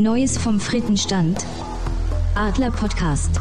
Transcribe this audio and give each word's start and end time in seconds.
Neues 0.00 0.38
vom 0.38 0.58
Frittenstand. 0.58 1.44
Adler 2.34 2.70
Podcast. 2.70 3.38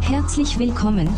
Herzlich 0.00 0.58
willkommen. 0.58 1.08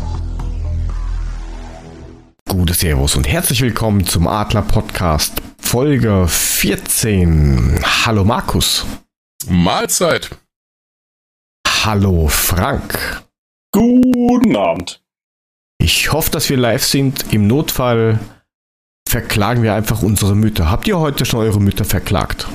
Gute 2.47 2.75
Servus 2.75 3.15
und 3.15 3.27
herzlich 3.27 3.61
willkommen 3.61 4.05
zum 4.05 4.27
Adler 4.27 4.61
Podcast 4.61 5.41
Folge 5.59 6.27
14. 6.27 7.79
Hallo 8.05 8.23
Markus. 8.23 8.85
Mahlzeit. 9.47 10.29
Hallo 11.83 12.27
Frank. 12.27 13.23
Guten 13.71 14.55
Abend. 14.55 15.03
Ich 15.79 16.13
hoffe, 16.13 16.29
dass 16.29 16.47
wir 16.51 16.57
live 16.57 16.85
sind. 16.85 17.33
Im 17.33 17.47
Notfall 17.47 18.19
verklagen 19.09 19.63
wir 19.63 19.73
einfach 19.73 20.03
unsere 20.03 20.35
Mütter. 20.35 20.69
Habt 20.69 20.87
ihr 20.87 20.99
heute 20.99 21.25
schon 21.25 21.39
eure 21.39 21.59
Mütter 21.59 21.85
verklagt? 21.85 22.47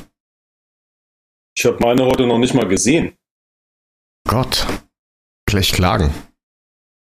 Ich 1.58 1.64
habe 1.64 1.78
meine 1.80 2.04
heute 2.06 2.24
noch 2.24 2.38
nicht 2.38 2.54
mal 2.54 2.68
gesehen. 2.68 3.16
Gott, 4.28 4.64
gleich 5.44 5.72
klagen. 5.72 6.14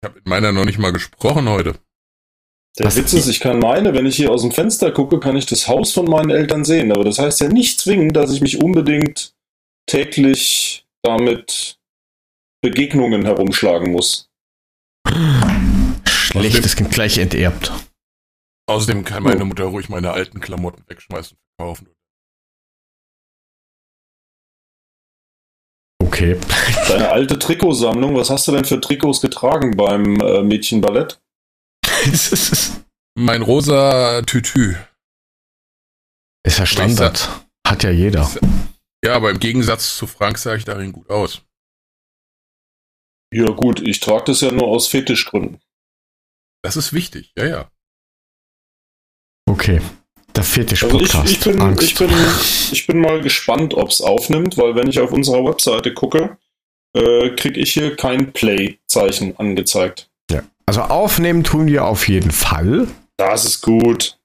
Ich 0.01 0.05
habe 0.05 0.15
mit 0.15 0.27
meiner 0.27 0.51
noch 0.51 0.65
nicht 0.65 0.79
mal 0.79 0.91
gesprochen 0.91 1.47
heute. 1.47 1.79
Der 2.77 2.87
Was- 2.87 2.97
Witz 2.97 3.13
ist, 3.13 3.29
ich 3.29 3.39
kann 3.39 3.59
meine, 3.59 3.93
wenn 3.93 4.05
ich 4.05 4.17
hier 4.17 4.31
aus 4.31 4.41
dem 4.41 4.51
Fenster 4.51 4.91
gucke, 4.91 5.21
kann 5.21 5.37
ich 5.37 5.45
das 5.45 5.69
Haus 5.69 5.93
von 5.93 6.09
meinen 6.09 6.29
Eltern 6.29 6.65
sehen. 6.65 6.91
Aber 6.91 7.05
das 7.05 7.19
heißt 7.19 7.39
ja 7.39 7.47
nicht 7.47 7.79
zwingend, 7.79 8.17
dass 8.17 8.33
ich 8.33 8.41
mich 8.41 8.61
unbedingt 8.61 9.33
täglich 9.89 10.85
damit 11.03 11.79
Begegnungen 12.61 13.23
herumschlagen 13.23 13.93
muss. 13.93 14.29
Schlechtes 16.05 16.75
Kind 16.75 16.91
gleich 16.91 17.17
enterbt. 17.17 17.71
Außerdem 18.69 19.05
kann 19.05 19.23
meine 19.23 19.45
Mutter 19.45 19.63
ruhig 19.65 19.87
meine 19.87 20.11
alten 20.11 20.41
Klamotten 20.41 20.83
wegschmeißen 20.89 21.37
und 21.37 21.43
verkaufen. 21.57 21.87
Okay. 26.13 26.39
Deine 26.87 27.09
alte 27.09 27.39
Trikotsammlung, 27.39 28.15
was 28.15 28.29
hast 28.29 28.47
du 28.47 28.51
denn 28.51 28.65
für 28.65 28.79
Trikots 28.79 29.19
getragen 29.19 29.75
beim 29.75 30.19
äh, 30.19 30.43
Mädchenballett? 30.43 31.19
ist 32.05 32.85
Mein 33.17 33.41
rosa 33.41 34.21
Tütü. 34.21 34.75
ja 36.45 36.65
Standard. 36.67 37.47
Hat 37.65 37.81
ja 37.81 37.89
jeder. 37.89 38.29
Ja, 39.03 39.15
aber 39.15 39.31
im 39.31 39.39
Gegensatz 39.39 39.97
zu 39.97 40.05
Frank 40.05 40.37
sah 40.37 40.53
ich 40.53 40.65
darin 40.65 40.91
gut 40.91 41.09
aus. 41.09 41.41
Ja 43.33 43.49
gut, 43.49 43.79
ich 43.81 43.99
trage 43.99 44.25
das 44.25 44.41
ja 44.41 44.51
nur 44.51 44.67
aus 44.67 44.87
Fetischgründen. 44.87 45.61
Das 46.63 46.77
ist 46.77 46.93
wichtig, 46.93 47.33
ja, 47.35 47.45
ja. 47.45 47.71
Okay. 49.49 49.81
Der 50.35 50.43
Also 50.43 50.49
ich, 50.49 50.53
Fetisch-Podcast. 50.53 51.29
ich, 51.31 51.39
bin, 51.41 51.61
Angst. 51.61 51.83
ich, 51.83 51.95
bin, 51.95 52.09
ich 52.71 52.87
bin 52.87 52.99
mal 52.99 53.21
gespannt, 53.21 53.73
ob 53.75 53.89
es 53.89 54.01
aufnimmt, 54.01 54.57
weil 54.57 54.75
wenn 54.75 54.87
ich 54.87 54.99
auf 54.99 55.11
unserer 55.11 55.45
Webseite 55.45 55.93
gucke, 55.93 56.37
äh, 56.95 57.29
kriege 57.31 57.59
ich 57.59 57.73
hier 57.73 57.95
kein 57.95 58.33
Play-Zeichen 58.33 59.37
angezeigt. 59.37 60.09
ja. 60.31 60.41
Also 60.65 60.81
aufnehmen 60.81 61.43
tun 61.43 61.67
wir 61.67 61.83
auf 61.85 62.07
jeden 62.07 62.31
Fall. 62.31 62.87
Das 63.17 63.43
ist 63.45 63.61
gut. 63.61 64.17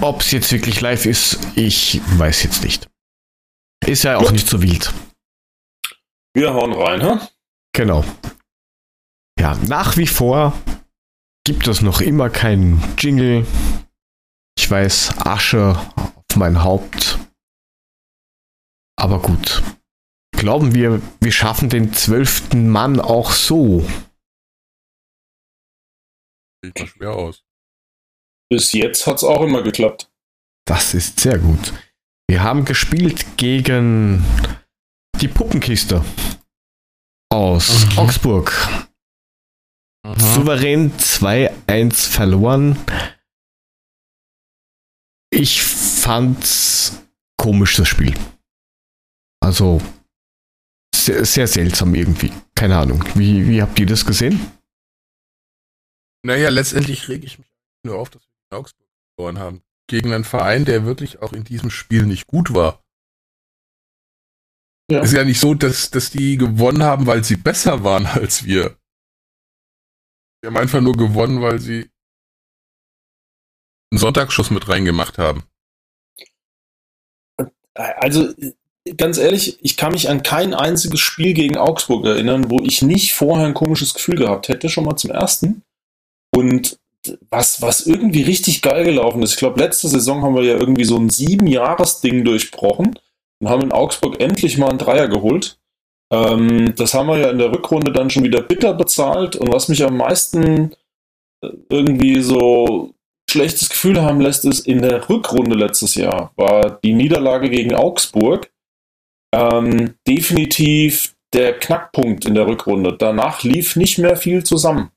Ob 0.00 0.20
es 0.20 0.30
jetzt 0.30 0.52
wirklich 0.52 0.80
live 0.80 1.06
ist, 1.06 1.38
ich 1.56 2.00
weiß 2.18 2.44
jetzt 2.44 2.62
nicht. 2.64 2.88
Ist 3.86 4.04
ja 4.04 4.16
auch 4.16 4.22
Gut. 4.22 4.32
nicht 4.32 4.48
so 4.48 4.62
wild. 4.62 4.92
Wir 6.34 6.54
hauen 6.54 6.72
rein, 6.72 7.00
hä? 7.02 7.18
Genau. 7.74 8.04
Ja, 9.38 9.58
nach 9.66 9.96
wie 9.96 10.06
vor 10.06 10.52
gibt 11.44 11.66
es 11.66 11.82
noch 11.82 12.00
immer 12.00 12.30
keinen 12.30 12.82
Jingle. 12.96 13.44
Ich 14.58 14.70
weiß, 14.70 15.18
Asche 15.26 15.76
auf 16.04 16.36
mein 16.36 16.62
Haupt. 16.62 17.18
Aber 18.96 19.20
gut. 19.20 19.62
Glauben 20.36 20.74
wir, 20.74 21.00
wir 21.20 21.32
schaffen 21.32 21.68
den 21.68 21.92
zwölften 21.92 22.68
Mann 22.68 23.00
auch 23.00 23.32
so? 23.32 23.86
Sieht 26.64 26.78
mal 26.78 26.86
schwer 26.86 27.12
aus. 27.12 27.44
Bis 28.50 28.72
jetzt 28.72 29.06
hat's 29.06 29.24
auch 29.24 29.42
immer 29.42 29.62
geklappt. 29.62 30.10
Das 30.66 30.94
ist 30.94 31.20
sehr 31.20 31.38
gut. 31.38 31.72
Wir 32.28 32.42
haben 32.42 32.64
gespielt 32.64 33.36
gegen 33.36 34.24
die 35.20 35.28
Puppenkiste 35.28 36.04
aus 37.32 37.86
Mhm. 37.92 37.98
Augsburg. 37.98 38.68
Souverän 40.16 40.92
2-1 40.98 42.08
verloren. 42.08 42.76
Ich 45.34 45.62
fand's 45.62 47.02
komisch, 47.38 47.76
das 47.76 47.88
Spiel. 47.88 48.14
Also 49.40 49.80
sehr, 50.94 51.24
sehr 51.24 51.46
seltsam 51.46 51.94
irgendwie. 51.94 52.30
Keine 52.54 52.76
Ahnung. 52.76 53.02
Wie, 53.14 53.48
wie 53.48 53.62
habt 53.62 53.80
ihr 53.80 53.86
das 53.86 54.04
gesehen? 54.04 54.38
Naja, 56.22 56.50
letztendlich 56.50 57.08
rege 57.08 57.24
ich 57.26 57.38
mich 57.38 57.48
nur 57.82 57.98
auf, 57.98 58.10
dass 58.10 58.22
wir 58.22 58.30
in 58.50 58.58
Augsburg 58.58 58.86
verloren 59.16 59.38
haben. 59.38 59.62
Gegen 59.88 60.12
einen 60.12 60.24
Verein, 60.24 60.66
der 60.66 60.84
wirklich 60.84 61.20
auch 61.22 61.32
in 61.32 61.44
diesem 61.44 61.70
Spiel 61.70 62.04
nicht 62.04 62.26
gut 62.26 62.54
war. 62.54 62.84
Ja. 64.90 65.00
Es 65.00 65.12
ist 65.12 65.16
ja 65.16 65.24
nicht 65.24 65.40
so, 65.40 65.54
dass, 65.54 65.90
dass 65.90 66.10
die 66.10 66.36
gewonnen 66.36 66.82
haben, 66.82 67.06
weil 67.06 67.24
sie 67.24 67.36
besser 67.36 67.82
waren 67.82 68.04
als 68.04 68.44
wir. 68.44 68.76
Die 70.42 70.48
haben 70.48 70.58
einfach 70.58 70.82
nur 70.82 70.96
gewonnen, 70.96 71.40
weil 71.40 71.58
sie 71.58 71.90
einen 73.92 73.98
Sonntagsschuss 73.98 74.50
mit 74.50 74.68
reingemacht 74.68 75.18
haben. 75.18 75.44
Also, 77.74 78.28
ganz 78.96 79.18
ehrlich, 79.18 79.58
ich 79.62 79.76
kann 79.76 79.92
mich 79.92 80.08
an 80.08 80.22
kein 80.22 80.54
einziges 80.54 81.00
Spiel 81.00 81.34
gegen 81.34 81.56
Augsburg 81.56 82.04
erinnern, 82.06 82.50
wo 82.50 82.60
ich 82.60 82.82
nicht 82.82 83.12
vorher 83.12 83.46
ein 83.46 83.54
komisches 83.54 83.94
Gefühl 83.94 84.16
gehabt 84.16 84.48
hätte, 84.48 84.68
schon 84.68 84.84
mal 84.84 84.96
zum 84.96 85.10
ersten. 85.10 85.62
Und 86.34 86.78
was, 87.30 87.60
was 87.60 87.86
irgendwie 87.86 88.22
richtig 88.22 88.62
geil 88.62 88.84
gelaufen 88.84 89.22
ist, 89.22 89.32
ich 89.32 89.38
glaube, 89.38 89.60
letzte 89.60 89.88
Saison 89.88 90.22
haben 90.22 90.36
wir 90.36 90.44
ja 90.44 90.56
irgendwie 90.56 90.84
so 90.84 90.96
ein 90.96 91.10
Sieben-Jahres-Ding 91.10 92.24
durchbrochen 92.24 92.98
und 93.40 93.48
haben 93.48 93.62
in 93.62 93.72
Augsburg 93.72 94.20
endlich 94.20 94.56
mal 94.56 94.70
einen 94.70 94.78
Dreier 94.78 95.08
geholt. 95.08 95.58
Ähm, 96.10 96.74
das 96.76 96.94
haben 96.94 97.08
wir 97.08 97.18
ja 97.18 97.30
in 97.30 97.38
der 97.38 97.52
Rückrunde 97.52 97.92
dann 97.92 98.08
schon 98.08 98.24
wieder 98.24 98.40
bitter 98.40 98.72
bezahlt. 98.72 99.36
Und 99.36 99.52
was 99.52 99.68
mich 99.68 99.84
am 99.84 99.96
meisten 99.98 100.72
äh, 101.42 101.50
irgendwie 101.68 102.22
so 102.22 102.94
schlechtes 103.32 103.68
Gefühl 103.68 104.00
haben 104.00 104.20
lässt, 104.20 104.44
ist 104.44 104.66
in 104.66 104.80
der 104.82 105.08
Rückrunde 105.08 105.56
letztes 105.56 105.94
Jahr 105.96 106.32
war 106.36 106.78
die 106.84 106.92
Niederlage 106.92 107.50
gegen 107.50 107.74
Augsburg 107.74 108.50
ähm, 109.34 109.94
definitiv 110.06 111.14
der 111.32 111.58
Knackpunkt 111.58 112.26
in 112.26 112.34
der 112.34 112.46
Rückrunde. 112.46 112.96
Danach 112.96 113.42
lief 113.42 113.76
nicht 113.76 113.98
mehr 113.98 114.16
viel 114.16 114.44
zusammen. 114.44 114.90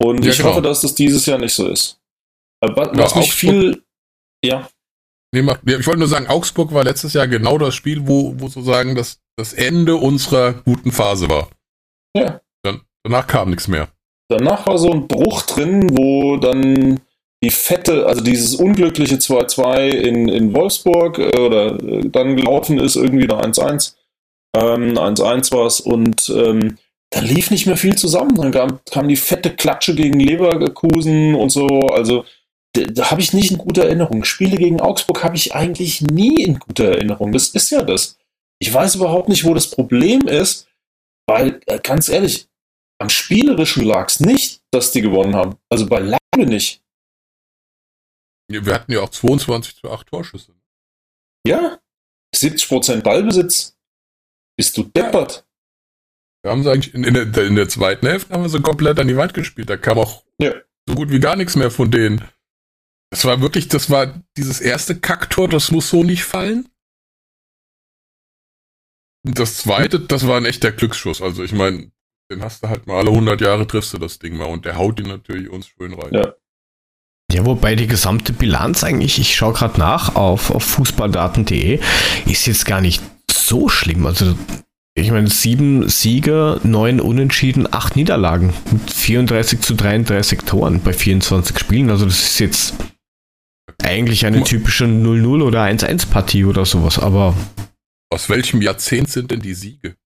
Und 0.00 0.24
Ja, 0.24 0.30
ich 0.30 0.36
genau. 0.38 0.50
hoffe, 0.50 0.62
dass 0.62 0.80
das 0.82 0.94
dieses 0.94 1.26
Jahr 1.26 1.38
nicht 1.38 1.54
so 1.54 1.66
ist. 1.68 2.00
Äh, 2.60 2.68
wa- 2.76 2.92
Ja, 2.94 2.98
Was 3.04 3.14
mich 3.16 3.32
viel, 3.34 3.82
ja, 4.44 4.68
Nee, 5.34 5.40
ich 5.40 5.86
wollte 5.86 5.98
nur 5.98 6.08
sagen, 6.08 6.26
Augsburg 6.26 6.74
war 6.74 6.84
letztes 6.84 7.14
Jahr 7.14 7.26
genau 7.26 7.56
das 7.56 7.74
Spiel, 7.74 8.06
wo, 8.06 8.34
wo 8.38 8.48
sozusagen 8.48 8.94
das, 8.94 9.18
das 9.38 9.54
Ende 9.54 9.96
unserer 9.96 10.52
guten 10.52 10.92
Phase 10.92 11.30
war. 11.30 11.48
Ja. 12.14 12.42
Dann, 12.62 12.82
danach 13.02 13.26
kam 13.26 13.48
nichts 13.48 13.66
mehr. 13.66 13.88
danach 14.28 14.66
war 14.66 14.76
so 14.76 14.92
ein 14.92 15.08
Bruch 15.08 15.40
drin, 15.42 15.88
wo 15.96 16.36
dann 16.36 17.00
die 17.42 17.50
fette, 17.50 18.06
also 18.06 18.22
dieses 18.22 18.54
unglückliche 18.54 19.16
2-2 19.16 19.88
in, 19.90 20.28
in 20.28 20.54
Wolfsburg 20.54 21.18
äh, 21.18 21.38
oder 21.38 21.82
äh, 21.82 22.08
dann 22.08 22.36
gelaufen 22.36 22.78
ist, 22.78 22.96
irgendwie 22.96 23.26
noch 23.26 23.42
1-1. 23.42 23.94
Ähm, 24.54 24.96
1-1 24.96 25.52
war 25.52 25.66
es 25.66 25.80
und 25.80 26.28
ähm, 26.28 26.78
da 27.10 27.20
lief 27.20 27.50
nicht 27.50 27.66
mehr 27.66 27.76
viel 27.76 27.96
zusammen. 27.96 28.34
Dann 28.36 28.52
kam, 28.52 28.80
kam 28.90 29.08
die 29.08 29.16
fette 29.16 29.50
Klatsche 29.50 29.94
gegen 29.94 30.20
Leverkusen 30.20 31.34
und 31.34 31.50
so. 31.50 31.66
Also 31.88 32.24
da, 32.74 32.82
da 32.84 33.10
habe 33.10 33.20
ich 33.20 33.32
nicht 33.32 33.50
in 33.50 33.58
guter 33.58 33.84
Erinnerung. 33.84 34.24
Spiele 34.24 34.56
gegen 34.56 34.80
Augsburg 34.80 35.24
habe 35.24 35.36
ich 35.36 35.54
eigentlich 35.54 36.00
nie 36.00 36.42
in 36.42 36.58
guter 36.58 36.92
Erinnerung. 36.92 37.32
Das 37.32 37.48
ist 37.48 37.70
ja 37.70 37.82
das. 37.82 38.18
Ich 38.60 38.72
weiß 38.72 38.94
überhaupt 38.94 39.28
nicht, 39.28 39.44
wo 39.44 39.52
das 39.52 39.68
Problem 39.68 40.28
ist, 40.28 40.68
weil, 41.26 41.60
äh, 41.66 41.80
ganz 41.82 42.08
ehrlich, 42.08 42.46
am 43.00 43.08
Spielerischen 43.08 43.84
lag 43.84 44.08
es 44.08 44.20
nicht, 44.20 44.60
dass 44.70 44.92
die 44.92 45.02
gewonnen 45.02 45.34
haben. 45.34 45.56
Also 45.68 45.86
beileibe 45.86 46.46
nicht. 46.46 46.81
Wir 48.52 48.74
hatten 48.74 48.92
ja 48.92 49.00
auch 49.00 49.08
22 49.10 49.76
zu 49.76 49.90
8 49.90 50.06
Torschüsse. 50.06 50.54
Ja, 51.46 51.78
70% 52.34 53.02
Ballbesitz. 53.02 53.76
Bist 54.56 54.76
du 54.76 54.84
deppert? 54.84 55.46
Wir 56.42 56.50
haben 56.50 56.62
sie 56.62 56.70
eigentlich 56.70 56.94
in, 56.94 57.04
in, 57.04 57.14
der, 57.14 57.46
in 57.46 57.56
der 57.56 57.68
zweiten 57.68 58.06
Hälfte 58.06 58.34
haben 58.34 58.42
wir 58.42 58.48
sie 58.48 58.60
komplett 58.60 58.98
an 58.98 59.08
die 59.08 59.16
Wand 59.16 59.34
gespielt. 59.34 59.70
Da 59.70 59.76
kam 59.76 59.98
auch 59.98 60.24
Ja. 60.40 60.54
so 60.88 60.94
gut 60.94 61.10
wie 61.10 61.20
gar 61.20 61.36
nichts 61.36 61.56
mehr 61.56 61.70
von 61.70 61.90
denen. 61.90 62.28
Das 63.10 63.24
war 63.24 63.40
wirklich, 63.40 63.68
das 63.68 63.90
war 63.90 64.22
dieses 64.36 64.60
erste 64.60 64.98
Kacktor, 64.98 65.48
das 65.48 65.70
muss 65.70 65.88
so 65.90 66.02
nicht 66.02 66.24
fallen. 66.24 66.68
Und 69.24 69.38
das 69.38 69.58
zweite, 69.58 70.00
das 70.00 70.26
war 70.26 70.36
ein 70.36 70.46
echter 70.46 70.72
Glücksschuss. 70.72 71.22
Also 71.22 71.44
ich 71.44 71.52
meine, 71.52 71.92
den 72.30 72.42
hast 72.42 72.64
du 72.64 72.68
halt 72.68 72.86
mal 72.86 72.98
alle 72.98 73.10
100 73.10 73.40
Jahre 73.40 73.66
triffst 73.66 73.92
du 73.92 73.98
das 73.98 74.18
Ding 74.18 74.36
mal 74.36 74.46
und 74.46 74.64
der 74.64 74.76
haut 74.76 74.98
ihn 74.98 75.06
natürlich 75.08 75.48
uns 75.48 75.68
schön 75.68 75.94
rein. 75.94 76.12
Ja. 76.14 76.34
Ja, 77.32 77.46
wobei 77.46 77.74
die 77.76 77.86
gesamte 77.86 78.32
Bilanz 78.32 78.84
eigentlich, 78.84 79.18
ich 79.18 79.34
schaue 79.34 79.54
gerade 79.54 79.78
nach 79.78 80.16
auf, 80.16 80.50
auf 80.50 80.64
fußballdaten.de, 80.64 81.80
ist 82.26 82.46
jetzt 82.46 82.66
gar 82.66 82.80
nicht 82.80 83.02
so 83.30 83.68
schlimm. 83.68 84.06
Also, 84.06 84.36
ich 84.94 85.10
meine, 85.10 85.30
sieben 85.30 85.88
Siege, 85.88 86.60
neun 86.62 87.00
Unentschieden, 87.00 87.72
acht 87.72 87.96
Niederlagen 87.96 88.52
mit 88.70 88.90
34 88.90 89.60
zu 89.60 89.74
33 89.74 90.40
Toren 90.40 90.80
bei 90.82 90.92
24 90.92 91.58
Spielen. 91.58 91.90
Also, 91.90 92.04
das 92.04 92.22
ist 92.22 92.38
jetzt 92.38 92.74
eigentlich 93.82 94.26
eine 94.26 94.44
typische 94.44 94.84
0-0 94.84 95.42
oder 95.42 95.64
1-1-Partie 95.64 96.44
oder 96.44 96.66
sowas, 96.66 96.98
aber. 96.98 97.34
Aus 98.12 98.28
welchem 98.28 98.60
Jahrzehnt 98.60 99.08
sind 99.08 99.30
denn 99.30 99.40
die 99.40 99.54
Siege? 99.54 99.96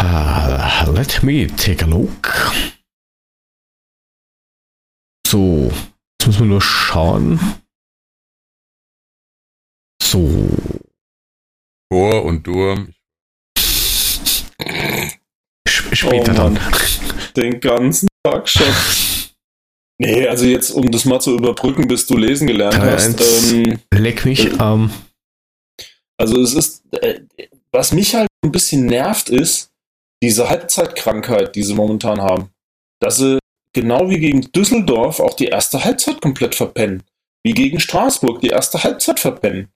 Uh, 0.00 0.90
let 0.92 1.22
me 1.22 1.48
take 1.48 1.84
a 1.84 1.88
look. 1.88 2.52
So, 5.30 5.70
jetzt 5.70 6.26
müssen 6.26 6.40
wir 6.40 6.46
nur 6.46 6.60
schauen. 6.60 7.38
So. 10.02 10.28
Tor 11.88 12.24
und 12.24 12.44
Durm. 12.44 12.92
Später 15.68 16.32
oh, 16.32 16.34
dann. 16.34 16.58
Den 17.36 17.60
ganzen 17.60 18.08
Tag 18.24 18.48
schon. 18.48 18.66
Nee, 19.98 20.26
also 20.26 20.46
jetzt, 20.46 20.72
um 20.72 20.90
das 20.90 21.04
mal 21.04 21.20
zu 21.20 21.36
überbrücken, 21.36 21.86
bis 21.86 22.06
du 22.06 22.16
lesen 22.16 22.48
gelernt 22.48 22.80
hast. 22.80 23.20
Ähm, 23.52 23.78
leck 23.94 24.24
mich. 24.24 24.46
Äh, 24.46 24.56
ähm. 24.60 24.90
Also 26.18 26.40
es 26.40 26.54
ist, 26.54 26.92
äh, 26.94 27.20
was 27.70 27.92
mich 27.92 28.16
halt 28.16 28.26
ein 28.44 28.50
bisschen 28.50 28.86
nervt, 28.86 29.28
ist 29.28 29.70
diese 30.24 30.48
Halbzeitkrankheit, 30.48 31.54
die 31.54 31.62
sie 31.62 31.74
momentan 31.74 32.20
haben. 32.20 32.50
Dass 33.00 33.18
sie 33.18 33.38
genau 33.72 34.08
wie 34.10 34.18
gegen 34.18 34.40
Düsseldorf 34.52 35.20
auch 35.20 35.34
die 35.34 35.46
erste 35.46 35.84
Halbzeit 35.84 36.20
komplett 36.20 36.54
verpennen. 36.54 37.02
Wie 37.42 37.52
gegen 37.52 37.80
Straßburg 37.80 38.40
die 38.40 38.48
erste 38.48 38.82
Halbzeit 38.82 39.20
verpennen. 39.20 39.68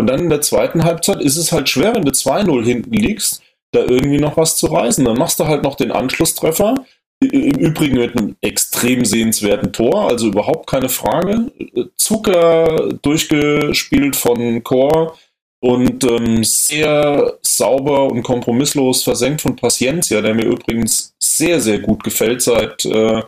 Und 0.00 0.08
dann 0.08 0.20
in 0.20 0.30
der 0.30 0.40
zweiten 0.40 0.84
Halbzeit 0.84 1.20
ist 1.20 1.36
es 1.36 1.50
halt 1.50 1.68
schwer, 1.68 1.94
wenn 1.94 2.04
du 2.04 2.12
2-0 2.12 2.64
hinten 2.64 2.92
liegst, 2.92 3.42
da 3.72 3.80
irgendwie 3.80 4.18
noch 4.18 4.36
was 4.36 4.56
zu 4.56 4.66
reißen. 4.66 5.04
Dann 5.04 5.18
machst 5.18 5.40
du 5.40 5.46
halt 5.46 5.62
noch 5.62 5.74
den 5.74 5.90
Anschlusstreffer. 5.90 6.74
Im 7.20 7.58
Übrigen 7.58 7.98
mit 7.98 8.16
einem 8.16 8.36
extrem 8.40 9.04
sehenswerten 9.04 9.72
Tor, 9.72 10.08
also 10.08 10.28
überhaupt 10.28 10.68
keine 10.68 10.88
Frage. 10.88 11.50
Zucker 11.96 12.90
durchgespielt 13.02 14.14
von 14.14 14.62
Chor 14.62 15.18
und 15.60 16.04
ähm, 16.04 16.44
sehr 16.44 17.38
sauber 17.42 18.04
und 18.04 18.22
kompromisslos 18.22 19.02
versenkt 19.02 19.40
von 19.40 19.56
Paciencia, 19.56 20.20
der 20.20 20.34
mir 20.34 20.44
übrigens 20.44 21.16
sehr, 21.18 21.60
sehr 21.60 21.80
gut 21.80 22.04
gefällt, 22.04 22.42
seit 22.42 22.84
äh, 22.84 23.22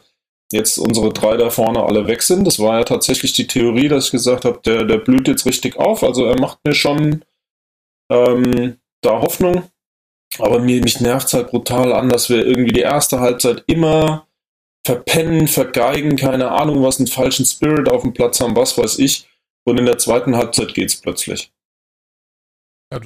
jetzt 0.53 0.79
unsere 0.79 1.13
drei 1.13 1.37
da 1.37 1.51
vorne 1.51 1.83
alle 1.83 2.07
weg 2.07 2.23
sind. 2.23 2.45
Das 2.45 2.59
war 2.59 2.79
ja 2.79 2.85
tatsächlich 2.85 3.33
die 3.33 3.47
Theorie, 3.47 3.89
dass 3.89 4.07
ich 4.07 4.11
gesagt 4.11 4.45
habe, 4.45 4.61
der, 4.65 4.85
der 4.85 4.99
blüht 4.99 5.29
jetzt 5.29 5.47
richtig 5.47 5.77
auf. 5.77 6.03
Also 6.03 6.25
er 6.25 6.39
macht 6.41 6.59
mir 6.65 6.75
schon 6.75 7.25
ähm, 8.11 8.79
da 9.01 9.21
Hoffnung. 9.21 9.71
Aber 10.39 10.61
mir, 10.61 10.83
mich 10.83 11.01
nervt 11.01 11.29
es 11.29 11.35
halt 11.35 11.51
brutal 11.51 11.93
an, 11.93 12.09
dass 12.09 12.29
wir 12.29 12.47
irgendwie 12.47 12.73
die 12.73 12.81
erste 12.81 13.21
Halbzeit 13.21 13.65
immer 13.67 14.27
verpennen, 14.87 15.49
vergeigen, 15.49 16.17
keine 16.17 16.51
Ahnung, 16.51 16.83
was 16.83 16.99
einen 16.99 17.09
falschen 17.09 17.45
Spirit 17.45 17.89
auf 17.89 18.03
dem 18.03 18.13
Platz 18.13 18.41
haben, 18.41 18.57
was 18.57 18.79
weiß 18.79 18.99
ich. 18.99 19.29
Und 19.65 19.79
in 19.79 19.87
der 19.87 19.99
zweiten 19.99 20.37
Halbzeit 20.37 20.73
geht 20.75 20.89
es 20.89 21.01
plötzlich. 21.01 21.53
Ja, 22.93 23.01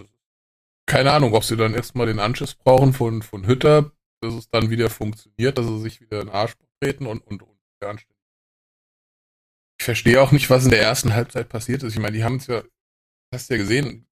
keine 0.87 1.13
Ahnung, 1.13 1.35
ob 1.35 1.45
sie 1.45 1.57
dann 1.57 1.75
erstmal 1.75 2.07
den 2.07 2.21
Anschluss 2.21 2.55
brauchen 2.55 2.93
von, 2.93 3.23
von 3.23 3.47
Hütter, 3.47 3.91
dass 4.21 4.35
es 4.35 4.51
dann 4.51 4.71
wieder 4.71 4.91
funktioniert, 4.91 5.59
dass 5.59 5.67
sie 5.67 5.81
sich 5.81 6.01
wieder 6.01 6.21
in 6.21 6.29
den 6.29 6.35
Arsch 6.35 6.55
treten 6.85 7.07
und, 7.07 7.21
und, 7.27 7.43
und 7.43 7.59
anständig. 7.81 8.09
Ich 9.81 9.85
verstehe 9.85 10.23
auch 10.23 10.33
nicht, 10.33 10.51
was 10.51 10.65
in 10.65 10.71
der 10.71 10.83
ersten 10.83 11.15
Halbzeit 11.15 11.49
passiert 11.49 11.83
ist. 11.83 11.95
Ich 11.95 11.99
meine, 11.99 12.17
die 12.17 12.25
haben 12.25 12.37
es 12.37 12.47
ja, 12.47 12.63
hast 13.35 13.51
du 13.51 13.55
ja 13.55 13.59
gesehen, 13.59 14.07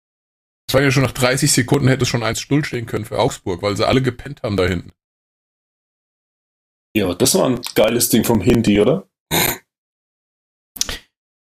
es 0.68 0.74
war 0.74 0.82
ja 0.82 0.90
schon 0.90 1.02
nach 1.02 1.12
30 1.12 1.52
Sekunden 1.52 1.88
hätte 1.88 2.02
es 2.02 2.08
schon 2.08 2.22
eins 2.22 2.40
Stuhl 2.40 2.64
stehen 2.64 2.86
können 2.86 3.04
für 3.04 3.18
Augsburg, 3.18 3.62
weil 3.62 3.76
sie 3.76 3.86
alle 3.86 4.02
gepennt 4.02 4.42
haben 4.42 4.56
da 4.56 4.66
hinten. 4.66 4.92
Ja, 6.96 7.14
das 7.14 7.34
war 7.34 7.48
ein 7.48 7.60
geiles 7.74 8.10
Ding 8.10 8.24
vom 8.24 8.40
Hindi, 8.40 8.80
oder? 8.80 9.08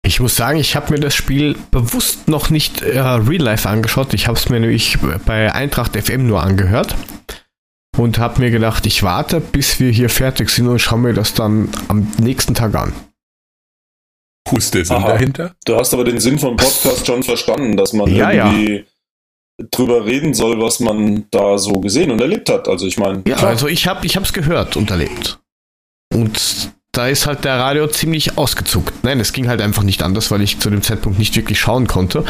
Ich 0.04 0.20
muss 0.20 0.36
sagen, 0.36 0.58
ich 0.58 0.76
habe 0.76 0.92
mir 0.92 1.00
das 1.00 1.14
Spiel 1.14 1.56
bewusst 1.70 2.28
noch 2.28 2.50
nicht 2.50 2.82
äh, 2.82 3.00
real 3.00 3.42
life 3.42 3.68
angeschaut. 3.68 4.14
Ich 4.14 4.28
habe 4.28 4.38
es 4.38 4.48
mir 4.48 4.60
nämlich 4.60 4.98
bei 5.24 5.52
Eintracht 5.52 5.96
FM 5.96 6.26
nur 6.26 6.42
angehört 6.42 6.96
und 7.96 8.18
habe 8.18 8.40
mir 8.40 8.50
gedacht, 8.50 8.86
ich 8.86 9.02
warte, 9.02 9.40
bis 9.40 9.80
wir 9.80 9.90
hier 9.90 10.08
fertig 10.08 10.50
sind 10.50 10.68
und 10.68 10.78
schaue 10.78 10.98
mir 10.98 11.14
das 11.14 11.34
dann 11.34 11.68
am 11.88 12.10
nächsten 12.20 12.54
Tag 12.54 12.74
an. 12.74 12.92
Wo 14.48 14.56
ist 14.56 14.74
der 14.74 14.84
Sinn 14.84 14.96
Aha. 14.96 15.08
dahinter? 15.08 15.54
Du 15.64 15.76
hast 15.76 15.92
aber 15.92 16.04
den 16.04 16.20
Sinn 16.20 16.38
vom 16.38 16.56
Podcast 16.56 17.06
schon 17.06 17.22
verstanden, 17.22 17.76
dass 17.76 17.92
man 17.92 18.08
ja, 18.14 18.30
irgendwie 18.30 18.76
ja. 18.76 19.66
drüber 19.72 20.04
reden 20.04 20.34
soll, 20.34 20.60
was 20.60 20.78
man 20.80 21.26
da 21.30 21.58
so 21.58 21.72
gesehen 21.80 22.10
und 22.10 22.20
erlebt 22.20 22.48
hat. 22.48 22.68
Also 22.68 22.86
ich 22.86 22.96
meine. 22.96 23.22
Ja, 23.26 23.36
klar. 23.36 23.50
also 23.50 23.66
ich 23.66 23.88
habe 23.88 24.06
es 24.06 24.32
gehört 24.32 24.76
und 24.76 24.90
erlebt. 24.90 25.40
Und 26.14 26.70
da 26.92 27.08
ist 27.08 27.26
halt 27.26 27.44
der 27.44 27.58
Radio 27.58 27.88
ziemlich 27.88 28.38
ausgezuckt. 28.38 29.04
Nein, 29.04 29.20
es 29.20 29.32
ging 29.32 29.48
halt 29.48 29.60
einfach 29.60 29.82
nicht 29.82 30.02
anders, 30.02 30.30
weil 30.30 30.40
ich 30.40 30.60
zu 30.60 30.70
dem 30.70 30.82
Zeitpunkt 30.82 31.18
nicht 31.18 31.34
wirklich 31.34 31.58
schauen 31.58 31.88
konnte. 31.88 32.24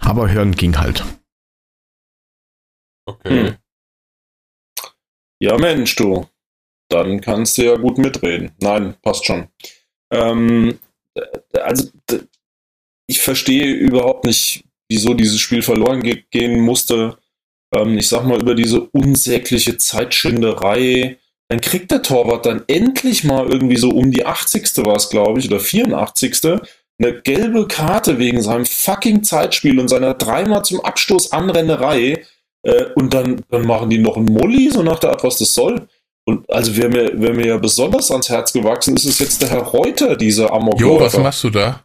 Aber 0.00 0.30
hören 0.30 0.56
ging 0.56 0.78
halt. 0.78 1.04
Okay. 3.06 3.46
Hm. 3.48 3.56
Ja, 5.40 5.56
Mensch, 5.58 5.96
du. 5.96 6.26
Dann 6.88 7.20
kannst 7.20 7.56
du 7.58 7.64
ja 7.64 7.76
gut 7.76 7.98
mitreden. 7.98 8.52
Nein, 8.60 8.94
passt 9.02 9.24
schon. 9.24 9.48
Ähm, 10.12 10.78
also, 11.52 11.88
ich 13.06 13.20
verstehe 13.20 13.72
überhaupt 13.72 14.24
nicht, 14.24 14.64
wieso 14.88 15.14
dieses 15.14 15.40
Spiel 15.40 15.62
verloren 15.62 16.02
gehen 16.30 16.60
musste. 16.60 17.18
Ähm, 17.74 17.98
ich 17.98 18.08
sag 18.08 18.24
mal, 18.24 18.40
über 18.40 18.54
diese 18.54 18.80
unsägliche 18.80 19.76
Zeitschinderei 19.76 21.18
dann 21.50 21.60
kriegt 21.60 21.90
der 21.90 22.02
Torwart 22.02 22.46
dann 22.46 22.62
endlich 22.68 23.24
mal 23.24 23.48
irgendwie 23.48 23.76
so 23.76 23.90
um 23.90 24.12
die 24.12 24.24
80. 24.24 24.86
war 24.86 24.94
es, 24.94 25.10
glaube 25.10 25.40
ich, 25.40 25.48
oder 25.48 25.58
84. 25.58 26.44
eine 26.44 27.20
gelbe 27.22 27.66
Karte 27.66 28.18
wegen 28.18 28.40
seinem 28.40 28.64
fucking 28.64 29.24
Zeitspiel 29.24 29.80
und 29.80 29.88
seiner 29.88 30.14
dreimal 30.14 30.64
zum 30.64 30.80
Abstoß 30.80 31.32
Anrennerei. 31.32 32.24
Äh, 32.62 32.92
und 32.94 33.14
dann, 33.14 33.42
dann 33.48 33.66
machen 33.66 33.90
die 33.90 33.98
noch 33.98 34.16
einen 34.16 34.32
Molly, 34.32 34.70
so 34.70 34.82
nach 34.82 34.98
der 34.98 35.10
Art, 35.10 35.24
was 35.24 35.38
das 35.38 35.54
soll. 35.54 35.88
Und 36.26 36.48
also 36.50 36.76
wer 36.76 36.88
mir, 36.88 37.12
wer 37.14 37.34
mir 37.34 37.46
ja 37.46 37.56
besonders 37.56 38.10
ans 38.10 38.28
Herz 38.28 38.52
gewachsen 38.52 38.96
ist, 38.96 39.04
ist 39.04 39.20
jetzt 39.20 39.42
der 39.42 39.50
Herr 39.50 39.62
Reuter, 39.62 40.16
dieser 40.16 40.52
Amok. 40.52 40.78
Jo, 40.78 41.00
was 41.00 41.16
machst 41.16 41.42
du 41.44 41.50
da? 41.50 41.84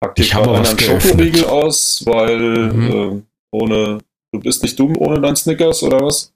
Pack 0.00 0.18
ich 0.18 0.34
habe 0.34 0.54
einen 0.54 0.78
Schokoriegel 0.78 1.44
aus, 1.46 2.04
weil 2.04 2.38
mhm. 2.38 2.92
äh, 2.92 3.22
ohne, 3.50 3.98
du 4.32 4.40
bist 4.40 4.62
nicht 4.62 4.78
dumm 4.78 4.96
ohne 4.98 5.20
dein 5.20 5.36
Snickers 5.36 5.82
oder 5.82 6.00
was? 6.00 6.34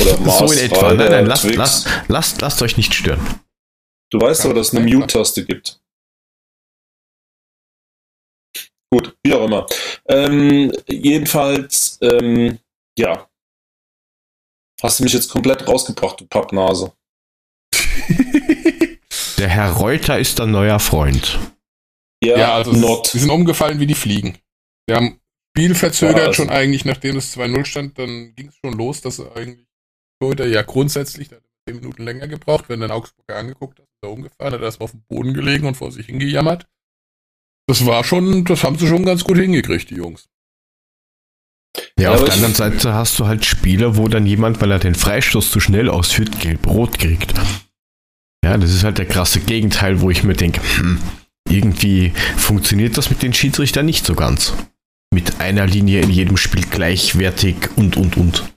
Oder 0.00 0.18
Mars 0.20 0.38
so 0.38 0.52
in 0.52 0.58
etwa. 0.58 0.94
Nein, 0.94 1.10
nein, 1.10 1.26
lasst, 1.26 1.54
lasst, 1.54 1.88
lasst, 2.08 2.40
lasst 2.40 2.62
euch 2.62 2.76
nicht 2.76 2.94
stören. 2.94 3.20
Du 4.10 4.20
weißt 4.20 4.46
aber, 4.46 4.54
dass 4.54 4.68
es 4.72 4.74
eine 4.74 4.86
Mute-Taste 4.86 5.44
gibt. 5.44 5.80
Gut, 8.90 9.16
wie 9.22 9.34
auch 9.34 9.44
immer. 9.44 9.66
Ähm, 10.08 10.72
jedenfalls, 10.86 11.98
ähm, 12.02 12.58
ja. 12.98 13.28
Hast 14.82 15.00
du 15.00 15.04
mich 15.04 15.12
jetzt 15.12 15.30
komplett 15.30 15.66
rausgebracht, 15.66 16.20
du 16.20 16.26
Pappnase. 16.26 16.92
Der 19.38 19.48
Herr 19.48 19.72
Reuter 19.72 20.18
ist 20.18 20.40
ein 20.40 20.50
neuer 20.50 20.78
Freund. 20.78 21.38
Ja, 22.22 22.38
ja 22.38 22.54
also 22.54 22.72
not. 22.72 23.08
Sie 23.08 23.18
sind 23.18 23.30
umgefallen 23.30 23.80
wie 23.80 23.86
die 23.86 23.94
Fliegen. 23.94 24.38
Wir 24.86 24.96
haben 24.96 25.20
Spiel 25.56 25.74
verzögert 25.74 26.18
ja, 26.18 26.24
also 26.26 26.34
schon 26.34 26.50
eigentlich, 26.50 26.84
nachdem 26.84 27.16
es 27.16 27.34
2-0 27.34 27.64
stand, 27.64 27.98
dann 27.98 28.34
ging 28.34 28.48
es 28.48 28.56
schon 28.56 28.74
los, 28.74 29.00
dass 29.00 29.20
eigentlich 29.20 29.66
Torhüter 30.20 30.46
ja 30.46 30.60
grundsätzlich, 30.60 31.30
hat 31.30 31.40
10 31.66 31.76
Minuten 31.76 32.04
länger 32.04 32.28
gebraucht, 32.28 32.68
wenn 32.68 32.80
dann 32.80 32.90
Augsburger 32.90 33.38
angeguckt 33.38 33.78
hat, 33.78 33.86
ist 33.86 34.02
er 34.02 34.10
umgefahren, 34.10 34.52
hat 34.52 34.60
erst 34.60 34.82
auf 34.82 34.90
dem 34.90 35.02
Boden 35.08 35.32
gelegen 35.32 35.66
und 35.66 35.74
vor 35.74 35.90
sich 35.92 36.06
hingejammert. 36.06 36.68
Das 37.66 37.84
war 37.84 38.04
schon, 38.04 38.44
das 38.44 38.62
haben 38.62 38.78
sie 38.78 38.86
schon 38.86 39.04
ganz 39.04 39.24
gut 39.24 39.38
hingekriegt, 39.38 39.90
die 39.90 39.96
Jungs. 39.96 40.28
Ja, 41.98 42.14
auf 42.14 42.24
der 42.24 42.34
anderen 42.34 42.54
Seite 42.54 42.94
hast 42.94 43.18
du 43.18 43.26
halt 43.26 43.44
Spieler, 43.44 43.96
wo 43.96 44.08
dann 44.08 44.24
jemand, 44.26 44.60
weil 44.60 44.70
er 44.70 44.78
den 44.78 44.94
Freistoß 44.94 45.50
zu 45.50 45.60
schnell 45.60 45.90
ausführt, 45.90 46.40
gelb-rot 46.40 46.98
kriegt. 46.98 47.34
Ja, 48.44 48.56
das 48.56 48.72
ist 48.72 48.84
halt 48.84 48.98
der 48.98 49.06
krasse 49.06 49.40
Gegenteil, 49.40 50.00
wo 50.00 50.10
ich 50.10 50.22
mir 50.22 50.34
denke, 50.34 50.60
hm, 50.78 51.00
irgendwie 51.48 52.12
funktioniert 52.36 52.96
das 52.96 53.10
mit 53.10 53.22
den 53.22 53.34
Schiedsrichtern 53.34 53.84
nicht 53.84 54.06
so 54.06 54.14
ganz. 54.14 54.54
Mit 55.12 55.40
einer 55.40 55.66
Linie 55.66 56.02
in 56.02 56.10
jedem 56.10 56.36
Spiel 56.36 56.64
gleichwertig 56.66 57.56
und, 57.76 57.96
und, 57.96 58.16
und. 58.16 58.54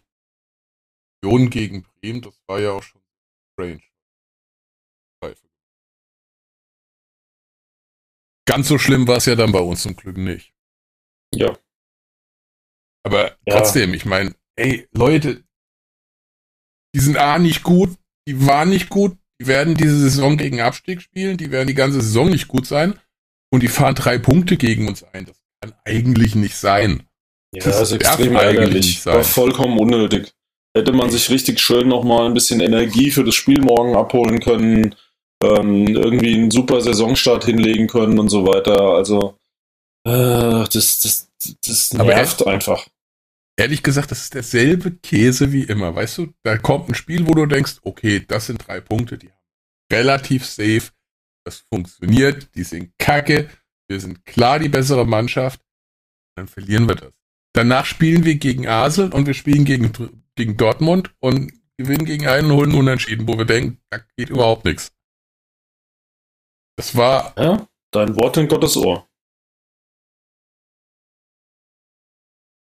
Union 1.23 1.49
gegen 1.49 1.83
Bremen, 1.83 2.21
das 2.21 2.39
war 2.47 2.59
ja 2.59 2.71
auch 2.71 2.83
schon 2.83 3.01
strange. 3.53 3.81
Ganz 8.49 8.67
so 8.67 8.79
schlimm 8.79 9.07
war 9.07 9.17
es 9.17 9.27
ja 9.27 9.35
dann 9.35 9.51
bei 9.51 9.59
uns 9.59 9.83
zum 9.83 9.95
Glück 9.95 10.17
nicht. 10.17 10.51
Ja. 11.35 11.55
Aber 13.05 13.37
ja. 13.45 13.57
trotzdem, 13.57 13.93
ich 13.93 14.05
meine, 14.05 14.33
ey, 14.55 14.87
Leute, 14.91 15.43
die 16.95 16.99
sind 16.99 17.17
A 17.17 17.37
nicht 17.37 17.61
gut, 17.61 17.95
die 18.27 18.47
waren 18.47 18.69
nicht 18.69 18.89
gut, 18.89 19.15
die 19.39 19.45
werden 19.45 19.75
diese 19.75 19.99
Saison 19.99 20.35
gegen 20.35 20.61
Abstieg 20.61 20.99
spielen, 21.03 21.37
die 21.37 21.51
werden 21.51 21.67
die 21.67 21.75
ganze 21.75 22.01
Saison 22.01 22.27
nicht 22.27 22.47
gut 22.47 22.65
sein 22.65 22.99
und 23.53 23.61
die 23.61 23.67
fahren 23.67 23.93
drei 23.93 24.17
Punkte 24.17 24.57
gegen 24.57 24.87
uns 24.87 25.03
ein. 25.03 25.27
Das 25.27 25.39
kann 25.61 25.75
eigentlich 25.85 26.33
nicht 26.33 26.55
sein. 26.55 27.03
Ja, 27.53 27.63
Das 27.63 27.77
das 27.77 27.91
ist 27.91 28.01
extrem 28.01 28.35
eigentlich 28.35 28.57
ärgerlich. 28.57 29.05
War 29.05 29.23
vollkommen 29.23 29.77
unnötig. 29.77 30.33
Hätte 30.75 30.91
man 30.91 31.11
sich 31.11 31.29
richtig 31.29 31.59
schön 31.59 31.87
nochmal 31.87 32.25
ein 32.25 32.33
bisschen 32.33 32.61
Energie 32.61 33.11
für 33.11 33.23
das 33.23 33.35
Spiel 33.35 33.61
morgen 33.61 33.95
abholen 33.95 34.39
können, 34.39 34.95
ähm, 35.43 35.87
irgendwie 35.87 36.35
einen 36.35 36.51
super 36.51 36.81
Saisonstart 36.81 37.45
hinlegen 37.45 37.87
können 37.87 38.19
und 38.19 38.29
so 38.29 38.45
weiter. 38.45 38.79
Also, 38.79 39.37
äh, 40.05 40.11
das, 40.11 40.69
das, 41.01 41.29
das 41.65 41.95
Aber 41.95 42.13
nervt 42.13 42.45
einfach. 42.45 42.87
Ehrlich 43.57 43.83
gesagt, 43.83 44.11
das 44.11 44.21
ist 44.21 44.33
derselbe 44.35 44.91
Käse 44.91 45.51
wie 45.51 45.63
immer. 45.63 45.93
Weißt 45.93 46.17
du, 46.17 46.33
da 46.43 46.57
kommt 46.57 46.89
ein 46.89 46.95
Spiel, 46.95 47.27
wo 47.27 47.33
du 47.33 47.45
denkst, 47.45 47.77
okay, 47.83 48.23
das 48.25 48.45
sind 48.45 48.65
drei 48.65 48.79
Punkte, 48.79 49.17
die 49.17 49.27
haben 49.27 49.39
relativ 49.91 50.45
safe, 50.45 50.91
das 51.45 51.63
funktioniert, 51.69 52.49
die 52.55 52.63
sind 52.63 52.97
kacke, 52.97 53.49
wir 53.89 53.99
sind 53.99 54.25
klar 54.25 54.59
die 54.59 54.69
bessere 54.69 55.05
Mannschaft, 55.05 55.61
dann 56.35 56.47
verlieren 56.47 56.87
wir 56.87 56.95
das. 56.95 57.11
Danach 57.53 57.85
spielen 57.85 58.23
wir 58.23 58.35
gegen 58.35 58.67
Arsenal 58.67 59.13
und 59.13 59.25
wir 59.25 59.33
spielen 59.33 59.65
gegen, 59.65 59.91
gegen 60.35 60.55
Dortmund 60.55 61.13
und 61.19 61.51
gewinnen 61.77 62.05
gegen 62.05 62.27
einen 62.27 62.51
und 62.51 62.57
holen 62.57 62.75
Unentschieden, 62.75 63.27
wo 63.27 63.37
wir 63.37 63.45
denken, 63.45 63.79
da 63.89 63.99
geht 64.15 64.29
überhaupt 64.29 64.65
nichts. 64.65 64.91
Das 66.79 66.95
war, 66.95 67.33
Ja, 67.37 67.67
dein 67.91 68.15
Wort 68.15 68.37
in 68.37 68.47
Gottes 68.47 68.77
Ohr. 68.77 69.05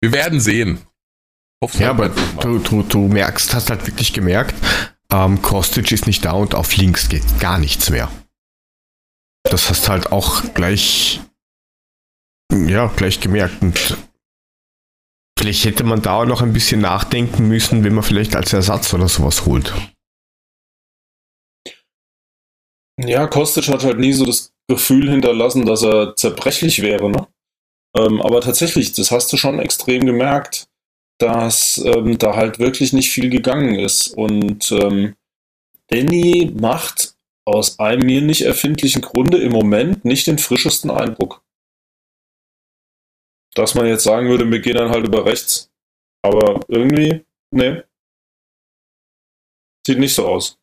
wir 0.02 0.12
werden 0.12 0.40
sehen. 0.40 0.86
Hoff's 1.62 1.78
Ja, 1.78 1.88
aber 1.88 2.10
du, 2.10 2.58
du, 2.58 2.82
du 2.82 3.08
merkst, 3.08 3.54
hast 3.54 3.70
halt 3.70 3.86
wirklich 3.86 4.12
gemerkt, 4.12 4.54
ähm, 5.10 5.40
Kostic 5.40 5.90
ist 5.90 6.06
nicht 6.06 6.22
da 6.22 6.32
und 6.32 6.54
auf 6.54 6.76
links 6.76 7.08
geht 7.08 7.40
gar 7.40 7.56
nichts 7.56 7.88
mehr. 7.88 8.10
Das 9.44 9.70
hast 9.70 9.88
halt 9.88 10.12
auch 10.12 10.52
gleich, 10.52 11.22
ja, 12.52 12.88
gleich 12.88 13.20
gemerkt. 13.20 13.62
Und 13.62 13.96
vielleicht 15.38 15.64
hätte 15.64 15.84
man 15.84 16.02
da 16.02 16.16
auch 16.20 16.26
noch 16.26 16.42
ein 16.42 16.52
bisschen 16.52 16.82
nachdenken 16.82 17.48
müssen, 17.48 17.84
wenn 17.84 17.94
man 17.94 18.04
vielleicht 18.04 18.36
als 18.36 18.52
Ersatz 18.52 18.92
oder 18.92 19.08
sowas 19.08 19.46
holt. 19.46 19.72
Ja, 22.98 23.26
Kostic 23.26 23.68
hat 23.68 23.82
halt 23.84 23.98
nie 23.98 24.12
so 24.12 24.24
das 24.24 24.52
Gefühl 24.68 25.10
hinterlassen, 25.10 25.66
dass 25.66 25.82
er 25.82 26.14
zerbrechlich 26.16 26.80
wäre, 26.82 27.10
ne? 27.10 27.26
Ähm, 27.96 28.20
aber 28.22 28.40
tatsächlich, 28.40 28.92
das 28.92 29.10
hast 29.10 29.32
du 29.32 29.36
schon 29.36 29.58
extrem 29.58 30.04
gemerkt, 30.06 30.68
dass 31.18 31.78
ähm, 31.78 32.18
da 32.18 32.34
halt 32.34 32.58
wirklich 32.58 32.92
nicht 32.92 33.10
viel 33.10 33.30
gegangen 33.30 33.78
ist. 33.78 34.08
Und 34.08 34.72
ähm, 34.72 35.14
Danny 35.88 36.52
macht 36.58 37.14
aus 37.46 37.78
einem 37.78 38.06
mir 38.06 38.22
nicht 38.22 38.42
erfindlichen 38.42 39.02
Grunde 39.02 39.38
im 39.38 39.52
Moment 39.52 40.04
nicht 40.04 40.26
den 40.26 40.38
frischesten 40.38 40.90
Eindruck. 40.90 41.42
Dass 43.54 43.74
man 43.74 43.86
jetzt 43.86 44.02
sagen 44.04 44.28
würde, 44.28 44.50
wir 44.50 44.60
gehen 44.60 44.76
dann 44.76 44.90
halt 44.90 45.06
über 45.06 45.24
rechts. 45.24 45.70
Aber 46.22 46.60
irgendwie, 46.68 47.24
ne. 47.52 47.84
Sieht 49.86 49.98
nicht 49.98 50.14
so 50.14 50.26
aus. 50.26 50.58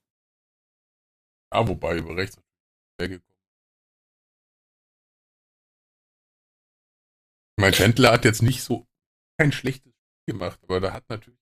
Ja, 1.53 1.67
wobei 1.67 1.97
über 1.97 2.15
rechts 2.15 2.37
weggekommen. 2.99 3.31
Mein 7.59 7.73
Chandler 7.73 8.13
hat 8.13 8.25
jetzt 8.25 8.41
nicht 8.41 8.63
so 8.63 8.87
kein 9.37 9.51
schlechtes 9.51 9.91
Spiel 9.91 10.33
gemacht, 10.33 10.59
aber 10.63 10.79
da 10.79 10.93
hat 10.93 11.07
natürlich 11.09 11.39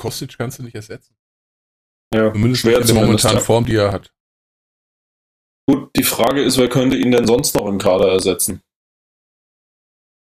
Kostic 0.00 0.36
kannst 0.38 0.58
du 0.58 0.62
nicht 0.62 0.74
ersetzen. 0.74 1.14
Ja, 2.12 2.32
Zumindest 2.32 2.62
schwer 2.62 2.80
in 2.80 2.86
der 2.86 2.94
momentanen. 2.94 3.40
Form, 3.40 3.66
die 3.66 3.76
er 3.76 3.92
hat. 3.92 4.12
Gut, 5.68 5.94
die 5.94 6.02
Frage 6.02 6.42
ist, 6.42 6.56
wer 6.56 6.68
könnte 6.68 6.96
ihn 6.96 7.12
denn 7.12 7.26
sonst 7.26 7.54
noch 7.54 7.66
im 7.66 7.78
Kader 7.78 8.10
ersetzen? 8.10 8.62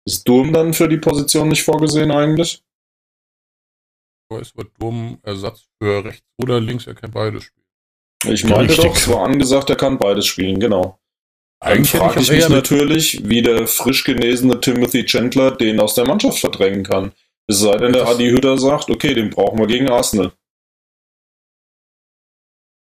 Ist 0.06 0.26
Durm 0.28 0.52
dann 0.52 0.74
für 0.74 0.88
die 0.88 0.98
Position 0.98 1.48
nicht 1.48 1.62
vorgesehen 1.62 2.10
eigentlich? 2.10 2.64
Aber 4.28 4.40
es 4.40 4.56
wird 4.56 4.72
dumm 4.80 5.20
Ersatz 5.22 5.68
für 5.80 6.04
rechts 6.04 6.26
oder 6.36 6.60
links, 6.60 6.86
er 6.86 6.94
kann 6.94 7.10
beides 7.10 7.44
spielen. 7.44 7.59
Ich 8.26 8.44
meinte 8.44 8.76
doch, 8.76 8.94
es 8.94 9.08
war 9.08 9.24
angesagt, 9.24 9.70
er 9.70 9.76
kann 9.76 9.98
beides 9.98 10.26
spielen, 10.26 10.60
genau. 10.60 10.98
Dann 11.60 11.72
Eigentlich 11.72 11.94
hätte 11.94 12.04
frage 12.04 12.20
ich 12.20 12.30
mich 12.30 12.48
natürlich, 12.48 13.28
wie 13.28 13.42
der 13.42 13.66
frisch 13.66 14.04
genesene 14.04 14.60
Timothy 14.60 15.04
Chandler 15.04 15.50
den 15.50 15.80
aus 15.80 15.94
der 15.94 16.06
Mannschaft 16.06 16.38
verdrängen 16.38 16.84
kann. 16.84 17.12
Es 17.46 17.60
sei 17.60 17.76
denn, 17.76 17.92
der 17.92 18.06
Adi 18.06 18.30
Hütter 18.30 18.58
sagt, 18.58 18.90
okay, 18.90 19.14
den 19.14 19.30
brauchen 19.30 19.58
wir 19.58 19.66
gegen 19.66 19.90
Arsenal. 19.90 20.32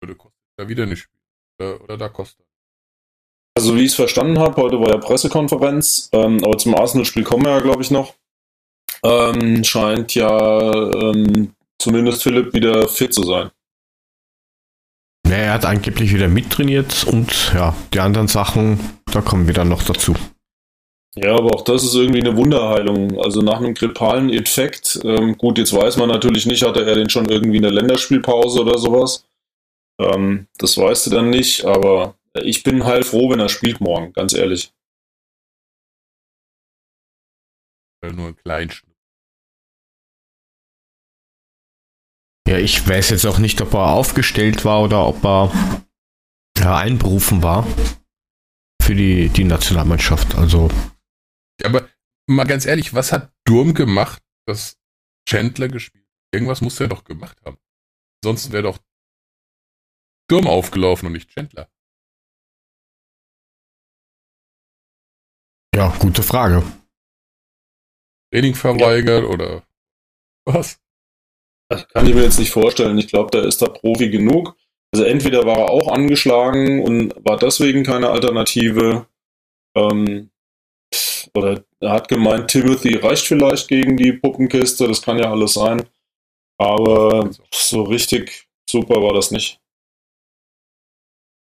würde 0.00 0.14
Costa 0.14 0.38
da 0.56 0.68
wieder 0.68 0.86
nicht 0.86 1.00
spielen. 1.00 1.24
Oder, 1.60 1.82
oder 1.82 1.96
da 1.98 2.08
Costa. 2.08 2.42
Also 3.56 3.76
wie 3.76 3.80
ich 3.80 3.90
es 3.90 3.94
verstanden 3.94 4.38
habe, 4.38 4.60
heute 4.62 4.80
war 4.80 4.90
ja 4.90 4.98
Pressekonferenz, 4.98 6.08
ähm, 6.12 6.42
aber 6.44 6.56
zum 6.56 6.74
Arsenal-Spiel 6.74 7.24
kommen 7.24 7.44
wir 7.44 7.52
ja, 7.52 7.60
glaube 7.60 7.82
ich, 7.82 7.90
noch. 7.90 8.14
Ähm, 9.02 9.64
scheint 9.64 10.14
ja 10.14 10.92
ähm, 10.92 11.54
zumindest 11.78 12.22
Philipp 12.22 12.54
wieder 12.54 12.88
fit 12.88 13.12
zu 13.12 13.22
sein. 13.24 13.50
Ja, 15.30 15.36
er 15.36 15.52
hat 15.52 15.64
angeblich 15.64 16.12
wieder 16.12 16.26
mittrainiert 16.26 17.04
und 17.04 17.52
ja, 17.54 17.76
die 17.94 18.00
anderen 18.00 18.26
Sachen, 18.26 18.80
da 19.12 19.20
kommen 19.20 19.46
wir 19.46 19.54
dann 19.54 19.68
noch 19.68 19.84
dazu. 19.84 20.12
Ja, 21.14 21.36
aber 21.36 21.54
auch 21.54 21.62
das 21.62 21.84
ist 21.84 21.94
irgendwie 21.94 22.20
eine 22.20 22.36
Wunderheilung. 22.36 23.16
Also 23.20 23.40
nach 23.40 23.58
einem 23.58 23.74
grippalen 23.74 24.28
Infekt, 24.28 24.98
ähm, 25.04 25.38
gut, 25.38 25.58
jetzt 25.58 25.72
weiß 25.72 25.98
man 25.98 26.08
natürlich 26.08 26.46
nicht, 26.46 26.64
hatte 26.64 26.84
er 26.84 26.96
den 26.96 27.08
schon 27.08 27.28
irgendwie 27.28 27.58
in 27.58 27.62
der 27.62 27.70
Länderspielpause 27.70 28.60
oder 28.62 28.76
sowas. 28.76 29.24
Ähm, 30.00 30.48
das 30.58 30.76
weißt 30.76 31.06
du 31.06 31.10
dann 31.10 31.30
nicht, 31.30 31.64
aber 31.64 32.16
ich 32.34 32.64
bin 32.64 32.84
heilfroh, 32.84 33.30
wenn 33.30 33.38
er 33.38 33.48
spielt 33.48 33.80
morgen, 33.80 34.12
ganz 34.12 34.34
ehrlich. 34.34 34.72
Nur 38.02 38.28
ein 38.28 38.36
Kleinschnitt. 38.36 38.89
Ja, 42.50 42.58
ich 42.58 42.84
weiß 42.84 43.10
jetzt 43.10 43.26
auch 43.26 43.38
nicht, 43.38 43.60
ob 43.60 43.74
er 43.74 43.92
aufgestellt 43.92 44.64
war 44.64 44.82
oder 44.82 45.06
ob 45.06 45.24
er 45.24 45.52
ja, 46.58 46.78
einberufen 46.78 47.44
war 47.44 47.64
für 48.82 48.96
die, 48.96 49.28
die 49.28 49.44
Nationalmannschaft. 49.44 50.34
Also, 50.34 50.68
Ja, 51.60 51.68
aber 51.68 51.88
mal 52.26 52.48
ganz 52.48 52.66
ehrlich, 52.66 52.92
was 52.92 53.12
hat 53.12 53.32
Durm 53.46 53.72
gemacht, 53.72 54.20
dass 54.48 54.76
Chandler 55.28 55.68
gespielt 55.68 56.04
hat? 56.04 56.34
Irgendwas 56.34 56.60
muss 56.60 56.80
er 56.80 56.88
doch 56.88 57.04
gemacht 57.04 57.40
haben. 57.44 57.56
Sonst 58.24 58.50
wäre 58.50 58.64
doch 58.64 58.78
Durm 60.28 60.48
aufgelaufen 60.48 61.06
und 61.06 61.12
nicht 61.12 61.30
Chandler. 61.30 61.70
ja, 65.72 65.96
gute 66.00 66.24
Frage. 66.24 66.64
Training 68.32 68.56
verweigert 68.56 69.24
oder 69.24 69.64
was? 70.44 70.80
Das 71.70 71.86
kann 71.88 72.06
ich 72.06 72.14
mir 72.14 72.24
jetzt 72.24 72.38
nicht 72.38 72.50
vorstellen. 72.50 72.98
Ich 72.98 73.06
glaube, 73.06 73.30
der 73.30 73.44
ist 73.44 73.62
da 73.62 73.66
Profi 73.68 74.10
genug. 74.10 74.56
Also 74.92 75.04
entweder 75.04 75.46
war 75.46 75.58
er 75.58 75.70
auch 75.70 75.92
angeschlagen 75.92 76.82
und 76.82 77.14
war 77.24 77.38
deswegen 77.38 77.84
keine 77.84 78.10
Alternative. 78.10 79.06
Ähm, 79.76 80.30
oder 81.32 81.64
er 81.78 81.92
hat 81.92 82.08
gemeint, 82.08 82.50
Timothy 82.50 82.96
reicht 82.96 83.24
vielleicht 83.24 83.68
gegen 83.68 83.96
die 83.96 84.12
Puppenkiste. 84.12 84.88
Das 84.88 85.00
kann 85.00 85.18
ja 85.18 85.30
alles 85.30 85.54
sein. 85.54 85.88
Aber 86.58 87.30
so 87.52 87.84
richtig 87.84 88.48
super 88.68 89.00
war 89.00 89.14
das 89.14 89.30
nicht. 89.30 89.60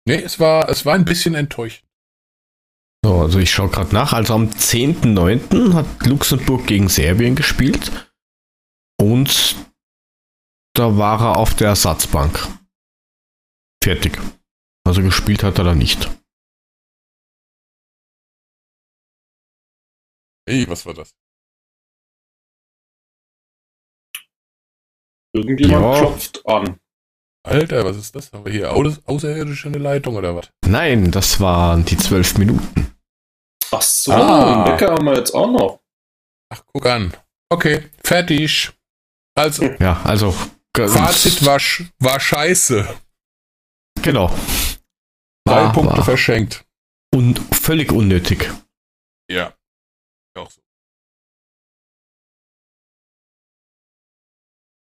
Nee, 0.07 0.21
es 0.21 0.39
war, 0.39 0.69
es 0.69 0.85
war 0.85 0.93
ein 0.93 1.05
bisschen 1.05 1.33
enttäuschend. 1.33 1.87
So, 3.03 3.15
also 3.15 3.39
ich 3.39 3.49
schaue 3.49 3.69
gerade 3.69 3.93
nach. 3.93 4.13
Also 4.13 4.35
am 4.35 4.49
10.9. 4.49 5.73
hat 5.73 6.05
Luxemburg 6.05 6.67
gegen 6.67 6.89
Serbien 6.89 7.35
gespielt. 7.35 7.91
Und 8.99 9.55
da 10.73 10.97
war 10.97 11.21
er 11.21 11.37
auf 11.37 11.55
der 11.55 11.69
Ersatzbank. 11.69 12.39
Fertig. 13.83 14.17
Also 14.87 15.01
gespielt 15.01 15.43
hat 15.43 15.57
er 15.57 15.63
da 15.65 15.75
nicht. 15.75 16.09
Hey, 20.47 20.67
was 20.67 20.85
war 20.85 20.93
das? 20.93 21.15
Irgendjemand 25.33 25.81
Ja. 25.95 25.99
klopft 25.99 26.45
an. 26.47 26.79
Alter, 27.43 27.85
was 27.85 27.97
ist 27.97 28.13
das? 28.15 28.31
Haben 28.33 28.45
wir 28.45 28.51
hier 28.51 28.71
Au 28.71 28.83
Außerirdische 29.05 29.67
in 29.67 29.73
der 29.73 29.81
Leitung 29.81 30.15
oder 30.15 30.35
was? 30.35 30.51
Nein, 30.65 31.09
das 31.11 31.39
waren 31.39 31.85
die 31.85 31.97
zwölf 31.97 32.37
Minuten. 32.37 32.95
Ach 33.71 33.81
so, 33.81 34.11
Ah. 34.11 34.65
einen 34.65 34.73
Wecker 34.73 34.91
haben 34.93 35.05
wir 35.05 35.15
jetzt 35.15 35.33
auch 35.33 35.49
noch. 35.49 35.79
Ach, 36.49 36.63
guck 36.67 36.85
an. 36.85 37.13
Okay, 37.49 37.89
fertig. 38.03 38.71
Also, 39.35 39.63
Ja, 39.79 40.01
also. 40.03 40.35
Fazit 40.77 41.45
war, 41.45 41.59
war 41.99 42.19
scheiße. 42.19 42.99
Genau. 44.01 44.27
Drei 45.45 45.63
War- 45.65 45.73
Punkte 45.73 45.97
war 45.97 46.05
verschenkt. 46.05 46.65
Und 47.13 47.39
völlig 47.53 47.91
unnötig. 47.91 48.49
Ja. 49.29 49.53
Auch 50.37 50.49
so. 50.49 50.61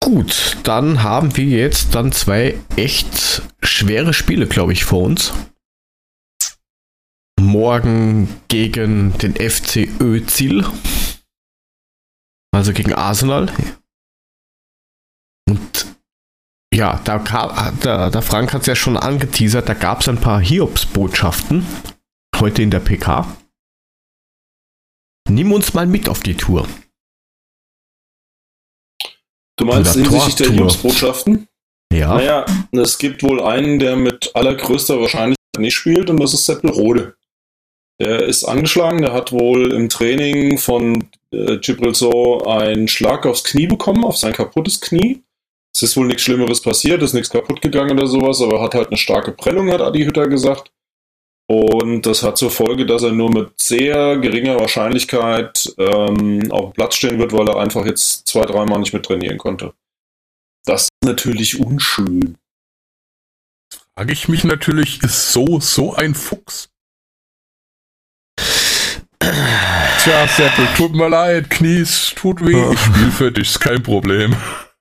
Gut, 0.02 0.56
dann 0.64 1.02
haben 1.02 1.36
wir 1.36 1.44
jetzt 1.44 1.94
dann 1.94 2.12
zwei 2.12 2.58
echt 2.76 3.42
schwere 3.62 4.14
Spiele, 4.14 4.46
glaube 4.46 4.72
ich, 4.72 4.84
vor 4.84 5.02
uns. 5.02 5.32
morgen 7.38 8.28
gegen 8.48 9.16
den 9.18 9.36
FC 9.36 9.88
Özil. 10.00 10.64
Also 12.52 12.72
gegen 12.72 12.92
Arsenal. 12.94 13.52
Und 15.48 15.86
ja, 16.74 17.00
da 17.04 17.18
kam, 17.18 17.80
der, 17.80 18.10
Frank 18.22 18.52
hat 18.52 18.62
es 18.62 18.66
ja 18.66 18.76
schon 18.76 18.96
angeteasert, 18.96 19.68
da 19.68 19.74
gab 19.74 20.00
es 20.00 20.08
ein 20.08 20.20
paar 20.20 20.40
Hiobs-Botschaften 20.40 21.66
heute 22.38 22.62
in 22.62 22.70
der 22.70 22.80
PK. 22.80 23.36
Nimm 25.28 25.52
uns 25.52 25.74
mal 25.74 25.86
mit 25.86 26.08
auf 26.08 26.20
die 26.20 26.36
Tour. 26.36 26.68
Du 29.58 29.64
meinst 29.64 29.94
hinsichtlich 29.94 30.34
der. 30.34 30.50
Hiobsbotschaften? 30.50 31.48
Ja. 31.92 32.14
Naja, 32.14 32.46
es 32.72 32.98
gibt 32.98 33.22
wohl 33.22 33.42
einen, 33.42 33.78
der 33.78 33.96
mit 33.96 34.34
allergrößter 34.34 35.00
Wahrscheinlichkeit 35.00 35.36
nicht 35.58 35.74
spielt 35.74 36.10
und 36.10 36.20
das 36.20 36.34
ist 36.34 36.44
Seppelrode. 36.44 37.16
Der 37.98 38.24
ist 38.24 38.44
angeschlagen, 38.44 39.00
der 39.00 39.14
hat 39.14 39.32
wohl 39.32 39.72
im 39.72 39.88
Training 39.88 40.58
von 40.58 41.08
äh, 41.30 41.56
Gibril 41.58 41.94
So 41.94 42.44
einen 42.44 42.88
Schlag 42.88 43.24
aufs 43.24 43.44
Knie 43.44 43.66
bekommen, 43.66 44.04
auf 44.04 44.18
sein 44.18 44.34
kaputtes 44.34 44.80
Knie. 44.82 45.22
Es 45.76 45.82
ist 45.82 45.96
wohl 45.98 46.06
nichts 46.06 46.22
Schlimmeres 46.22 46.62
passiert, 46.62 47.02
ist 47.02 47.12
nichts 47.12 47.28
kaputt 47.28 47.60
gegangen 47.60 47.98
oder 47.98 48.06
sowas, 48.06 48.40
aber 48.40 48.62
hat 48.62 48.74
halt 48.74 48.88
eine 48.88 48.96
starke 48.96 49.32
Prellung, 49.32 49.70
hat 49.70 49.82
Adi 49.82 50.06
Hütter 50.06 50.26
gesagt. 50.26 50.72
Und 51.48 52.06
das 52.06 52.22
hat 52.22 52.38
zur 52.38 52.50
Folge, 52.50 52.86
dass 52.86 53.02
er 53.02 53.12
nur 53.12 53.30
mit 53.30 53.60
sehr 53.60 54.16
geringer 54.16 54.58
Wahrscheinlichkeit 54.58 55.74
ähm, 55.76 56.50
auf 56.50 56.70
dem 56.70 56.72
Platz 56.72 56.96
stehen 56.96 57.18
wird, 57.18 57.34
weil 57.34 57.46
er 57.50 57.58
einfach 57.58 57.84
jetzt 57.84 58.26
zwei, 58.26 58.46
dreimal 58.46 58.78
nicht 58.78 58.94
mit 58.94 59.04
trainieren 59.04 59.36
konnte. 59.36 59.74
Das 60.64 60.84
ist 60.84 60.90
natürlich 61.04 61.60
unschön. 61.60 62.38
Frage 63.94 64.14
ich 64.14 64.28
mich 64.28 64.44
natürlich, 64.44 65.02
ist 65.02 65.30
so, 65.30 65.60
so 65.60 65.94
ein 65.94 66.14
Fuchs? 66.14 66.70
Tja, 69.20 70.26
Seppel, 70.26 70.68
tut 70.74 70.94
mir 70.94 71.10
leid, 71.10 71.50
Knies, 71.50 72.14
tut 72.16 72.42
weh, 72.42 72.72
ich 72.72 72.80
spiel 72.80 73.10
für 73.10 73.30
dich, 73.30 73.50
ist 73.50 73.60
kein 73.60 73.82
Problem. 73.82 74.34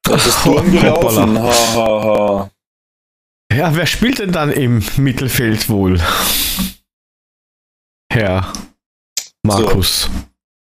Das 0.05 0.25
ist 0.27 0.39
Turm 0.43 0.71
gelaufen. 0.71 1.39
Ha, 1.41 1.53
ha, 1.75 2.03
ha. 2.03 2.51
Ja, 3.53 3.75
wer 3.75 3.85
spielt 3.85 4.19
denn 4.19 4.31
dann 4.31 4.51
im 4.51 4.83
Mittelfeld 4.97 5.69
wohl? 5.69 5.99
Herr 8.11 8.51
Markus. 9.45 10.09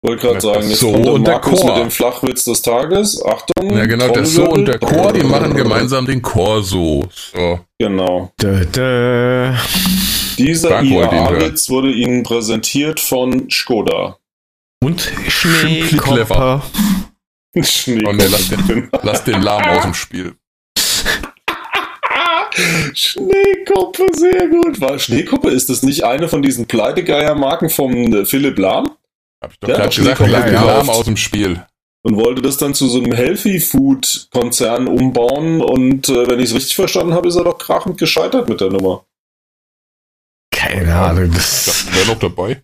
Wollte 0.03 0.27
gerade 0.27 0.41
sagen, 0.41 0.67
jetzt 0.69 0.79
so 0.79 0.91
kommt 0.91 1.05
der 1.05 1.13
und 1.13 1.27
der 1.27 1.33
Markus 1.35 1.59
Chor. 1.61 1.73
mit 1.75 1.83
dem 1.83 1.91
Flachwitz 1.91 2.43
des 2.45 2.61
Tages. 2.63 3.23
Achtung. 3.23 3.77
Ja, 3.77 3.85
genau, 3.85 4.07
der 4.09 4.25
So 4.25 4.45
und 4.49 4.65
der 4.65 4.79
Chor, 4.79 5.13
die 5.13 5.19
machen 5.21 5.53
gemeinsam. 5.53 5.55
gemeinsam 5.55 6.05
den 6.07 6.21
Chor 6.23 6.63
so. 6.63 7.07
So. 7.11 7.59
Genau. 7.79 8.31
Dö, 8.41 8.65
dö. 8.65 9.53
Dieser. 10.39 10.81
IAA-Witz 10.81 11.69
wurde 11.69 11.91
Ihnen 11.91 12.23
präsentiert 12.23 12.99
von 12.99 13.47
Skoda. 13.51 14.17
Und 14.83 15.01
Schneekopper. 15.27 16.63
Schnee. 17.61 18.03
Oh, 18.05 18.13
nee, 18.13 18.27
lass 18.27 18.49
den, 18.49 18.89
lass 19.01 19.23
den 19.23 19.41
Lahm 19.41 19.63
aus 19.65 19.83
dem 19.83 19.93
Spiel. 19.93 20.35
Schneekoppe, 22.93 24.07
sehr 24.13 24.47
gut. 24.47 24.79
War 24.81 24.99
Schneekoppe, 24.99 25.49
ist 25.49 25.69
das 25.69 25.83
nicht 25.83 26.03
eine 26.03 26.27
von 26.27 26.41
diesen 26.41 26.67
Pleitegeier-Marken 26.67 27.69
vom 27.69 28.13
äh, 28.13 28.25
Philipp 28.25 28.57
Lahm? 28.57 28.91
Hab 29.41 29.51
ich 29.51 29.59
doch 29.59 29.67
Der 29.67 29.77
gerade 29.77 29.89
hat 29.89 29.95
gesagt, 29.95 30.17
Schneekoppe 30.17 30.31
lass 30.31 30.45
den. 30.45 30.53
Lahm 30.53 30.89
aus 30.89 31.05
dem 31.05 31.17
Spiel. 31.17 31.65
Und 32.03 32.15
wollte 32.15 32.41
das 32.41 32.57
dann 32.57 32.73
zu 32.73 32.87
so 32.87 32.97
einem 32.97 33.13
Healthy-Food-Konzern 33.13 34.87
umbauen. 34.87 35.61
Und 35.61 36.09
äh, 36.09 36.27
wenn 36.27 36.39
ich 36.39 36.49
es 36.49 36.55
richtig 36.55 36.75
verstanden 36.75 37.13
habe, 37.13 37.27
ist 37.27 37.35
er 37.35 37.43
doch 37.43 37.57
krachend 37.57 37.99
gescheitert 37.99 38.49
mit 38.49 38.59
der 38.59 38.69
Nummer. 38.69 39.05
Keine 40.51 40.95
Ahnung. 40.95 41.25
Ich 41.25 41.35
Das, 41.35 41.65
dachte, 41.65 41.95
wäre 41.95 42.07
noch 42.07 42.19
dabei. 42.19 42.63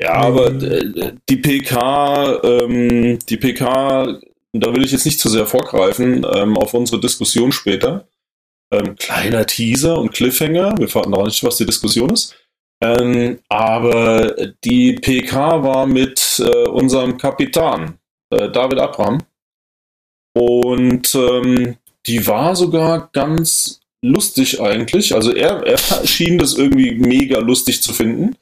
Ja, 0.00 0.14
aber 0.14 0.52
äh, 0.62 1.12
die 1.28 1.36
PK, 1.36 2.40
ähm, 2.44 3.18
die 3.28 3.36
PK, 3.36 4.20
da 4.52 4.74
will 4.74 4.84
ich 4.84 4.92
jetzt 4.92 5.06
nicht 5.06 5.18
zu 5.18 5.28
sehr 5.28 5.46
vorgreifen 5.46 6.24
ähm, 6.34 6.56
auf 6.56 6.72
unsere 6.74 7.00
Diskussion 7.00 7.52
später. 7.52 8.06
Ähm, 8.72 8.96
kleiner 8.96 9.46
Teaser 9.46 9.98
und 9.98 10.12
Cliffhanger. 10.12 10.76
Wir 10.78 10.88
verraten 10.88 11.14
auch 11.14 11.24
nicht, 11.24 11.42
was 11.42 11.56
die 11.56 11.66
Diskussion 11.66 12.10
ist. 12.10 12.36
Ähm, 12.80 13.40
aber 13.48 14.34
die 14.64 14.92
PK 14.92 15.62
war 15.62 15.86
mit 15.86 16.40
äh, 16.44 16.68
unserem 16.68 17.16
Kapitän, 17.16 17.98
äh, 18.30 18.50
David 18.50 18.78
Abraham. 18.78 19.22
Und 20.36 21.12
ähm, 21.14 21.76
die 22.06 22.24
war 22.26 22.54
sogar 22.54 23.10
ganz 23.12 23.80
lustig 24.04 24.60
eigentlich. 24.60 25.14
Also 25.14 25.34
er, 25.34 25.66
er 25.66 25.78
schien 26.06 26.38
das 26.38 26.54
irgendwie 26.54 26.94
mega 26.94 27.40
lustig 27.40 27.82
zu 27.82 27.92
finden. 27.92 28.36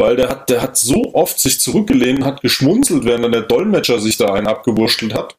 Weil 0.00 0.16
der 0.16 0.30
hat, 0.30 0.48
der 0.48 0.62
hat 0.62 0.78
so 0.78 1.12
oft 1.12 1.38
sich 1.38 1.60
zurückgelehnt 1.60 2.24
hat 2.24 2.40
geschmunzelt, 2.40 3.04
während 3.04 3.24
dann 3.24 3.32
der 3.32 3.42
Dolmetscher 3.42 4.00
sich 4.00 4.16
da 4.16 4.32
einen 4.32 4.46
abgewurschtelt 4.46 5.12
hat. 5.12 5.36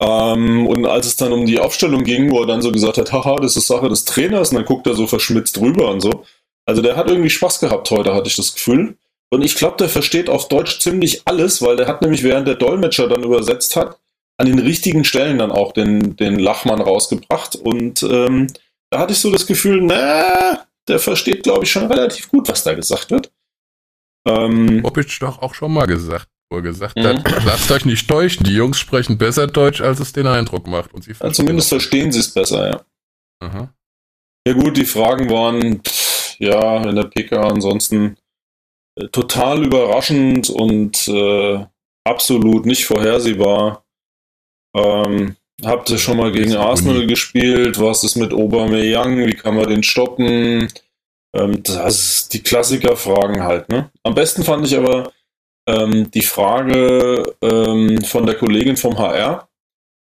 Ähm, 0.00 0.68
und 0.68 0.86
als 0.86 1.06
es 1.06 1.16
dann 1.16 1.32
um 1.32 1.44
die 1.44 1.58
Aufstellung 1.58 2.04
ging, 2.04 2.30
wo 2.30 2.42
er 2.42 2.46
dann 2.46 2.62
so 2.62 2.70
gesagt 2.70 2.96
hat, 2.96 3.12
haha, 3.12 3.40
das 3.40 3.56
ist 3.56 3.66
Sache 3.66 3.88
des 3.88 4.04
Trainers, 4.04 4.50
und 4.50 4.58
dann 4.58 4.64
guckt 4.64 4.86
er 4.86 4.94
so 4.94 5.08
verschmitzt 5.08 5.60
rüber 5.60 5.90
und 5.90 5.98
so. 5.98 6.24
Also 6.64 6.80
der 6.80 6.94
hat 6.94 7.10
irgendwie 7.10 7.28
Spaß 7.28 7.58
gehabt 7.58 7.90
heute, 7.90 8.14
hatte 8.14 8.28
ich 8.28 8.36
das 8.36 8.54
Gefühl. 8.54 8.96
Und 9.30 9.42
ich 9.42 9.56
glaube, 9.56 9.78
der 9.78 9.88
versteht 9.88 10.30
auf 10.30 10.46
Deutsch 10.46 10.78
ziemlich 10.78 11.22
alles, 11.24 11.60
weil 11.60 11.74
der 11.74 11.88
hat 11.88 12.02
nämlich, 12.02 12.22
während 12.22 12.46
der 12.46 12.54
Dolmetscher 12.54 13.08
dann 13.08 13.24
übersetzt 13.24 13.74
hat, 13.74 13.98
an 14.38 14.46
den 14.46 14.60
richtigen 14.60 15.02
Stellen 15.02 15.38
dann 15.38 15.50
auch 15.50 15.72
den, 15.72 16.14
den 16.14 16.38
Lachmann 16.38 16.80
rausgebracht. 16.80 17.56
Und 17.56 18.04
ähm, 18.04 18.46
da 18.90 19.00
hatte 19.00 19.12
ich 19.12 19.18
so 19.18 19.32
das 19.32 19.48
Gefühl, 19.48 19.80
na, 19.82 20.64
der 20.88 20.98
versteht, 20.98 21.42
glaube 21.42 21.64
ich, 21.64 21.72
schon 21.72 21.86
relativ 21.86 22.28
gut, 22.28 22.48
was 22.48 22.62
da 22.64 22.74
gesagt 22.74 23.10
wird. 23.10 23.32
Ähm, 24.26 24.82
Bobic 24.82 25.18
doch 25.20 25.40
auch 25.42 25.54
schon 25.54 25.72
mal 25.72 25.86
gesagt, 25.86 26.28
wo 26.50 26.56
er 26.56 26.62
gesagt 26.62 26.96
Mhm. 26.96 27.04
hat, 27.04 27.44
lasst 27.44 27.70
euch 27.70 27.84
nicht 27.84 28.08
täuschen, 28.08 28.44
die 28.44 28.54
Jungs 28.54 28.78
sprechen 28.78 29.18
besser 29.18 29.46
Deutsch, 29.46 29.80
als 29.80 30.00
es 30.00 30.12
den 30.12 30.26
Eindruck 30.26 30.66
macht. 30.66 30.94
Und 30.94 31.04
sie 31.04 31.12
ja, 31.12 31.32
zumindest 31.32 31.68
verstehen 31.68 32.10
sie 32.12 32.20
es 32.20 32.32
besser, 32.32 32.70
ja. 32.70 32.84
Aha. 33.46 33.74
Ja 34.46 34.52
gut, 34.54 34.76
die 34.76 34.84
Fragen 34.86 35.30
waren, 35.30 35.82
pff, 35.82 36.36
ja, 36.38 36.82
in 36.88 36.96
der 36.96 37.04
PK 37.04 37.40
ansonsten 37.48 38.16
äh, 38.98 39.08
total 39.08 39.64
überraschend 39.64 40.50
und 40.50 41.08
äh, 41.08 41.66
absolut 42.06 42.66
nicht 42.66 42.84
vorhersehbar. 42.86 43.84
Ähm, 44.76 45.36
habt 45.62 45.90
ihr 45.90 45.98
schon 45.98 46.16
mal 46.16 46.32
gegen 46.32 46.56
Arsenal 46.56 47.06
gespielt? 47.06 47.80
Was 47.80 48.04
ist 48.04 48.16
mit 48.16 48.32
Aubameyang? 48.32 49.26
Wie 49.26 49.34
kann 49.34 49.56
man 49.56 49.68
den 49.68 49.82
stoppen? 49.82 50.68
Ähm, 51.34 51.62
das 51.62 52.00
ist 52.00 52.34
die 52.34 52.42
Klassikerfragen 52.42 53.42
halt, 53.42 53.68
ne? 53.68 53.90
Am 54.02 54.14
besten 54.14 54.44
fand 54.44 54.66
ich 54.66 54.76
aber 54.76 55.12
ähm, 55.68 56.10
die 56.10 56.22
Frage 56.22 57.36
ähm, 57.42 58.02
von 58.04 58.26
der 58.26 58.36
Kollegin 58.36 58.76
vom 58.76 58.98
HR, 58.98 59.48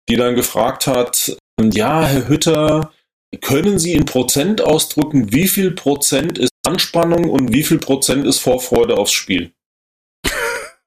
die 0.08 0.16
dann 0.16 0.34
gefragt 0.34 0.86
hat, 0.86 1.36
ähm, 1.60 1.70
ja, 1.70 2.04
Herr 2.04 2.28
Hütter, 2.28 2.92
können 3.40 3.78
Sie 3.78 3.92
in 3.92 4.04
Prozent 4.04 4.62
ausdrücken, 4.62 5.32
wie 5.32 5.48
viel 5.48 5.72
Prozent 5.72 6.38
ist 6.38 6.52
Anspannung 6.66 7.28
und 7.28 7.52
wie 7.52 7.64
viel 7.64 7.78
Prozent 7.78 8.26
ist 8.26 8.38
Vorfreude 8.38 8.96
aufs 8.96 9.12
Spiel? 9.12 9.52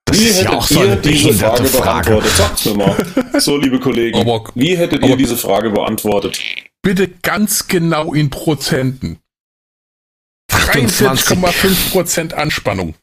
Das 0.07 0.19
Wie 0.19 0.25
ist 0.25 0.35
ja 0.37 0.43
hättet 0.45 0.53
auch 0.57 0.67
so 0.67 0.83
ihr 0.83 0.91
eine 0.93 1.01
diese 1.01 1.33
Frage, 1.33 1.65
Frage. 1.65 2.09
beantwortet? 2.09 2.31
Sagt's 2.37 2.65
mir 2.65 2.73
mal. 2.75 3.39
So, 3.41 3.57
liebe 3.57 3.79
Kollegen, 3.79 4.19
Aber 4.19 4.51
wie 4.55 4.75
hättet 4.75 4.99
aber- 5.03 5.11
ihr 5.11 5.17
diese 5.17 5.37
Frage 5.37 5.69
beantwortet? 5.69 6.39
bitte 6.81 7.07
ganz 7.09 7.67
genau 7.67 8.13
in 8.13 8.29
Prozenten. 8.29 9.19
28. 10.51 11.37
43,5% 11.37 12.33
Anspannung. 12.33 12.95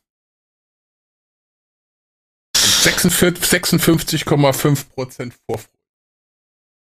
Und 2.57 2.63
46 2.83 3.45
56,5% 3.45 5.33
Vorfreude. 5.47 5.69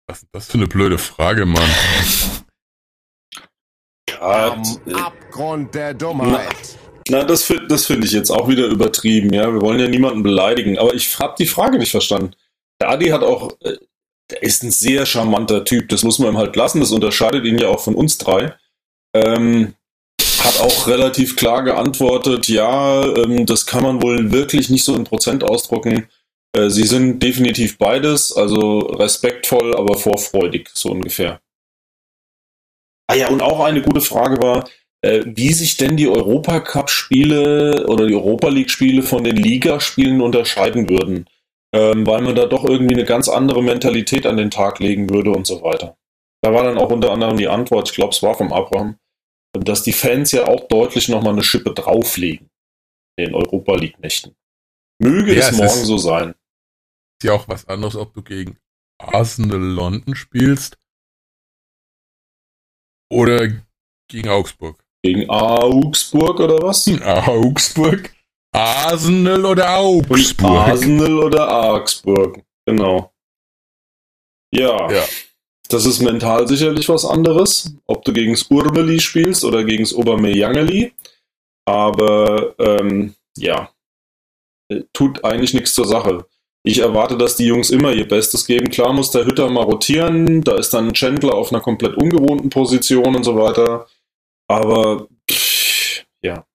Was 0.07 0.19
ist 0.23 0.27
das 0.31 0.47
für 0.47 0.55
eine 0.57 0.67
blöde 0.67 0.97
Frage, 0.97 1.45
Mann? 1.45 1.69
Am 4.19 4.63
Abgrund 4.93 5.73
der 5.73 5.93
Dummheit. 5.93 6.77
Na, 7.09 7.23
das, 7.23 7.51
das 7.67 7.85
finde 7.85 8.07
ich 8.07 8.13
jetzt 8.13 8.29
auch 8.29 8.47
wieder 8.47 8.65
übertrieben, 8.67 9.33
ja. 9.33 9.51
Wir 9.51 9.61
wollen 9.61 9.79
ja 9.79 9.87
niemanden 9.87 10.23
beleidigen, 10.23 10.77
aber 10.77 10.93
ich 10.93 11.19
habe 11.19 11.35
die 11.37 11.45
Frage 11.45 11.77
nicht 11.77 11.91
verstanden. 11.91 12.33
Der 12.81 12.89
Adi 12.89 13.07
hat 13.07 13.23
auch, 13.23 13.51
äh, 13.61 13.77
der 14.31 14.41
ist 14.41 14.63
ein 14.63 14.71
sehr 14.71 15.05
charmanter 15.05 15.65
Typ, 15.65 15.89
das 15.89 16.03
muss 16.03 16.19
man 16.19 16.33
ihm 16.33 16.37
halt 16.37 16.55
lassen, 16.55 16.79
das 16.79 16.91
unterscheidet 16.91 17.45
ihn 17.45 17.57
ja 17.57 17.67
auch 17.67 17.81
von 17.81 17.95
uns 17.95 18.17
drei. 18.17 18.55
Ähm, 19.13 19.75
hat 20.39 20.59
auch 20.61 20.87
relativ 20.87 21.35
klar 21.35 21.63
geantwortet, 21.63 22.47
ja, 22.47 23.03
ähm, 23.03 23.45
das 23.45 23.65
kann 23.65 23.83
man 23.83 24.01
wohl 24.01 24.31
wirklich 24.31 24.69
nicht 24.69 24.83
so 24.83 24.95
in 24.95 25.03
Prozent 25.03 25.43
ausdrucken. 25.43 26.07
Äh, 26.55 26.69
sie 26.69 26.83
sind 26.83 27.21
definitiv 27.21 27.77
beides, 27.77 28.35
also 28.35 28.79
respektvoll, 28.79 29.75
aber 29.75 29.97
vorfreudig, 29.97 30.69
so 30.73 30.91
ungefähr. 30.91 31.41
Ah 33.07 33.15
ja, 33.15 33.29
und 33.29 33.41
auch 33.41 33.59
eine 33.59 33.81
gute 33.81 34.01
Frage 34.01 34.41
war, 34.41 34.67
wie 35.25 35.51
sich 35.53 35.77
denn 35.77 35.97
die 35.97 36.07
Europacup-Spiele 36.07 37.87
oder 37.87 38.07
die 38.07 38.15
Europa 38.15 38.47
League-Spiele 38.49 39.03
von 39.03 39.23
den 39.23 39.35
Ligaspielen 39.35 40.21
unterscheiden 40.21 40.89
würden. 40.89 41.25
Ähm, 41.75 42.05
weil 42.05 42.21
man 42.21 42.35
da 42.35 42.45
doch 42.45 42.63
irgendwie 42.65 42.93
eine 42.93 43.03
ganz 43.03 43.27
andere 43.27 43.63
Mentalität 43.63 44.25
an 44.27 44.37
den 44.37 44.51
Tag 44.51 44.79
legen 44.79 45.09
würde 45.09 45.31
und 45.31 45.47
so 45.47 45.63
weiter. 45.63 45.97
Da 46.41 46.53
war 46.53 46.63
dann 46.63 46.77
auch 46.77 46.91
unter 46.91 47.11
anderem 47.11 47.35
die 47.37 47.47
Antwort, 47.47 47.89
ich 47.89 47.95
glaube, 47.95 48.11
es 48.13 48.21
war 48.21 48.35
vom 48.35 48.53
Abraham, 48.53 48.97
dass 49.53 49.81
die 49.81 49.91
Fans 49.93 50.31
ja 50.31 50.45
auch 50.47 50.67
deutlich 50.67 51.09
nochmal 51.09 51.33
eine 51.33 51.43
Schippe 51.43 51.73
drauflegen 51.73 52.49
in 53.17 53.25
den 53.25 53.35
Europa 53.35 53.75
League-Nächten. 53.75 54.35
Möge 55.01 55.33
Ja, 55.33 55.39
es 55.39 55.51
es 55.51 55.57
morgen 55.57 55.81
ist- 55.81 55.85
so 55.87 55.97
sein. 55.97 56.29
Ist 57.19 57.23
ja 57.25 57.33
auch 57.33 57.47
was 57.47 57.67
anderes, 57.67 57.95
ob 57.95 58.13
du 58.13 58.21
gegen 58.21 58.57
Arsenal 58.99 59.59
London 59.59 60.15
spielst 60.15 60.77
oder 63.11 63.47
gegen 64.09 64.29
Augsburg. 64.29 64.82
Gegen 65.03 65.29
Augsburg 65.29 66.39
oder 66.39 66.61
was? 66.61 66.87
Augsburg? 67.03 68.13
Arsenal 68.53 69.45
oder 69.45 69.77
Augsburg? 69.77 70.41
Arsenal 70.43 71.19
oder 71.19 71.65
Augsburg. 71.71 72.41
Genau. 72.65 73.11
Ja, 74.53 74.89
Ja. 74.91 75.03
das 75.67 75.85
ist 75.85 75.99
mental 76.01 76.47
sicherlich 76.47 76.87
was 76.87 77.03
anderes, 77.05 77.75
ob 77.87 78.05
du 78.05 78.13
gegen 78.13 78.37
Urbeli 78.49 78.99
spielst 78.99 79.43
oder 79.43 79.63
gegen 79.63 79.83
das 79.83 79.93
Obermeyangeli. 79.93 80.93
Aber 81.65 82.55
ähm, 82.59 83.15
ja, 83.37 83.69
äh, 84.69 84.81
tut 84.93 85.23
eigentlich 85.25 85.53
nichts 85.53 85.73
zur 85.73 85.87
Sache. 85.87 86.25
Ich 86.65 86.79
erwarte, 86.79 87.17
dass 87.17 87.35
die 87.35 87.45
Jungs 87.45 87.71
immer 87.71 87.91
ihr 87.91 88.07
Bestes 88.07 88.45
geben. 88.45 88.69
Klar 88.69 88.93
muss 88.93 89.11
der 89.11 89.25
Hütter 89.25 89.49
mal 89.49 89.63
rotieren, 89.63 90.41
da 90.43 90.55
ist 90.55 90.73
dann 90.73 90.93
Chandler 90.93 91.33
auf 91.33 91.51
einer 91.51 91.61
komplett 91.61 91.95
ungewohnten 91.97 92.49
Position 92.49 93.15
und 93.15 93.23
so 93.23 93.35
weiter. 93.35 93.87
Aber 94.53 95.07
pff, 95.31 96.05
ja, 96.23 96.47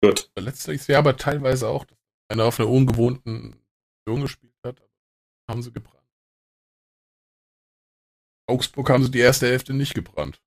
gut. 0.00 0.30
Letztes 0.38 0.86
Jahr 0.86 1.00
aber 1.00 1.16
teilweise 1.16 1.68
auch, 1.68 1.84
dass 1.84 1.98
einer 2.30 2.44
auf 2.44 2.60
einer 2.60 2.68
ungewohnten 2.68 3.56
Position 4.06 4.22
gespielt 4.22 4.54
hat, 4.64 4.80
aber 4.80 4.90
haben 5.50 5.62
sie 5.62 5.72
gebrannt. 5.72 5.94
Augsburg 8.48 8.88
haben 8.88 9.02
sie 9.02 9.10
die 9.10 9.18
erste 9.18 9.46
Hälfte 9.46 9.74
nicht 9.74 9.94
gebrannt. 9.94 10.40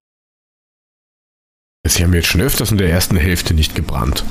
Sie 1.86 2.04
haben 2.04 2.14
jetzt 2.14 2.28
schon 2.28 2.42
öfters 2.42 2.72
in 2.72 2.78
der 2.78 2.90
ersten 2.90 3.18
Hälfte 3.18 3.54
nicht 3.54 3.76
gebrannt. 3.76 4.24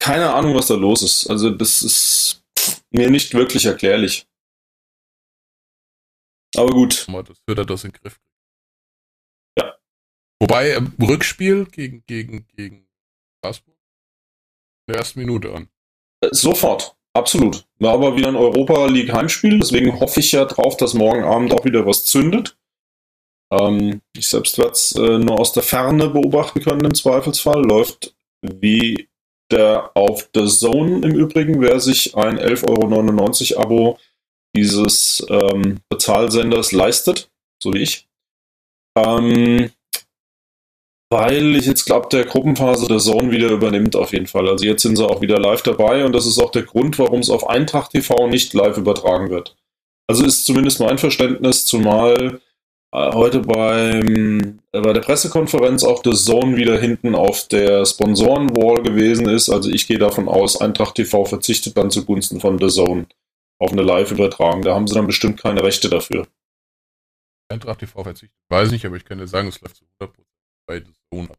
keine 0.00 0.34
Ahnung, 0.34 0.56
was 0.56 0.66
da 0.66 0.74
los 0.74 1.02
ist. 1.02 1.28
Also 1.28 1.50
das 1.50 1.82
ist 1.82 2.44
mir 2.90 3.10
nicht 3.10 3.32
wirklich 3.32 3.64
erklärlich. 3.64 4.26
Aber 6.56 6.70
gut, 6.72 7.06
das 7.08 7.38
wird 7.46 7.58
er 7.58 7.64
das 7.64 7.84
in 7.84 7.92
den 7.92 8.00
Griff 8.00 8.18
kriegen. 8.20 8.33
Wobei, 10.44 10.72
im 10.72 10.92
Rückspiel 11.00 11.64
gegen, 11.64 12.04
gegen, 12.06 12.46
gegen 12.54 12.86
Straßburg 13.38 13.78
in 14.86 14.92
der 14.92 14.98
ersten 14.98 15.20
Minute 15.20 15.54
an. 15.54 15.70
äh, 16.20 16.28
sofort, 16.32 16.96
absolut. 17.14 17.66
War 17.78 17.94
aber 17.94 18.14
wieder 18.14 18.28
ein 18.28 18.36
Europa 18.36 18.84
League 18.84 19.10
Heimspiel, 19.10 19.58
deswegen 19.58 19.98
hoffe 19.98 20.20
ich 20.20 20.32
ja 20.32 20.44
drauf, 20.44 20.76
dass 20.76 20.92
morgen 20.92 21.24
Abend 21.24 21.54
auch 21.54 21.64
wieder 21.64 21.86
was 21.86 22.04
zündet. 22.04 22.58
Ähm, 23.50 24.02
ich 24.14 24.28
selbst 24.28 24.58
werde 24.58 24.72
es 24.72 24.92
äh, 24.92 25.18
nur 25.18 25.40
aus 25.40 25.54
der 25.54 25.62
Ferne 25.62 26.10
beobachten 26.10 26.60
können 26.60 26.84
im 26.84 26.94
Zweifelsfall. 26.94 27.64
Läuft 27.64 28.14
wie 28.42 29.08
der 29.50 29.92
auf 29.94 30.28
The 30.34 30.44
Zone 30.46 31.06
im 31.06 31.14
Übrigen, 31.14 31.62
wer 31.62 31.80
sich 31.80 32.14
ein 32.18 32.38
11,99 32.38 33.56
Euro 33.56 33.62
Abo 33.62 33.98
dieses 34.54 35.26
ähm, 35.30 35.80
Bezahlsenders 35.88 36.72
leistet, 36.72 37.30
so 37.62 37.72
wie 37.72 37.78
ich. 37.78 38.06
Ähm, 38.94 39.70
weil 41.10 41.56
ich 41.56 41.66
jetzt 41.66 41.84
glaube, 41.84 42.08
der 42.10 42.24
Gruppenphase 42.24 42.88
der 42.88 42.98
Zone 42.98 43.30
wieder 43.30 43.50
übernimmt 43.50 43.96
auf 43.96 44.12
jeden 44.12 44.26
Fall. 44.26 44.48
Also 44.48 44.64
jetzt 44.64 44.82
sind 44.82 44.96
sie 44.96 45.06
auch 45.06 45.20
wieder 45.20 45.38
live 45.38 45.62
dabei 45.62 46.04
und 46.04 46.12
das 46.12 46.26
ist 46.26 46.38
auch 46.38 46.50
der 46.50 46.62
Grund, 46.62 46.98
warum 46.98 47.20
es 47.20 47.30
auf 47.30 47.48
Eintracht 47.48 47.92
TV 47.92 48.26
nicht 48.26 48.52
live 48.54 48.78
übertragen 48.78 49.30
wird. 49.30 49.56
Also 50.06 50.24
ist 50.24 50.44
zumindest 50.44 50.80
mein 50.80 50.98
Verständnis, 50.98 51.64
zumal 51.64 52.40
äh, 52.92 53.12
heute 53.12 53.40
beim, 53.40 54.60
äh, 54.72 54.80
bei 54.80 54.92
der 54.92 55.00
Pressekonferenz 55.00 55.82
auch 55.82 56.02
The 56.04 56.12
Zone 56.12 56.56
wieder 56.56 56.78
hinten 56.78 57.14
auf 57.14 57.48
der 57.48 57.84
Sponsorenwall 57.86 58.82
gewesen 58.82 59.28
ist. 59.28 59.48
Also 59.48 59.70
ich 59.70 59.86
gehe 59.86 59.98
davon 59.98 60.28
aus, 60.28 60.60
Eintracht 60.60 60.94
TV 60.94 61.24
verzichtet 61.24 61.76
dann 61.76 61.90
zugunsten 61.90 62.40
von 62.40 62.58
The 62.58 62.68
Zone 62.68 63.06
auf 63.58 63.72
eine 63.72 63.82
Live-Übertragung. 63.82 64.62
Da 64.62 64.74
haben 64.74 64.86
sie 64.86 64.94
dann 64.94 65.06
bestimmt 65.06 65.40
keine 65.40 65.62
Rechte 65.62 65.88
dafür. 65.88 66.26
Eintracht 67.48 67.80
TV 67.80 68.02
verzichtet. 68.02 68.38
Weiß 68.48 68.70
nicht, 68.70 68.84
aber 68.84 68.96
ich 68.96 69.04
kann 69.04 69.18
dir 69.18 69.26
sagen, 69.26 69.48
es 69.48 69.60
läuft 69.60 69.76
zu 69.76 69.84
100% 70.00 70.10
bei 70.66 70.80
der 70.80 70.92
Zone 71.12 71.30
ab. 71.30 71.38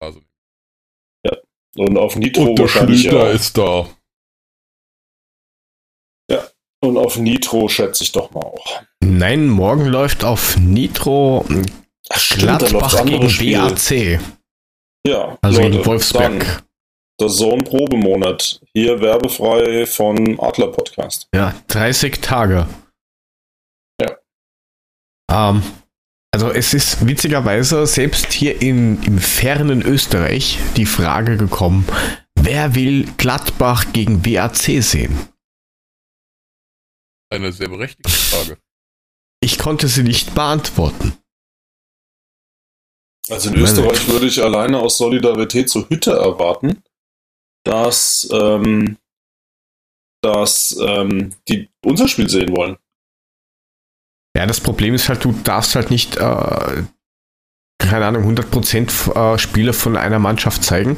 Also, 0.00 0.20
Und 1.76 1.96
auf 1.98 2.16
Nitro 2.16 2.42
und 2.44 2.56
der 2.56 2.64
wahrscheinlich 2.66 3.00
Schlüter 3.02 3.24
auch. 3.24 3.34
ist 3.34 3.58
da. 3.58 3.88
Und 6.82 6.98
auf 6.98 7.16
Nitro 7.16 7.66
schätze 7.68 8.04
ich 8.04 8.12
doch 8.12 8.30
mal 8.32 8.42
auch. 8.42 8.82
Nein, 9.02 9.48
morgen 9.48 9.86
läuft 9.86 10.22
auf 10.22 10.58
Nitro 10.58 11.42
Ach, 12.10 12.18
stimmt, 12.18 12.42
Gladbach 12.58 12.92
andere 13.00 13.20
gegen 13.20 13.30
Spiel. 13.30 13.56
BAC. 13.56 14.20
Ja, 15.06 15.38
Also 15.40 15.60
Leute, 15.62 15.70
gegen 15.70 15.86
Wolfsberg. 15.86 16.40
Dann 16.40 16.62
der 17.18 17.28
Zone 17.28 17.62
Probemonat. 17.64 18.60
Hier 18.74 19.00
werbefrei 19.00 19.86
von 19.86 20.38
Adler 20.38 20.66
Podcast. 20.72 21.26
Ja, 21.34 21.54
30 21.68 22.20
Tage. 22.20 22.66
Ja. 23.98 24.18
Ähm, 25.30 25.62
also 26.34 26.50
es 26.50 26.74
ist 26.74 27.06
witzigerweise 27.06 27.86
selbst 27.86 28.32
hier 28.32 28.60
in, 28.60 29.00
im 29.04 29.18
fernen 29.18 29.82
Österreich 29.82 30.58
die 30.76 30.84
Frage 30.84 31.36
gekommen, 31.36 31.86
wer 32.34 32.74
will 32.74 33.04
Gladbach 33.18 33.92
gegen 33.92 34.20
BAC 34.20 34.82
sehen? 34.82 35.28
Eine 37.32 37.52
sehr 37.52 37.68
berechtigte 37.68 38.10
Frage. 38.10 38.58
Ich 39.40 39.60
konnte 39.60 39.86
sie 39.86 40.02
nicht 40.02 40.34
beantworten. 40.34 41.16
Also 43.30 43.50
in 43.50 43.56
Österreich 43.56 44.08
würde 44.08 44.26
ich 44.26 44.42
alleine 44.42 44.80
aus 44.80 44.98
Solidarität 44.98 45.70
zur 45.70 45.88
Hütte 45.88 46.14
erwarten, 46.14 46.82
dass, 47.64 48.28
ähm, 48.32 48.98
dass 50.20 50.76
ähm, 50.80 51.32
die 51.48 51.70
unser 51.84 52.08
Spiel 52.08 52.28
sehen 52.28 52.56
wollen. 52.56 52.76
Ja, 54.36 54.46
das 54.46 54.60
Problem 54.60 54.94
ist 54.94 55.08
halt, 55.08 55.24
du 55.24 55.32
darfst 55.32 55.74
halt 55.76 55.90
nicht, 55.90 56.16
äh, 56.16 56.82
keine 57.78 58.06
Ahnung, 58.06 58.24
100% 58.24 58.88
f- 58.88 59.14
äh, 59.14 59.38
Spiele 59.38 59.72
von 59.72 59.96
einer 59.96 60.18
Mannschaft 60.18 60.64
zeigen, 60.64 60.96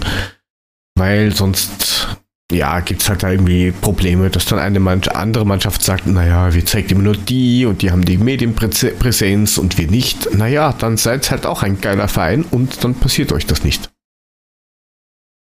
weil 0.98 1.32
sonst, 1.34 2.16
ja, 2.50 2.80
gibt's 2.80 3.08
halt 3.08 3.22
da 3.22 3.30
irgendwie 3.30 3.72
Probleme, 3.72 4.30
dass 4.30 4.46
dann 4.46 4.58
eine 4.58 4.80
Mannschaft, 4.80 5.16
andere 5.16 5.44
Mannschaft 5.44 5.82
sagt, 5.82 6.06
naja, 6.06 6.54
wir 6.54 6.64
zeigen 6.64 6.90
immer 6.90 7.02
nur 7.02 7.16
die 7.16 7.66
und 7.66 7.82
die 7.82 7.90
haben 7.90 8.04
die 8.04 8.16
Medienpräsenz 8.18 9.58
und 9.58 9.76
wir 9.76 9.90
nicht. 9.90 10.32
Naja, 10.32 10.72
dann 10.72 10.96
seid 10.96 11.30
halt 11.30 11.44
auch 11.44 11.62
ein 11.62 11.80
geiler 11.80 12.08
Verein 12.08 12.42
und 12.44 12.84
dann 12.84 12.94
passiert 12.94 13.32
euch 13.32 13.46
das 13.46 13.64
nicht. 13.64 13.92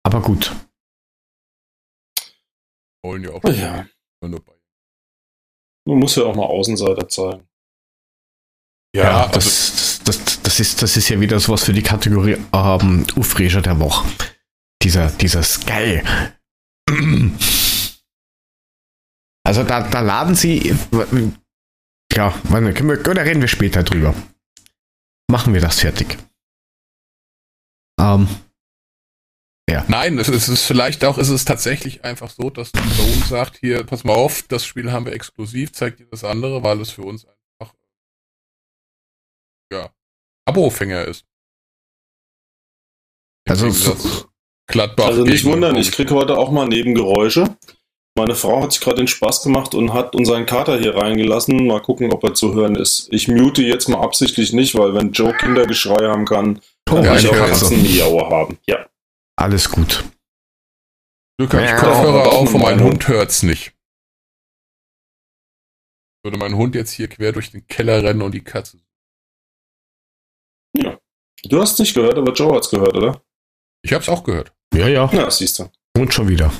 Aber 0.04 0.20
gut. 0.20 0.54
Wollen 3.02 3.24
ja 3.24 3.30
auch 3.30 3.44
Ja. 3.44 3.86
Man 4.22 5.98
muss 5.98 6.16
ja 6.16 6.24
auch 6.24 6.34
mal 6.36 6.44
Außenseiter 6.44 7.08
zeigen. 7.08 7.46
Ja, 8.94 9.26
also, 9.26 9.34
das, 9.34 10.00
das, 10.04 10.24
das, 10.24 10.42
das, 10.42 10.60
ist, 10.60 10.82
das 10.82 10.96
ist 10.96 11.08
ja 11.08 11.20
wieder 11.20 11.38
sowas 11.38 11.64
für 11.64 11.72
die 11.72 11.82
Kategorie 11.82 12.36
ähm, 12.52 13.06
Ufreger 13.16 13.62
der 13.62 13.78
Woche. 13.78 14.08
Dieser, 14.82 15.10
dieser 15.10 15.42
Sky. 15.42 16.02
Also 19.42 19.64
da, 19.64 19.80
da 19.80 20.00
laden 20.00 20.36
sie. 20.36 20.76
Ja, 22.12 22.34
warte, 22.44 22.74
können 22.74 22.88
wir, 22.88 22.98
da 22.98 23.22
reden 23.22 23.40
wir 23.40 23.48
später 23.48 23.82
drüber. 23.82 24.14
Machen 25.28 25.54
wir 25.54 25.60
das 25.60 25.80
fertig. 25.80 26.18
Ähm, 27.98 28.28
Nein, 29.88 30.18
es 30.18 30.28
ist, 30.28 30.42
es 30.42 30.48
ist 30.48 30.64
vielleicht 30.64 31.04
auch, 31.04 31.18
es 31.18 31.28
ist 31.28 31.46
tatsächlich 31.46 32.04
einfach 32.04 32.30
so, 32.30 32.50
dass 32.50 32.72
der 32.72 32.82
Zone 32.82 33.24
sagt, 33.28 33.58
hier, 33.58 33.84
pass 33.84 34.04
mal 34.04 34.14
auf, 34.14 34.42
das 34.42 34.64
Spiel 34.64 34.90
haben 34.90 35.06
wir 35.06 35.12
exklusiv, 35.12 35.72
zeigt 35.72 36.00
dir 36.00 36.06
das 36.06 36.24
andere, 36.24 36.62
weil 36.62 36.80
es 36.80 36.90
für 36.90 37.02
uns 37.02 37.24
einfach, 37.24 37.39
Abofänger 40.46 41.04
ist. 41.04 41.24
Also, 43.48 43.96
Gladbach 44.66 45.06
Also 45.06 45.24
nicht 45.24 45.44
wundern, 45.44 45.76
ich 45.76 45.92
kriege 45.92 46.14
heute 46.14 46.38
auch 46.38 46.50
mal 46.50 46.68
Nebengeräusche. 46.68 47.56
Meine 48.16 48.34
Frau 48.34 48.62
hat 48.62 48.72
sich 48.72 48.80
gerade 48.80 48.98
den 48.98 49.08
Spaß 49.08 49.42
gemacht 49.42 49.74
und 49.74 49.92
hat 49.92 50.14
unseren 50.14 50.44
Kater 50.46 50.78
hier 50.78 50.96
reingelassen. 50.96 51.66
Mal 51.66 51.80
gucken, 51.80 52.12
ob 52.12 52.22
er 52.24 52.34
zu 52.34 52.54
hören 52.54 52.74
ist. 52.74 53.08
Ich 53.12 53.28
mute 53.28 53.62
jetzt 53.62 53.88
mal 53.88 54.00
absichtlich 54.00 54.52
nicht, 54.52 54.76
weil 54.76 54.94
wenn 54.94 55.12
Joe 55.12 55.32
Kindergeschrei 55.32 56.08
haben 56.08 56.24
kann, 56.24 56.60
oh, 56.90 56.94
kann 57.02 57.16
ich 57.16 57.24
ich 57.24 57.30
auch 57.30 57.34
Katzenmiaue 57.34 58.28
haben. 58.28 58.58
Ja. 58.66 58.86
alles 59.36 59.70
gut. 59.70 60.04
Glück 61.38 61.54
habe 61.54 61.64
ich 61.64 61.70
Kopfhörer 61.70 62.26
auch 62.26 62.42
auf 62.42 62.54
und 62.54 62.60
mein. 62.60 62.82
Hund 62.82 63.08
hört's 63.08 63.42
nicht. 63.42 63.72
Würde 66.22 66.36
mein 66.36 66.54
Hund 66.54 66.74
jetzt 66.74 66.90
hier 66.90 67.08
quer 67.08 67.32
durch 67.32 67.50
den 67.50 67.66
Keller 67.66 68.02
rennen 68.02 68.20
und 68.22 68.32
die 68.32 68.44
Katze. 68.44 68.78
Du 71.44 71.60
hast 71.60 71.78
nicht 71.78 71.94
gehört, 71.94 72.18
aber 72.18 72.32
Joe 72.32 72.54
hat's 72.54 72.70
gehört, 72.70 72.94
oder? 72.96 73.22
Ich 73.82 73.92
hab's 73.92 74.08
auch 74.08 74.22
gehört. 74.22 74.52
Ja, 74.74 74.88
ja. 74.88 75.10
Ja, 75.12 75.30
siehst 75.30 75.58
du. 75.58 75.70
Und 75.96 76.12
schon 76.12 76.28
wieder. 76.28 76.52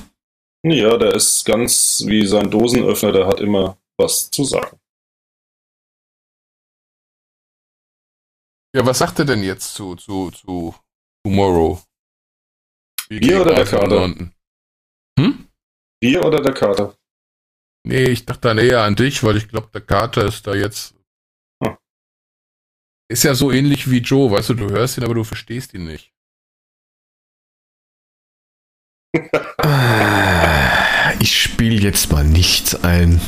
Ja, 0.63 0.97
der 0.97 1.15
ist 1.15 1.45
ganz 1.45 2.03
wie 2.07 2.27
sein 2.27 2.51
Dosenöffner, 2.51 3.13
der 3.13 3.27
hat 3.27 3.41
immer 3.41 3.79
was 3.99 4.31
zu 4.31 4.45
sagen. 4.45 4.79
Ja, 8.75 8.87
was 8.87 8.99
sagt 8.99 9.19
er 9.19 9.25
denn 9.25 9.43
jetzt 9.43 9.75
zu, 9.75 9.97
zu, 9.97 10.31
zu 10.31 10.75
Tomorrow? 11.25 11.83
Wir 13.09 13.41
oder 13.41 13.55
der 13.55 13.65
Kader? 13.65 13.97
London? 13.97 14.33
Hm? 15.19 15.49
Wir 16.01 16.25
oder 16.25 16.41
der 16.41 16.55
Kater? 16.55 16.97
Nee, 17.85 18.05
ich 18.05 18.25
dachte 18.27 18.43
dann 18.43 18.59
eher 18.59 18.83
an 18.83 18.95
dich, 18.95 19.25
weil 19.25 19.37
ich 19.37 19.49
glaube, 19.49 19.69
der 19.73 19.81
Kater 19.81 20.27
ist 20.27 20.47
da 20.47 20.55
jetzt. 20.55 20.95
Ist 23.11 23.25
ja 23.25 23.35
so 23.35 23.51
ähnlich 23.51 23.91
wie 23.91 23.99
Joe, 23.99 24.31
weißt 24.31 24.51
du, 24.51 24.55
du 24.55 24.71
hörst 24.71 24.97
ihn, 24.97 25.05
aber 25.05 25.15
du 25.15 25.25
verstehst 25.25 25.75
ihn 25.75 25.85
nicht. 25.85 26.13
Ich 31.19 31.43
spiele 31.43 31.75
jetzt 31.83 32.11
mal 32.13 32.25
nichts 32.25 32.75
ein. 32.83 33.21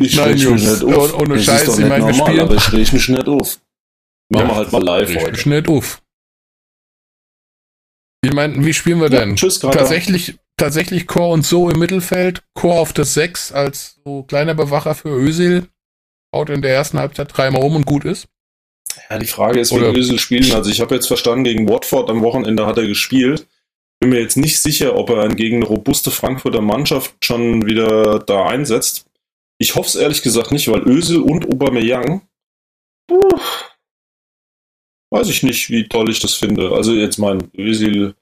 Ich 0.00 0.16
Nein, 0.16 0.32
mich 0.32 0.42
Jungs, 0.42 0.82
nicht 0.82 0.84
auf. 0.84 1.14
ohne 1.14 1.34
Das 1.36 1.44
Scheiß, 1.44 1.62
ich 1.68 1.76
nicht 1.78 1.88
meine, 1.88 2.06
wir 2.06 2.14
spielen- 2.14 2.40
aber 2.40 2.54
ich 2.56 2.72
reg 2.72 2.92
mich 2.92 3.08
nicht 3.08 3.28
auf. 3.28 3.60
Machen 4.30 4.48
wir 4.48 4.56
halt 4.56 4.72
mal 4.72 4.82
live 4.82 5.08
Richtig 5.08 5.22
heute. 5.24 5.38
Schnell 5.38 5.66
auf. 5.68 6.02
Ich 8.24 8.32
meine, 8.32 8.64
wie 8.64 8.72
spielen 8.72 9.00
wir 9.00 9.10
Ja, 9.10 9.20
denn? 9.20 9.36
tschüss, 9.36 9.60
Kater. 9.60 9.78
Tatsächlich, 9.78 10.38
tatsächlich 10.56 11.06
Chor 11.06 11.30
und 11.30 11.42
so 11.44 11.68
im 11.70 11.78
Mittelfeld. 11.78 12.42
Chor 12.54 12.80
auf 12.80 12.92
das 12.92 13.14
6 13.14 13.52
als 13.52 14.00
so 14.04 14.22
kleiner 14.24 14.54
Bewacher 14.54 14.94
für 14.94 15.10
Özil. 15.10 15.68
Haut 16.34 16.50
in 16.50 16.62
der 16.62 16.74
ersten 16.74 16.98
Halbzeit 16.98 17.36
dreimal 17.36 17.62
um 17.62 17.76
und 17.76 17.86
gut 17.86 18.04
ist. 18.04 18.28
Ja, 19.10 19.18
die 19.18 19.26
Frage 19.26 19.60
ist, 19.60 19.70
wie 19.72 19.76
Oder- 19.76 19.94
Ösel 19.94 20.18
spielen. 20.18 20.52
Also 20.52 20.70
ich 20.70 20.80
habe 20.80 20.94
jetzt 20.94 21.06
verstanden, 21.06 21.44
gegen 21.44 21.68
Watford 21.68 22.10
am 22.10 22.22
Wochenende 22.22 22.66
hat 22.66 22.78
er 22.78 22.86
gespielt. 22.86 23.46
Bin 24.00 24.10
mir 24.10 24.20
jetzt 24.20 24.36
nicht 24.36 24.58
sicher, 24.58 24.96
ob 24.96 25.10
er 25.10 25.28
gegen 25.28 25.56
eine 25.56 25.66
robuste 25.66 26.10
Frankfurter 26.10 26.60
Mannschaft 26.60 27.14
schon 27.24 27.64
wieder 27.66 28.18
da 28.18 28.46
einsetzt. 28.46 29.06
Ich 29.58 29.74
hoffe 29.76 29.88
es 29.88 29.94
ehrlich 29.94 30.22
gesagt 30.22 30.50
nicht, 30.50 30.68
weil 30.68 30.82
Ösel 30.82 31.20
und 31.22 31.46
Aubameyang, 31.46 32.22
puh, 33.06 33.38
weiß 35.10 35.28
ich 35.28 35.42
nicht, 35.42 35.70
wie 35.70 35.88
toll 35.88 36.10
ich 36.10 36.20
das 36.20 36.34
finde. 36.34 36.72
Also 36.72 36.94
jetzt 36.94 37.18
mein 37.18 37.50
Ösel 37.56 38.14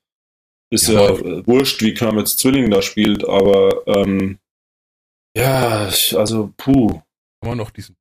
ist 0.70 0.88
ja, 0.88 1.02
Ja. 1.02 1.10
äh, 1.14 1.46
wurscht, 1.46 1.80
wie 1.82 1.94
Kermits 1.94 2.36
Zwilling 2.36 2.70
da 2.70 2.82
spielt, 2.82 3.26
aber 3.26 3.82
ähm, 3.86 4.38
ja, 5.36 5.88
also 6.14 6.52
puh. 6.56 7.00
Wir 7.42 7.54
noch 7.54 7.70
diesen. 7.70 7.96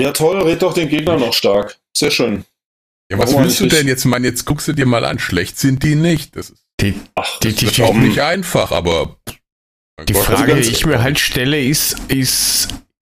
Ja 0.00 0.12
toll, 0.12 0.42
red 0.42 0.62
doch 0.62 0.74
den 0.74 0.88
Gegner 0.88 1.16
noch 1.18 1.32
stark. 1.34 1.78
Sehr 1.96 2.10
schön. 2.10 2.44
Ja, 3.10 3.18
was 3.18 3.30
Warum 3.30 3.44
willst 3.44 3.60
du 3.60 3.66
denn 3.66 3.86
jetzt, 3.86 4.04
Mann? 4.04 4.24
Jetzt 4.24 4.44
guckst 4.46 4.66
du 4.68 4.72
dir 4.72 4.86
mal 4.86 5.04
an. 5.04 5.18
Schlecht 5.18 5.58
sind 5.58 5.82
die 5.82 5.94
nicht. 5.94 6.34
Das 6.36 6.50
ist, 6.50 6.64
Die, 6.80 6.94
Ach, 7.14 7.38
die, 7.40 7.52
die, 7.52 7.66
die, 7.66 7.82
auch 7.82 7.94
nicht 7.94 8.20
einfach, 8.20 8.72
aber. 8.72 9.18
die 10.08 10.12
Gott, 10.14 10.24
Frage, 10.24 10.54
ganz- 10.54 10.66
die 10.66 10.72
ich 10.72 10.86
mir 10.86 11.02
halt 11.02 11.18
stelle, 11.18 11.62
ist, 11.62 11.96
ist, 12.08 12.68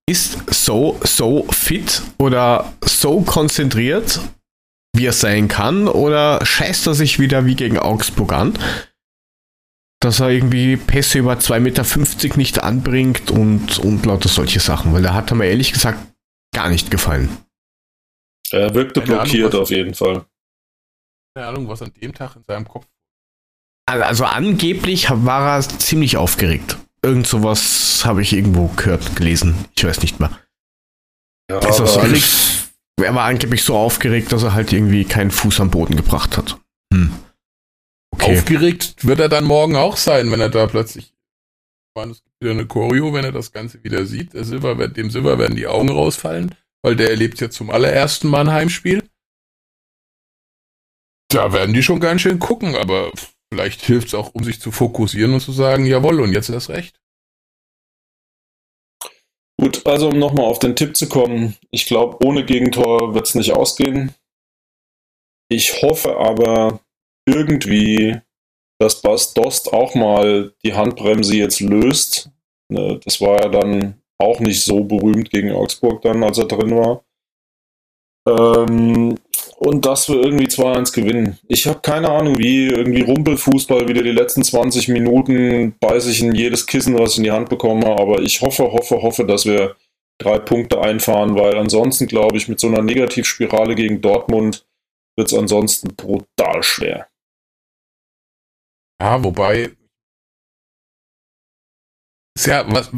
ist 0.10 0.38
so, 0.54 1.00
so 1.04 1.46
fit 1.52 2.02
oder 2.18 2.74
so 2.84 3.22
konzentriert, 3.22 4.20
wie 4.96 5.06
er 5.06 5.14
sein 5.14 5.48
kann, 5.48 5.88
oder 5.88 6.44
scheißt 6.46 6.88
er 6.88 6.96
sich 6.96 7.20
wieder 7.20 7.46
wie 7.46 7.56
gegen 7.56 7.78
Augsburg 7.78 8.34
an, 8.34 8.58
dass 10.02 10.20
er 10.20 10.30
irgendwie 10.30 10.76
Pässe 10.78 11.20
über 11.20 11.34
2,50 11.36 11.60
Meter 11.60 12.38
nicht 12.38 12.64
anbringt 12.64 13.32
und, 13.32 13.80
und 13.80 14.06
lauter 14.06 14.28
solche 14.30 14.60
Sachen, 14.60 14.94
weil 14.94 15.04
da 15.04 15.14
hat 15.14 15.32
er 15.32 15.36
mir 15.38 15.46
ehrlich 15.46 15.72
gesagt 15.72 16.00
gar 16.54 16.70
nicht 16.70 16.92
gefallen. 16.92 17.30
Er 18.52 18.74
wirkte 18.74 19.00
Keine 19.02 19.14
Ahnung, 19.14 19.24
blockiert 19.26 19.54
was- 19.54 19.60
auf 19.62 19.70
jeden 19.70 19.94
Fall. 19.94 20.26
keine 21.36 21.48
Ahnung, 21.48 21.68
was 21.70 21.82
an 21.82 21.94
dem 21.94 22.14
Tag 22.14 22.36
in 22.36 22.44
seinem 22.44 22.68
Kopf. 22.68 22.86
Also, 23.90 24.04
also 24.04 24.26
angeblich 24.26 25.08
war 25.10 25.56
er 25.58 25.62
ziemlich 25.62 26.18
aufgeregt. 26.18 26.78
Irgend 27.04 27.26
sowas 27.28 28.04
habe 28.06 28.22
ich 28.22 28.34
irgendwo 28.34 28.68
gehört, 28.68 29.16
gelesen. 29.16 29.56
Ich 29.76 29.84
weiß 29.84 30.02
nicht 30.02 30.20
mehr. 30.20 30.32
Ja, 31.50 31.60
Ist 31.60 31.80
er, 31.80 31.88
so 31.88 32.00
er 33.04 33.16
war 33.16 33.26
angeblich 33.26 33.64
so 33.64 33.76
aufgeregt, 33.76 34.32
dass 34.32 34.44
er 34.44 34.54
halt 34.54 34.72
irgendwie 34.74 35.06
keinen 35.06 35.32
Fuß 35.32 35.60
am 35.60 35.72
Boden 35.72 35.96
gebracht 35.96 36.38
hat. 36.38 36.60
Hm. 36.94 37.12
Aufgeregt 38.32 39.06
wird 39.06 39.20
er 39.20 39.30
dann 39.30 39.44
morgen 39.44 39.76
auch 39.76 39.98
sein, 39.98 40.32
wenn 40.32 40.42
er 40.42 40.50
da 40.50 40.68
plötzlich. 40.68 41.06
Ich 41.06 41.96
meine, 41.96 42.12
es 42.12 42.24
gibt 42.24 42.40
wieder 42.40 42.52
eine 42.52 42.68
Choreo, 42.68 43.14
wenn 43.14 43.26
er 43.26 43.32
das 43.32 43.52
Ganze 43.52 43.84
wieder 43.84 44.06
sieht. 44.06 44.34
Der 44.34 44.46
Silber 44.46 44.78
wird, 44.78 44.98
dem 44.98 45.12
Silber 45.12 45.38
werden 45.38 45.56
die 45.56 45.68
Augen 45.68 45.90
rausfallen, 45.90 46.56
weil 46.82 46.96
der 46.96 47.10
erlebt 47.10 47.42
ja 47.42 47.50
zum 47.50 47.70
allerersten 47.70 48.30
Mal 48.30 48.42
ein 48.42 48.52
Heimspiel. 48.52 49.04
Da 51.30 51.54
werden 51.54 51.74
die 51.74 51.84
schon 51.84 52.00
ganz 52.00 52.22
schön 52.22 52.40
gucken, 52.40 52.76
aber 52.76 53.12
vielleicht 53.54 53.82
hilft 53.82 54.10
es 54.10 54.14
auch, 54.14 54.34
um 54.34 54.44
sich 54.44 54.60
zu 54.62 54.72
fokussieren 54.72 55.34
und 55.34 55.42
zu 55.42 55.52
sagen, 55.52 55.86
jawohl, 55.86 56.20
und 56.22 56.34
jetzt 56.34 56.50
erst 56.50 56.70
recht. 56.70 57.02
Gut, 59.60 59.86
also 59.86 60.10
um 60.10 60.18
nochmal 60.18 60.46
auf 60.46 60.60
den 60.60 60.76
Tipp 60.76 60.98
zu 60.98 61.08
kommen, 61.08 61.56
ich 61.70 61.86
glaube, 61.86 62.26
ohne 62.26 62.46
Gegentor 62.46 63.14
wird 63.14 63.28
es 63.28 63.36
nicht 63.36 63.54
ausgehen. 63.54 64.14
Ich 65.50 65.82
hoffe 65.82 66.18
aber 66.18 66.80
irgendwie, 67.26 68.20
dass 68.80 69.02
Bas 69.02 69.34
Dost 69.34 69.74
auch 69.74 69.96
mal 69.96 70.54
die 70.64 70.74
Handbremse 70.74 71.36
jetzt 71.36 71.60
löst. 71.60 72.30
Ne, 72.70 73.00
das 73.04 73.22
war 73.22 73.42
ja 73.42 73.50
dann 73.50 74.02
auch 74.18 74.40
nicht 74.40 74.64
so 74.64 74.84
berühmt 74.84 75.30
gegen 75.30 75.52
Augsburg 75.52 76.02
dann, 76.02 76.24
als 76.24 76.38
er 76.38 76.46
drin 76.46 76.76
war. 76.76 77.04
Ähm, 78.28 79.18
und 79.58 79.86
dass 79.86 80.10
wir 80.10 80.16
irgendwie 80.16 80.48
2-1 80.48 80.94
gewinnen. 80.94 81.38
Ich 81.48 81.68
habe 81.68 81.82
keine 81.82 82.10
Ahnung, 82.10 82.40
wie 82.40 82.68
irgendwie 82.68 83.02
Rumpelfußball 83.02 83.88
wieder 83.88 84.02
die 84.02 84.12
letzten 84.12 84.44
20 84.44 84.88
Minuten 84.88 85.76
beiß 85.80 86.08
ich 86.08 86.22
in 86.22 86.34
jedes 86.34 86.66
Kissen, 86.66 86.98
was 86.98 87.12
ich 87.12 87.18
in 87.20 87.24
die 87.26 87.32
Hand 87.32 87.50
bekomme, 87.50 87.86
aber 87.86 88.22
ich 88.22 88.42
hoffe, 88.42 88.72
hoffe, 88.72 89.02
hoffe, 89.02 89.26
dass 89.26 89.46
wir 89.46 89.76
drei 90.20 90.40
Punkte 90.40 90.82
einfahren, 90.82 91.36
weil 91.36 91.56
ansonsten 91.58 92.08
glaube 92.08 92.38
ich, 92.38 92.48
mit 92.48 92.60
so 92.60 92.68
einer 92.68 92.82
Negativspirale 92.82 93.76
gegen 93.76 94.02
Dortmund 94.02 94.66
wird 95.16 95.32
es 95.32 95.38
ansonsten 95.38 95.96
brutal 95.96 96.64
schwer. 96.64 97.11
Ja, 99.02 99.24
wobei. 99.24 99.76
Ist 102.38 102.46
ja, 102.46 102.72
was, 102.72 102.92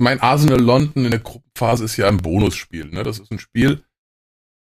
mein 0.00 0.18
Arsenal 0.20 0.60
London 0.60 1.04
in 1.04 1.12
der 1.12 1.20
Gruppenphase 1.20 1.84
ist 1.84 1.96
ja 1.96 2.08
ein 2.08 2.16
Bonusspiel. 2.16 2.86
Ne? 2.86 3.04
Das 3.04 3.20
ist 3.20 3.30
ein 3.30 3.38
Spiel, 3.38 3.84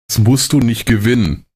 das 0.09 0.19
musst 0.19 0.53
du 0.53 0.61
nicht 0.61 0.85
gewinnen. 0.85 1.47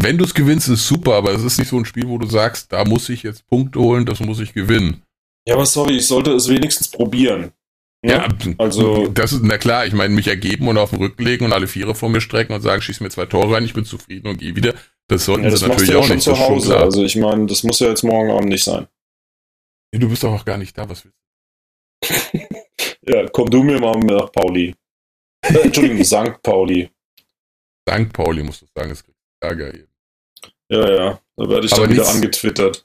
Wenn 0.00 0.16
du 0.16 0.24
es 0.24 0.32
gewinnst, 0.32 0.68
ist 0.68 0.88
super, 0.88 1.16
aber 1.16 1.32
es 1.32 1.42
ist 1.42 1.58
nicht 1.58 1.68
so 1.68 1.76
ein 1.76 1.84
Spiel, 1.84 2.08
wo 2.08 2.16
du 2.16 2.26
sagst, 2.26 2.72
da 2.72 2.86
muss 2.86 3.10
ich 3.10 3.22
jetzt 3.22 3.46
Punkte 3.46 3.78
holen, 3.78 4.06
das 4.06 4.20
muss 4.20 4.40
ich 4.40 4.54
gewinnen. 4.54 5.02
Ja, 5.46 5.54
aber 5.54 5.66
sorry, 5.66 5.98
ich 5.98 6.06
sollte 6.06 6.32
es 6.32 6.48
wenigstens 6.48 6.88
probieren. 6.88 7.52
Ja, 8.02 8.26
also- 8.56 9.08
das 9.08 9.34
ist, 9.34 9.42
na 9.42 9.58
klar, 9.58 9.84
ich 9.84 9.92
meine, 9.92 10.14
mich 10.14 10.28
ergeben 10.28 10.66
und 10.68 10.78
auf 10.78 10.90
den 10.90 11.00
Rücken 11.00 11.22
legen 11.22 11.44
und 11.44 11.52
alle 11.52 11.68
Viere 11.68 11.94
vor 11.94 12.08
mir 12.08 12.22
strecken 12.22 12.54
und 12.54 12.62
sagen, 12.62 12.80
schieß 12.80 13.00
mir 13.00 13.10
zwei 13.10 13.26
Tore 13.26 13.54
rein, 13.54 13.66
ich 13.66 13.74
bin 13.74 13.84
zufrieden 13.84 14.28
und 14.28 14.38
gehe 14.38 14.56
wieder. 14.56 14.72
Das 15.10 15.24
sollten 15.24 15.44
Ja, 15.44 15.50
das 15.50 15.60
sie 15.60 15.66
natürlich 15.68 15.88
du 15.88 15.94
ja 15.94 15.98
auch 16.00 16.06
schon 16.06 16.16
nicht. 16.16 16.24
zu 16.24 16.38
Hause. 16.38 16.76
Also 16.78 17.04
ich 17.04 17.16
meine, 17.16 17.46
das 17.46 17.62
muss 17.64 17.80
ja 17.80 17.88
jetzt 17.88 18.02
morgen 18.04 18.30
Abend 18.30 18.48
nicht 18.48 18.64
sein. 18.64 18.86
Nee, 19.92 19.98
du 19.98 20.08
bist 20.08 20.22
doch 20.22 20.32
auch 20.32 20.44
gar 20.44 20.56
nicht 20.56 20.76
da, 20.78 20.88
was 20.88 21.04
willst 21.04 21.18
Ja, 23.02 23.28
komm 23.28 23.50
du 23.50 23.62
mir 23.64 23.80
mal 23.80 23.98
nach 24.00 24.30
Pauli. 24.30 24.74
Äh, 25.44 25.58
Entschuldigung, 25.64 26.04
St. 26.04 26.40
Pauli. 26.42 26.90
du? 27.86 27.92
St. 28.04 28.12
Pauli 28.12 28.42
musst 28.44 28.62
du 28.62 28.66
sagen, 28.74 28.90
es 28.92 29.02
kriegt 29.02 29.18
Ärger 29.42 29.72
hier. 29.72 29.88
Ja, 30.70 30.88
ja, 30.94 31.20
da 31.36 31.48
werde 31.48 31.66
ich 31.66 31.72
Aber 31.72 31.82
dann 31.82 31.90
wieder 31.92 32.02
nichts- 32.04 32.14
angetwittert. 32.14 32.84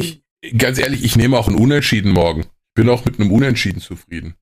Ich, 0.00 0.58
ganz 0.58 0.78
ehrlich, 0.78 1.04
ich 1.04 1.14
nehme 1.14 1.38
auch 1.38 1.46
ein 1.46 1.54
Unentschieden 1.54 2.10
morgen. 2.10 2.40
Ich 2.40 2.74
bin 2.74 2.88
auch 2.88 3.04
mit 3.04 3.20
einem 3.20 3.30
Unentschieden 3.30 3.80
zufrieden. 3.80 4.34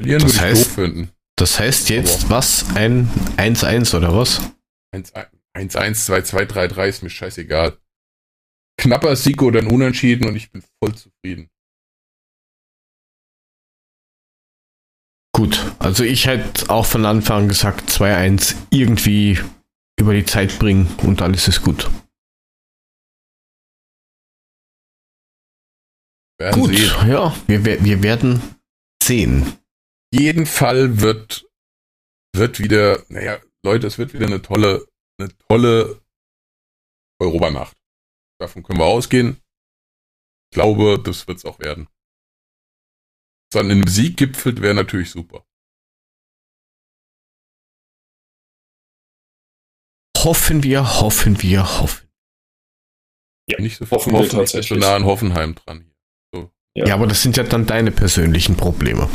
Verlieren 0.00 0.22
Das 0.22 0.34
würde 0.36 0.52
ich 0.52 0.58
heißt- 0.60 0.64
doof 0.66 0.74
finden. 0.74 1.10
Das 1.36 1.58
heißt 1.58 1.88
jetzt 1.90 2.30
was? 2.30 2.64
Ein 2.76 3.08
1-1 3.38 3.96
oder 3.96 4.14
was? 4.14 4.40
1-1, 4.94 5.30
2-2, 5.54 6.46
3-3 6.46 6.88
ist 6.88 7.02
mir 7.02 7.10
scheißegal. 7.10 7.78
Knapper 8.78 9.14
Sieg 9.16 9.42
oder 9.42 9.60
ein 9.60 9.70
Unentschieden 9.70 10.28
und 10.28 10.36
ich 10.36 10.50
bin 10.50 10.62
voll 10.82 10.94
zufrieden. 10.94 11.50
Gut, 15.34 15.74
also 15.78 16.02
ich 16.04 16.26
hätte 16.26 16.70
auch 16.70 16.86
von 16.86 17.06
Anfang 17.06 17.42
an 17.42 17.48
gesagt 17.48 17.88
2-1 17.90 18.56
irgendwie 18.70 19.38
über 19.98 20.14
die 20.14 20.24
Zeit 20.24 20.58
bringen 20.58 20.86
und 21.02 21.22
alles 21.22 21.46
ist 21.46 21.62
gut. 21.62 21.90
Werden 26.38 26.60
Gut, 26.60 26.74
sehen. 26.74 27.08
ja, 27.08 27.36
wir, 27.46 27.64
wir 27.84 28.02
werden 28.02 28.40
sehen. 29.02 29.58
jeden 30.12 30.46
Fall 30.46 31.00
wird, 31.00 31.46
wird 32.34 32.60
wieder, 32.60 33.04
naja, 33.08 33.38
Leute, 33.64 33.86
es 33.86 33.98
wird 33.98 34.14
wieder 34.14 34.26
eine 34.26 34.40
tolle, 34.42 34.86
eine 35.18 35.36
tolle 35.48 36.00
Europanacht. 37.20 37.76
Davon 38.38 38.62
können 38.62 38.78
wir 38.78 38.86
ausgehen. 38.86 39.40
Ich 40.50 40.56
glaube, 40.56 41.00
das 41.02 41.28
wird 41.28 41.38
es 41.38 41.44
auch 41.44 41.58
werden. 41.58 41.86
Was 43.52 43.60
dann 43.60 43.66
in 43.70 43.78
einem 43.78 43.88
Sieg 43.88 44.16
gipfelt, 44.16 44.62
wäre 44.62 44.74
natürlich 44.74 45.10
super. 45.10 45.44
Hoffen 50.16 50.62
wir, 50.62 51.00
hoffen 51.00 51.40
wir, 51.42 51.80
hoffen. 51.80 52.08
Nicht 53.58 53.78
so 53.78 53.86
viel 53.86 53.96
hoffen 53.96 54.12
wir 54.12 54.18
hoffen, 54.20 54.28
bin 54.30 54.38
tatsächlich. 54.38 54.80
so 54.80 54.86
nah 54.86 54.94
an 54.94 55.04
Hoffenheim 55.04 55.54
dran. 55.54 55.80
Hier. 55.80 55.94
So, 56.32 56.50
Ja. 56.74 56.86
Ja, 56.86 56.94
aber 56.94 57.06
das 57.06 57.22
sind 57.22 57.36
ja 57.36 57.42
dann 57.42 57.66
deine 57.66 57.90
persönlichen 57.90 58.56
Probleme. 58.56 59.08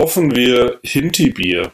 Hoffen 0.00 0.34
wir 0.34 0.80
Hinti-Bier. 0.82 1.72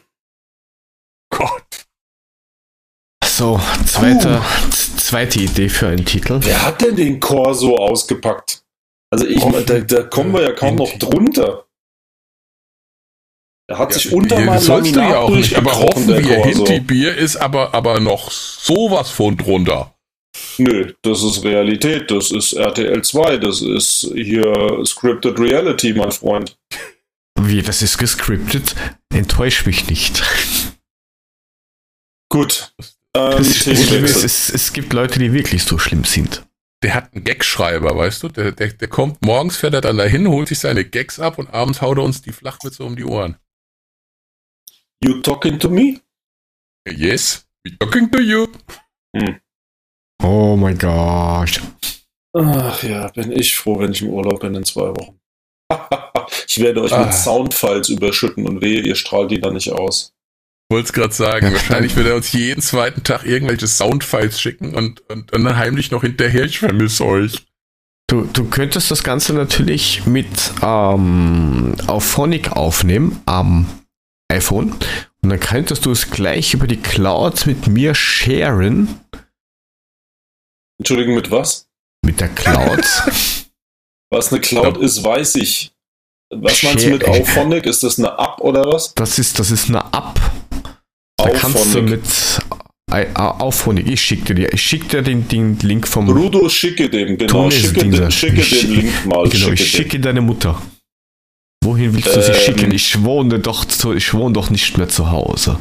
So, 3.37 3.59
zweite, 3.85 4.41
z- 4.69 4.97
zweite 5.01 5.39
Idee 5.41 5.67
für 5.67 5.87
einen 5.89 6.05
Titel. 6.05 6.39
Wer 6.41 6.61
hat 6.65 6.81
denn 6.81 6.95
den 6.95 7.19
Corso 7.19 7.75
ausgepackt? 7.75 8.63
Also 9.11 9.25
ich, 9.27 9.41
Hoffen- 9.43 9.65
da, 9.65 9.79
da 9.79 10.03
kommen 10.03 10.33
wir 10.33 10.41
ja 10.43 10.51
kaum 10.53 10.75
noch 10.75 10.89
Hinti. 10.89 11.05
drunter. 11.05 11.65
Er 13.67 13.77
hat 13.77 13.93
sich 13.93 14.13
unter 14.13 14.39
Ja, 14.39 14.45
meinem 14.45 14.61
sollst 14.61 14.95
du 14.95 14.99
ja 15.01 15.17
auch 15.19 15.29
nicht, 15.31 15.53
aber 15.55 15.75
hoffen 15.75 16.07
wir, 16.07 16.21
Corso. 16.21 16.65
Hinti-Bier 16.65 17.15
ist 17.17 17.35
aber, 17.35 17.73
aber 17.73 17.99
noch 17.99 18.31
sowas 18.31 19.09
von 19.09 19.35
drunter. 19.35 19.93
Nö, 20.57 20.93
das 21.01 21.21
ist 21.23 21.43
Realität, 21.43 22.09
das 22.11 22.31
ist 22.31 22.53
RTL 22.53 23.01
2, 23.03 23.37
das 23.37 23.61
ist 23.61 24.11
hier 24.15 24.81
Scripted 24.85 25.37
Reality, 25.39 25.93
mein 25.93 26.11
Freund. 26.13 26.57
Wie, 27.37 27.61
das 27.61 27.81
ist 27.81 27.97
gescriptet? 27.97 28.75
Enttäusch 29.13 29.65
mich 29.65 29.89
nicht. 29.89 30.23
Gut. 32.29 32.73
Ähm, 33.15 33.37
Es, 33.41 33.65
es, 33.67 33.87
Themenwechsel. 33.87 34.25
es, 34.25 34.49
es 34.49 34.73
gibt 34.73 34.91
Leute, 34.93 35.19
die 35.19 35.31
wirklich 35.33 35.63
so 35.63 35.77
schlimm 35.77 36.03
sind. 36.03 36.45
Der 36.83 36.93
hat 36.93 37.13
einen 37.13 37.23
Gagschreiber, 37.23 37.95
weißt 37.95 38.23
du? 38.23 38.27
Der, 38.29 38.51
der, 38.51 38.67
der 38.73 38.87
kommt 38.87 39.21
morgens, 39.25 39.57
fährt 39.57 39.73
er 39.73 39.81
dann 39.81 39.97
dahin, 39.97 40.27
holt 40.27 40.47
sich 40.49 40.59
seine 40.59 40.83
Gags 40.85 41.19
ab 41.19 41.37
und 41.39 41.51
abends 41.53 41.81
haut 41.81 41.97
er 41.97 42.03
uns 42.03 42.21
die 42.21 42.31
Flachwitze 42.33 42.83
um 42.83 42.95
die 42.95 43.05
Ohren. 43.05 43.37
You 45.03 45.21
talking 45.21 45.59
to 45.59 45.69
me? 45.69 46.01
Yes, 46.87 47.47
we 47.63 47.77
talking 47.79 48.11
to 48.11 48.19
you. 48.19 48.47
Oh 50.21 50.55
mein 50.55 50.77
Gott. 50.77 51.61
Ach 52.37 52.83
ja, 52.83 53.07
bin 53.09 53.31
ich 53.31 53.55
froh, 53.57 53.79
wenn 53.79 53.91
ich 53.91 54.01
im 54.01 54.09
Urlaub 54.09 54.41
bin 54.41 54.55
in 54.55 54.65
zwei 54.65 54.89
Wochen. 54.89 55.19
ich 56.47 56.59
werde 56.59 56.81
euch 56.81 56.91
Ah. 56.93 57.05
mit 57.05 57.13
Soundfiles 57.13 57.89
überschütten 57.89 58.47
und 58.47 58.61
wehe, 58.61 58.81
ihr 58.81 58.95
strahlt 58.95 59.31
die 59.31 59.39
dann 59.39 59.53
nicht 59.53 59.71
aus. 59.71 60.13
Wollte 60.71 60.87
es 60.87 60.93
gerade 60.93 61.13
sagen. 61.13 61.47
Ja, 61.47 61.53
Wahrscheinlich 61.53 61.95
wird 61.95 62.07
er 62.07 62.15
uns 62.15 62.31
jeden 62.31 62.61
zweiten 62.61 63.03
Tag 63.03 63.23
irgendwelche 63.25 63.67
Soundfiles 63.67 64.41
schicken 64.41 64.73
und, 64.73 65.01
und, 65.09 65.31
und 65.31 65.43
dann 65.43 65.57
heimlich 65.57 65.91
noch 65.91 66.01
hinterher, 66.01 66.45
ich 66.45 66.59
vermisse 66.59 67.05
euch. 67.05 67.45
Du, 68.07 68.23
du 68.25 68.45
könntest 68.49 68.91
das 68.91 69.03
Ganze 69.03 69.33
natürlich 69.33 70.05
mit 70.05 70.27
ähm, 70.61 71.75
auf 71.87 72.03
Phonic 72.03 72.51
aufnehmen 72.51 73.21
am 73.25 73.67
iPhone 74.31 74.75
und 75.21 75.29
dann 75.29 75.39
könntest 75.39 75.85
du 75.85 75.91
es 75.91 76.11
gleich 76.11 76.53
über 76.53 76.67
die 76.67 76.77
Cloud 76.77 77.45
mit 77.45 77.67
mir 77.67 77.95
sharen. 77.95 78.99
Entschuldigung, 80.79 81.15
mit 81.15 81.31
was? 81.31 81.67
Mit 82.05 82.19
der 82.19 82.29
Cloud. 82.29 82.85
Was 84.11 84.31
eine 84.31 84.39
Cloud 84.39 84.77
ist, 84.77 85.03
weiß 85.03 85.35
ich. 85.35 85.73
Was 86.29 86.63
meinst 86.63 86.85
du 86.85 86.91
mit. 86.91 87.07
Auphonic? 87.07 87.65
Ist 87.65 87.83
das 87.83 87.97
eine 87.97 88.09
App 88.09 88.39
oder 88.39 88.63
was? 88.65 88.93
Das 88.93 89.19
ist, 89.19 89.39
das 89.39 89.51
ist 89.51 89.67
eine 89.67 89.79
App. 89.79 90.19
Da 91.25 91.37
kannst 91.37 91.55
du 91.73 91.79
Auphonic. 91.79 91.89
mit 91.89 92.39
äh, 92.91 93.05
auf 93.15 93.55
Phonic. 93.55 93.87
Ich 93.87 94.01
schicke 94.01 94.35
dir, 94.35 94.53
ich 94.53 94.61
schick 94.61 94.89
dir 94.89 95.01
den, 95.01 95.27
den 95.27 95.57
Link 95.59 95.87
vom. 95.87 96.05
Brudo, 96.05 96.47
schicke 96.49 96.89
dem, 96.89 97.17
genau. 97.17 97.49
Schicke, 97.49 97.89
dem, 97.89 98.11
schicke 98.11 98.41
Ich 98.41 98.61
den 98.61 98.75
Link 98.75 99.05
mal. 99.05 99.27
Genau, 99.27 99.49
ich 99.49 99.59
schicke 99.59 99.83
schicke 99.83 99.99
deine 99.99 100.21
Mutter. 100.21 100.61
Wohin 101.63 101.93
willst 101.93 102.15
du 102.15 102.21
sie 102.21 102.31
Ähm. 102.31 102.37
schicken? 102.39 102.71
Ich 102.71 103.03
wohne 103.03 103.39
doch 103.39 103.65
zu, 103.65 103.93
ich 103.93 104.13
wohne 104.13 104.33
doch 104.33 104.49
nicht 104.51 104.77
mehr 104.77 104.87
zu 104.87 105.09
Hause. 105.09 105.57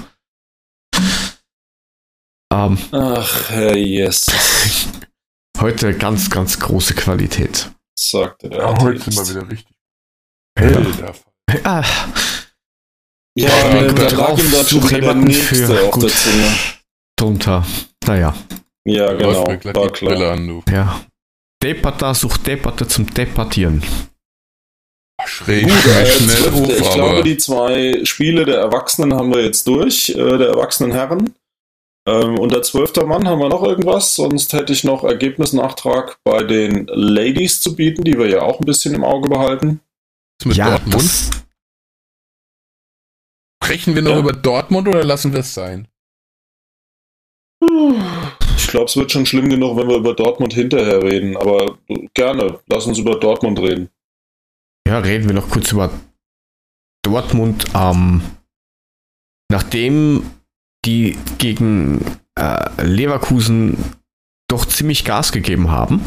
Ähm. 2.52 2.78
Ach, 2.92 3.50
Herr 3.50 3.76
Jesus, 3.76 4.26
heute 5.60 5.94
ganz, 5.96 6.28
ganz 6.30 6.58
große 6.60 6.94
Qualität. 6.94 7.70
sagte 7.98 8.50
der 8.50 8.58
Ja, 8.60 8.78
heute 8.80 9.10
sind 9.10 9.16
wir 9.16 9.28
wieder 9.34 9.50
richtig. 9.50 9.76
Ja. 10.58 10.66
Alter. 10.66 11.14
Ah, 11.64 11.84
Ja, 13.36 13.48
Ja, 13.48 13.92
drauf, 13.92 14.40
da 14.52 14.58
schon 14.58 14.64
such 14.64 14.90
wieder 14.90 15.00
der 15.00 15.00
jemanden 15.00 15.24
nächste 15.26 15.54
für- 15.66 15.82
auf 15.86 15.90
gut. 15.92 16.12
drunter. 17.18 17.66
Naja, 18.06 18.34
Ja, 18.86 19.12
genau, 19.14 19.46
war 19.46 19.92
klar. 19.92 20.32
an, 20.32 20.46
du. 20.46 20.62
ja. 20.70 21.00
Debatter 21.62 22.14
sucht 22.14 22.46
Debatte 22.46 22.86
zum 22.86 23.12
Debattieren. 23.12 23.82
Schräg, 25.26 25.62
Gut, 25.64 25.72
äh, 25.86 26.06
schnell 26.06 26.48
auf, 26.48 26.68
ich 26.68 26.90
glaube, 26.92 27.22
die 27.22 27.36
zwei 27.38 28.04
Spiele 28.04 28.44
der 28.44 28.58
Erwachsenen 28.58 29.14
haben 29.14 29.32
wir 29.34 29.42
jetzt 29.42 29.66
durch, 29.66 30.10
äh, 30.10 30.14
der 30.38 30.48
erwachsenen 30.48 30.92
Herren. 30.92 31.34
Ähm, 32.06 32.38
und 32.38 32.52
der 32.52 32.62
zwölfte 32.62 33.06
Mann 33.06 33.26
haben 33.26 33.38
wir 33.38 33.48
noch 33.48 33.62
irgendwas, 33.62 34.14
sonst 34.14 34.52
hätte 34.52 34.74
ich 34.74 34.84
noch 34.84 35.04
Ergebnisnachtrag 35.04 36.18
bei 36.24 36.42
den 36.42 36.86
Ladies 36.88 37.62
zu 37.62 37.74
bieten, 37.74 38.04
die 38.04 38.18
wir 38.18 38.28
ja 38.28 38.42
auch 38.42 38.60
ein 38.60 38.66
bisschen 38.66 38.94
im 38.94 39.04
Auge 39.04 39.28
behalten. 39.30 39.80
mit 40.44 40.56
ja, 40.58 40.70
Dortmund. 40.70 40.96
das, 40.96 41.30
Sprechen 43.64 43.94
wir 43.94 44.02
noch 44.02 44.12
Ja. 44.12 44.18
über 44.18 44.32
Dortmund 44.32 44.88
oder 44.88 45.04
lassen 45.04 45.32
wir 45.32 45.40
es 45.40 45.54
sein? 45.54 45.88
Ich 48.56 48.68
glaube, 48.68 48.86
es 48.86 48.96
wird 48.96 49.10
schon 49.12 49.24
schlimm 49.26 49.48
genug, 49.48 49.76
wenn 49.76 49.88
wir 49.88 49.96
über 49.96 50.14
Dortmund 50.14 50.52
hinterher 50.52 51.02
reden, 51.02 51.36
aber 51.36 51.78
gerne, 52.14 52.60
lass 52.66 52.86
uns 52.86 52.98
über 52.98 53.18
Dortmund 53.18 53.58
reden. 53.58 53.88
ja, 54.86 54.98
reden 54.98 55.26
wir 55.28 55.34
noch 55.34 55.48
kurz 55.48 55.72
über 55.72 55.90
Dortmund. 57.02 57.66
Ähm, 57.74 58.22
nachdem 59.50 60.28
die 60.84 61.16
gegen 61.38 62.04
äh, 62.38 62.82
Leverkusen 62.82 63.78
doch 64.48 64.66
ziemlich 64.66 65.04
Gas 65.04 65.32
gegeben 65.32 65.70
haben, 65.70 66.00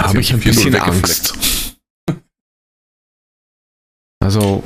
habe 0.00 0.20
ich 0.20 0.32
ein 0.32 0.40
haben 0.40 0.50
4-0 0.50 0.54
bisschen. 0.54 0.76
Angst. 0.76 1.76
Also, 4.22 4.64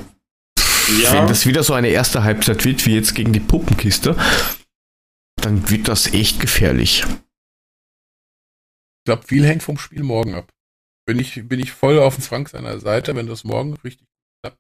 Ja. 1.02 1.12
wenn 1.12 1.28
das 1.28 1.46
wieder 1.46 1.62
so 1.62 1.74
eine 1.74 1.88
erste 1.88 2.24
Halbzeit 2.24 2.64
wird, 2.64 2.86
wie 2.86 2.94
jetzt 2.94 3.14
gegen 3.14 3.32
die 3.32 3.40
Puppenkiste, 3.40 4.16
dann 5.36 5.70
wird 5.70 5.88
das 5.88 6.12
echt 6.12 6.40
gefährlich. 6.40 7.04
Ich 7.04 9.04
glaube, 9.04 9.26
viel 9.26 9.46
hängt 9.46 9.62
vom 9.62 9.78
Spiel 9.78 10.02
morgen 10.02 10.34
ab. 10.34 10.52
Bin 11.06 11.18
ich, 11.18 11.48
bin 11.48 11.60
ich 11.60 11.72
voll 11.72 11.98
auf 11.98 12.14
Frank 12.14 12.48
seiner 12.48 12.78
Seite, 12.78 13.16
wenn 13.16 13.26
das 13.26 13.44
morgen 13.44 13.74
richtig 13.82 14.06
klappt. 14.42 14.58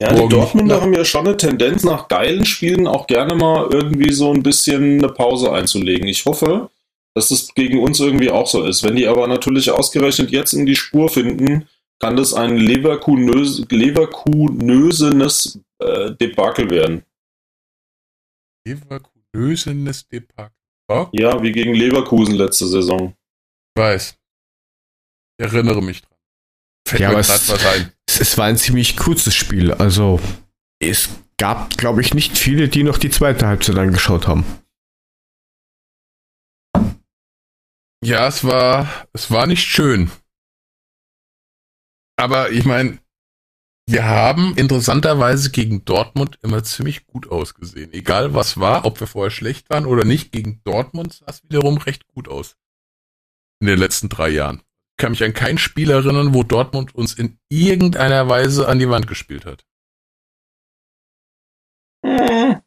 Ja, 0.00 0.14
die. 0.14 0.28
Dortmunder 0.28 0.80
haben 0.80 0.94
ja 0.94 1.04
schon 1.04 1.26
eine 1.26 1.36
Tendenz, 1.36 1.82
nach 1.82 2.08
geilen 2.08 2.46
Spielen 2.46 2.86
auch 2.86 3.06
gerne 3.06 3.34
mal 3.34 3.68
irgendwie 3.70 4.12
so 4.12 4.32
ein 4.32 4.42
bisschen 4.42 5.02
eine 5.02 5.12
Pause 5.12 5.52
einzulegen. 5.52 6.06
Ich 6.06 6.24
hoffe, 6.24 6.70
dass 7.14 7.28
das 7.28 7.52
gegen 7.54 7.80
uns 7.80 8.00
irgendwie 8.00 8.30
auch 8.30 8.46
so 8.46 8.64
ist. 8.64 8.82
Wenn 8.82 8.96
die 8.96 9.08
aber 9.08 9.26
natürlich 9.26 9.70
ausgerechnet 9.70 10.30
jetzt 10.30 10.52
in 10.52 10.64
die 10.64 10.76
Spur 10.76 11.10
finden, 11.10 11.68
kann 12.00 12.16
das 12.16 12.34
ein 12.34 12.56
Leverkunös 12.56 13.64
Leverkusenes 13.70 15.60
äh, 15.78 16.12
Debakel 16.16 16.68
werden. 16.70 17.04
Leverkusenes 18.66 20.06
Depack. 20.08 20.52
Ja, 20.90 21.08
Ja, 21.12 21.42
wie 21.42 21.52
gegen 21.52 21.74
Leverkusen 21.74 22.34
letzte 22.34 22.66
Saison. 22.66 23.14
ich 23.76 23.80
weiß. 23.82 24.16
Ich 25.38 25.46
erinnere 25.46 25.82
mich 25.82 26.02
dran. 26.02 26.18
Fällt 26.86 27.00
Ja, 27.02 27.10
mir 27.12 27.18
es- 27.18 27.28
was 27.48 27.64
ein. 27.66 27.92
Es, 28.08 28.20
es 28.20 28.36
war 28.38 28.46
ein 28.46 28.56
ziemlich 28.58 28.96
kurzes 28.96 29.34
Spiel, 29.34 29.72
also 29.72 30.20
es 30.82 31.08
gab, 31.38 31.76
glaube 31.76 32.00
ich, 32.00 32.12
nicht 32.12 32.36
viele, 32.36 32.68
die 32.68 32.82
noch 32.82 32.98
die 32.98 33.10
zweite 33.10 33.46
Halbzeit 33.46 33.76
angeschaut 33.78 34.26
haben. 34.26 34.44
Ja, 38.04 38.26
es 38.26 38.44
war, 38.44 39.06
es 39.12 39.30
war 39.30 39.46
nicht 39.46 39.64
schön. 39.66 40.10
Aber 42.20 42.50
ich 42.50 42.66
meine, 42.66 42.98
wir 43.88 44.04
haben 44.04 44.54
interessanterweise 44.56 45.50
gegen 45.50 45.84
Dortmund 45.86 46.38
immer 46.42 46.62
ziemlich 46.62 47.06
gut 47.06 47.30
ausgesehen. 47.30 47.92
Egal 47.94 48.34
was 48.34 48.60
war, 48.60 48.84
ob 48.84 49.00
wir 49.00 49.06
vorher 49.06 49.30
schlecht 49.30 49.70
waren 49.70 49.86
oder 49.86 50.04
nicht, 50.04 50.30
gegen 50.30 50.60
Dortmund 50.64 51.14
sah 51.14 51.26
es 51.28 51.42
wiederum 51.44 51.78
recht 51.78 52.06
gut 52.08 52.28
aus. 52.28 52.56
In 53.60 53.68
den 53.68 53.78
letzten 53.78 54.10
drei 54.10 54.28
Jahren. 54.28 54.58
Ich 54.58 55.02
kann 55.02 55.12
mich 55.12 55.24
an 55.24 55.32
kein 55.32 55.56
Spiel 55.56 55.90
erinnern, 55.90 56.34
wo 56.34 56.42
Dortmund 56.42 56.94
uns 56.94 57.14
in 57.14 57.38
irgendeiner 57.48 58.28
Weise 58.28 58.68
an 58.68 58.78
die 58.78 58.90
Wand 58.90 59.06
gespielt 59.06 59.46
hat. 59.46 59.64
Hm. 62.04 62.60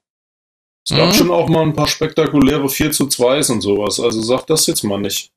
Es 0.85 0.97
gab 0.97 1.09
Mhm. 1.09 1.13
schon 1.13 1.31
auch 1.31 1.47
mal 1.47 1.61
ein 1.61 1.73
paar 1.73 1.87
spektakuläre 1.87 2.67
4 2.69 2.91
zu 2.91 3.07
2 3.07 3.37
und 3.53 3.61
sowas. 3.61 3.99
Also 3.99 4.21
sag 4.21 4.45
das 4.47 4.65
jetzt 4.65 4.83
mal 4.83 4.99
nicht. 4.99 5.31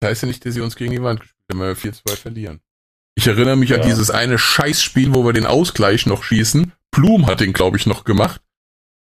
Das 0.00 0.10
heißt 0.10 0.22
ja 0.22 0.28
nicht, 0.28 0.44
dass 0.44 0.54
sie 0.54 0.60
uns 0.60 0.74
gegen 0.76 0.90
die 0.90 1.02
Wand 1.02 1.20
gespielt 1.20 1.44
haben, 1.52 1.60
weil 1.60 1.68
wir 1.68 1.76
4-2 1.76 2.16
verlieren. 2.16 2.60
Ich 3.16 3.26
erinnere 3.26 3.56
mich 3.56 3.72
an 3.72 3.80
Ja. 3.80 3.86
dieses 3.86 4.10
eine 4.10 4.38
Scheißspiel, 4.38 5.14
wo 5.14 5.24
wir 5.24 5.32
den 5.32 5.46
Ausgleich 5.46 6.06
noch 6.06 6.24
schießen. 6.24 6.72
Blum 6.90 7.26
hat 7.26 7.40
den, 7.40 7.52
glaube 7.52 7.76
ich, 7.76 7.86
noch 7.86 8.04
gemacht. 8.04 8.40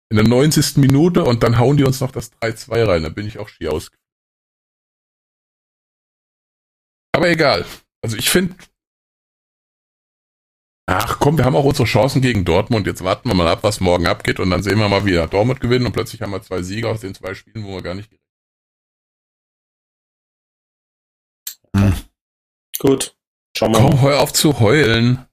In 0.09 0.17
der 0.17 0.27
90. 0.27 0.77
Minute 0.77 1.23
und 1.23 1.41
dann 1.41 1.57
hauen 1.57 1.77
die 1.77 1.83
uns 1.83 1.99
noch 1.99 2.11
das 2.11 2.31
3-2 2.33 2.87
rein. 2.87 3.03
Da 3.03 3.09
bin 3.09 3.25
ich 3.25 3.39
auch 3.39 3.49
schier 3.49 3.71
aus. 3.73 3.89
Aber 7.15 7.29
egal. 7.29 7.65
Also 8.03 8.17
ich 8.17 8.29
finde. 8.29 8.55
Ach 10.85 11.17
komm, 11.19 11.37
wir 11.37 11.45
haben 11.45 11.55
auch 11.55 11.63
unsere 11.63 11.87
Chancen 11.87 12.21
gegen 12.21 12.43
Dortmund. 12.45 12.85
Jetzt 12.85 13.03
warten 13.03 13.29
wir 13.29 13.35
mal 13.35 13.47
ab, 13.47 13.63
was 13.63 13.79
morgen 13.79 14.05
abgeht 14.05 14.39
und 14.39 14.49
dann 14.51 14.61
sehen 14.61 14.77
wir 14.79 14.89
mal 14.89 15.05
wieder. 15.05 15.27
Dortmund 15.27 15.61
gewinnen 15.61 15.85
und 15.85 15.93
plötzlich 15.93 16.21
haben 16.21 16.31
wir 16.31 16.41
zwei 16.41 16.61
Siege 16.61 16.89
aus 16.89 17.01
den 17.01 17.15
zwei 17.15 17.33
Spielen, 17.33 17.63
wo 17.65 17.75
wir 17.75 17.81
gar 17.81 17.95
nicht. 17.95 18.11
Kann 21.73 21.95
Gut. 22.79 23.15
Schauen 23.63 23.73
wir 23.73 23.81
mal. 23.81 23.89
Komm, 23.89 24.01
hör 24.01 24.21
auf 24.21 24.33
zu 24.33 24.59
heulen. 24.59 25.25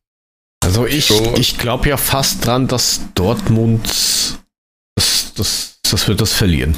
Also 0.63 0.87
ich, 0.87 1.07
So. 1.07 1.35
ich 1.37 1.59
glaube 1.59 1.89
ja 1.89 1.97
fast 1.97 2.47
dran, 2.47 2.69
dass 2.69 3.01
Dortmund 3.15 3.87
das, 4.97 5.33
das, 5.35 5.81
das 5.83 6.07
wird 6.07 6.21
das 6.21 6.33
verlieren. 6.33 6.77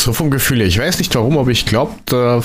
So 0.00 0.12
vom 0.12 0.30
Gefühl 0.30 0.58
her. 0.58 0.66
Ich 0.66 0.78
weiß 0.78 0.98
nicht 0.98 1.14
warum, 1.14 1.36
aber 1.36 1.50
ich 1.50 1.66
glaube, 1.66 2.42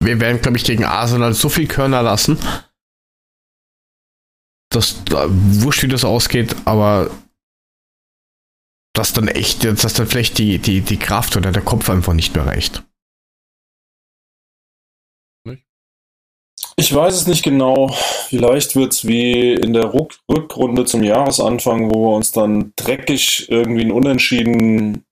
wir 0.00 0.20
werden, 0.20 0.42
glaube 0.42 0.56
ich, 0.56 0.64
gegen 0.64 0.84
Arsenal 0.84 1.32
so 1.32 1.48
viel 1.48 1.68
Körner 1.68 2.02
lassen, 2.02 2.38
dass 4.70 5.04
da, 5.04 5.26
wurscht 5.28 5.82
wie 5.84 5.88
das 5.88 6.04
ausgeht, 6.04 6.56
aber 6.64 7.10
dass 8.94 9.12
dann 9.12 9.28
echt, 9.28 9.64
dass 9.64 9.94
dann 9.94 10.08
vielleicht 10.08 10.38
die, 10.38 10.58
die, 10.58 10.80
die 10.80 10.98
Kraft 10.98 11.36
oder 11.36 11.52
der 11.52 11.62
Kopf 11.62 11.88
einfach 11.88 12.14
nicht 12.14 12.34
mehr 12.34 12.46
reicht. 12.46 12.82
Ich 16.80 16.94
weiß 16.94 17.12
es 17.12 17.26
nicht 17.26 17.42
genau. 17.42 17.88
Vielleicht 18.28 18.76
wird 18.76 18.92
es 18.92 19.04
wie 19.04 19.52
in 19.52 19.72
der 19.72 19.86
Ruck 19.86 20.14
Rückrunde 20.30 20.84
zum 20.84 21.02
Jahresanfang, 21.02 21.90
wo 21.92 22.06
wir 22.06 22.16
uns 22.16 22.30
dann 22.30 22.72
dreckig 22.76 23.50
irgendwie 23.50 23.82
ein 23.82 23.90
Unentschieden 23.90 25.04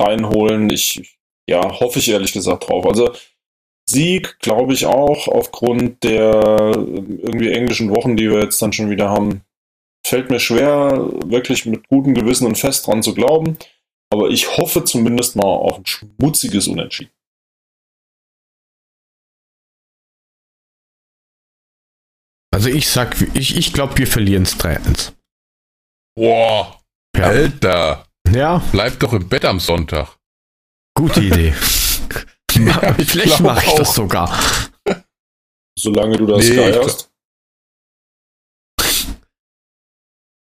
reinholen. 0.00 0.68
Ich 0.70 1.16
ja, 1.48 1.78
hoffe 1.78 2.00
ich 2.00 2.08
ehrlich 2.08 2.32
gesagt 2.32 2.68
drauf. 2.68 2.84
Also 2.86 3.12
Sieg, 3.88 4.40
glaube 4.40 4.72
ich 4.72 4.84
auch, 4.84 5.28
aufgrund 5.28 6.02
der 6.02 6.72
irgendwie 6.74 7.52
englischen 7.52 7.90
Wochen, 7.90 8.16
die 8.16 8.28
wir 8.28 8.40
jetzt 8.40 8.60
dann 8.60 8.72
schon 8.72 8.90
wieder 8.90 9.10
haben, 9.10 9.42
fällt 10.04 10.28
mir 10.28 10.40
schwer, 10.40 11.08
wirklich 11.24 11.66
mit 11.66 11.86
gutem 11.86 12.14
Gewissen 12.14 12.48
und 12.48 12.58
fest 12.58 12.88
dran 12.88 13.04
zu 13.04 13.14
glauben. 13.14 13.58
Aber 14.10 14.28
ich 14.28 14.56
hoffe 14.56 14.82
zumindest 14.82 15.36
mal 15.36 15.44
auf 15.44 15.78
ein 15.78 15.86
schmutziges 15.86 16.66
Unentschieden. 16.66 17.12
Also 22.52 22.68
ich 22.68 22.88
sag, 22.88 23.20
ich, 23.34 23.56
ich 23.56 23.72
glaube, 23.72 23.96
wir 23.98 24.06
verlieren 24.06 24.42
es 24.44 24.56
3-1. 24.58 25.12
Boah, 26.14 26.80
Ja. 27.16 27.24
Alter. 27.24 28.06
ja, 28.30 28.58
Bleib 28.72 29.00
doch 29.00 29.12
im 29.14 29.28
Bett 29.28 29.44
am 29.44 29.58
Sonntag. 29.60 30.18
gute 30.96 31.20
Idee. 31.20 31.54
Ja, 32.54 32.98
ich 32.98 33.08
Vielleicht 33.10 33.40
mache 33.40 33.64
ich 33.64 33.72
das 33.76 33.88
auch. 33.88 33.94
sogar. 33.94 34.38
Solange 35.78 36.18
du 36.18 36.26
das 36.26 36.46
Nee, 36.46 36.68
ich 36.68 36.76
hast. 36.76 37.10
Ich 38.78 39.06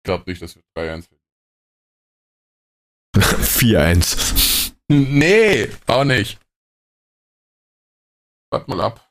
glaube 0.05 0.31
nicht, 0.31 0.43
dass 0.43 0.55
wir 0.55 0.63
3-1 0.77 1.09
4-1. 3.17 4.75
Nee, 4.89 5.71
auch 5.87 6.05
nicht. 6.05 6.39
Warte 8.53 8.69
mal 8.71 8.83
ab. 8.83 9.04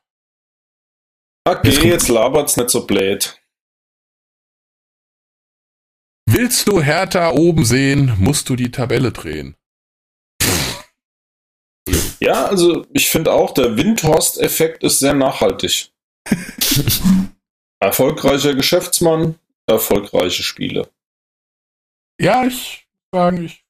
Okay, 1.45 1.89
Jetzt 1.89 2.07
labert's 2.07 2.55
nicht 2.55 2.69
so 2.69 2.87
blöd. 2.87 3.37
Willst 6.25 6.67
du 6.67 6.81
Hertha 6.81 7.31
oben 7.31 7.65
sehen, 7.65 8.15
musst 8.17 8.47
du 8.49 8.55
die 8.55 8.71
Tabelle 8.71 9.11
drehen. 9.11 9.55
Ja, 12.19 12.45
also 12.45 12.85
ich 12.93 13.09
finde 13.09 13.33
auch, 13.33 13.53
der 13.53 13.75
Windhorst-Effekt 13.75 14.83
ist 14.83 14.99
sehr 14.99 15.13
nachhaltig. 15.13 15.91
Erfolgreicher 17.81 18.55
Geschäftsmann, 18.55 19.37
erfolgreiche 19.67 20.41
Spiele. 20.41 20.89
Ja, 22.19 22.45
ich 22.45 22.87
sagen, 23.13 23.43
ich. 23.43 23.65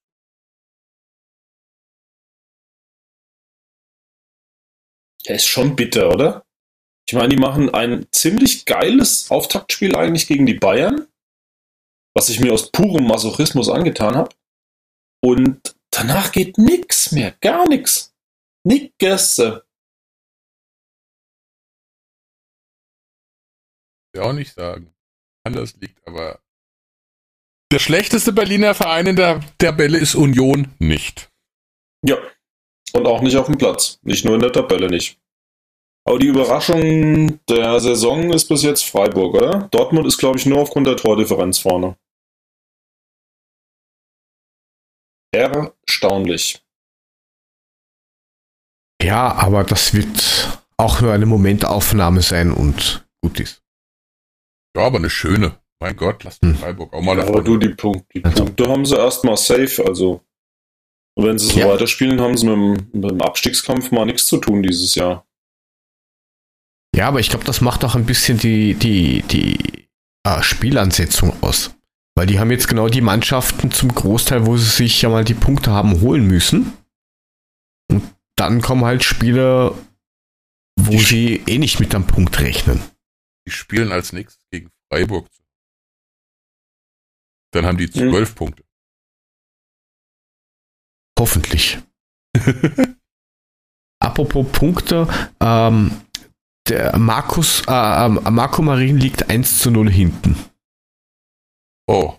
Der 5.26 5.38
ist 5.38 5.48
schon 5.48 5.76
bitter, 5.76 6.10
oder? 6.10 6.43
Ich 7.08 7.14
meine, 7.14 7.30
die 7.30 7.38
machen 7.38 7.74
ein 7.74 8.08
ziemlich 8.12 8.66
geiles 8.66 9.30
Auftaktspiel 9.30 9.96
eigentlich 9.96 10.28
gegen 10.28 10.46
die 10.46 10.54
Bayern, 10.54 11.08
was 12.16 12.30
ich 12.30 12.40
mir 12.40 12.54
aus 12.54 12.72
purem 12.72 13.08
Masochismus 13.08 13.70
angetan 13.70 14.16
habe. 14.16 14.34
Und 15.22 15.76
danach 15.92 16.32
geht 16.32 16.58
nix 16.58 17.12
mehr, 17.12 17.32
gar 17.42 17.68
nix. 17.68 18.14
Nix. 18.66 19.38
Ja 24.16 24.22
auch 24.22 24.34
nicht 24.34 24.54
sagen. 24.54 24.94
Anders 25.46 25.76
liegt, 25.78 26.06
aber. 26.08 26.40
Der 27.72 27.80
schlechteste 27.80 28.32
Berliner 28.32 28.76
Verein 28.76 29.08
in 29.08 29.16
der 29.16 29.44
Tabelle 29.58 29.98
ist 29.98 30.16
Union 30.16 30.74
nicht. 30.80 31.32
Ja. 32.06 32.18
Und 32.94 33.08
auch 33.08 33.22
nicht 33.22 33.36
auf 33.36 33.48
dem 33.48 33.58
Platz. 33.58 34.00
Nicht 34.04 34.24
nur 34.24 34.36
in 34.36 34.42
der 34.42 34.54
Tabelle 34.54 34.88
nicht. 34.88 35.20
Aber 36.06 36.20
die 36.20 36.28
Überraschung 36.28 37.40
der 37.48 37.80
Saison 37.80 38.34
ist 38.34 38.48
bis 38.50 38.62
jetzt 38.64 38.84
Freiburg, 38.86 39.36
oder? 39.36 39.70
Dortmund 39.72 40.06
ist, 40.06 40.18
glaube 40.18 40.38
ich, 40.38 40.46
nur 40.46 40.60
aufgrund 40.60 40.86
der 40.88 40.98
Tordifferenz 40.98 41.60
vorne. 41.60 41.98
Erstaunlich. 45.34 46.64
Ja, 49.02 49.34
aber 49.34 49.64
das 49.64 49.94
wird 49.94 50.60
auch 50.78 51.02
nur 51.02 51.14
eine 51.14 51.26
Momentaufnahme 51.26 52.22
sein 52.22 52.52
und 52.52 53.06
gut 53.22 53.40
ist. 53.40 53.62
Ja, 54.76 54.86
aber 54.86 54.98
eine 54.98 55.10
schöne. 55.10 55.60
Mein 55.82 55.96
Gott, 55.98 56.24
lass 56.24 56.40
den 56.40 56.52
Hm. 56.54 56.58
Freiburg 56.60 56.94
auch 56.94 57.02
mal 57.02 57.20
Aber 57.20 57.28
davon. 57.42 57.46
du, 57.46 57.58
die, 57.58 57.70
Punkt, 57.70 58.14
die 58.14 58.24
Also- 58.24 58.46
Punkte 58.46 58.68
haben 58.70 58.86
sie 58.86 58.96
erstmal 58.96 59.38
safe. 59.38 59.84
Also, 59.86 60.22
und 61.16 61.26
wenn 61.26 61.38
sie 61.40 61.48
so 61.48 61.60
Ja. 61.60 61.68
weiterspielen, 61.70 62.22
haben 62.22 62.38
sie 62.38 62.46
mit 62.48 62.56
dem, 62.56 63.02
mit 63.02 63.12
dem 63.12 63.22
Abstiegskampf 63.22 63.92
mal 63.92 64.06
nichts 64.06 64.26
zu 64.28 64.38
tun 64.38 64.64
dieses 64.64 64.96
Jahr. 64.96 65.26
Ja, 66.96 67.08
aber 67.08 67.20
ich 67.20 67.30
glaube, 67.30 67.46
das 67.46 67.62
macht 67.62 67.84
auch 67.84 67.96
ein 67.96 68.06
bisschen 68.06 68.38
die, 68.38 68.76
die, 68.76 69.24
die 69.24 69.88
äh, 70.26 70.42
Spielansetzung 70.44 71.42
aus. 71.42 71.76
Weil 72.16 72.28
die 72.28 72.40
haben 72.40 72.52
jetzt 72.52 72.68
genau 72.68 72.90
die 72.90 73.02
Mannschaften 73.02 73.72
zum 73.72 73.94
Großteil, 73.94 74.46
wo 74.46 74.56
sie 74.58 74.70
sich 74.70 75.02
ja 75.02 75.10
mal 75.10 75.24
die 75.26 75.34
Punkte 75.34 75.72
haben 75.72 76.00
holen 76.02 76.28
müssen. 76.28 76.74
Und 77.90 78.04
dann 78.36 78.62
kommen 78.62 78.86
halt 78.86 79.04
Spiele, 79.04 79.76
wo 80.80 80.92
Die- 80.92 81.00
sie 81.00 81.44
eh 81.48 81.58
nicht 81.58 81.80
mit 81.80 81.96
einem 81.96 82.06
Punkt 82.06 82.40
rechnen. 82.40 82.80
Die 83.48 83.52
spielen 83.52 83.92
als 83.92 84.14
nächstes 84.14 84.46
gegen 84.52 84.70
Freiburg. 84.92 85.28
Dann 87.54 87.66
haben 87.66 87.78
die 87.78 87.90
zwölf 87.90 88.36
Punkte. 88.36 88.64
Hoffentlich. 91.20 91.80
Apropos 94.00 94.52
Punkte, 94.52 95.08
ähm, 95.40 96.03
der 96.68 96.98
Markus, 96.98 97.62
äh, 97.68 98.06
ähm, 98.06 98.20
Marco 98.32 98.62
Marin 98.62 98.98
liegt 98.98 99.30
1 99.30 99.60
zu 99.60 99.72
0 99.72 99.90
hinten. 99.90 100.38
Oh. 101.88 102.16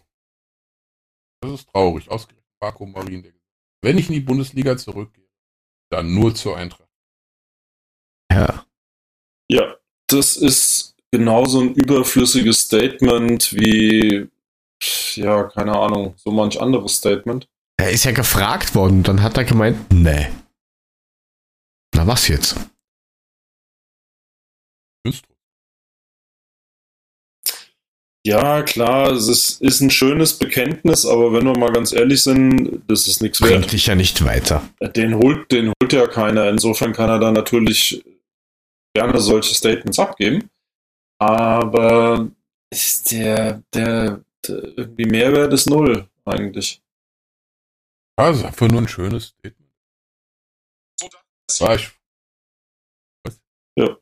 Das 1.41 1.53
ist 1.53 1.69
traurig. 1.71 2.11
Ausgerechnet 2.11 2.45
Marco 2.61 2.87
Marin. 2.87 3.23
der 3.23 3.33
gesagt 3.33 3.45
hat, 3.45 3.83
Wenn 3.83 3.99
ich 3.99 4.09
in 4.09 4.15
die 4.15 4.21
Bundesliga 4.21 4.77
zurückgehe, 4.77 5.29
dann 5.91 6.15
nur 6.15 6.35
zur 6.35 6.57
Eintracht. 6.57 6.89
Ja. 8.33 8.67
Ja, 9.51 9.77
das 10.09 10.37
ist 10.37 10.97
genauso 11.11 11.61
ein 11.61 11.75
überflüssiges 11.75 12.61
Statement 12.61 13.53
wie, 13.53 14.29
ja, 15.15 15.45
keine 15.45 15.79
Ahnung, 15.79 16.15
so 16.17 16.31
manch 16.31 16.61
anderes 16.61 16.97
Statement. 16.97 17.49
Er 17.77 17.91
ist 17.91 18.05
ja 18.05 18.13
gefragt 18.13 18.75
worden, 18.75 19.03
dann 19.03 19.23
hat 19.23 19.37
er 19.37 19.45
gemeint, 19.45 19.93
nee. 19.93 20.29
Na 21.95 22.07
was 22.07 22.29
jetzt? 22.29 22.57
Ja, 28.27 28.63
klar, 28.63 29.13
es 29.13 29.29
ist, 29.29 29.61
ist 29.61 29.81
ein 29.81 29.91
schönes 29.91 30.39
Bekenntnis, 30.39 31.05
aber 31.05 31.33
wenn 31.35 31.45
wir 31.45 31.59
mal 31.59 31.73
ganz 31.73 31.93
ehrlich 31.93 32.23
sind, 32.23 32.83
das 32.89 33.07
ist 33.07 33.21
nichts 33.21 33.39
Bringt 33.39 33.63
wert. 33.65 33.73
dich 33.73 33.87
ja 33.87 33.95
nicht 33.95 34.25
weiter. 34.25 34.67
Den 34.97 35.15
holt, 35.17 35.53
den 35.53 35.73
holt 35.81 35.93
ja 35.93 36.07
keiner. 36.07 36.49
Insofern 36.49 36.95
kann 36.95 37.11
er 37.11 37.19
da 37.19 37.31
natürlich 37.31 38.03
gerne 38.97 39.21
solche 39.21 39.55
Statements 39.55 39.99
abgeben. 39.99 40.49
Aber 41.21 42.31
ist 42.73 43.13
der, 43.13 43.63
der, 43.75 44.25
der 44.49 44.79
irgendwie 44.79 45.05
Mehrwert 45.07 45.53
ist 45.53 45.69
null 45.69 46.09
eigentlich. 46.25 46.83
Ja, 48.19 48.29
das 48.29 48.39
ist 48.39 48.45
einfach 48.45 48.69
nur 48.69 48.81
ein 48.81 48.89
schönes 48.89 49.35
Statement. 49.39 49.71
War 51.61 51.75
ich. 51.75 51.93
Was? 53.25 53.39
Ja. 53.79 53.97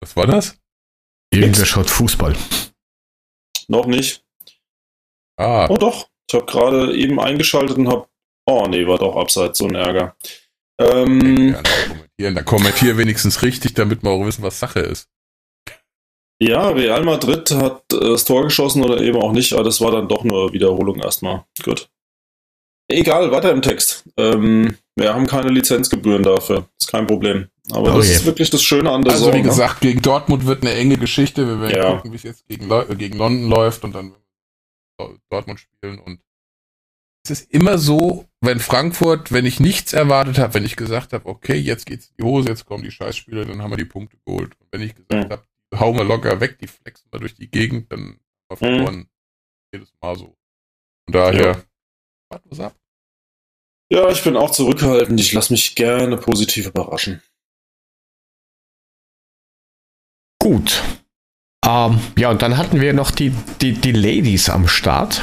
Was 0.00 0.16
war 0.16 0.26
das? 0.26 0.56
Irgendwer 1.32 1.66
schaut 1.66 1.90
Fußball. 1.90 2.34
Noch 3.70 3.86
nicht. 3.86 4.24
Ah, 5.38 5.68
Oh 5.70 5.76
doch, 5.76 6.08
ich 6.28 6.34
habe 6.34 6.44
gerade 6.46 6.96
eben 6.96 7.20
eingeschaltet 7.20 7.78
und 7.78 7.88
habe. 7.88 8.08
Oh 8.46 8.66
nee, 8.68 8.84
war 8.86 8.98
doch 8.98 9.14
abseits, 9.16 9.58
so 9.58 9.66
ein 9.66 9.76
Ärger. 9.76 10.16
Ähm, 10.80 11.50
ja, 11.54 11.62
dann 11.62 11.64
kommentieren. 11.88 12.34
Dann 12.34 12.44
kommentier 12.44 12.98
wenigstens 12.98 13.42
richtig, 13.42 13.74
damit 13.74 14.02
wir 14.02 14.10
auch 14.10 14.26
wissen, 14.26 14.42
was 14.42 14.58
Sache 14.58 14.80
ist. 14.80 15.08
ja, 16.42 16.70
Real 16.70 17.04
Madrid 17.04 17.48
hat 17.52 17.84
äh, 17.92 18.00
das 18.00 18.24
Tor 18.24 18.42
geschossen 18.44 18.82
oder 18.82 19.00
eben 19.00 19.18
auch 19.18 19.32
nicht, 19.32 19.52
aber 19.52 19.62
das 19.62 19.80
war 19.80 19.92
dann 19.92 20.08
doch 20.08 20.24
nur 20.24 20.52
Wiederholung 20.52 20.98
erstmal. 20.98 21.44
Gut. 21.62 21.88
Egal, 22.90 23.30
weiter 23.30 23.52
im 23.52 23.62
Text. 23.62 24.04
Ähm, 24.16 24.76
wir 24.96 25.14
haben 25.14 25.26
keine 25.26 25.48
Lizenzgebühren 25.50 26.22
dafür. 26.22 26.68
Ist 26.80 26.90
kein 26.90 27.06
Problem. 27.06 27.48
Aber 27.70 27.88
das 27.92 27.96
Okay. 28.06 28.12
ist 28.12 28.24
wirklich 28.26 28.50
das 28.50 28.62
Schöne 28.62 28.90
an 28.90 29.02
der 29.02 29.12
Also 29.12 29.26
Saison, 29.26 29.38
wie 29.38 29.42
ne? 29.42 29.48
gesagt, 29.48 29.80
gegen 29.80 30.02
Dortmund 30.02 30.44
wird 30.46 30.62
eine 30.62 30.74
enge 30.74 30.96
Geschichte. 30.96 31.46
Wir 31.46 31.60
werden 31.60 31.76
Ja. 31.76 31.94
gucken, 31.96 32.12
wie 32.12 32.16
es 32.16 32.24
jetzt 32.24 32.46
gegen, 32.48 32.68
gegen 32.98 33.16
London 33.16 33.48
läuft 33.48 33.84
und 33.84 33.94
dann 33.94 34.14
Dortmund 35.30 35.60
spielen. 35.60 35.98
Und 36.00 36.20
es 37.24 37.30
ist 37.30 37.50
immer 37.52 37.78
so, 37.78 38.26
wenn 38.40 38.58
Frankfurt, 38.58 39.30
wenn 39.30 39.46
ich 39.46 39.60
nichts 39.60 39.92
erwartet 39.92 40.38
habe, 40.38 40.54
wenn 40.54 40.64
ich 40.64 40.74
gesagt 40.76 41.12
habe, 41.12 41.26
okay, 41.28 41.54
jetzt 41.54 41.86
geht's 41.86 42.08
in 42.08 42.14
die 42.18 42.24
Hose, 42.24 42.48
jetzt 42.48 42.66
kommen 42.66 42.82
die 42.82 42.90
Scheißspiele, 42.90 43.46
dann 43.46 43.62
haben 43.62 43.70
wir 43.70 43.76
die 43.76 43.84
Punkte 43.84 44.16
geholt. 44.26 44.54
Und 44.58 44.66
wenn 44.72 44.80
ich 44.82 44.94
gesagt 44.96 45.28
Mhm. 45.28 45.32
habe, 45.32 45.44
hauen 45.78 45.96
wir 45.96 46.04
locker 46.04 46.40
weg, 46.40 46.58
die 46.58 46.66
flexen 46.66 47.06
wir 47.12 47.20
durch 47.20 47.34
die 47.34 47.48
Gegend, 47.48 47.92
dann 47.92 48.00
haben 48.00 48.20
wir 48.50 48.56
verloren. 48.56 49.08
Jedes 49.72 49.92
Mal 50.02 50.16
so. 50.16 50.24
Von 51.06 51.12
daher, 51.12 51.46
Ja. 51.52 51.62
warten 52.30 52.50
wir's 52.50 52.60
ab. 52.60 52.74
Ja, 53.92 54.08
ich 54.08 54.22
bin 54.22 54.36
auch 54.36 54.50
zurückhaltend. 54.50 55.18
Ich 55.18 55.32
lasse 55.32 55.52
mich 55.52 55.74
gerne 55.74 56.16
positiv 56.16 56.68
überraschen. 56.68 57.22
Gut. 60.40 60.82
Ähm, 61.66 62.00
ja, 62.16 62.30
und 62.30 62.40
dann 62.40 62.56
hatten 62.56 62.80
wir 62.80 62.92
noch 62.92 63.10
die, 63.10 63.32
die, 63.60 63.72
die 63.72 63.92
Ladies 63.92 64.48
am 64.48 64.68
Start. 64.68 65.22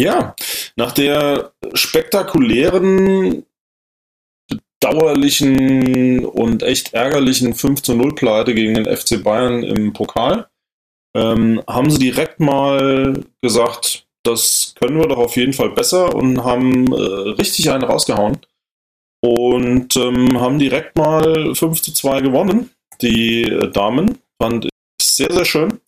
Ja, 0.00 0.34
nach 0.76 0.92
der 0.92 1.52
spektakulären, 1.74 3.44
bedauerlichen 4.80 6.24
und 6.24 6.62
echt 6.62 6.94
ärgerlichen 6.94 7.54
5 7.54 7.82
zu 7.82 7.94
0 7.94 8.14
Pleite 8.14 8.54
gegen 8.54 8.74
den 8.74 8.86
FC 8.86 9.22
Bayern 9.22 9.62
im 9.62 9.92
Pokal, 9.92 10.48
ähm, 11.14 11.62
haben 11.68 11.90
sie 11.90 11.98
direkt 11.98 12.40
mal 12.40 13.24
gesagt, 13.42 14.07
das 14.24 14.74
können 14.80 14.98
wir 14.98 15.08
doch 15.08 15.18
auf 15.18 15.36
jeden 15.36 15.52
Fall 15.52 15.70
besser 15.70 16.14
und 16.14 16.44
haben 16.44 16.92
äh, 16.92 17.30
richtig 17.30 17.70
einen 17.70 17.84
rausgehauen 17.84 18.38
und 19.20 19.96
ähm, 19.96 20.40
haben 20.40 20.58
direkt 20.58 20.96
mal 20.96 21.54
5 21.54 21.82
zu 21.82 21.92
2 21.92 22.20
gewonnen. 22.20 22.70
Die 23.00 23.42
äh, 23.44 23.70
Damen 23.70 24.18
fand 24.40 24.66
ich 24.66 24.70
sehr, 25.02 25.32
sehr 25.32 25.44
schön. 25.44 25.80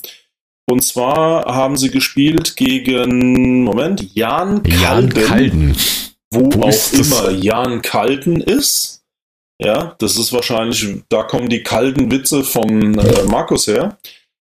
Und 0.69 0.83
zwar 0.83 1.47
haben 1.47 1.77
sie 1.77 1.91
gespielt 1.91 2.57
gegen, 2.57 3.65
Moment, 3.65 4.15
Jan 4.15 4.63
Jan 4.65 5.09
Kalden, 5.09 5.27
Kalden. 5.27 5.77
wo, 6.31 6.53
Wo 6.53 6.63
auch 6.69 6.93
immer 6.93 7.31
Jan 7.33 7.83
Kalden 7.83 8.41
ist. 8.41 9.03
Ja, 9.63 9.95
das 9.99 10.17
ist 10.17 10.33
wahrscheinlich, 10.33 11.03
da 11.09 11.23
kommen 11.25 11.49
die 11.51 11.63
kalten 11.63 12.11
Witze 12.11 12.45
von 12.45 12.99
äh, 12.99 13.25
Markus 13.25 13.67
her. 13.67 13.99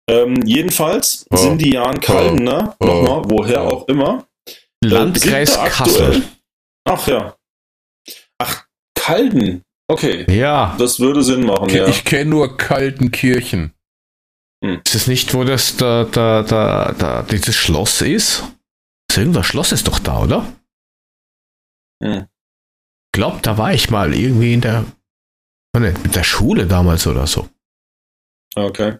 Ähm, 0.09 0.41
jedenfalls 0.45 1.25
Oh. 1.31 1.35
sind 1.37 1.59
die 1.59 1.73
Jan 1.73 1.99
Kaldener, 1.99 2.75
Oh. 2.79 2.85
nochmal, 2.85 3.21
woher 3.29 3.63
Oh. 3.63 3.67
auch 3.69 3.87
immer, 3.87 4.27
Landkreis 4.83 5.53
sind 5.53 5.61
da 5.63 5.69
Kassel. 5.69 6.23
Ach 6.85 7.07
ja. 7.07 7.35
Ach, 8.37 8.65
Kalden. 8.95 9.63
Okay, 9.87 10.25
Ja, 10.31 10.75
das 10.77 10.99
würde 10.99 11.23
Sinn 11.23 11.45
machen, 11.45 11.69
ja. 11.69 11.87
Ich 11.87 12.05
kenne 12.05 12.29
nur 12.29 12.57
Kaltenkirchen. 12.57 13.73
ist 14.61 14.93
es 14.95 15.07
nicht, 15.07 15.33
wo 15.33 15.43
das 15.43 15.77
da, 15.77 16.03
da, 16.03 16.43
da, 16.43 16.91
da 16.97 17.23
dieses 17.23 17.55
Schloss 17.55 18.01
ist? 18.01 18.43
Das 19.07 19.17
irgendwas 19.17 19.45
Schloss 19.47 19.71
ist 19.71 19.87
doch 19.87 19.99
da, 19.99 20.19
oder? 20.23 20.45
Hm. 22.03 22.27
Glaub, 23.13 23.41
da 23.41 23.57
war 23.57 23.73
ich 23.73 23.89
mal 23.89 24.13
irgendwie 24.13 24.53
in 24.53 24.61
der, 24.61 24.85
mit 25.77 26.15
der 26.15 26.23
Schule 26.23 26.67
damals 26.67 27.07
oder 27.07 27.25
so. 27.25 27.49
Okay. 28.55 28.97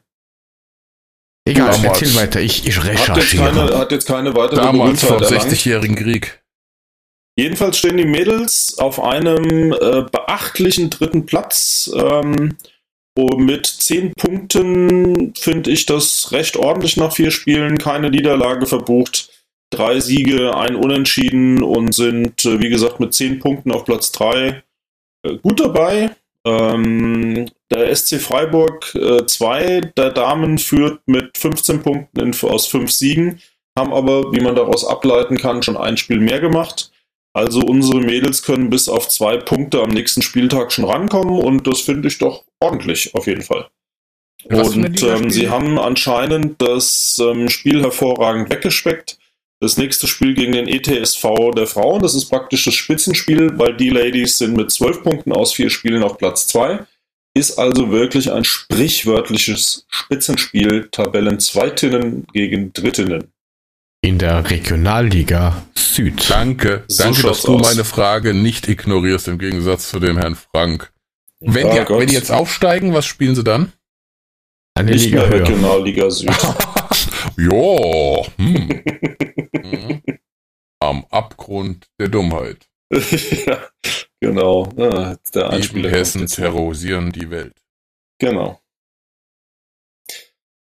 Egal, 1.46 1.72
Damals. 1.72 2.02
erzähl 2.02 2.16
weiter, 2.16 2.42
ich, 2.42 2.68
ich 2.68 2.78
Hat 2.78 2.86
jetzt, 2.86 3.00
recherchiere. 3.08 3.52
keine, 3.52 3.78
hat 3.78 3.92
jetzt 3.92 4.08
keine 4.08 4.36
weitere 4.36 4.62
Damals 4.62 5.04
vor 5.04 5.18
dem 5.18 5.24
erlangt. 5.34 5.52
60-jährigen 5.52 5.96
Krieg. 5.96 6.44
Jedenfalls 7.38 7.78
stehen 7.78 7.98
die 7.98 8.06
Mädels 8.06 8.78
auf 8.78 9.02
einem 9.02 9.72
äh, 9.72 10.04
beachtlichen 10.12 10.90
dritten 10.90 11.26
Platz. 11.26 11.90
Ähm, 11.96 12.58
mit 13.38 13.66
zehn 13.66 14.14
Punkten 14.14 15.34
finde 15.36 15.72
ich 15.72 15.86
das 15.86 16.32
recht 16.32 16.56
ordentlich 16.58 16.98
nach 16.98 17.14
vier 17.14 17.32
Spielen. 17.32 17.78
Keine 17.78 18.10
Niederlage 18.10 18.66
verbucht. 18.66 19.30
Drei 19.72 20.00
Siege, 20.00 20.56
ein 20.56 20.76
Unentschieden 20.76 21.62
und 21.64 21.94
sind, 21.94 22.46
äh, 22.46 22.60
wie 22.60 22.70
gesagt, 22.70 23.00
mit 23.00 23.14
zehn 23.14 23.40
Punkten 23.40 23.72
auf 23.72 23.86
Platz 23.86 24.12
drei 24.12 24.64
äh, 25.24 25.36
gut 25.38 25.60
dabei. 25.60 26.16
Ähm, 26.46 27.50
der 27.72 27.96
SC 27.96 28.20
Freiburg 28.20 28.92
2 28.94 29.92
der 29.98 30.12
Damen 30.12 30.58
führt 30.58 31.02
mit 31.06 31.38
15 31.38 31.82
Punkten 31.82 32.20
in, 32.20 32.34
aus 32.42 32.68
fünf 32.68 32.92
Siegen, 32.92 33.40
haben 33.78 33.94
aber, 33.94 34.32
wie 34.34 34.42
man 34.42 34.56
daraus 34.56 34.86
ableiten 34.86 35.38
kann, 35.38 35.62
schon 35.62 35.78
ein 35.78 35.98
Spiel 35.98 36.20
mehr 36.20 36.40
gemacht. 36.40 36.92
Also 37.34 37.62
unsere 37.62 38.00
Mädels 38.00 38.42
können 38.42 38.70
bis 38.70 38.90
auf 38.90 39.08
zwei 39.08 39.38
Punkte 39.38 39.82
am 39.82 39.90
nächsten 39.90 40.22
Spieltag 40.22 40.72
schon 40.72 40.86
rankommen 40.86 41.40
und 41.40 41.68
das 41.68 41.82
finde 41.82 42.08
ich 42.08 42.18
doch 42.18 42.44
ordentlich 42.60 43.14
auf 43.14 43.28
jeden 43.28 43.44
Fall. 43.44 43.68
Und 44.46 45.04
ähm, 45.04 45.30
sie 45.30 45.50
haben 45.50 45.78
anscheinend 45.78 46.62
das 46.62 47.20
ähm, 47.22 47.50
Spiel 47.50 47.82
hervorragend 47.82 48.50
weggespeckt. 48.50 49.20
Das 49.62 49.76
nächste 49.78 50.08
Spiel 50.08 50.34
gegen 50.36 50.54
den 50.54 50.68
ETSV 50.70 51.52
der 51.56 51.68
Frauen, 51.68 52.02
das 52.02 52.16
ist 52.16 52.26
praktisch 52.30 52.64
das 52.64 52.74
Spitzenspiel, 52.76 53.58
weil 53.60 53.76
die 53.76 53.90
Ladies 53.90 54.38
sind 54.38 54.56
mit 54.56 54.72
zwölf 54.72 55.04
Punkten 55.04 55.34
aus 55.34 55.54
vier 55.54 55.70
Spielen 55.70 56.02
auf 56.02 56.18
Platz 56.18 56.48
zwei. 56.48 56.86
Ist 57.36 57.60
also 57.60 57.92
wirklich 57.92 58.32
ein 58.32 58.44
sprichwörtliches 58.46 59.86
Spitzenspiel, 59.90 60.88
Tabellenzweitinnen 60.92 62.26
gegen 62.34 62.72
Drittinnen. 62.74 63.32
In 64.02 64.18
der 64.18 64.50
Regionalliga 64.50 65.66
Süd. 65.76 66.30
Danke, 66.30 66.86
So 66.88 67.04
danke, 67.04 67.22
dass 67.24 67.42
du 67.44 67.56
aus. 67.56 67.62
meine 67.70 67.84
Frage 67.84 68.34
nicht 68.34 68.68
ignorierst 68.70 69.28
im 69.28 69.38
Gegensatz 69.38 69.90
zu 69.90 70.00
dem 70.00 70.18
Herrn 70.18 70.36
Frank. 70.36 70.92
Wenn, 71.42 71.68
Ja, 71.68 71.84
die, 71.84 71.94
wenn 71.94 72.08
die 72.08 72.14
jetzt 72.14 72.32
aufsteigen, 72.32 72.94
was 72.94 73.06
spielen 73.06 73.36
sie 73.36 73.44
dann? 73.44 73.74
Eine 74.74 74.92
Nicht 74.92 75.06
Liga 75.06 75.22
mehr 75.22 75.30
höher. 75.30 75.40
Regionalliga 75.42 76.10
Süd. 76.10 76.30
ja, 77.40 78.26
hm. 78.38 78.84
Mhm. 79.54 80.02
Am 80.82 81.06
Abgrund 81.10 81.88
der 82.00 82.08
Dummheit. 82.08 82.70
ja, 82.92 83.70
genau. 84.20 84.70
Ja, 84.78 85.16
der 85.34 85.50
Die 85.50 85.56
Einspieler 85.56 85.92
Hessen 85.92 86.26
terrorisieren 86.28 87.12
die 87.12 87.30
Welt. 87.30 87.62
Genau. 88.20 88.60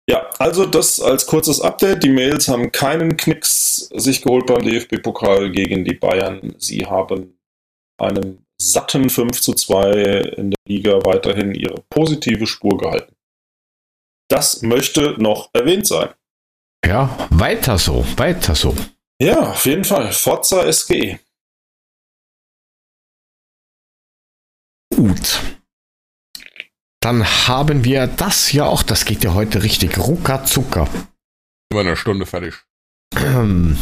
Ja, 0.09 0.27
also 0.39 0.65
das 0.65 0.99
als 0.99 1.27
kurzes 1.27 1.61
Update. 1.61 2.03
Die 2.03 2.09
Mails 2.09 2.47
haben 2.47 2.71
keinen 2.71 3.15
Knicks 3.15 3.89
sich 3.93 4.23
geholt 4.23 4.47
beim 4.47 4.63
DFB-Pokal 4.63 5.51
gegen 5.51 5.85
die 5.85 5.93
Bayern. 5.93 6.55
Sie 6.57 6.85
haben 6.85 7.39
einen 7.99 8.45
satten 8.59 9.09
5 9.09 9.39
zu 9.39 9.53
2 9.53 9.91
in 10.37 10.51
der 10.51 10.59
Liga 10.67 11.05
weiterhin 11.05 11.53
ihre 11.53 11.83
positive 11.89 12.47
Spur 12.47 12.77
gehalten. 12.77 13.15
Das 14.29 14.61
möchte 14.61 15.15
noch 15.21 15.49
erwähnt 15.53 15.87
sein. 15.87 16.09
Ja, 16.85 17.27
weiter 17.29 17.77
so, 17.77 18.05
weiter 18.17 18.55
so. 18.55 18.75
Ja, 19.21 19.51
auf 19.51 19.65
jeden 19.65 19.83
Fall. 19.83 20.11
Forza 20.11 20.63
SG. 20.65 21.19
Gut. 24.95 25.39
Dann 27.01 27.25
haben 27.47 27.83
wir 27.83 28.07
das 28.07 28.51
ja 28.51 28.65
auch. 28.65 28.83
Das 28.83 29.05
geht 29.05 29.23
ja 29.23 29.33
heute 29.33 29.63
richtig 29.63 29.97
rucker 29.97 30.45
zucker. 30.45 30.87
Immer 31.71 31.81
eine 31.81 31.95
Stunde 31.95 32.25
fertig. 32.25 32.55
Ähm, 33.15 33.77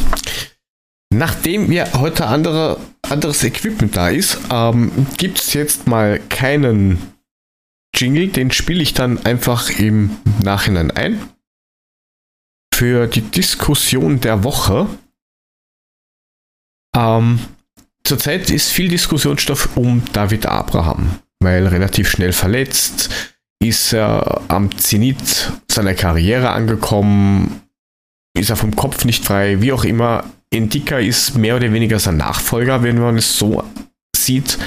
Nachdem 1.09 1.71
ja 1.71 1.93
heute 1.93 2.27
andere, 2.27 2.79
anderes 3.01 3.43
Equipment 3.43 3.95
da 3.95 4.09
ist, 4.09 4.39
ähm, 4.51 4.91
gibt 5.17 5.39
es 5.39 5.53
jetzt 5.53 5.87
mal 5.87 6.19
keinen 6.29 7.13
Jingle. 7.95 8.27
Den 8.27 8.51
spiele 8.51 8.83
ich 8.83 8.93
dann 8.93 9.25
einfach 9.25 9.69
im 9.69 10.17
Nachhinein 10.43 10.91
ein. 10.91 11.29
Für 12.77 13.07
die 13.07 13.21
Diskussion 13.21 14.19
der 14.19 14.43
Woche. 14.43 14.87
Ähm, 16.95 17.39
zurzeit 18.03 18.51
ist 18.51 18.71
viel 18.71 18.87
Diskussionsstoff 18.87 19.75
um 19.77 20.03
David 20.13 20.45
Abraham, 20.45 21.17
weil 21.39 21.65
relativ 21.65 22.07
schnell 22.07 22.33
verletzt, 22.33 23.09
ist 23.59 23.93
er 23.93 24.41
am 24.49 24.77
Zenit 24.77 25.51
seiner 25.67 25.95
Karriere 25.95 26.51
angekommen, 26.51 27.63
ist 28.37 28.51
er 28.51 28.55
vom 28.55 28.75
Kopf 28.75 29.05
nicht 29.05 29.25
frei, 29.25 29.59
wie 29.59 29.73
auch 29.73 29.83
immer. 29.83 30.25
Indika 30.51 30.99
ist 30.99 31.35
mehr 31.35 31.55
oder 31.55 31.73
weniger 31.73 31.97
sein 31.97 32.17
Nachfolger, 32.17 32.83
wenn 32.83 32.99
man 32.99 33.17
es 33.17 33.39
so 33.39 33.63
sieht. 34.15 34.59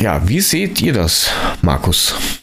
Ja, 0.00 0.26
wie 0.26 0.40
seht 0.40 0.80
ihr 0.80 0.94
das, 0.94 1.30
Markus? 1.60 2.39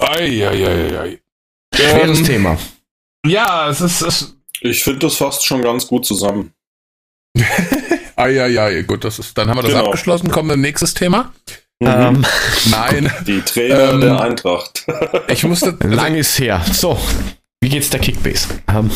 Eieieiei. 0.00 1.20
Schweres 1.74 2.18
Ähm, 2.20 2.24
Thema. 2.24 2.58
Ja, 3.26 3.68
es 3.68 3.80
ist. 3.80 4.02
Es, 4.02 4.36
Ich 4.60 4.82
finde 4.84 5.00
das 5.00 5.16
fast 5.16 5.44
schon 5.44 5.62
ganz 5.62 5.86
gut 5.86 6.04
zusammen. 6.06 6.52
Eieiei, 8.16 8.82
gut, 8.82 9.04
das 9.04 9.18
ist. 9.18 9.36
Dann 9.36 9.48
haben 9.48 9.58
wir 9.58 9.62
das 9.62 9.72
Genau. 9.72 9.86
abgeschlossen. 9.86 10.30
Kommen 10.30 10.48
wir 10.50 10.56
nächstes 10.56 10.94
Thema. 10.94 11.32
Mhm. 11.80 11.88
Ähm, 11.88 12.26
Nein, 12.70 13.12
Die 13.26 13.40
Trainer 13.42 13.90
ähm, 13.92 14.00
der 14.00 14.20
Eintracht. 14.20 14.86
ich 15.28 15.42
musste. 15.44 15.76
lang 15.82 16.14
ist 16.14 16.38
her. 16.38 16.64
So, 16.72 16.98
wie 17.60 17.68
geht's 17.68 17.90
der 17.90 18.00
Kickbase? 18.00 18.48
Ähm, 18.68 18.90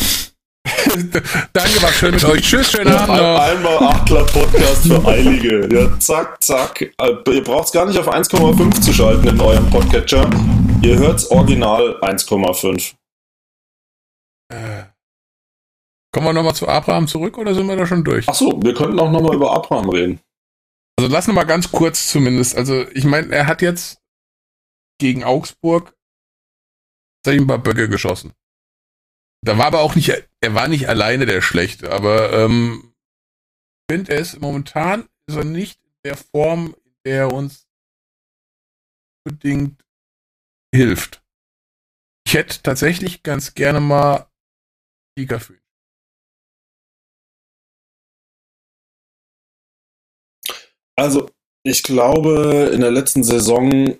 Danke, 1.53 1.81
war 1.81 1.91
schön 1.91 2.13
mit 2.13 2.23
euch. 2.25 2.41
Tschüss, 2.43 2.71
schönen 2.71 2.93
Abend 2.93 3.17
noch. 3.17 3.39
Einmal 3.41 3.77
Achtler-Podcast 3.79 4.87
für 4.87 5.03
Eilige. 5.07 5.67
Ja, 5.71 5.99
zack, 5.99 6.41
zack. 6.43 6.81
Äh, 6.81 7.31
Ihr 7.33 7.43
braucht 7.43 7.65
es 7.67 7.71
gar 7.71 7.85
nicht 7.85 7.97
auf 7.97 8.07
1,5 8.11 8.81
zu 8.81 8.93
schalten 8.93 9.27
in 9.27 9.41
eurem 9.41 9.69
Podcatcher. 9.69 10.29
Ihr 10.81 10.97
hört's 10.97 11.29
original 11.29 11.99
1,5. 12.01 12.95
Äh, 14.51 14.85
kommen 16.13 16.27
wir 16.27 16.33
nochmal 16.33 16.55
zu 16.55 16.67
Abraham 16.69 17.07
zurück 17.07 17.37
oder 17.37 17.53
sind 17.53 17.67
wir 17.67 17.75
da 17.75 17.85
schon 17.85 18.05
durch? 18.05 18.29
Achso, 18.29 18.61
wir 18.63 18.73
könnten 18.73 18.97
auch 18.99 19.11
nochmal 19.11 19.35
über 19.35 19.51
Abraham 19.51 19.89
reden. 19.89 20.21
Also 20.97 21.11
lass 21.11 21.27
noch 21.27 21.35
mal 21.35 21.43
ganz 21.43 21.71
kurz 21.71 22.09
zumindest. 22.09 22.55
Also 22.55 22.87
ich 22.89 23.03
meine, 23.03 23.33
er 23.33 23.47
hat 23.47 23.61
jetzt 23.61 24.01
gegen 24.99 25.23
Augsburg 25.23 25.93
ein 27.27 27.45
paar 27.45 27.59
Böcke 27.59 27.89
geschossen. 27.89 28.33
Da 29.45 29.57
war 29.57 29.67
aber 29.67 29.81
auch 29.81 29.95
nicht, 29.95 30.09
er 30.09 30.53
war 30.55 30.67
nicht 30.67 30.89
alleine 30.89 31.25
der 31.25 31.41
Schlechte, 31.41 31.91
aber 31.91 32.33
ähm, 32.33 32.93
ich 33.87 33.95
finde, 33.95 34.13
er 34.13 34.19
ist 34.19 34.41
momentan 34.41 35.07
ist 35.27 35.35
er 35.35 35.43
nicht 35.43 35.79
in 35.83 35.91
der 36.05 36.17
Form, 36.17 36.73
in 36.83 36.93
der 37.05 37.19
er 37.19 37.33
uns 37.33 37.67
unbedingt 39.25 39.83
hilft. 40.73 41.21
Ich 42.25 42.33
hätte 42.33 42.61
tatsächlich 42.61 43.23
ganz 43.23 43.53
gerne 43.53 43.79
mal 43.79 44.27
ihn. 45.17 45.27
Also, 50.95 51.29
ich 51.63 51.83
glaube, 51.83 52.71
in 52.73 52.81
der 52.81 52.91
letzten 52.91 53.23
Saison 53.23 53.97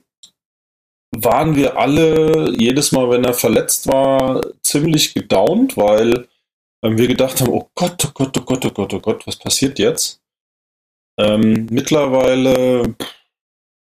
waren 1.15 1.55
wir 1.55 1.77
alle 1.77 2.53
jedes 2.57 2.91
Mal, 2.91 3.09
wenn 3.09 3.23
er 3.23 3.33
verletzt 3.33 3.87
war, 3.87 4.41
ziemlich 4.61 5.13
gedownt, 5.13 5.75
weil 5.77 6.27
ähm, 6.83 6.97
wir 6.97 7.07
gedacht 7.07 7.41
haben, 7.41 7.51
oh 7.51 7.69
Gott, 7.75 8.03
oh 8.05 8.11
Gott, 8.13 8.37
oh 8.37 8.41
Gott, 8.41 8.65
oh 8.65 8.71
Gott, 8.71 8.93
oh 8.93 8.99
Gott, 8.99 9.27
was 9.27 9.37
passiert 9.37 9.79
jetzt? 9.79 10.21
Ähm, 11.19 11.67
mittlerweile 11.71 12.95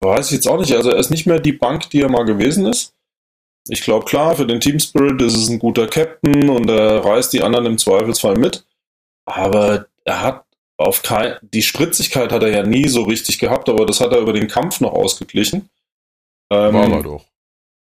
weiß 0.00 0.26
ich 0.26 0.32
jetzt 0.32 0.46
auch 0.48 0.58
nicht. 0.58 0.74
Also 0.74 0.90
er 0.90 0.98
ist 0.98 1.10
nicht 1.10 1.26
mehr 1.26 1.40
die 1.40 1.52
Bank, 1.52 1.90
die 1.90 2.00
er 2.00 2.10
mal 2.10 2.24
gewesen 2.24 2.66
ist. 2.66 2.94
Ich 3.68 3.82
glaube, 3.82 4.04
klar, 4.04 4.36
für 4.36 4.46
den 4.46 4.60
Team 4.60 4.78
Spirit 4.78 5.22
ist 5.22 5.36
es 5.36 5.48
ein 5.48 5.58
guter 5.58 5.86
Captain 5.86 6.50
und 6.50 6.68
er 6.68 7.04
reißt 7.04 7.32
die 7.32 7.42
anderen 7.42 7.66
im 7.66 7.78
Zweifelsfall 7.78 8.36
mit. 8.36 8.66
Aber 9.24 9.86
er 10.04 10.20
hat 10.22 10.44
auf 10.76 11.02
kein, 11.02 11.36
die 11.40 11.62
Spritzigkeit 11.62 12.32
hat 12.32 12.42
er 12.42 12.50
ja 12.50 12.62
nie 12.62 12.88
so 12.88 13.02
richtig 13.02 13.38
gehabt, 13.38 13.68
aber 13.68 13.86
das 13.86 14.00
hat 14.00 14.12
er 14.12 14.18
über 14.18 14.32
den 14.32 14.48
Kampf 14.48 14.80
noch 14.80 14.92
ausgeglichen. 14.92 15.70
Ähm, 16.50 16.74
War 16.74 16.90
er 16.90 17.02
doch. 17.02 17.24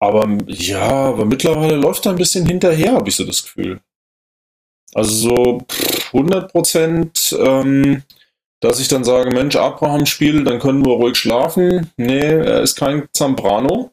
aber 0.00 0.28
ja, 0.48 0.90
aber 0.90 1.24
mittlerweile 1.24 1.76
läuft 1.76 2.04
er 2.04 2.12
ein 2.12 2.18
bisschen 2.18 2.46
hinterher, 2.46 2.92
habe 2.92 3.08
ich 3.08 3.16
so 3.16 3.24
das 3.24 3.42
Gefühl. 3.42 3.80
Also 4.92 5.28
so 5.28 5.60
pff, 5.66 6.12
100 6.12 6.50
Prozent, 6.52 7.36
ähm, 7.40 8.02
dass 8.60 8.78
ich 8.78 8.88
dann 8.88 9.04
sage, 9.04 9.34
Mensch, 9.34 9.56
Abraham 9.56 10.06
spielt, 10.06 10.46
dann 10.46 10.60
können 10.60 10.84
wir 10.84 10.92
ruhig 10.92 11.16
schlafen. 11.16 11.90
Nee, 11.96 12.20
er 12.20 12.62
ist 12.62 12.76
kein 12.76 13.08
Zambrano 13.12 13.92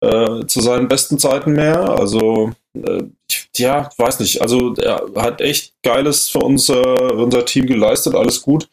äh, 0.00 0.46
zu 0.46 0.60
seinen 0.60 0.88
besten 0.88 1.18
Zeiten 1.18 1.52
mehr. 1.52 1.90
Also 1.90 2.52
äh, 2.74 3.02
ich, 3.28 3.48
ja, 3.56 3.90
weiß 3.96 4.20
nicht. 4.20 4.40
Also 4.42 4.74
er 4.74 5.10
hat 5.16 5.40
echt 5.40 5.74
Geiles 5.82 6.28
für 6.28 6.38
unser, 6.38 7.14
unser 7.14 7.44
Team 7.44 7.66
geleistet, 7.66 8.14
alles 8.14 8.42
gut. 8.42 8.68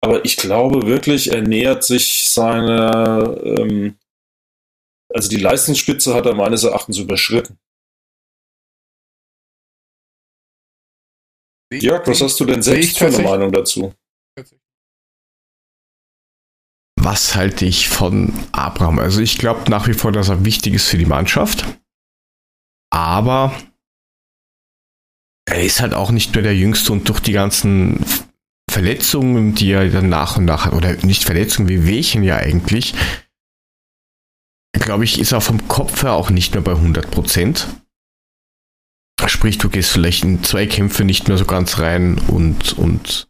Aber 0.00 0.24
ich 0.24 0.36
glaube 0.36 0.86
wirklich, 0.86 1.30
er 1.30 1.42
nähert 1.42 1.84
sich 1.84 2.28
seiner, 2.28 3.36
ähm, 3.44 3.96
also 5.12 5.28
die 5.28 5.36
Leistungsspitze 5.36 6.14
hat 6.14 6.26
er 6.26 6.34
meines 6.34 6.64
Erachtens 6.64 6.98
überschritten. 6.98 7.58
Jörg, 11.72 12.06
was 12.06 12.20
hast 12.20 12.38
du 12.40 12.44
denn 12.44 12.62
selbst 12.62 12.98
für 12.98 13.06
eine 13.06 13.18
Meinung 13.20 13.52
dazu? 13.52 13.94
Was 17.04 17.34
halte 17.34 17.64
ich 17.64 17.88
von 17.88 18.32
Abraham? 18.52 18.98
Also 18.98 19.20
ich 19.20 19.38
glaube 19.38 19.70
nach 19.70 19.88
wie 19.88 19.94
vor, 19.94 20.12
dass 20.12 20.28
er 20.28 20.44
wichtig 20.44 20.74
ist 20.74 20.88
für 20.88 20.98
die 20.98 21.06
Mannschaft. 21.06 21.64
Aber 22.90 23.52
er 25.46 25.62
ist 25.62 25.80
halt 25.80 25.94
auch 25.94 26.10
nicht 26.10 26.34
mehr 26.34 26.42
der 26.42 26.56
Jüngste 26.56 26.92
und 26.92 27.08
durch 27.08 27.20
die 27.20 27.32
ganzen 27.32 28.04
Verletzungen, 28.70 29.54
die 29.54 29.72
er 29.72 29.90
dann 29.90 30.08
nach 30.08 30.36
und 30.36 30.44
nach 30.44 30.66
hat, 30.66 30.74
oder 30.74 30.94
nicht 31.04 31.24
Verletzungen 31.24 31.68
wie 31.68 31.86
Wehchen 31.86 32.22
ja 32.22 32.36
eigentlich, 32.36 32.94
glaube 34.72 35.04
ich, 35.04 35.18
ist 35.18 35.32
er 35.32 35.40
vom 35.40 35.68
Kopf 35.68 36.02
her 36.02 36.12
auch 36.12 36.30
nicht 36.30 36.54
mehr 36.54 36.62
bei 36.62 36.72
100 36.72 37.10
Prozent. 37.10 37.68
Sprich, 39.26 39.58
du 39.58 39.68
gehst 39.68 39.90
vielleicht 39.90 40.24
in 40.24 40.42
zwei 40.42 40.66
Kämpfe 40.66 41.04
nicht 41.04 41.28
mehr 41.28 41.38
so 41.38 41.44
ganz 41.44 41.78
rein 41.78 42.18
und, 42.18 42.72
und 42.76 43.28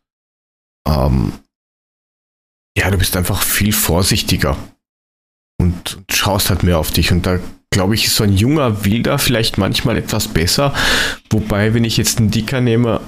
ähm, 0.86 1.32
ja, 2.76 2.90
du 2.90 2.98
bist 2.98 3.16
einfach 3.16 3.42
viel 3.42 3.72
vorsichtiger 3.72 4.56
und, 5.60 5.96
und 5.96 6.12
schaust 6.12 6.50
halt 6.50 6.62
mehr 6.62 6.78
auf 6.78 6.90
dich. 6.90 7.12
Und 7.12 7.26
da 7.26 7.38
glaube 7.70 7.94
ich, 7.94 8.06
ist 8.06 8.16
so 8.16 8.24
ein 8.24 8.32
junger 8.32 8.84
Wilder 8.84 9.18
vielleicht 9.18 9.58
manchmal 9.58 9.96
etwas 9.96 10.28
besser. 10.28 10.74
Wobei, 11.30 11.74
wenn 11.74 11.84
ich 11.84 11.96
jetzt 11.96 12.18
einen 12.18 12.30
Dicker 12.30 12.60
nehme, 12.60 13.00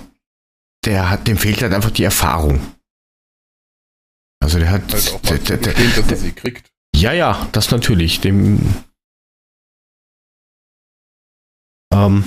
der 0.85 1.11
hat, 1.11 1.29
dem 1.29 1.37
fehlt 1.37 1.63
halt 1.63 1.73
einfach 1.73 1.91
die 1.91 2.05
Erfahrung. 2.05 2.61
Also 4.43 4.59
der 4.59 4.71
hat, 4.71 4.93
Halt 4.93 5.25
der, 5.31 5.39
der, 5.39 5.57
der, 5.57 5.75
zugestehen, 5.75 5.89
dass 5.89 5.97
er 5.97 6.03
der, 6.05 6.17
sie 6.19 6.33
kriegt. 6.33 6.71
ja, 6.95 7.13
ja, 7.13 7.49
das 7.53 7.71
natürlich. 7.71 8.21
Dem, 8.21 8.75
ähm, 11.93 12.25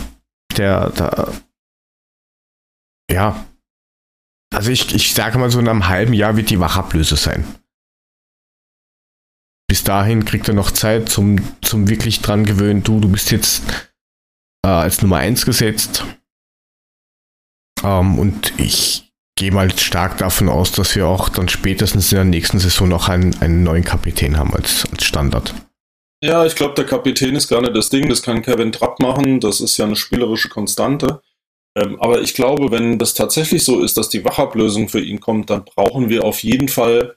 der, 0.57 0.89
der, 0.89 1.33
ja, 3.11 3.45
also 4.53 4.71
ich, 4.71 4.93
ich 4.95 5.13
sage 5.13 5.37
mal 5.37 5.49
so, 5.49 5.59
in 5.59 5.67
einem 5.67 5.87
halben 5.87 6.13
Jahr 6.13 6.37
wird 6.37 6.49
die 6.49 6.59
Wachablöse 6.59 7.15
sein. 7.15 7.45
Bis 9.67 9.83
dahin 9.83 10.23
kriegt 10.23 10.47
er 10.47 10.53
noch 10.53 10.71
Zeit 10.71 11.09
zum, 11.09 11.39
zum 11.61 11.89
wirklich 11.89 12.21
dran 12.21 12.45
gewöhnen. 12.45 12.83
Du, 12.83 13.01
du 13.01 13.09
bist 13.09 13.31
jetzt 13.31 13.63
äh, 14.65 14.69
als 14.69 15.01
Nummer 15.01 15.17
1 15.17 15.45
gesetzt. 15.45 16.05
Ähm, 17.83 18.17
und 18.17 18.53
ich 18.57 19.11
gehe 19.37 19.51
mal 19.51 19.77
stark 19.77 20.17
davon 20.17 20.47
aus, 20.47 20.71
dass 20.71 20.95
wir 20.95 21.07
auch 21.07 21.29
dann 21.29 21.49
spätestens 21.49 22.11
in 22.11 22.15
der 22.15 22.25
nächsten 22.25 22.59
Saison 22.59 22.87
noch 22.87 23.09
einen, 23.09 23.39
einen 23.41 23.63
neuen 23.63 23.83
Kapitän 23.83 24.37
haben 24.37 24.53
als, 24.53 24.87
als 24.91 25.03
Standard. 25.03 25.53
Ja, 26.23 26.45
ich 26.45 26.55
glaube, 26.55 26.73
der 26.73 26.85
Kapitän 26.85 27.35
ist 27.35 27.47
gar 27.47 27.61
nicht 27.61 27.75
das 27.75 27.89
Ding. 27.89 28.09
Das 28.09 28.23
kann 28.23 28.41
Kevin 28.41 28.71
Trapp 28.71 28.99
machen. 28.99 29.39
Das 29.39 29.61
ist 29.61 29.77
ja 29.77 29.85
eine 29.85 29.95
spielerische 29.95 30.49
Konstante. 30.49 31.21
Ähm, 31.77 32.01
aber 32.01 32.21
ich 32.21 32.33
glaube, 32.33 32.71
wenn 32.71 32.97
das 32.97 33.13
tatsächlich 33.13 33.63
so 33.63 33.81
ist, 33.81 33.97
dass 33.97 34.09
die 34.09 34.25
Wachablösung 34.25 34.89
für 34.89 34.99
ihn 34.99 35.19
kommt, 35.19 35.51
dann 35.51 35.63
brauchen 35.63 36.09
wir 36.09 36.23
auf 36.23 36.41
jeden 36.41 36.69
Fall 36.69 37.15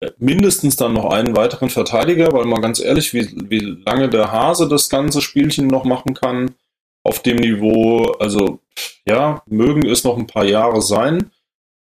äh, 0.00 0.10
mindestens 0.18 0.76
dann 0.76 0.92
noch 0.92 1.10
einen 1.10 1.34
weiteren 1.34 1.70
Verteidiger, 1.70 2.30
weil 2.32 2.44
mal 2.44 2.60
ganz 2.60 2.80
ehrlich, 2.80 3.14
wie, 3.14 3.34
wie 3.48 3.78
lange 3.86 4.10
der 4.10 4.30
Hase 4.30 4.68
das 4.68 4.90
ganze 4.90 5.22
Spielchen 5.22 5.68
noch 5.68 5.84
machen 5.84 6.12
kann 6.12 6.54
auf 7.02 7.22
dem 7.22 7.36
Niveau, 7.36 8.12
also 8.18 8.60
ja, 9.06 9.42
mögen 9.46 9.88
es 9.88 10.04
noch 10.04 10.18
ein 10.18 10.26
paar 10.26 10.44
Jahre 10.44 10.82
sein. 10.82 11.30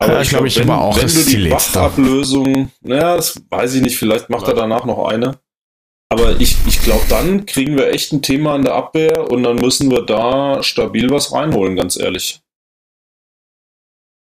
Ja, 0.01 0.21
glaub 0.23 0.45
ich 0.45 0.57
wenn, 0.57 0.69
aber 0.69 0.81
auch, 0.81 0.97
wenn 0.97 1.07
du 1.07 1.23
die. 1.23 1.51
Wachablösung, 1.51 2.71
naja, 2.81 3.15
das 3.15 3.39
weiß 3.49 3.75
ich 3.75 3.81
nicht, 3.83 3.97
vielleicht 3.97 4.29
macht 4.29 4.47
er 4.47 4.53
danach 4.53 4.83
noch 4.83 5.05
eine. 5.05 5.37
Aber 6.11 6.41
ich, 6.41 6.57
ich 6.67 6.81
glaube, 6.81 7.05
dann 7.07 7.45
kriegen 7.45 7.77
wir 7.77 7.87
echt 7.87 8.11
ein 8.11 8.21
Thema 8.21 8.57
in 8.57 8.63
der 8.63 8.75
Abwehr 8.75 9.31
und 9.31 9.43
dann 9.43 9.55
müssen 9.55 9.89
wir 9.89 10.01
da 10.05 10.61
stabil 10.61 11.09
was 11.09 11.31
reinholen, 11.31 11.77
ganz 11.77 11.95
ehrlich. 11.95 12.41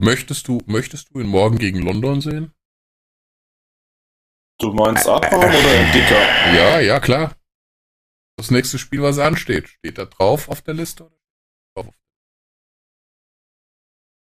Möchtest 0.01 0.49
du, 0.49 0.61
möchtest 0.67 1.11
du 1.11 1.21
ihn 1.21 1.29
morgen 1.29 1.57
gegen 1.57 1.81
London 1.81 2.21
sehen? 2.21 2.53
Du 4.59 4.73
meinst 4.73 5.07
Abraham 5.07 5.39
oder 5.39 5.93
Dicker? 5.93 6.53
Ja, 6.53 6.81
ja, 6.81 6.99
klar. 6.99 7.37
Das 8.37 8.51
nächste 8.51 8.77
Spiel, 8.79 9.03
was 9.03 9.21
ansteht, 9.21 9.69
steht 9.69 9.99
da 9.99 10.07
drauf 10.07 10.49
auf 10.49 10.63
der 10.63 10.75
Liste? 10.75 11.09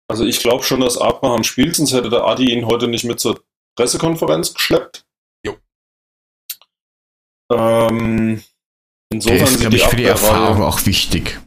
Also 0.07 0.25
ich 0.25 0.39
glaube 0.39 0.63
schon, 0.63 0.81
dass 0.81 0.97
Abraham 0.97 1.43
spielt, 1.43 1.75
sonst 1.75 1.93
hätte 1.93 2.09
der 2.09 2.23
Adi 2.23 2.51
ihn 2.51 2.65
heute 2.65 2.87
nicht 2.87 3.03
mit 3.03 3.19
zur 3.19 3.43
Pressekonferenz 3.75 4.55
geschleppt. 4.55 5.04
Ähm, 7.51 8.35
Der 8.37 8.43
insofern 9.13 9.43
ist, 9.43 9.49
sieht 9.51 9.59
glaube 9.61 9.75
ich, 9.75 9.85
für 9.85 9.95
die 9.95 10.03
Erfahrung 10.05 10.63
auch 10.63 10.85
wichtig. 10.85 11.39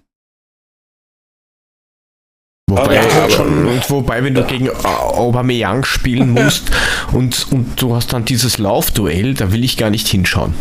Wobei, 2.70 2.88
der 2.88 3.10
aber, 3.12 3.30
schon- 3.30 3.66
und 3.66 3.90
wobei, 3.90 4.22
wenn 4.22 4.34
du 4.34 4.44
gegen 4.46 4.68
Aubameyang 4.70 5.84
spielen 5.84 6.30
musst 6.34 6.70
und, 7.12 7.50
und 7.50 7.80
du 7.80 7.94
hast 7.94 8.12
dann 8.12 8.26
dieses 8.26 8.58
Laufduell, 8.58 9.34
da 9.34 9.52
will 9.52 9.64
ich 9.64 9.76
gar 9.78 9.90
nicht 9.90 10.06
hinschauen. 10.06 10.54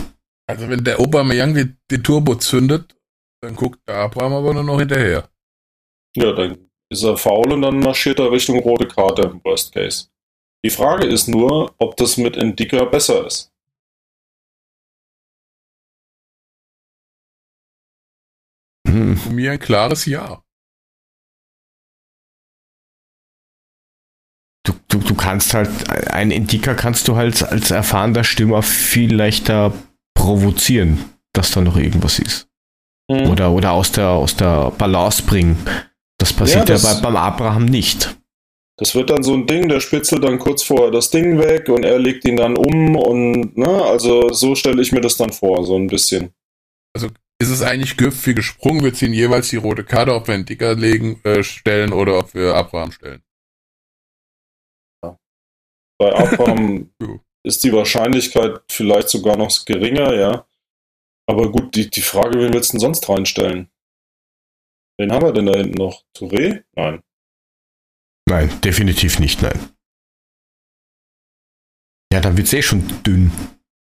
Also 0.49 0.69
wenn 0.69 0.85
der 0.85 0.99
Aubameyang 1.01 1.53
die, 1.53 1.75
die 1.91 2.01
Turbo 2.01 2.35
zündet, 2.35 2.95
dann 3.41 3.55
guckt 3.55 3.79
der 3.87 3.97
Abraham 3.97 4.33
aber 4.33 4.53
nur 4.53 4.63
noch 4.63 4.79
hinterher. 4.79 5.29
Ja, 6.15 6.31
dann 6.31 6.69
ist 6.89 7.03
er 7.03 7.17
faul 7.17 7.51
und 7.51 7.61
dann 7.61 7.79
marschiert 7.79 8.19
er 8.19 8.31
Richtung 8.31 8.59
rote 8.59 8.87
Karte 8.87 9.23
im 9.23 9.43
Worst 9.43 9.73
Case. 9.73 10.07
Die 10.65 10.69
Frage 10.69 11.05
ist 11.05 11.27
nur, 11.27 11.75
ob 11.77 11.97
das 11.97 12.17
mit 12.17 12.37
Indica 12.37 12.85
besser 12.85 13.27
ist. 13.27 13.51
Hm. 18.87 19.17
Von 19.17 19.35
mir 19.35 19.51
ein 19.51 19.59
klares 19.59 20.05
Ja. 20.05 20.41
du, 24.89 24.97
du 24.99 25.15
kannst 25.15 25.53
halt, 25.53 25.89
einen 26.11 26.31
Entdecker 26.31 26.75
kannst 26.75 27.07
du 27.07 27.15
halt 27.15 27.41
als 27.43 27.71
erfahrener 27.71 28.23
Stürmer 28.23 28.61
viel 28.63 29.13
leichter 29.15 29.73
provozieren, 30.13 31.05
dass 31.33 31.51
da 31.51 31.61
noch 31.61 31.77
irgendwas 31.77 32.19
ist. 32.19 32.47
Mhm. 33.09 33.29
Oder, 33.29 33.51
oder 33.51 33.71
aus 33.71 33.91
der, 33.91 34.09
aus 34.09 34.35
der 34.35 34.71
Balance 34.71 35.23
bringen. 35.23 35.57
Das 36.17 36.33
passiert 36.33 36.67
Ja, 36.69 36.75
ja, 36.75 36.81
das- 36.81 37.01
bei, 37.01 37.07
beim 37.07 37.15
Abraham 37.15 37.65
nicht. 37.65 38.15
Das 38.79 38.93
wird 38.93 39.09
dann 39.09 39.23
so 39.23 39.33
ein 39.33 39.47
Ding, 39.47 39.69
der 39.69 39.79
spitzelt 39.79 40.23
dann 40.23 40.37
kurz 40.37 40.61
vorher 40.63 40.91
das 40.91 41.09
Ding 41.09 41.39
weg 41.39 41.67
und 41.67 41.83
er 41.83 41.97
legt 41.97 42.25
ihn 42.27 42.37
dann 42.37 42.55
um 42.55 42.95
und, 42.95 43.57
ne, 43.57 43.67
also 43.85 44.31
so 44.31 44.53
stelle 44.53 44.81
ich 44.83 44.91
mir 44.91 45.01
das 45.01 45.17
dann 45.17 45.31
vor, 45.33 45.65
so 45.65 45.75
ein 45.75 45.87
bisschen. 45.87 46.31
Ist 47.39 47.49
es 47.49 47.61
eigentlich 47.61 47.97
wie 47.99 48.33
gesprungen? 48.33 48.83
Wir 48.83 48.93
ziehen 48.93 49.13
jeweils 49.13 49.49
die 49.49 49.57
rote 49.57 49.83
Karte, 49.83 50.13
ob 50.13 50.27
wir 50.27 50.33
einen 50.33 50.45
Dicker 50.45 50.73
legen, 50.73 51.21
äh, 51.23 51.43
stellen 51.43 51.93
oder 51.93 52.17
ob 52.17 52.33
wir 52.33 52.55
Abraham 52.55 52.91
stellen. 52.91 53.23
Bei 55.99 56.13
Abraham 56.13 56.91
ist 57.43 57.63
die 57.63 57.73
Wahrscheinlichkeit 57.73 58.61
vielleicht 58.69 59.09
sogar 59.09 59.37
noch 59.37 59.65
geringer, 59.65 60.13
ja. 60.13 60.47
Aber 61.29 61.51
gut, 61.51 61.75
die, 61.75 61.89
die 61.89 62.01
Frage, 62.01 62.39
wen 62.39 62.53
willst 62.53 62.71
du 62.71 62.77
denn 62.77 62.81
sonst 62.81 63.07
reinstellen? 63.09 63.69
Wen 64.99 65.11
haben 65.11 65.25
wir 65.25 65.33
denn 65.33 65.45
da 65.45 65.57
hinten 65.57 65.77
noch? 65.77 66.03
Touré? 66.15 66.63
Nein. 66.75 67.03
Nein, 68.27 68.61
definitiv 68.61 69.19
nicht, 69.19 69.41
nein. 69.41 69.69
Ja, 72.11 72.19
dann 72.19 72.37
wird's 72.37 72.53
eh 72.53 72.61
schon 72.61 73.03
dünn. 73.03 73.31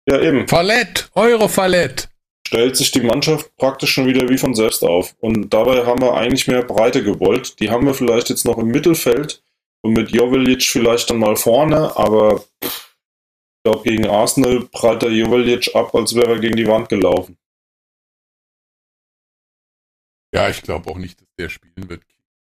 Ja, 0.09 0.19
eben. 0.19 0.47
Fallett! 0.47 1.09
Euro 1.13 1.47
Fallett! 1.47 2.09
Stellt 2.53 2.77
sich 2.77 2.91
die 2.91 3.01
Mannschaft 3.01 3.57
praktisch 3.57 3.91
schon 3.93 4.05
wieder 4.05 4.29
wie 4.29 4.37
von 4.37 4.53
selbst 4.53 4.83
auf. 4.83 5.15
Und 5.19 5.51
dabei 5.51 5.87
haben 5.87 5.99
wir 6.03 6.13
eigentlich 6.13 6.47
mehr 6.47 6.61
Breite 6.63 7.03
gewollt. 7.03 7.59
Die 7.59 7.71
haben 7.71 7.87
wir 7.87 7.95
vielleicht 7.95 8.29
jetzt 8.29 8.45
noch 8.45 8.59
im 8.59 8.67
Mittelfeld 8.67 9.43
und 9.81 9.93
mit 9.93 10.11
Jovelic 10.11 10.61
vielleicht 10.61 11.09
dann 11.09 11.17
mal 11.17 11.35
vorne, 11.35 11.97
aber 11.97 12.45
ich 12.61 13.63
glaube, 13.65 13.81
gegen 13.89 14.05
Arsenal 14.05 14.67
prallt 14.67 15.01
der 15.01 15.09
Jovelic 15.09 15.75
ab, 15.75 15.95
als 15.95 16.13
wäre 16.13 16.33
er 16.33 16.39
gegen 16.39 16.55
die 16.55 16.67
Wand 16.67 16.89
gelaufen. 16.89 17.39
Ja, 20.31 20.47
ich 20.47 20.61
glaube 20.61 20.91
auch 20.91 20.97
nicht, 20.99 21.19
dass 21.19 21.33
der 21.39 21.49
spielen 21.49 21.89
wird. 21.89 22.05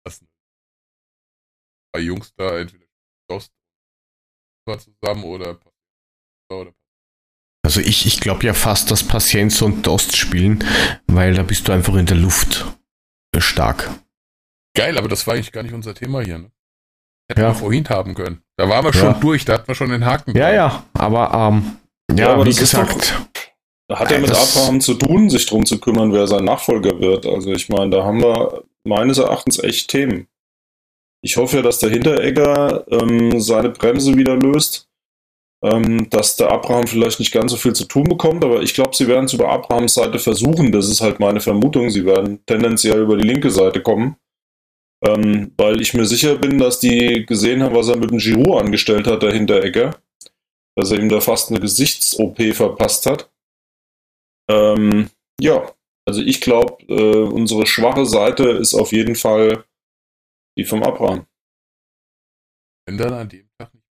lassen. 0.04 0.28
Bei 1.92 2.00
Jungs 2.00 2.34
da 2.34 2.58
entweder 2.58 2.86
Dost 3.30 3.52
zusammen 4.66 5.22
oder 5.22 5.60
oder 6.50 6.74
Also 7.64 7.80
ich, 7.80 8.06
ich 8.06 8.20
glaube 8.20 8.44
ja 8.44 8.52
fast, 8.54 8.90
dass 8.90 9.02
Pacienza 9.02 9.64
und 9.64 9.86
Dost 9.86 10.16
spielen, 10.16 10.62
weil 11.06 11.34
da 11.34 11.42
bist 11.42 11.66
du 11.66 11.72
einfach 11.72 11.94
in 11.94 12.06
der 12.06 12.16
Luft 12.16 12.64
äh, 13.34 13.40
stark. 13.40 13.90
Geil, 14.76 14.98
aber 14.98 15.08
das 15.08 15.26
war 15.26 15.34
eigentlich 15.34 15.52
gar 15.52 15.62
nicht 15.62 15.72
unser 15.74 15.94
Thema 15.94 16.20
hier. 16.20 16.38
Ne? 16.38 16.50
Hätten 17.30 17.40
Ja. 17.40 17.48
wir 17.48 17.54
vorhin 17.54 17.88
haben 17.88 18.14
können. 18.14 18.42
Da 18.58 18.68
waren 18.68 18.84
wir 18.84 18.92
Ja. 18.92 19.12
schon 19.12 19.20
durch, 19.20 19.44
da 19.44 19.54
hatten 19.54 19.68
wir 19.68 19.74
schon 19.74 19.88
den 19.90 20.04
Haken. 20.04 20.36
Ja, 20.36 20.52
ja, 20.52 20.84
aber 20.92 21.32
ähm, 21.32 21.76
ja, 22.10 22.26
Ja, 22.26 22.32
aber 22.34 22.44
wie 22.44 22.54
gesagt, 22.54 23.14
Da 23.88 23.98
hat 23.98 24.10
er 24.10 24.16
Ja, 24.16 24.20
mit 24.22 24.30
das- 24.30 24.56
Abraham 24.56 24.80
zu 24.80 24.94
tun, 24.94 25.28
sich 25.30 25.46
drum 25.46 25.64
zu 25.66 25.78
kümmern, 25.78 26.12
wer 26.12 26.26
sein 26.26 26.44
Nachfolger 26.44 27.00
wird. 27.00 27.26
Also 27.26 27.50
ich 27.52 27.68
meine, 27.68 27.90
da 27.90 28.04
haben 28.04 28.20
wir 28.22 28.64
meines 28.84 29.18
Erachtens 29.18 29.58
echt 29.62 29.88
Themen. 29.88 30.26
Ich 31.22 31.36
hoffe 31.38 31.56
ja, 31.56 31.62
dass 31.62 31.78
der 31.80 31.90
Hinteregger 31.90 32.84
ähm, 32.90 33.40
seine 33.40 33.70
Bremse 33.70 34.16
wieder 34.16 34.36
löst, 34.36 34.88
ähm, 35.64 36.10
dass 36.10 36.36
der 36.36 36.50
Abraham 36.50 36.86
vielleicht 36.86 37.18
nicht 37.20 37.32
ganz 37.32 37.50
so 37.50 37.56
viel 37.56 37.72
zu 37.72 37.86
tun 37.86 38.04
bekommt, 38.04 38.44
aber 38.44 38.60
ich 38.62 38.74
glaube, 38.74 38.94
sie 38.94 39.08
werden 39.08 39.24
es 39.24 39.32
über 39.32 39.48
Abrahams 39.48 39.94
Seite 39.94 40.18
versuchen. 40.18 40.70
Das 40.70 40.88
ist 40.88 41.00
halt 41.00 41.20
meine 41.20 41.40
Vermutung. 41.40 41.88
Sie 41.88 42.04
werden 42.04 42.44
tendenziell 42.44 43.00
über 43.00 43.16
die 43.16 43.26
linke 43.26 43.50
Seite 43.50 43.80
kommen, 43.80 44.16
ähm, 45.06 45.52
weil 45.56 45.80
ich 45.80 45.94
mir 45.94 46.04
sicher 46.04 46.36
bin, 46.36 46.58
dass 46.58 46.80
die 46.80 47.24
gesehen 47.24 47.62
haben, 47.62 47.74
was 47.74 47.88
er 47.88 47.96
mit 47.96 48.10
dem 48.10 48.18
Giroud 48.18 48.60
angestellt 48.60 49.06
hat, 49.06 49.22
der 49.22 49.32
Hinteregger, 49.32 49.96
dass 50.76 50.90
er 50.90 50.98
ihm 50.98 51.08
da 51.08 51.20
fast 51.20 51.50
eine 51.50 51.60
Gesichts-OP 51.60 52.42
verpasst 52.52 53.06
hat. 53.06 53.30
Ähm, 54.50 55.08
ja, 55.40 55.72
also 56.06 56.20
ich 56.20 56.42
glaube, 56.42 56.84
äh, 56.88 57.22
unsere 57.24 57.66
schwache 57.66 58.04
Seite 58.04 58.50
ist 58.50 58.74
auf 58.74 58.92
jeden 58.92 59.16
Fall 59.16 59.64
die 60.58 60.64
vom 60.64 60.82
Abraham. 60.82 61.26
Wenn 62.86 62.98
dann 62.98 63.14
an 63.14 63.28
dem 63.30 63.48
Tag 63.58 63.72
nicht. 63.72 63.83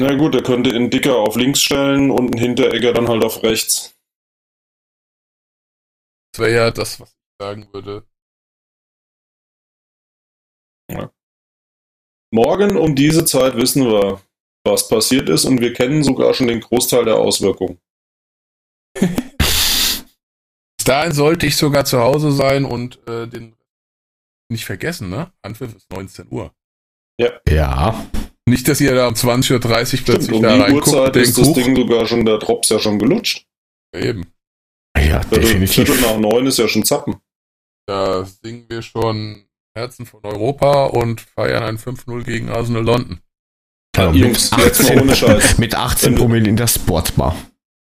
Na 0.00 0.14
gut, 0.14 0.34
er 0.34 0.42
könnte 0.42 0.72
den 0.72 0.90
Dicker 0.90 1.16
auf 1.16 1.34
links 1.34 1.60
stellen 1.60 2.10
und 2.10 2.34
einen 2.34 2.38
Hinteregger 2.38 2.92
dann 2.92 3.08
halt 3.08 3.24
auf 3.24 3.42
rechts. 3.42 3.98
Das 6.32 6.40
wäre 6.40 6.54
ja 6.54 6.70
das, 6.70 7.00
was 7.00 7.10
ich 7.10 7.44
sagen 7.44 7.68
würde. 7.72 8.06
Morgen 12.30 12.76
um 12.76 12.94
diese 12.94 13.24
Zeit 13.24 13.56
wissen 13.56 13.86
wir, 13.86 14.22
was 14.64 14.88
passiert 14.88 15.28
ist 15.28 15.46
und 15.46 15.60
wir 15.60 15.72
kennen 15.72 16.04
sogar 16.04 16.34
schon 16.34 16.46
den 16.46 16.60
Großteil 16.60 17.04
der 17.04 17.16
Auswirkungen. 17.16 17.80
Bis 18.98 20.04
dahin 20.84 21.12
sollte 21.12 21.46
ich 21.46 21.56
sogar 21.56 21.84
zu 21.84 21.98
Hause 21.98 22.30
sein 22.32 22.64
und 22.64 23.06
äh, 23.08 23.26
den 23.26 23.56
nicht 24.50 24.64
vergessen, 24.64 25.10
ne? 25.10 25.32
Anpfiff 25.42 25.74
ist 25.74 25.90
19 25.90 26.28
Uhr. 26.30 26.54
ja, 27.48 28.08
Nicht, 28.48 28.68
dass 28.68 28.80
ihr 28.80 28.94
da 28.94 29.08
um 29.08 29.14
20.30 29.14 29.52
Uhr 29.54 30.04
plötzlich 30.04 30.32
um 30.36 30.42
da 30.42 30.54
die 30.54 30.60
reinguckt 30.62 30.86
Uhrzeit 30.88 31.16
ist 31.16 31.36
denkt, 31.36 31.38
das 31.38 31.48
huch, 31.48 31.54
Ding 31.54 31.76
sogar 31.76 32.06
schon, 32.06 32.24
der 32.24 32.38
Drops 32.38 32.68
ja 32.68 32.78
schon 32.78 32.98
gelutscht. 32.98 33.46
eben, 33.94 34.26
ja, 34.96 35.20
Viertel, 35.22 35.40
definitiv. 35.40 35.74
Viertel 35.86 36.00
nach 36.00 36.18
neun 36.18 36.46
ist 36.46 36.58
ja 36.58 36.68
schon 36.68 36.84
Zappen. 36.84 37.16
da 37.86 38.24
singen 38.24 38.66
wir 38.68 38.82
schon 38.82 39.44
Herzen 39.76 40.06
von 40.06 40.20
Europa 40.24 40.86
und 40.86 41.20
feiern 41.20 41.62
ein 41.62 41.78
5-0 41.78 42.24
gegen 42.24 42.48
Arsenal 42.48 42.82
London. 42.84 43.20
Ja, 43.96 44.12
Jungs, 44.12 44.50
mit 44.56 44.64
jetzt 44.66 44.82
mal 44.82 45.00
ohne 45.00 45.16
Scheiß. 45.16 45.58
Mit 45.58 45.74
18 45.74 46.06
Wenn 46.10 46.14
du- 46.16 46.20
Promille 46.22 46.48
in 46.48 46.56
der 46.56 46.66
Sportbar. 46.68 47.34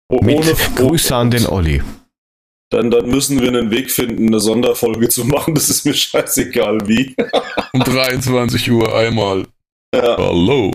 Oh, 0.09 0.21
Mit 0.23 0.37
ohne 0.37 0.55
Grüße 0.77 1.15
an 1.15 1.31
den 1.31 1.47
Olli. 1.47 1.83
Dann, 2.71 2.91
dann 2.91 3.09
müssen 3.09 3.41
wir 3.41 3.49
einen 3.49 3.71
Weg 3.71 3.91
finden, 3.91 4.29
eine 4.29 4.41
Sonderfolge 4.41 5.09
zu 5.09 5.25
machen. 5.25 5.55
Das 5.55 5.69
ist 5.69 5.85
mir 5.85 5.95
scheißegal 5.95 6.87
wie. 6.89 7.15
Um 7.73 7.81
23 7.81 8.71
Uhr 8.71 8.95
einmal. 8.95 9.47
Ja, 9.95 10.17
Hallo. 10.17 10.73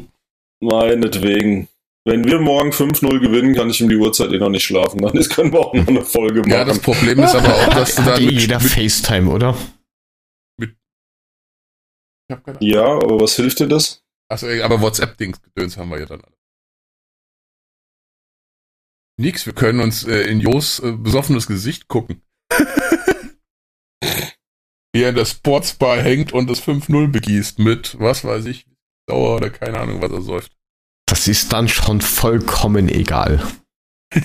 meinetwegen. 0.62 1.68
Wenn 2.04 2.24
wir 2.24 2.40
morgen 2.40 2.72
5-0 2.72 3.20
gewinnen, 3.20 3.54
kann 3.54 3.70
ich 3.70 3.84
um 3.84 3.90
die 3.90 3.96
Uhrzeit 3.96 4.32
eh 4.32 4.40
noch 4.40 4.50
nicht 4.50 4.64
schlafen. 4.64 5.02
Dann 5.02 5.16
ist, 5.16 5.30
können 5.30 5.54
wir 5.54 5.60
auch 5.60 5.74
noch 5.74 5.88
eine 5.88 6.02
Folge 6.02 6.40
machen. 6.40 6.50
Ja, 6.52 6.66
das 6.66 6.80
Problem 6.80 7.20
ist 7.20 7.36
aber 7.36 7.54
auch, 7.54 7.70
dass 7.70 7.96
du 7.96 8.02
dann 8.02 8.20
eh 8.20 8.26
mit, 8.26 8.42
jeder 8.42 8.60
mit, 8.60 8.72
FaceTime, 8.72 9.30
oder? 9.30 9.56
ich 10.60 10.70
hab 12.32 12.44
keine 12.44 12.58
ja, 12.62 12.86
aber 12.86 13.20
was 13.20 13.36
hilft 13.36 13.60
dir 13.60 13.68
das? 13.68 14.04
Achso, 14.30 14.48
aber 14.48 14.82
WhatsApp-Dings, 14.82 15.42
Gedöns 15.44 15.78
haben 15.78 15.90
wir 15.90 16.00
ja 16.00 16.06
dann 16.08 16.22
alle. 16.22 16.36
Nix, 19.20 19.46
wir 19.46 19.54
können 19.54 19.82
uns 19.82 20.04
äh, 20.04 20.22
in 20.22 20.40
Jos 20.40 20.80
äh, 20.80 20.94
besoffenes 20.94 21.46
Gesicht 21.46 21.88
gucken. 21.88 22.24
Wie 24.94 25.04
er 25.04 25.10
in 25.10 25.16
der 25.16 25.26
Sportsbar 25.26 26.02
hängt 26.02 26.34
und 26.34 26.50
das 26.50 26.64
5-0 26.64 27.10
begießt 27.10 27.60
mit, 27.60 28.00
was 28.00 28.24
weiß 28.24 28.46
ich, 28.46 28.66
Dauer 29.12 29.36
oder 29.38 29.50
keine 29.50 29.80
Ahnung, 29.80 30.02
was 30.02 30.12
er 30.12 30.22
säuft. 30.22 30.52
Das 31.08 31.28
ist 31.28 31.52
dann 31.54 31.68
schon 31.68 32.02
vollkommen 32.02 32.90
egal. 32.90 33.46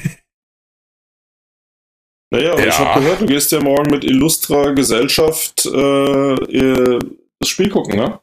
Naja, 2.32 2.53
aber 2.55 2.66
ich 2.66 2.74
Ja. 2.74 2.78
habe 2.78 3.01
gehört, 3.01 3.20
du 3.20 3.26
gehst 3.26 3.53
ja 3.53 3.61
morgen 3.61 3.89
mit 3.91 4.03
illustrer 4.03 4.74
Gesellschaft 4.74 5.64
äh, 5.64 6.99
das 7.39 7.49
Spiel 7.49 7.70
gucken, 7.70 7.97
ne? 7.97 8.20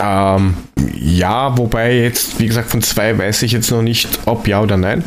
Ähm, 0.00 0.56
ja, 0.92 1.56
wobei 1.56 1.94
jetzt, 1.98 2.40
wie 2.40 2.48
gesagt, 2.48 2.70
von 2.70 2.82
zwei 2.82 3.16
weiß 3.16 3.42
ich 3.42 3.52
jetzt 3.52 3.70
noch 3.70 3.82
nicht, 3.82 4.08
ob 4.26 4.48
ja 4.48 4.60
oder 4.60 4.76
nein. 4.76 5.04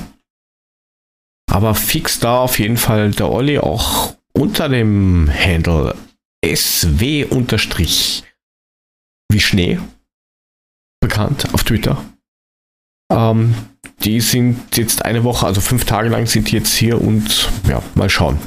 Aber 1.51 1.75
fix 1.75 2.19
da 2.19 2.39
auf 2.39 2.57
jeden 2.57 2.77
Fall 2.77 3.11
der 3.11 3.29
Olli 3.29 3.59
auch 3.59 4.15
unter 4.33 4.69
dem 4.69 5.29
Handle 5.29 5.95
SW 6.45 7.25
unterstrich 7.25 8.23
wie 9.29 9.41
Schnee 9.41 9.77
bekannt 10.99 11.53
auf 11.53 11.63
Twitter. 11.63 12.03
Ähm, 13.11 13.55
die 14.03 14.21
sind 14.21 14.77
jetzt 14.77 15.05
eine 15.05 15.23
Woche, 15.23 15.45
also 15.45 15.61
fünf 15.61 15.85
Tage 15.85 16.09
lang 16.09 16.27
sind 16.27 16.51
die 16.51 16.55
jetzt 16.55 16.75
hier 16.75 17.01
und 17.01 17.49
ja, 17.67 17.81
mal 17.95 18.09
schauen, 18.09 18.39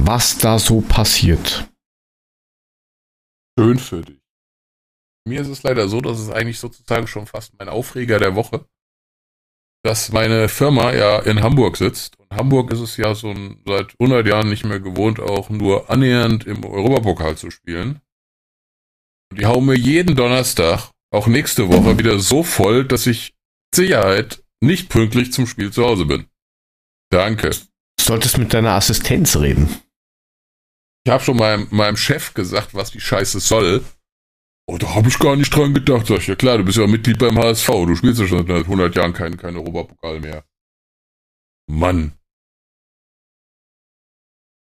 was 0.00 0.38
da 0.38 0.58
so 0.58 0.80
passiert. 0.80 1.68
Schön 3.58 3.78
für 3.78 4.02
dich. 4.02 4.18
Mir 5.26 5.40
ist 5.40 5.48
es 5.48 5.62
leider 5.62 5.88
so, 5.88 6.00
dass 6.00 6.18
es 6.18 6.30
eigentlich 6.30 6.58
sozusagen 6.58 7.06
schon 7.06 7.26
fast 7.26 7.58
mein 7.58 7.68
Aufreger 7.68 8.18
der 8.18 8.36
Woche, 8.36 8.66
dass 9.82 10.12
meine 10.12 10.48
Firma 10.48 10.92
ja 10.92 11.18
in 11.20 11.42
Hamburg 11.42 11.76
sitzt. 11.76 12.18
Und 12.18 12.30
Hamburg 12.36 12.72
ist 12.72 12.80
es 12.80 12.96
ja 12.96 13.14
so 13.14 13.34
seit 13.66 13.94
100 14.00 14.26
Jahren 14.26 14.48
nicht 14.48 14.64
mehr 14.64 14.80
gewohnt, 14.80 15.18
auch 15.20 15.50
nur 15.50 15.90
annähernd 15.90 16.46
im 16.46 16.64
Europapokal 16.64 17.36
zu 17.36 17.50
spielen. 17.50 18.00
Und 19.36 19.42
die 19.42 19.46
hauen 19.48 19.66
mir 19.66 19.76
jeden 19.76 20.16
Donnerstag, 20.16 20.92
auch 21.12 21.26
nächste 21.26 21.68
Woche, 21.68 21.98
wieder 21.98 22.18
so 22.18 22.42
voll, 22.42 22.86
dass 22.86 23.06
ich 23.06 23.34
mit 23.70 23.74
Sicherheit 23.74 24.42
nicht 24.62 24.88
pünktlich 24.88 25.30
zum 25.30 25.46
Spiel 25.46 25.70
zu 25.70 25.84
Hause 25.84 26.06
bin. 26.06 26.24
Danke. 27.10 27.50
Du 27.50 28.02
solltest 28.02 28.38
mit 28.38 28.54
deiner 28.54 28.70
Assistenz 28.70 29.36
reden. 29.36 29.68
Ich 31.04 31.12
habe 31.12 31.22
schon 31.22 31.36
meinem, 31.36 31.68
meinem 31.70 31.98
Chef 31.98 32.32
gesagt, 32.32 32.72
was 32.72 32.92
die 32.92 33.00
Scheiße 33.00 33.40
soll. 33.40 33.84
Oh, 34.70 34.78
da 34.78 34.94
habe 34.94 35.10
ich 35.10 35.18
gar 35.18 35.36
nicht 35.36 35.54
dran 35.54 35.74
gedacht. 35.74 36.06
Sag 36.06 36.20
ich, 36.20 36.28
ja 36.28 36.34
klar, 36.34 36.56
du 36.56 36.64
bist 36.64 36.78
ja 36.78 36.86
Mitglied 36.86 37.18
beim 37.18 37.36
HSV. 37.36 37.66
Du 37.66 37.94
spielst 37.94 38.18
ja 38.18 38.26
schon 38.26 38.46
seit 38.46 38.64
100 38.64 38.96
Jahren 38.96 39.12
keinen 39.12 39.36
kein 39.36 39.54
Europapokal 39.54 40.18
mehr. 40.20 40.46
Mann. 41.70 42.12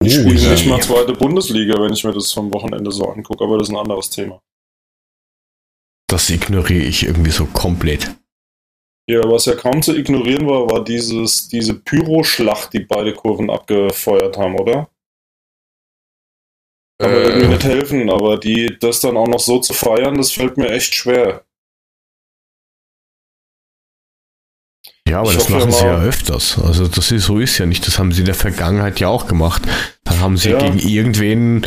Ich 0.04 0.14
Oh, 0.18 0.20
spiele 0.20 0.50
nicht 0.50 0.66
mal 0.66 0.82
zweite 0.82 1.14
Bundesliga, 1.14 1.80
wenn 1.80 1.94
ich 1.94 2.04
mir 2.04 2.12
das 2.12 2.34
vom 2.34 2.52
Wochenende 2.52 2.92
so 2.92 3.08
angucke, 3.08 3.42
aber 3.42 3.56
das 3.56 3.68
ist 3.68 3.74
ein 3.74 3.80
anderes 3.80 4.10
Thema. 4.10 4.42
Das 6.08 6.30
ignoriere 6.30 6.84
ich 6.84 7.04
irgendwie 7.04 7.30
so 7.30 7.44
komplett. 7.46 8.14
Ja, 9.10 9.20
was 9.24 9.46
ja 9.46 9.54
kaum 9.54 9.80
zu 9.82 9.96
ignorieren 9.96 10.46
war, 10.46 10.68
war 10.70 10.84
dieses, 10.84 11.48
diese 11.48 11.74
Pyro-Schlacht, 11.74 12.72
die 12.74 12.80
beide 12.80 13.14
Kurven 13.14 13.50
abgefeuert 13.50 14.36
haben, 14.36 14.58
oder? 14.58 14.90
Kann 17.00 17.12
mir 17.12 17.22
irgendwie 17.22 17.46
Äh, 17.46 17.48
nicht 17.48 17.64
helfen, 17.64 18.10
aber 18.10 18.38
die, 18.38 18.76
das 18.80 19.00
dann 19.00 19.16
auch 19.16 19.28
noch 19.28 19.38
so 19.40 19.60
zu 19.60 19.72
feiern, 19.72 20.16
das 20.16 20.32
fällt 20.32 20.56
mir 20.56 20.70
echt 20.70 20.94
schwer. 20.94 21.44
Ja, 25.08 25.20
aber 25.20 25.30
Ich 25.30 25.36
das 25.38 25.48
machen 25.48 25.72
sie 25.72 25.84
ja 25.84 26.02
öfters. 26.02 26.58
Also 26.58 26.86
das 26.86 27.10
ist 27.10 27.24
so 27.24 27.38
ist 27.38 27.56
ja 27.58 27.64
nicht. 27.64 27.86
Das 27.86 27.98
haben 27.98 28.12
sie 28.12 28.20
in 28.20 28.26
der 28.26 28.34
Vergangenheit 28.34 29.00
ja 29.00 29.08
auch 29.08 29.26
gemacht. 29.26 29.62
Dann 30.04 30.20
haben 30.20 30.36
sie 30.36 30.50
Ja. 30.50 30.58
gegen 30.58 30.78
irgendwen, 30.78 31.66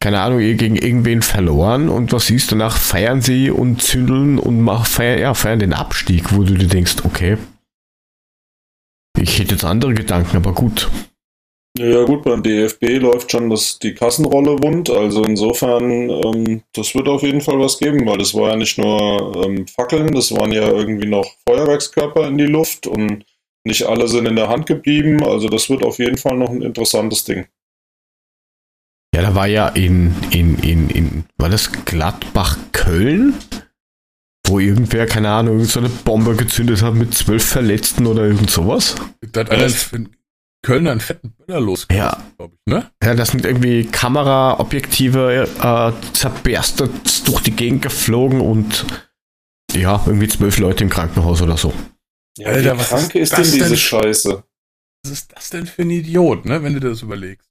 keine 0.00 0.20
Ahnung, 0.20 0.38
gegen 0.38 0.76
irgendwen 0.76 1.22
verloren 1.22 1.88
und 1.88 2.12
was 2.12 2.30
ist, 2.30 2.52
danach 2.52 2.76
feiern 2.76 3.22
sie 3.22 3.50
und 3.50 3.82
zündeln 3.82 4.38
und 4.38 4.60
mach, 4.60 4.86
feiern, 4.86 5.18
ja, 5.18 5.34
feiern 5.34 5.58
den 5.58 5.72
Abstieg, 5.72 6.36
wo 6.36 6.42
du 6.42 6.54
dir 6.54 6.68
denkst, 6.68 6.96
okay. 7.04 7.38
Ich 9.18 9.38
hätte 9.38 9.54
jetzt 9.54 9.64
andere 9.64 9.94
Gedanken, 9.94 10.36
aber 10.36 10.52
gut. 10.52 10.90
Ja 11.78 12.04
gut, 12.04 12.22
beim 12.22 12.42
DFB 12.42 13.00
läuft 13.00 13.32
schon 13.32 13.50
das, 13.50 13.78
die 13.78 13.92
Kassenrolle 13.92 14.62
wund, 14.62 14.88
also 14.88 15.22
insofern, 15.24 16.08
ähm, 16.08 16.62
das 16.72 16.94
wird 16.94 17.06
auf 17.06 17.22
jeden 17.22 17.42
Fall 17.42 17.58
was 17.58 17.78
geben, 17.78 18.06
weil 18.06 18.16
das 18.16 18.34
war 18.34 18.50
ja 18.50 18.56
nicht 18.56 18.78
nur 18.78 19.44
ähm, 19.44 19.66
Fackeln, 19.66 20.14
das 20.14 20.32
waren 20.32 20.52
ja 20.52 20.66
irgendwie 20.68 21.08
noch 21.08 21.26
Feuerwerkskörper 21.46 22.28
in 22.28 22.38
die 22.38 22.46
Luft 22.46 22.86
und 22.86 23.26
nicht 23.64 23.84
alle 23.84 24.08
sind 24.08 24.26
in 24.26 24.36
der 24.36 24.48
Hand 24.48 24.66
geblieben, 24.66 25.22
also 25.22 25.48
das 25.48 25.68
wird 25.68 25.82
auf 25.82 25.98
jeden 25.98 26.16
Fall 26.16 26.38
noch 26.38 26.48
ein 26.48 26.62
interessantes 26.62 27.24
Ding. 27.24 27.46
Ja, 29.16 29.22
da 29.22 29.34
war 29.34 29.46
ja 29.46 29.68
in, 29.68 30.14
in, 30.30 30.58
in, 30.58 30.90
in, 30.90 31.24
war 31.38 31.48
das 31.48 31.72
Gladbach-Köln? 31.86 33.32
Wo 34.46 34.58
irgendwer, 34.58 35.06
keine 35.06 35.30
Ahnung, 35.30 35.54
irgend 35.54 35.70
so 35.70 35.80
eine 35.80 35.88
Bombe 35.88 36.36
gezündet 36.36 36.82
hat 36.82 36.92
mit 36.92 37.14
zwölf 37.14 37.42
Verletzten 37.42 38.06
oder 38.06 38.24
irgend 38.24 38.50
sowas. 38.50 38.94
da 39.32 39.40
hat 39.40 39.50
einer 39.50 39.72
in 39.92 40.10
Köln 40.62 40.86
einen 40.86 41.00
fetten 41.00 41.30
Böller 41.30 41.60
los, 41.62 41.88
Ja. 41.90 42.22
glaube 42.36 42.56
ich, 42.56 42.70
ne? 42.70 42.90
Ja, 43.02 43.14
das 43.14 43.30
sind 43.30 43.46
irgendwie 43.46 43.86
Kameraobjektive 43.86 45.48
äh, 45.62 46.12
zerberstet 46.12 47.26
durch 47.26 47.40
die 47.40 47.52
Gegend 47.52 47.80
geflogen 47.80 48.42
und 48.42 48.84
ja, 49.72 49.98
irgendwie 50.04 50.28
zwölf 50.28 50.58
Leute 50.58 50.84
im 50.84 50.90
Krankenhaus 50.90 51.40
oder 51.40 51.56
so. 51.56 51.72
Ja, 52.36 52.48
Alter, 52.48 52.78
was 52.78 52.90
krank 52.90 53.14
ist 53.14 53.32
ist, 53.32 53.32
das 53.32 53.50
denn 53.50 53.52
diese 53.60 53.68
denn? 53.70 53.76
Scheiße? 53.78 54.44
Was 55.04 55.10
ist 55.10 55.32
das 55.34 55.48
denn 55.48 55.66
für 55.66 55.82
ein 55.82 55.90
Idiot, 55.90 56.44
ne, 56.44 56.62
wenn 56.62 56.74
du 56.74 56.80
dir 56.80 56.90
das 56.90 57.00
überlegst? 57.00 57.48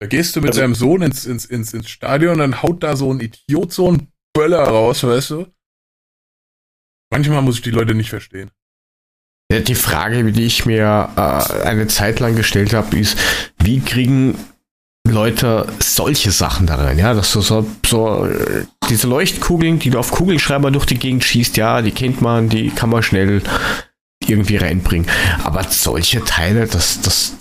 Da 0.00 0.06
gehst 0.06 0.36
du 0.36 0.40
mit 0.40 0.50
Also- 0.50 0.60
deinem 0.60 0.74
Sohn 0.74 1.02
ins, 1.02 1.26
ins, 1.26 1.44
ins, 1.44 1.72
ins 1.74 1.88
Stadion 1.90 2.34
und 2.34 2.38
dann 2.38 2.62
haut 2.62 2.82
da 2.82 2.94
so 2.96 3.12
ein 3.12 3.20
Idiot 3.20 3.72
so 3.72 3.88
einen 3.88 4.08
Böller 4.32 4.62
raus, 4.62 5.02
weißt 5.02 5.30
du? 5.30 5.46
Manchmal 7.10 7.42
muss 7.42 7.56
ich 7.56 7.62
die 7.62 7.70
Leute 7.70 7.94
nicht 7.94 8.10
verstehen. 8.10 8.50
Die 9.50 9.74
Frage, 9.74 10.30
die 10.30 10.44
ich 10.44 10.66
mir 10.66 11.08
äh, 11.16 11.62
eine 11.66 11.86
Zeit 11.86 12.20
lang 12.20 12.36
gestellt 12.36 12.74
habe, 12.74 12.98
ist, 12.98 13.18
wie 13.58 13.80
kriegen 13.80 14.38
Leute 15.08 15.66
solche 15.80 16.32
Sachen 16.32 16.66
da 16.66 16.74
rein? 16.74 16.98
Ja, 16.98 17.14
dass 17.14 17.32
du 17.32 17.40
so, 17.40 17.66
so 17.86 18.28
diese 18.90 19.06
Leuchtkugeln, 19.08 19.78
die 19.78 19.88
du 19.88 19.98
auf 19.98 20.10
Kugelschreiber 20.10 20.70
durch 20.70 20.84
die 20.84 20.98
Gegend 20.98 21.24
schießt, 21.24 21.56
ja, 21.56 21.80
die 21.80 21.92
kennt 21.92 22.20
man, 22.20 22.50
die 22.50 22.68
kann 22.70 22.90
man 22.90 23.02
schnell 23.02 23.42
irgendwie 24.22 24.56
reinbringen. 24.58 25.08
Aber 25.44 25.64
solche 25.64 26.22
Teile, 26.24 26.66
das, 26.66 27.00
das, 27.00 27.32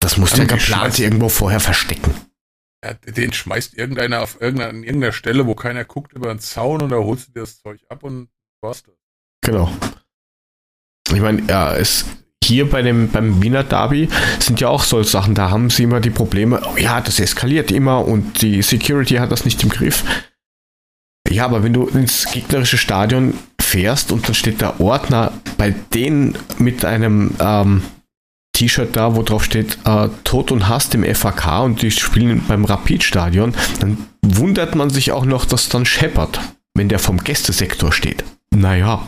das 0.00 0.16
muss 0.16 0.32
der 0.32 0.46
geplant 0.46 0.98
irgendwo 0.98 1.28
vorher 1.28 1.60
verstecken. 1.60 2.14
Ja, 2.84 2.94
den 2.94 3.32
schmeißt 3.32 3.76
irgendeiner 3.76 4.22
auf 4.22 4.40
irgendeiner, 4.40 4.70
an 4.70 4.84
irgendeiner 4.84 5.12
Stelle, 5.12 5.46
wo 5.46 5.54
keiner 5.54 5.84
guckt, 5.84 6.12
über 6.12 6.28
den 6.28 6.38
Zaun 6.38 6.80
und 6.82 6.90
da 6.90 6.96
holst 6.96 7.28
du 7.28 7.32
dir 7.32 7.40
das 7.40 7.60
Zeug 7.60 7.80
ab 7.88 8.04
und 8.04 8.28
war's 8.60 8.84
das. 8.84 8.94
Genau. 9.42 9.72
Ich 11.12 11.20
meine, 11.20 11.42
ja, 11.48 11.74
es 11.74 12.04
hier 12.44 12.70
bei 12.70 12.82
dem 12.82 13.10
beim 13.10 13.42
Wiener 13.42 13.64
Derby 13.64 14.08
sind 14.38 14.60
ja 14.60 14.68
auch 14.68 14.84
solche 14.84 15.10
Sachen, 15.10 15.34
da 15.34 15.50
haben 15.50 15.70
sie 15.70 15.82
immer 15.82 16.00
die 16.00 16.10
Probleme, 16.10 16.62
oh 16.64 16.76
ja, 16.76 17.00
das 17.00 17.18
eskaliert 17.18 17.70
immer 17.70 18.06
und 18.06 18.42
die 18.42 18.62
Security 18.62 19.16
hat 19.16 19.32
das 19.32 19.44
nicht 19.44 19.62
im 19.62 19.68
Griff. 19.68 20.04
Ja, 21.28 21.44
aber 21.44 21.62
wenn 21.62 21.74
du 21.74 21.86
ins 21.86 22.30
gegnerische 22.30 22.78
Stadion 22.78 23.34
fährst 23.60 24.12
und 24.12 24.26
dann 24.26 24.34
steht 24.34 24.60
der 24.60 24.80
Ordner 24.80 25.32
bei 25.58 25.74
denen 25.92 26.38
mit 26.58 26.84
einem 26.84 27.34
ähm, 27.38 27.82
T-Shirt 28.58 28.96
da, 28.96 29.14
wo 29.14 29.22
drauf 29.22 29.44
steht 29.44 29.78
äh, 29.84 30.08
Tod 30.24 30.50
und 30.50 30.68
Hass 30.68 30.92
im 30.92 31.04
FAK 31.04 31.62
und 31.62 31.80
die 31.80 31.92
spielen 31.92 32.44
beim 32.48 32.64
Rapid-Stadion, 32.64 33.54
dann 33.78 34.08
wundert 34.22 34.74
man 34.74 34.90
sich 34.90 35.12
auch 35.12 35.24
noch, 35.24 35.44
dass 35.44 35.68
dann 35.68 35.86
scheppert, 35.86 36.40
wenn 36.74 36.88
der 36.88 36.98
vom 36.98 37.18
Gästesektor 37.18 37.92
steht. 37.92 38.24
Naja. 38.50 39.06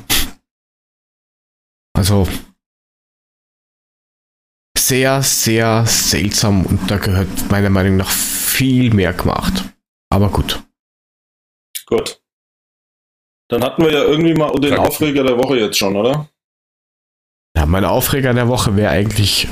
Also 1.95 2.29
sehr, 4.79 5.21
sehr 5.23 5.85
seltsam 5.85 6.65
und 6.65 6.89
da 6.89 6.99
gehört 6.99 7.51
meiner 7.51 7.71
Meinung 7.71 7.97
nach 7.97 8.11
viel 8.11 8.95
mehr 8.95 9.13
gemacht. 9.13 9.65
Aber 10.11 10.29
gut. 10.29 10.63
Gut. 11.87 12.23
Dann 13.49 13.65
hatten 13.65 13.83
wir 13.83 13.93
ja 13.93 14.05
irgendwie 14.05 14.35
mal 14.35 14.53
den 14.53 14.71
Danke. 14.71 14.87
Aufreger 14.87 15.25
der 15.25 15.37
Woche 15.37 15.57
jetzt 15.57 15.77
schon, 15.77 15.97
oder? 15.97 16.29
Ja, 17.57 17.67
mein 17.67 17.85
Aufreger 17.85 18.33
der 18.33 18.49
Woche 18.49 18.77
wäre 18.77 18.91
eigentlich 18.91 19.49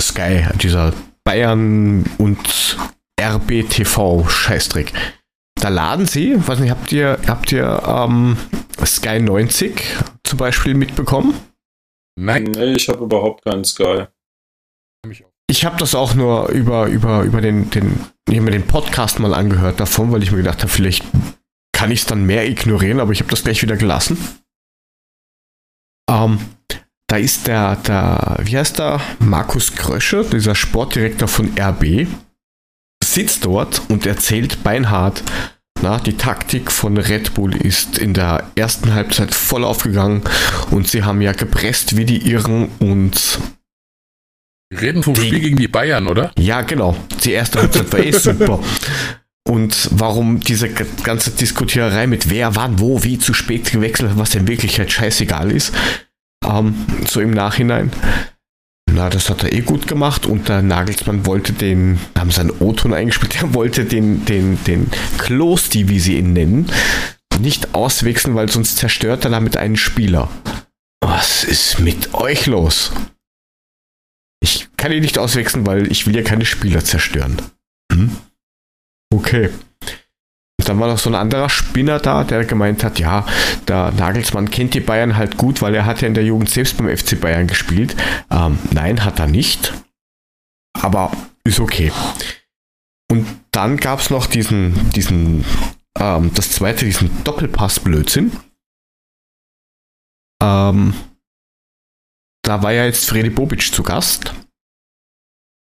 Sky, 0.00 0.46
dieser 0.60 0.92
Bayern 1.24 2.04
und 2.18 2.78
RBTV 3.20 4.28
Scheißdreck. 4.28 4.92
Da 5.60 5.68
laden 5.68 6.06
sie, 6.06 6.36
weiß 6.46 6.58
nicht, 6.60 6.70
habt 6.70 6.90
ihr, 6.92 7.18
habt 7.26 7.52
ihr 7.52 7.82
ähm, 7.86 8.38
Sky 8.84 9.20
90 9.20 9.82
zum 10.24 10.38
Beispiel 10.38 10.74
mitbekommen? 10.74 11.34
Nein, 12.18 12.44
Nee, 12.44 12.74
ich 12.74 12.88
habe 12.88 13.04
überhaupt 13.04 13.44
keinen 13.44 13.64
Sky. 13.64 14.06
Ich 15.50 15.64
habe 15.64 15.76
das 15.78 15.94
auch 15.94 16.14
nur 16.14 16.48
über, 16.48 16.86
über, 16.86 17.22
über 17.22 17.40
den, 17.40 17.70
den, 17.70 17.98
ich 18.28 18.40
mir 18.40 18.52
den 18.52 18.66
Podcast 18.66 19.18
mal 19.18 19.34
angehört 19.34 19.80
davon, 19.80 20.12
weil 20.12 20.22
ich 20.22 20.30
mir 20.30 20.38
gedacht 20.38 20.60
habe, 20.60 20.68
vielleicht 20.68 21.04
kann 21.72 21.90
ich 21.90 22.00
es 22.00 22.06
dann 22.06 22.24
mehr 22.24 22.48
ignorieren, 22.48 23.00
aber 23.00 23.12
ich 23.12 23.20
habe 23.20 23.30
das 23.30 23.42
gleich 23.42 23.62
wieder 23.62 23.76
gelassen. 23.76 24.16
Ähm, 26.10 26.38
da 27.10 27.16
ist 27.16 27.48
der, 27.48 27.74
der, 27.76 28.36
wie 28.44 28.56
heißt 28.56 28.78
der, 28.78 29.00
Markus 29.18 29.74
Krösche, 29.74 30.24
dieser 30.24 30.54
Sportdirektor 30.54 31.26
von 31.26 31.50
RB, 31.58 32.06
sitzt 33.04 33.44
dort 33.44 33.82
und 33.88 34.06
erzählt 34.06 34.62
beinhart, 34.62 35.24
na, 35.82 35.98
die 35.98 36.16
Taktik 36.16 36.70
von 36.70 36.96
Red 36.98 37.34
Bull 37.34 37.56
ist 37.56 37.98
in 37.98 38.14
der 38.14 38.44
ersten 38.54 38.94
Halbzeit 38.94 39.34
voll 39.34 39.64
aufgegangen 39.64 40.22
und 40.70 40.86
sie 40.86 41.02
haben 41.02 41.20
ja 41.20 41.32
gepresst 41.32 41.96
wie 41.96 42.04
die 42.04 42.30
Irren 42.30 42.68
und 42.78 43.40
Wir 44.70 44.82
reden 44.82 45.02
vom 45.02 45.14
Die- 45.14 45.22
Spiel 45.26 45.40
gegen 45.40 45.56
die 45.56 45.66
Bayern, 45.68 46.06
oder? 46.06 46.30
ja, 46.38 46.60
genau. 46.62 46.96
Die 47.24 47.32
erste 47.32 47.60
Halbzeit 47.60 47.92
war 47.92 47.98
eh 47.98 48.12
super. 48.12 48.60
Und 49.48 49.88
warum 49.92 50.38
diese 50.38 50.68
ganze 50.68 51.32
Diskutiererei 51.32 52.06
mit 52.06 52.30
wer, 52.30 52.54
wann, 52.54 52.78
wo, 52.78 53.02
wie 53.02 53.18
zu 53.18 53.34
spät 53.34 53.72
gewechselt 53.72 54.12
was 54.14 54.34
in 54.36 54.46
Wirklichkeit 54.46 54.92
scheißegal 54.92 55.50
ist, 55.50 55.72
ähm, 56.44 56.74
so 57.06 57.20
im 57.20 57.30
Nachhinein. 57.30 57.90
Na, 58.92 59.08
das 59.08 59.30
hat 59.30 59.44
er 59.44 59.52
eh 59.52 59.60
gut 59.60 59.86
gemacht 59.86 60.26
und 60.26 60.48
der 60.48 60.62
Nagelsmann 60.62 61.24
wollte 61.24 61.52
den, 61.52 62.00
haben 62.18 62.30
seinen 62.30 62.50
O-Ton 62.50 62.92
eingespielt, 62.92 63.40
er 63.40 63.54
wollte 63.54 63.84
den, 63.84 64.24
den, 64.24 64.62
den 64.64 64.90
Klosti, 65.18 65.88
wie 65.88 66.00
sie 66.00 66.18
ihn 66.18 66.32
nennen, 66.32 66.66
nicht 67.38 67.74
auswechseln, 67.74 68.34
weil 68.34 68.50
sonst 68.50 68.78
zerstört 68.78 69.24
er 69.24 69.30
damit 69.30 69.56
einen 69.56 69.76
Spieler. 69.76 70.28
Was 71.00 71.44
ist 71.44 71.78
mit 71.78 72.14
euch 72.14 72.46
los? 72.46 72.92
Ich 74.42 74.68
kann 74.76 74.92
ihn 74.92 75.02
nicht 75.02 75.18
auswechseln, 75.18 75.66
weil 75.66 75.90
ich 75.90 76.06
will 76.06 76.16
ja 76.16 76.22
keine 76.22 76.44
Spieler 76.44 76.84
zerstören. 76.84 77.40
Hm? 77.92 78.16
Okay. 79.12 79.50
Und 80.60 80.68
dann 80.68 80.78
war 80.78 80.88
noch 80.88 80.98
so 80.98 81.08
ein 81.08 81.14
anderer 81.14 81.48
Spinner 81.48 81.98
da, 82.00 82.22
der 82.22 82.44
gemeint 82.44 82.84
hat, 82.84 82.98
ja, 82.98 83.24
der 83.66 83.92
Nagelsmann 83.92 84.50
kennt 84.50 84.74
die 84.74 84.80
Bayern 84.80 85.16
halt 85.16 85.38
gut, 85.38 85.62
weil 85.62 85.74
er 85.74 85.86
hat 85.86 86.02
ja 86.02 86.06
in 86.06 86.12
der 86.12 86.22
Jugend 86.22 86.50
selbst 86.50 86.76
beim 86.76 86.94
FC 86.94 87.18
Bayern 87.18 87.46
gespielt. 87.46 87.96
Ähm, 88.30 88.58
nein, 88.70 89.02
hat 89.02 89.18
er 89.18 89.26
nicht. 89.26 89.72
Aber 90.78 91.12
ist 91.44 91.60
okay. 91.60 91.90
Und 93.10 93.26
dann 93.52 93.78
gab 93.78 94.00
es 94.00 94.10
noch 94.10 94.26
diesen, 94.26 94.90
diesen, 94.90 95.46
ähm, 95.98 96.30
das 96.34 96.50
zweite, 96.50 96.84
diesen 96.84 97.24
Doppelpass-Blödsinn. 97.24 98.30
Ähm, 100.42 100.92
da 102.42 102.62
war 102.62 102.72
ja 102.72 102.84
jetzt 102.84 103.08
Freddy 103.08 103.30
Bobic 103.30 103.62
zu 103.62 103.82
Gast. 103.82 104.34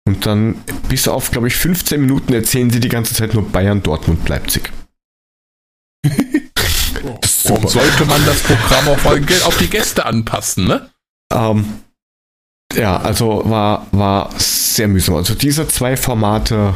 Und 0.08 0.26
dann 0.26 0.56
bis 0.90 1.08
auf, 1.08 1.30
glaube 1.30 1.48
ich, 1.48 1.56
15 1.56 2.02
Minuten 2.02 2.34
erzählen 2.34 2.72
sie 2.72 2.80
die 2.80 2.90
ganze 2.90 3.14
Zeit 3.14 3.36
nur 3.36 3.48
Bayern, 3.48 3.84
Dortmund, 3.84 4.28
Leipzig. 4.28 4.72
Warum 6.04 7.68
sollte 7.68 8.06
man 8.06 8.26
das 8.26 8.42
Programm 8.42 9.26
ge- 9.26 9.42
auf 9.44 9.58
die 9.58 9.70
Gäste 9.70 10.06
anpassen, 10.06 10.66
ne? 10.68 10.90
Ähm, 11.34 11.66
ja, 12.76 12.98
also 12.98 13.44
war, 13.50 13.88
war 13.92 14.30
sehr 14.38 14.88
mühsam. 14.88 15.16
Also 15.16 15.34
diese 15.36 15.68
zwei 15.68 15.98
Formate 15.98 16.76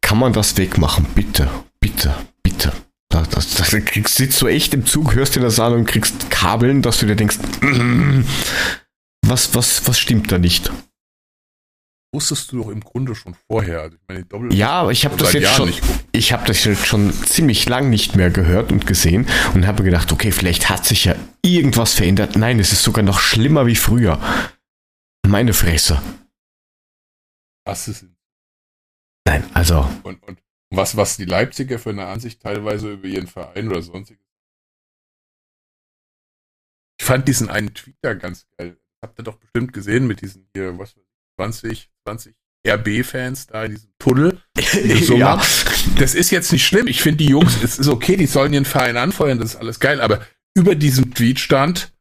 kann 0.00 0.18
man 0.18 0.32
das 0.32 0.56
wegmachen. 0.56 1.06
Bitte, 1.14 1.48
bitte, 1.80 2.14
bitte. 2.42 2.72
Das, 3.10 3.28
das, 3.28 3.50
das 3.54 3.70
kriegst, 3.84 4.14
sitzt 4.14 4.40
du 4.40 4.46
echt 4.46 4.72
im 4.72 4.86
Zug, 4.86 5.14
hörst 5.14 5.36
dir 5.36 5.40
das 5.40 5.60
an 5.60 5.74
und 5.74 5.84
kriegst 5.84 6.30
Kabeln, 6.30 6.80
dass 6.80 6.98
du 6.98 7.06
dir 7.06 7.16
denkst, 7.16 7.36
was, 9.26 9.54
was, 9.54 9.86
was 9.86 9.98
stimmt 9.98 10.32
da 10.32 10.38
nicht? 10.38 10.72
Wusstest 12.14 12.52
du 12.52 12.58
doch 12.58 12.68
im 12.68 12.80
Grunde 12.80 13.14
schon 13.14 13.34
vorher. 13.34 13.80
Also 13.80 13.96
ich 13.96 14.02
meine, 14.06 14.24
Doppel 14.26 14.54
Ja, 14.54 14.70
aber 14.70 14.92
ich 14.92 15.06
habe 15.06 15.16
das 15.16 15.32
jetzt 15.32 15.44
Jahren 15.44 15.72
schon, 15.72 15.98
ich 16.12 16.32
habe 16.32 16.46
das 16.46 16.62
jetzt 16.64 16.86
schon 16.86 17.10
ziemlich 17.10 17.66
lang 17.66 17.88
nicht 17.88 18.16
mehr 18.16 18.30
gehört 18.30 18.70
und 18.70 18.86
gesehen 18.86 19.26
und 19.54 19.66
habe 19.66 19.82
gedacht, 19.82 20.12
okay, 20.12 20.30
vielleicht 20.30 20.68
hat 20.68 20.84
sich 20.84 21.06
ja 21.06 21.16
irgendwas 21.40 21.94
verändert. 21.94 22.36
Nein, 22.36 22.60
es 22.60 22.72
ist 22.72 22.82
sogar 22.82 23.02
noch 23.02 23.18
schlimmer 23.18 23.66
wie 23.66 23.76
früher. 23.76 24.20
Meine 25.26 25.54
Fresse. 25.54 26.02
Was 27.64 27.88
ist 27.88 28.04
Nein, 29.24 29.44
also 29.54 29.88
und, 30.02 30.22
und 30.24 30.42
was, 30.70 30.96
was 30.96 31.16
die 31.16 31.24
Leipziger 31.24 31.78
für 31.78 31.90
eine 31.90 32.06
Ansicht 32.06 32.42
teilweise 32.42 32.92
über 32.92 33.06
ihren 33.06 33.26
Verein 33.26 33.68
oder 33.68 33.80
sonstiges. 33.80 34.26
Ich 36.98 37.06
fand 37.06 37.26
diesen 37.26 37.48
einen 37.48 37.72
Tweet 37.72 37.96
da 38.02 38.14
ganz 38.14 38.46
geil. 38.58 38.78
Habt 39.00 39.18
ihr 39.18 39.24
doch 39.24 39.36
bestimmt 39.36 39.72
gesehen 39.72 40.06
mit 40.06 40.20
diesen 40.20 40.48
hier, 40.54 40.78
was 40.78 40.96
weiß 40.96 41.11
20, 41.40 41.90
20 42.06 42.34
RB-Fans 42.66 43.48
da 43.48 43.64
in 43.64 43.72
diesem 43.74 43.90
Tunnel. 43.98 44.40
Summe. 45.02 45.18
ja. 45.18 45.42
Das 45.98 46.14
ist 46.14 46.30
jetzt 46.30 46.52
nicht 46.52 46.64
schlimm. 46.66 46.86
Ich 46.86 47.02
finde 47.02 47.18
die 47.24 47.30
Jungs, 47.30 47.60
es 47.62 47.78
ist 47.78 47.88
okay, 47.88 48.16
die 48.16 48.26
sollen 48.26 48.52
ihren 48.52 48.64
Verein 48.64 48.96
anfeuern, 48.96 49.38
das 49.38 49.54
ist 49.54 49.56
alles 49.56 49.80
geil, 49.80 50.00
aber 50.00 50.24
über 50.56 50.74
diesem 50.74 51.12
Tweet 51.14 51.40
stand 51.40 51.92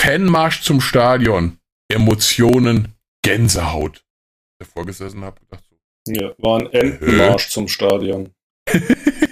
Fanmarsch 0.00 0.62
zum 0.62 0.80
Stadion, 0.80 1.58
Emotionen, 1.90 2.94
Gänsehaut. 3.24 4.04
Davor 4.60 4.86
gesessen 4.86 5.24
habe 5.24 5.40
gedacht 5.40 5.64
so, 5.68 6.12
Ja, 6.12 6.34
war 6.38 6.60
ein 6.60 6.72
Entenmarsch 6.72 7.48
zum 7.48 7.68
Stadion. 7.68 8.30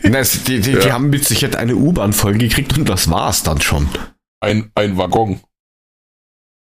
Na, 0.03 0.19
es- 0.19 0.45
die, 0.45 0.61
die, 0.61 0.73
die 0.73 0.87
Ja. 0.87 0.93
haben 0.95 1.11
mit 1.11 1.25
Sicherheit 1.25 1.57
eine 1.57 1.77
U-Bahn 1.77 2.13
vollgekriegt 2.13 2.77
und 2.79 2.89
das 2.89 3.11
war's 3.11 3.43
dann 3.43 3.61
schon. 3.61 3.89
ein, 4.41 4.71
ein 4.75 4.97
Waggon. 4.97 5.41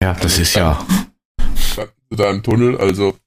Ja, 0.02 0.14
das 0.14 0.40
ist 0.40 0.56
ja. 0.56 0.86
da 2.10 2.30
im 2.30 2.42
Tunnel, 2.42 2.78
also 2.78 3.18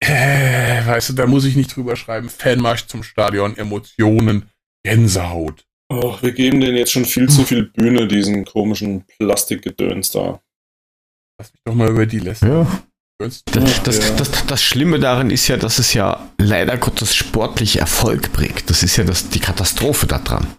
äh, 0.00 0.86
weißt 0.86 1.10
du, 1.10 1.12
da 1.14 1.26
muss 1.26 1.44
ich 1.44 1.56
nicht 1.56 1.74
drüber 1.74 1.96
schreiben, 1.96 2.28
Fanmarsch 2.28 2.86
zum 2.86 3.02
Stadion, 3.02 3.56
Emotionen, 3.56 4.50
Gänsehaut. 4.84 5.66
Oh, 5.88 6.16
wir 6.20 6.32
geben 6.32 6.60
denen 6.60 6.76
jetzt 6.76 6.92
schon 6.92 7.04
viel 7.04 7.28
zu 7.28 7.44
viel 7.44 7.64
Bühne, 7.64 8.06
diesen 8.06 8.44
komischen 8.44 9.04
Plastikgedöns 9.06 10.10
da. 10.10 10.40
Lass 11.38 11.52
mich 11.52 11.62
doch 11.64 11.74
mal 11.74 11.90
über 11.90 12.06
die 12.06 12.18
lästern. 12.18 12.50
ja. 12.50 12.84
Das, 13.20 13.44
das, 13.44 14.16
das, 14.16 14.46
das 14.46 14.62
Schlimme 14.62 14.98
darin 14.98 15.30
ist 15.30 15.46
ja, 15.46 15.56
dass 15.56 15.78
es 15.78 15.94
ja 15.94 16.28
leider 16.36 16.76
Gottes 16.76 17.14
sportlich 17.14 17.78
Erfolg 17.78 18.32
bringt. 18.32 18.68
Das 18.68 18.82
ist 18.82 18.96
ja 18.96 19.04
das, 19.04 19.30
die 19.30 19.38
Katastrophe 19.38 20.06
daran. 20.08 20.56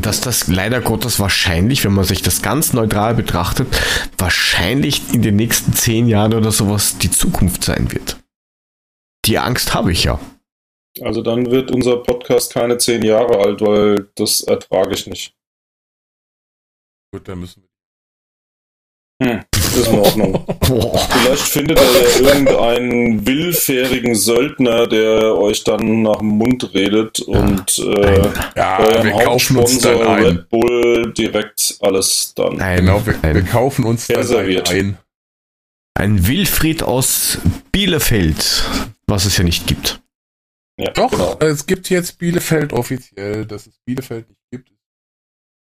Und 0.00 0.06
dass 0.06 0.22
das 0.22 0.46
leider 0.48 0.80
Gottes 0.80 1.20
wahrscheinlich, 1.20 1.84
wenn 1.84 1.92
man 1.92 2.06
sich 2.06 2.22
das 2.22 2.40
ganz 2.40 2.72
neutral 2.72 3.14
betrachtet, 3.14 3.68
wahrscheinlich 4.16 5.12
in 5.12 5.20
den 5.20 5.36
nächsten 5.36 5.74
zehn 5.74 6.08
Jahren 6.08 6.32
oder 6.32 6.52
sowas 6.52 6.96
die 6.96 7.10
Zukunft 7.10 7.64
sein 7.64 7.92
wird. 7.92 8.16
Die 9.26 9.36
Angst 9.36 9.74
habe 9.74 9.92
ich 9.92 10.04
ja. 10.04 10.18
Also 11.02 11.20
dann 11.20 11.50
wird 11.50 11.70
unser 11.70 11.98
Podcast 11.98 12.50
keine 12.50 12.78
zehn 12.78 13.02
Jahre 13.02 13.40
alt, 13.40 13.60
weil 13.60 14.08
das 14.14 14.40
ertrage 14.40 14.94
ich 14.94 15.06
nicht. 15.06 15.34
Gut, 17.12 17.28
dann 17.28 17.40
müssen 17.40 17.62
wir. 19.18 19.49
Ist 19.76 19.88
in 19.88 19.98
Ordnung. 19.98 20.44
Vielleicht 20.62 21.42
findet 21.42 21.78
er 21.78 21.84
ja 21.84 22.28
irgendeinen 22.32 23.26
willfährigen 23.26 24.14
Söldner, 24.14 24.86
der 24.86 25.36
euch 25.36 25.64
dann 25.64 26.02
nach 26.02 26.18
dem 26.18 26.28
Mund 26.28 26.74
redet 26.74 27.20
und 27.20 27.78
äh, 27.78 28.22
Ja, 28.56 28.78
eurem 28.80 29.04
wir 29.04 29.12
kaufen 29.12 29.56
uns 29.58 29.78
dann 29.78 29.94
Hauptsponsor 29.98 30.08
ein. 30.16 30.24
Red 30.24 30.48
Bull 30.48 31.12
direkt 31.16 31.78
alles 31.80 32.32
dann. 32.34 32.60
Ein, 32.60 32.78
Genau, 32.78 33.04
wir, 33.06 33.22
wir 33.22 33.42
kaufen 33.42 33.84
uns 33.84 34.06
dann 34.06 34.16
Reserviert. 34.18 34.70
ein. 34.70 34.98
ein 35.94 36.26
Wilfried 36.26 36.82
aus 36.82 37.38
Bielefeld, 37.72 38.64
was 39.06 39.24
es 39.24 39.36
ja 39.36 39.44
nicht 39.44 39.66
gibt. 39.66 40.00
Ja, 40.78 40.90
Doch, 40.92 41.10
genau. 41.10 41.36
es 41.40 41.66
gibt 41.66 41.90
jetzt 41.90 42.18
Bielefeld 42.18 42.72
offiziell, 42.72 43.44
dass 43.44 43.66
es 43.66 43.74
Bielefeld 43.84 44.28
nicht 44.28 44.40
gibt. 44.50 44.70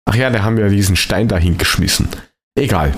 Ach 0.07 0.15
ja, 0.15 0.29
da 0.29 0.43
haben 0.43 0.57
wir 0.57 0.67
diesen 0.69 0.95
Stein 0.97 1.27
dahin 1.27 1.57
geschmissen. 1.57 2.09
Egal. 2.55 2.93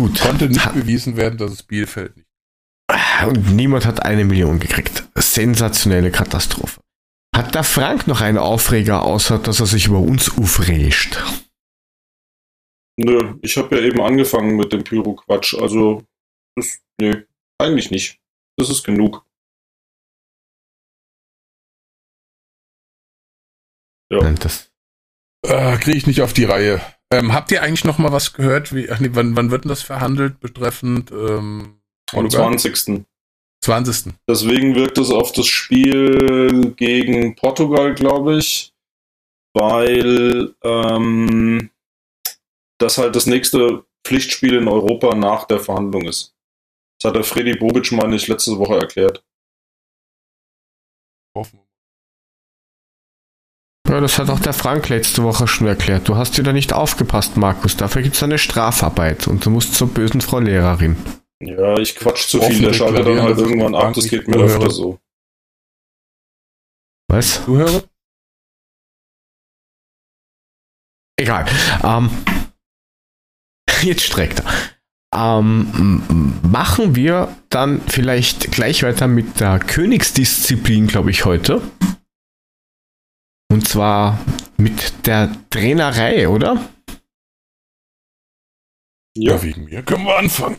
Gut. 0.00 0.18
Konnte 0.20 0.48
nicht 0.48 0.64
Ha- 0.64 0.72
bewiesen 0.72 1.16
werden, 1.16 1.36
dass 1.38 1.52
es 1.52 1.62
Bielefeld 1.62 2.16
nicht 2.16 2.26
Und 3.26 3.54
niemand 3.54 3.84
hat 3.84 4.02
eine 4.02 4.24
Million 4.24 4.58
gekriegt. 4.58 5.06
Sensationelle 5.14 6.10
Katastrophe. 6.10 6.80
Hat 7.36 7.54
der 7.54 7.64
Frank 7.64 8.06
noch 8.06 8.22
einen 8.22 8.38
Aufreger, 8.38 9.02
außer 9.02 9.38
dass 9.38 9.60
er 9.60 9.66
sich 9.66 9.86
über 9.88 9.98
uns 9.98 10.36
aufregt? 10.38 11.22
Nö, 12.98 13.38
ich 13.42 13.56
habe 13.58 13.76
ja 13.76 13.82
eben 13.82 14.00
angefangen 14.00 14.56
mit 14.56 14.72
dem 14.72 14.84
Pyro-Quatsch. 14.84 15.54
Also, 15.54 16.02
das, 16.56 16.80
nö, 17.00 17.24
eigentlich 17.58 17.90
nicht. 17.90 18.18
Das 18.56 18.70
ist 18.70 18.82
genug. 18.82 19.24
Ja. 24.10 24.32
Das, 24.32 24.70
Äh, 25.46 25.76
Kriege 25.78 25.96
ich 25.98 26.06
nicht 26.06 26.20
auf 26.22 26.32
die 26.32 26.44
Reihe. 26.44 26.80
Ähm, 27.12 27.32
habt 27.32 27.50
ihr 27.50 27.62
eigentlich 27.62 27.84
noch 27.84 27.98
mal 27.98 28.12
was 28.12 28.32
gehört? 28.32 28.74
Wie, 28.74 28.90
ach 28.90 29.00
nee, 29.00 29.10
wann, 29.12 29.36
wann 29.36 29.50
wird 29.50 29.64
denn 29.64 29.68
das 29.68 29.82
verhandelt 29.82 30.38
betreffend 30.40 31.10
ähm, 31.10 31.80
Am 32.12 32.22
Portugal? 32.22 32.58
20. 32.58 33.04
20. 33.62 34.14
Deswegen 34.28 34.74
wirkt 34.74 34.96
es 34.98 35.10
auf 35.10 35.32
das 35.32 35.46
Spiel 35.46 36.72
gegen 36.76 37.34
Portugal, 37.36 37.94
glaube 37.94 38.38
ich, 38.38 38.72
weil 39.54 40.54
ähm, 40.62 41.70
das 42.78 42.96
halt 42.96 43.16
das 43.16 43.26
nächste 43.26 43.84
Pflichtspiel 44.04 44.54
in 44.54 44.68
Europa 44.68 45.14
nach 45.14 45.44
der 45.44 45.60
Verhandlung 45.60 46.06
ist. 46.06 46.34
Das 46.98 47.08
hat 47.08 47.16
der 47.16 47.24
Freddy 47.24 47.56
Bobic, 47.56 47.90
meine 47.92 48.16
ich, 48.16 48.28
letzte 48.28 48.56
Woche 48.58 48.76
erklärt. 48.76 49.24
Hoffen. 51.36 51.60
Ja, 53.90 54.00
das 54.00 54.18
hat 54.18 54.30
auch 54.30 54.40
der 54.40 54.52
Frank 54.52 54.88
letzte 54.88 55.22
Woche 55.24 55.48
schon 55.48 55.66
erklärt. 55.66 56.08
Du 56.08 56.16
hast 56.16 56.38
wieder 56.38 56.52
nicht 56.52 56.72
aufgepasst, 56.72 57.36
Markus. 57.36 57.76
Dafür 57.76 58.02
gibt 58.02 58.14
es 58.14 58.22
eine 58.22 58.38
Strafarbeit 58.38 59.26
und 59.26 59.44
du 59.44 59.50
musst 59.50 59.74
zur 59.74 59.88
bösen 59.88 60.20
Frau 60.20 60.38
Lehrerin. 60.38 60.96
Ja, 61.42 61.76
ich 61.78 61.96
quatsch 61.96 62.28
zu 62.28 62.40
Offen 62.40 62.54
viel, 62.54 62.66
der 62.66 62.72
schaltet 62.74 63.06
dann 63.06 63.22
halt 63.22 63.38
irgendwann 63.38 63.74
ab, 63.74 63.94
das 63.94 64.08
geht 64.08 64.28
mir 64.28 64.34
zuhöre. 64.34 64.56
öfter 64.56 64.70
so. 64.70 64.98
Was? 67.08 67.44
Zuhörer? 67.44 67.82
Egal. 71.18 71.46
Ähm, 71.82 72.10
jetzt 73.82 74.02
streckt 74.02 74.40
er. 74.40 74.46
Ähm, 75.12 76.32
machen 76.42 76.94
wir 76.94 77.34
dann 77.48 77.80
vielleicht 77.88 78.52
gleich 78.52 78.84
weiter 78.84 79.08
mit 79.08 79.40
der 79.40 79.58
Königsdisziplin, 79.58 80.86
glaube 80.86 81.10
ich, 81.10 81.24
heute. 81.24 81.60
Und 83.50 83.66
zwar 83.66 84.18
mit 84.56 85.06
der 85.06 85.30
Trainerei, 85.50 86.28
oder? 86.28 86.54
Ja, 89.16 89.34
Ja, 89.34 89.42
wegen 89.42 89.64
mir. 89.64 89.82
Können 89.82 90.04
wir 90.04 90.16
anfangen. 90.16 90.56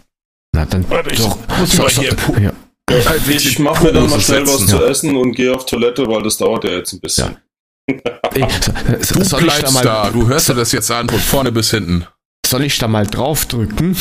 Na 0.54 0.66
dann 0.66 0.88
Warte, 0.90 1.12
ich 1.12 1.20
doch. 1.20 1.38
muss 1.60 1.78
mal 1.78 1.90
hier 1.90 2.14
pu- 2.14 2.40
ja. 2.40 2.52
ich 3.30 3.60
mache 3.60 3.86
mir 3.86 3.94
dann 3.94 4.10
mal 4.10 4.20
schnell 4.20 4.46
was 4.46 4.68
zu 4.68 4.76
ja. 4.76 4.84
essen 4.90 5.16
und 5.16 5.32
gehe 5.34 5.54
auf 5.56 5.66
Toilette, 5.66 6.06
weil 6.08 6.22
das 6.24 6.38
dauert 6.38 6.66
ja 6.66 6.72
jetzt 6.72 6.92
ein 6.92 7.00
bisschen. 7.00 7.38
Ey, 7.88 8.46
so, 8.62 8.72
so, 9.02 9.16
Du 9.20 9.24
soll, 9.24 9.24
ich 9.24 9.30
da 9.30 9.38
bleibst 9.58 9.74
mal, 9.74 9.84
da, 9.84 10.10
du 10.10 10.28
hörst 10.28 10.50
dir 10.50 10.54
das 10.56 10.72
jetzt 10.74 10.92
an, 10.92 11.08
von 11.10 11.20
vorne 11.20 11.52
bis 11.54 11.72
hinten. 11.72 12.06
soll 12.46 12.64
ich 12.66 12.78
da 12.78 12.88
mal 12.90 13.08
draufdrücken? 13.08 13.96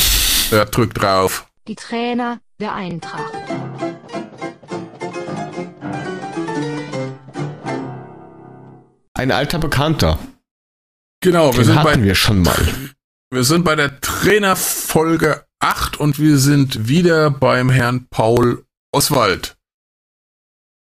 Ja, 0.51 0.65
drück 0.65 0.93
drauf. 0.93 1.47
Die 1.69 1.75
Trainer 1.75 2.41
der 2.59 2.73
Eintracht. 2.75 3.31
Ein 9.21 9.31
alter 9.31 9.59
Bekannter. 9.59 10.17
Genau, 11.19 11.51
wir 11.51 11.59
Den 11.59 11.65
sind, 11.65 11.75
hatten 11.75 12.01
bei, 12.01 12.03
wir 12.03 12.15
schon 12.15 12.41
mal. 12.41 12.57
wir 13.29 13.43
sind 13.43 13.63
bei 13.63 13.75
der 13.75 14.01
Trainerfolge 14.01 15.45
8 15.59 15.99
und 15.99 16.17
wir 16.17 16.39
sind 16.39 16.87
wieder 16.87 17.29
beim 17.29 17.69
Herrn 17.69 18.07
Paul 18.09 18.65
Oswald. 18.91 19.59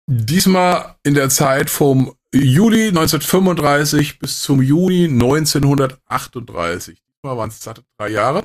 Diesmal 0.07 0.97
in 1.03 1.15
der 1.15 1.31
Zeit 1.31 1.71
vom 1.71 2.15
Juli 2.31 2.89
1935 2.89 4.19
bis 4.19 4.43
zum 4.43 4.61
Juni 4.61 5.05
1938. 5.05 7.03
Diesmal 7.09 7.39
waren 7.39 7.49
es 7.49 7.59
satte 7.63 7.85
drei 7.97 8.11
Jahre. 8.11 8.45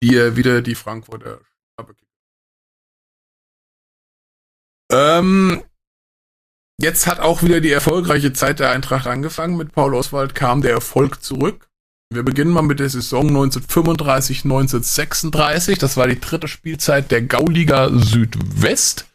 hier 0.00 0.36
wieder 0.36 0.62
die 0.62 0.76
Frankfurter 0.76 1.40
ähm, 4.90 5.62
Jetzt 6.80 7.08
hat 7.08 7.18
auch 7.18 7.42
wieder 7.42 7.60
die 7.60 7.72
erfolgreiche 7.72 8.32
Zeit 8.32 8.60
der 8.60 8.70
Eintracht 8.70 9.06
angefangen. 9.08 9.56
Mit 9.56 9.72
Paul 9.72 9.94
Oswald 9.94 10.36
kam 10.36 10.62
der 10.62 10.72
Erfolg 10.72 11.22
zurück. 11.22 11.68
Wir 12.10 12.22
beginnen 12.22 12.52
mal 12.52 12.62
mit 12.62 12.78
der 12.78 12.88
Saison 12.88 13.26
1935, 13.26 14.44
1936. 14.44 15.78
Das 15.78 15.96
war 15.96 16.06
die 16.06 16.20
dritte 16.20 16.46
Spielzeit 16.46 17.10
der 17.10 17.22
Gauliga 17.22 17.90
Südwest. 17.92 19.06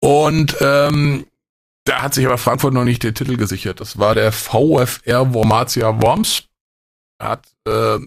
Und 0.00 0.56
ähm, 0.60 1.26
da 1.84 2.02
hat 2.02 2.14
sich 2.14 2.26
aber 2.26 2.36
Frankfurt 2.36 2.74
noch 2.74 2.84
nicht 2.84 3.04
den 3.04 3.14
Titel 3.14 3.36
gesichert. 3.36 3.80
Das 3.80 3.98
war 3.98 4.16
der 4.16 4.32
VfR 4.32 5.32
Wormatia 5.32 6.02
Worms. 6.02 6.48
Hat, 7.20 7.46
äh, 7.64 7.98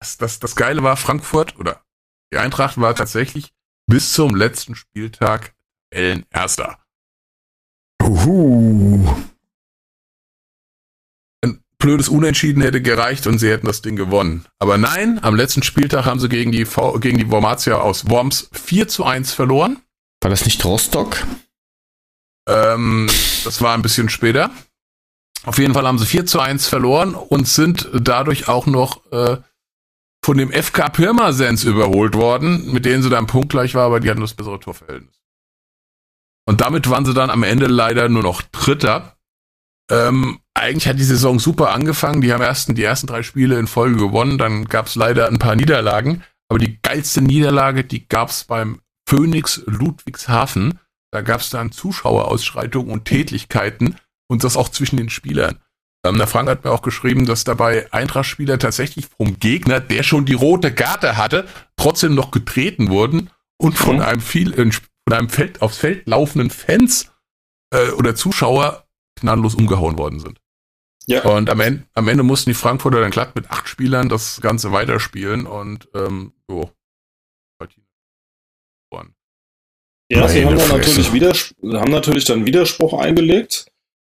das, 0.00 0.18
das, 0.18 0.40
das 0.40 0.56
Geile 0.56 0.82
war, 0.82 0.96
Frankfurt 0.96 1.56
oder 1.56 1.82
die 2.32 2.38
Eintracht 2.38 2.80
war 2.80 2.96
tatsächlich 2.96 3.52
bis 3.86 4.12
zum 4.12 4.34
letzten 4.34 4.74
Spieltag 4.74 5.54
Erster. 5.90 6.81
Uhu. 8.02 9.06
Ein 11.42 11.60
blödes 11.78 12.08
Unentschieden 12.08 12.62
hätte 12.62 12.82
gereicht 12.82 13.26
und 13.26 13.38
sie 13.38 13.50
hätten 13.50 13.66
das 13.66 13.82
Ding 13.82 13.96
gewonnen. 13.96 14.44
Aber 14.58 14.76
nein, 14.76 15.22
am 15.22 15.36
letzten 15.36 15.62
Spieltag 15.62 16.04
haben 16.04 16.20
sie 16.20 16.28
gegen 16.28 16.52
die, 16.52 16.64
v 16.64 16.98
gegen 16.98 17.18
die 17.18 17.30
Wormatia 17.30 17.76
aus 17.76 18.10
Worms 18.10 18.50
4 18.52 18.88
zu 18.88 19.04
1 19.04 19.32
verloren. 19.32 19.78
War 20.20 20.30
das 20.30 20.44
nicht 20.44 20.64
Rostock? 20.64 21.16
Ähm, 22.48 23.08
das 23.44 23.60
war 23.62 23.74
ein 23.74 23.82
bisschen 23.82 24.08
später. 24.08 24.50
Auf 25.44 25.58
jeden 25.58 25.74
Fall 25.74 25.86
haben 25.86 25.98
sie 25.98 26.06
4 26.06 26.26
zu 26.26 26.40
1 26.40 26.66
verloren 26.68 27.14
und 27.14 27.48
sind 27.48 27.88
dadurch 27.92 28.48
auch 28.48 28.66
noch 28.66 29.10
äh, 29.12 29.36
von 30.24 30.38
dem 30.38 30.52
FK 30.52 30.88
Pirmasens 30.90 31.64
überholt 31.64 32.14
worden, 32.14 32.72
mit 32.72 32.84
denen 32.84 33.02
sie 33.02 33.10
dann 33.10 33.26
punktgleich 33.26 33.74
war, 33.74 33.86
aber 33.86 34.00
die 34.00 34.08
hatten 34.10 34.20
das 34.20 34.34
bessere 34.34 34.60
Torverhältnis. 34.60 35.21
Und 36.44 36.60
damit 36.60 36.88
waren 36.90 37.04
sie 37.04 37.14
dann 37.14 37.30
am 37.30 37.42
Ende 37.42 37.66
leider 37.66 38.08
nur 38.08 38.22
noch 38.22 38.42
Dritter. 38.42 39.16
Ähm, 39.90 40.40
eigentlich 40.54 40.88
hat 40.88 40.98
die 40.98 41.04
Saison 41.04 41.38
super 41.38 41.72
angefangen. 41.72 42.20
Die 42.20 42.32
haben 42.32 42.42
ersten, 42.42 42.74
die 42.74 42.82
ersten 42.84 43.06
drei 43.06 43.22
Spiele 43.22 43.58
in 43.58 43.66
Folge 43.66 43.96
gewonnen. 43.96 44.38
Dann 44.38 44.64
gab 44.64 44.86
es 44.86 44.94
leider 44.94 45.28
ein 45.28 45.38
paar 45.38 45.56
Niederlagen. 45.56 46.22
Aber 46.48 46.58
die 46.58 46.78
geilste 46.82 47.22
Niederlage, 47.22 47.84
die 47.84 48.06
gab 48.08 48.30
es 48.30 48.44
beim 48.44 48.80
Phoenix 49.08 49.62
Ludwigshafen. 49.66 50.78
Da 51.12 51.20
gab 51.20 51.40
es 51.40 51.50
dann 51.50 51.72
Zuschauerausschreitungen 51.72 52.92
und 52.92 53.04
Tätlichkeiten 53.04 53.96
und 54.28 54.44
das 54.44 54.56
auch 54.56 54.68
zwischen 54.68 54.96
den 54.96 55.10
Spielern. 55.10 55.58
Ähm, 56.04 56.16
der 56.18 56.26
Frank 56.26 56.48
hat 56.48 56.64
mir 56.64 56.70
auch 56.72 56.82
geschrieben, 56.82 57.26
dass 57.26 57.44
dabei 57.44 57.86
Eintracht-Spieler 57.92 58.58
tatsächlich 58.58 59.06
vom 59.06 59.38
Gegner, 59.38 59.78
der 59.80 60.02
schon 60.02 60.24
die 60.24 60.34
rote 60.34 60.72
Karte 60.74 61.16
hatte, 61.16 61.46
trotzdem 61.76 62.14
noch 62.14 62.30
getreten 62.30 62.88
wurden 62.88 63.30
und 63.58 63.78
von 63.78 63.96
Mhm. 63.96 64.02
einem 64.02 64.20
viel 64.20 64.52
von 65.06 65.18
einem 65.18 65.28
Feld 65.28 65.62
aufs 65.62 65.78
Feld 65.78 66.06
laufenden 66.06 66.50
Fans 66.50 67.12
äh, 67.72 67.90
oder 67.92 68.14
Zuschauer 68.14 68.86
gnadenlos 69.20 69.54
umgehauen 69.54 69.98
worden 69.98 70.20
sind. 70.20 70.40
Ja. 71.06 71.24
Und 71.24 71.50
am 71.50 71.60
Ende, 71.60 71.84
am 71.94 72.08
Ende 72.08 72.22
mussten 72.22 72.50
die 72.50 72.54
Frankfurter 72.54 73.00
dann 73.00 73.10
glatt 73.10 73.34
mit 73.34 73.50
acht 73.50 73.68
Spielern 73.68 74.08
das 74.08 74.40
Ganze 74.40 74.72
weiterspielen 74.72 75.46
und 75.46 75.88
ähm, 75.94 76.32
so. 76.48 76.70
Ja, 80.10 80.28
sie 80.28 80.44
haben 80.44 80.58
dann 80.58 80.68
natürlich, 80.68 81.10
Widers 81.12 81.54
haben 81.62 81.90
natürlich 81.90 82.26
dann 82.26 82.44
Widerspruch 82.44 83.00
eingelegt. 83.00 83.66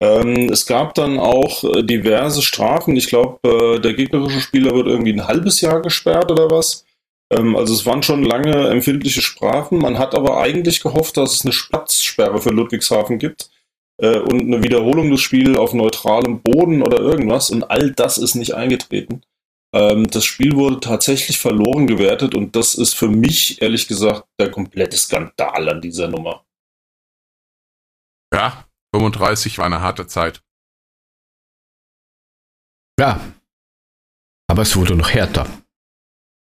Ähm, 0.00 0.50
es 0.50 0.66
gab 0.66 0.94
dann 0.94 1.20
auch 1.20 1.62
äh, 1.62 1.84
diverse 1.84 2.42
Strafen. 2.42 2.96
Ich 2.96 3.06
glaube, 3.06 3.38
äh, 3.48 3.80
der 3.80 3.94
gegnerische 3.94 4.40
Spieler 4.40 4.72
wird 4.72 4.88
irgendwie 4.88 5.12
ein 5.12 5.28
halbes 5.28 5.60
Jahr 5.60 5.80
gesperrt 5.82 6.32
oder 6.32 6.50
was. 6.50 6.84
Ähm, 7.30 7.56
also 7.56 7.74
es 7.74 7.86
waren 7.86 8.02
schon 8.02 8.22
lange 8.22 8.68
empfindliche 8.68 9.22
Strafen. 9.22 9.78
Man 9.78 9.98
hat 9.98 10.14
aber 10.14 10.38
eigentlich 10.40 10.80
gehofft, 10.80 11.16
dass 11.16 11.34
es 11.34 11.44
eine 11.44 11.54
Platzsperre 11.54 12.40
für 12.40 12.50
Ludwigshafen 12.50 13.18
gibt 13.18 13.50
äh, 13.98 14.18
und 14.18 14.40
eine 14.40 14.62
Wiederholung 14.62 15.10
des 15.10 15.20
Spiels 15.20 15.56
auf 15.56 15.74
neutralem 15.74 16.42
Boden 16.42 16.82
oder 16.82 16.98
irgendwas. 16.98 17.50
Und 17.50 17.64
all 17.70 17.92
das 17.92 18.18
ist 18.18 18.34
nicht 18.34 18.54
eingetreten. 18.54 19.22
Ähm, 19.74 20.06
das 20.06 20.24
Spiel 20.24 20.54
wurde 20.54 20.80
tatsächlich 20.80 21.38
verloren 21.38 21.86
gewertet 21.86 22.34
und 22.34 22.54
das 22.54 22.74
ist 22.74 22.94
für 22.94 23.08
mich, 23.08 23.60
ehrlich 23.60 23.88
gesagt, 23.88 24.28
der 24.38 24.50
komplette 24.50 24.96
Skandal 24.96 25.68
an 25.68 25.80
dieser 25.80 26.08
Nummer. 26.08 26.44
Ja, 28.32 28.66
35 28.94 29.58
war 29.58 29.66
eine 29.66 29.80
harte 29.80 30.06
Zeit. 30.06 30.42
Ja. 32.98 33.20
Aber 34.46 34.62
es 34.62 34.76
wurde 34.76 34.94
noch 34.94 35.10
härter. 35.10 35.46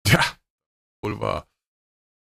Ja, 0.07 0.25
wohl 1.09 1.21
wahr. 1.21 1.47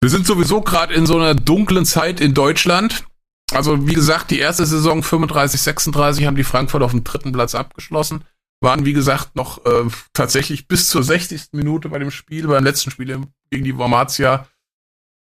Wir 0.02 0.10
sind 0.10 0.26
sowieso 0.26 0.62
gerade 0.62 0.94
in 0.94 1.06
so 1.06 1.16
einer 1.16 1.36
dunklen 1.36 1.86
Zeit 1.86 2.22
in 2.22 2.34
Deutschland. 2.34 3.06
Also, 3.52 3.88
wie 3.88 3.94
gesagt, 3.94 4.32
die 4.32 4.40
erste 4.40 4.66
Saison 4.66 5.04
35, 5.04 5.62
36 5.62 6.26
haben 6.26 6.36
die 6.36 6.44
Frankfurt 6.44 6.84
auf 6.84 6.92
dem 6.92 7.04
dritten 7.04 7.32
Platz 7.32 7.56
abgeschlossen. 7.56 8.24
Waren, 8.62 8.86
wie 8.86 8.94
gesagt, 8.94 9.36
noch 9.36 9.66
äh, 9.66 9.86
tatsächlich 10.14 10.68
bis 10.68 10.90
zur 10.90 11.04
60. 11.04 11.50
Minute 11.54 11.90
bei 11.90 12.00
dem 12.00 12.12
Spiel, 12.12 12.48
beim 12.48 12.64
letzten 12.64 12.92
Spiel 12.92 13.22
gegen 13.50 13.64
die 13.64 13.78
Wormatia, 13.78 14.48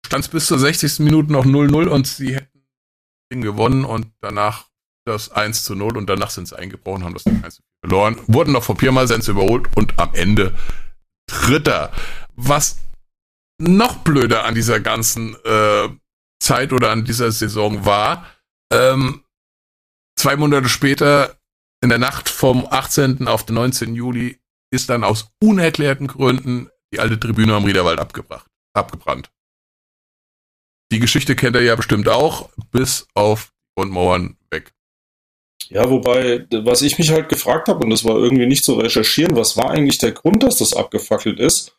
stand 0.04 0.24
es 0.24 0.30
bis 0.30 0.46
zur 0.46 0.58
60. 0.58 1.00
Minute 1.00 1.32
noch 1.32 1.44
0-0 1.44 1.88
und 1.88 2.06
sie 2.06 2.34
hätten 2.34 2.66
Ding 3.32 3.42
gewonnen 3.42 3.84
und 3.84 4.12
danach 4.20 4.66
das 5.04 5.30
1 5.30 5.64
zu 5.64 5.74
0 5.74 5.96
und 5.96 6.08
danach 6.08 6.30
sind 6.30 6.48
sie 6.48 6.58
eingebrochen, 6.58 7.04
haben 7.04 7.14
das 7.14 7.24
Ding 7.24 7.42
1 7.42 7.56
zu 7.56 7.62
4 7.62 7.88
verloren, 7.88 8.16
wurden 8.26 8.52
noch 8.52 8.62
vor 8.62 8.76
Pirmasens 8.76 9.28
überholt 9.28 9.68
und 9.76 9.98
am 9.98 10.14
Ende 10.14 10.54
Dritter. 11.26 11.92
Was 12.36 12.78
noch 13.58 13.98
blöder 13.98 14.44
an 14.44 14.54
dieser 14.54 14.80
ganzen 14.80 15.36
äh, 15.44 15.88
Zeit 16.40 16.72
oder 16.72 16.90
an 16.90 17.04
dieser 17.04 17.32
Saison 17.32 17.84
war, 17.84 18.26
ähm, 18.72 19.24
zwei 20.18 20.36
Monate 20.36 20.68
später, 20.68 21.38
in 21.82 21.88
der 21.88 21.98
Nacht 21.98 22.28
vom 22.28 22.66
18. 22.68 23.28
auf 23.28 23.46
den 23.46 23.54
19. 23.54 23.94
Juli, 23.94 24.40
ist 24.72 24.90
dann 24.90 25.04
aus 25.04 25.30
unerklärten 25.42 26.06
Gründen 26.06 26.68
die 26.92 27.00
alte 27.00 27.18
Tribüne 27.18 27.54
am 27.54 27.64
Riederwald 27.64 28.00
abgebracht, 28.00 28.50
abgebrannt. 28.74 29.30
Die 30.92 31.00
Geschichte 31.00 31.34
kennt 31.34 31.56
ihr 31.56 31.62
ja 31.62 31.76
bestimmt 31.76 32.08
auch, 32.08 32.50
bis 32.70 33.08
auf 33.14 33.52
Grundmauern 33.76 34.36
weg. 34.50 34.72
Ja, 35.68 35.90
wobei, 35.90 36.46
was 36.50 36.82
ich 36.82 36.96
mich 36.98 37.10
halt 37.10 37.28
gefragt 37.28 37.68
habe, 37.68 37.84
und 37.84 37.90
das 37.90 38.04
war 38.04 38.16
irgendwie 38.16 38.46
nicht 38.46 38.64
zu 38.64 38.74
recherchieren, 38.74 39.36
was 39.36 39.56
war 39.56 39.70
eigentlich 39.70 39.98
der 39.98 40.12
Grund, 40.12 40.42
dass 40.42 40.58
das 40.58 40.74
abgefackelt 40.74 41.40
ist? 41.40 41.75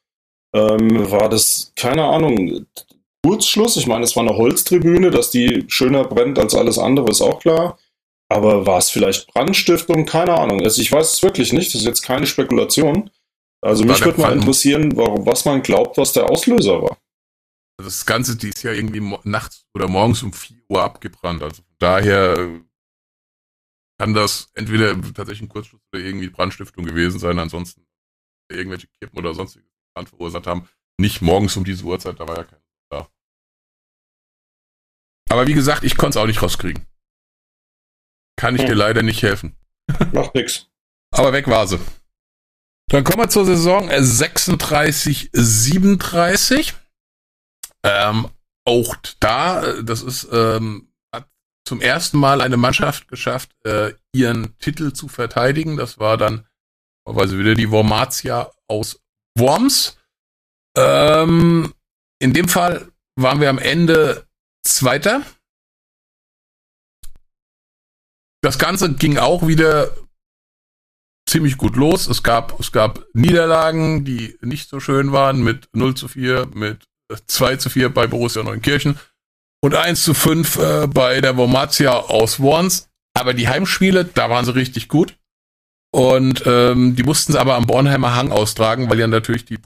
Ähm, 0.54 1.12
war 1.12 1.30
das, 1.30 1.74
keine 1.76 2.04
Ahnung, 2.06 2.66
Kurzschluss? 3.24 3.78
Ich 3.78 3.88
meine, 3.88 4.06
es 4.06 4.15
war 4.15 4.24
eine 4.24 4.38
Holztribüne, 4.38 5.11
dass 5.11 5.32
die 5.32 5.65
schöner 5.68 6.03
brennt 6.06 6.40
als 6.40 6.56
alles 6.56 6.80
andere, 6.80 7.10
ist 7.10 7.22
auch 7.22 7.40
klar. 7.40 7.78
Aber 8.30 8.65
war 8.65 8.78
es 8.78 8.90
vielleicht 8.90 9.28
Brandstiftung? 9.28 10.06
Keine 10.06 10.34
Ahnung. 10.34 10.61
Also 10.61 10.82
ich 10.82 10.91
weiß 10.91 11.14
es 11.14 11.24
wirklich 11.24 11.53
nicht. 11.53 11.74
Das 11.74 11.82
ist 11.82 11.88
jetzt 11.88 12.02
keine 12.02 12.28
Spekulation. 12.28 13.10
Also 13.61 13.84
War 13.84 13.91
mich 13.91 14.06
würde 14.06 14.22
mal 14.22 14.34
interessieren, 14.34 14.95
warum, 14.98 15.26
was 15.26 15.45
man 15.45 15.61
glaubt, 15.64 15.98
was 15.98 16.14
der 16.14 16.30
Auslöser 16.30 16.82
war. 16.82 16.98
Das 17.78 18.06
Ganze, 18.06 18.36
die 18.36 18.49
ist 18.49 18.64
ja 18.64 18.72
irgendwie 18.72 19.18
nachts 19.24 19.65
oder 19.74 19.88
morgens 19.88 20.24
um 20.24 20.34
4 20.34 20.57
Uhr 20.69 20.84
abgebrannt. 20.84 21.41
Also 21.41 21.57
von 21.57 21.76
daher 21.80 22.38
äh, 22.38 22.61
kann 23.99 24.14
das 24.14 24.49
entweder 24.56 24.99
tatsächlich 25.14 25.44
ein 25.44 25.49
Kurzschluss 25.49 25.82
oder 25.94 26.03
irgendwie 26.03 26.30
Brandstiftung 26.30 26.86
gewesen 26.86 27.19
sein. 27.19 27.40
Ansonsten 27.40 27.86
irgendwelche 28.52 28.88
Kippen 28.99 29.18
oder 29.18 29.34
sonstige 29.34 29.65
Brand 29.98 30.10
verursacht 30.10 30.48
haben. 30.48 30.69
Nicht 30.99 31.22
morgens 31.22 31.57
um 31.57 31.64
diese 31.64 31.84
Uhrzeit, 31.84 32.19
da 32.19 32.28
war 32.28 32.38
ja 32.38 32.44
keiner 32.44 32.61
da. 32.91 33.07
Aber 35.30 35.48
wie 35.48 35.53
gesagt, 35.53 35.84
ich 35.84 35.98
konnte 35.98 36.18
es 36.18 36.24
auch 36.24 36.28
nicht 36.28 36.41
rauskriegen. 36.41 36.86
Kann 38.36 38.56
ich 38.56 38.61
Hm. 38.61 38.68
dir 38.69 38.76
leider 38.76 39.02
nicht 39.03 39.24
helfen. 39.24 39.57
Macht 40.14 40.36
nix. 40.36 40.68
Aber 41.11 41.34
weg 41.34 41.48
war 41.48 41.68
sie. 41.68 41.80
Dann 42.90 43.03
kommen 43.03 43.19
wir 43.24 43.30
zur 43.30 43.45
Saison 43.45 43.90
äh, 43.90 44.02
36, 44.03 45.30
37. 45.34 46.74
Ähm, 47.84 48.30
auch 48.65 48.95
da, 49.19 49.64
äh, 49.64 49.84
das 49.84 50.02
ist, 50.02 50.28
ähm, 50.32 50.94
hat 51.14 51.30
zum 51.68 51.82
ersten 51.82 52.18
Mal 52.18 52.41
eine 52.41 52.57
Mannschaft 52.57 53.07
geschafft, 53.07 53.52
äh, 53.65 53.94
ihren 54.14 54.57
Titel 54.60 54.94
zu 54.94 55.07
verteidigen. 55.07 55.78
Das 55.78 55.99
war 55.99 56.18
dann, 56.18 56.48
also 57.06 57.38
wieder 57.38 57.56
die 57.56 57.72
Wormatia 57.72 58.52
aus 58.68 59.02
Worms. 59.39 59.97
Ähm, 60.76 61.73
in 62.19 62.34
dem 62.34 62.47
Fall 62.47 62.91
waren 63.15 63.41
wir 63.41 63.49
am 63.49 63.59
Ende 63.59 64.27
Zweiter. 64.64 65.23
Das 68.41 68.59
Ganze 68.59 68.93
ging 68.93 69.18
auch 69.18 69.47
wieder 69.47 69.95
ziemlich 71.27 71.57
gut 71.57 71.76
los. 71.76 72.07
Es 72.07 72.23
gab, 72.23 72.59
es 72.59 72.72
gab 72.72 73.05
Niederlagen, 73.14 74.05
die 74.05 74.38
nicht 74.41 74.69
so 74.69 74.80
schön 74.80 75.11
waren, 75.11 75.43
mit 75.43 75.69
0 75.73 75.95
zu 75.95 76.07
4, 76.07 76.47
mit 76.53 76.88
2 77.27 77.57
zu 77.57 77.69
4 77.69 77.93
bei 77.93 78.07
Borussia 78.07 78.43
Neunkirchen 78.43 78.99
und 79.61 79.76
1 79.76 80.03
zu 80.03 80.14
5 80.14 80.57
äh, 80.57 80.88
bei 80.88 81.22
der 81.22 81.38
Wormatia 81.38 81.91
aus 81.91 82.39
Worms. 82.39 82.89
Aber 83.14 83.34
die 83.34 83.47
Heimspiele, 83.47 84.05
da 84.05 84.30
waren 84.30 84.45
sie 84.45 84.55
richtig 84.55 84.88
gut. 84.88 85.18
Und 85.91 86.43
ähm, 86.45 86.95
die 86.95 87.03
mussten 87.03 87.34
sie 87.34 87.39
aber 87.39 87.55
am 87.55 87.65
Bornheimer 87.65 88.15
Hang 88.15 88.31
austragen, 88.31 88.89
weil 88.89 88.99
ja 88.99 89.07
natürlich 89.07 89.45
die 89.45 89.57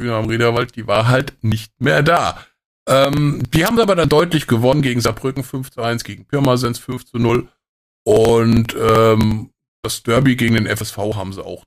Hühner 0.00 0.16
am 0.16 0.26
Riederwald, 0.26 0.76
die 0.76 0.86
war 0.86 1.08
halt 1.08 1.34
nicht 1.42 1.72
mehr 1.80 2.02
da. 2.02 2.44
Ähm, 2.88 3.42
die 3.52 3.66
haben 3.66 3.78
aber 3.78 3.94
dann 3.94 4.08
deutlich 4.08 4.46
gewonnen 4.46 4.82
gegen 4.82 5.00
Saarbrücken 5.00 5.44
5 5.44 5.70
zu 5.70 5.82
1, 5.82 6.04
gegen 6.04 6.24
Pirmasens 6.24 6.78
5 6.78 7.04
zu 7.04 7.18
0 7.18 7.48
und 8.04 8.74
ähm, 8.74 9.50
das 9.82 10.02
Derby 10.02 10.36
gegen 10.36 10.54
den 10.54 10.66
FSV 10.66 10.96
haben 10.96 11.32
sie 11.32 11.44
auch 11.44 11.64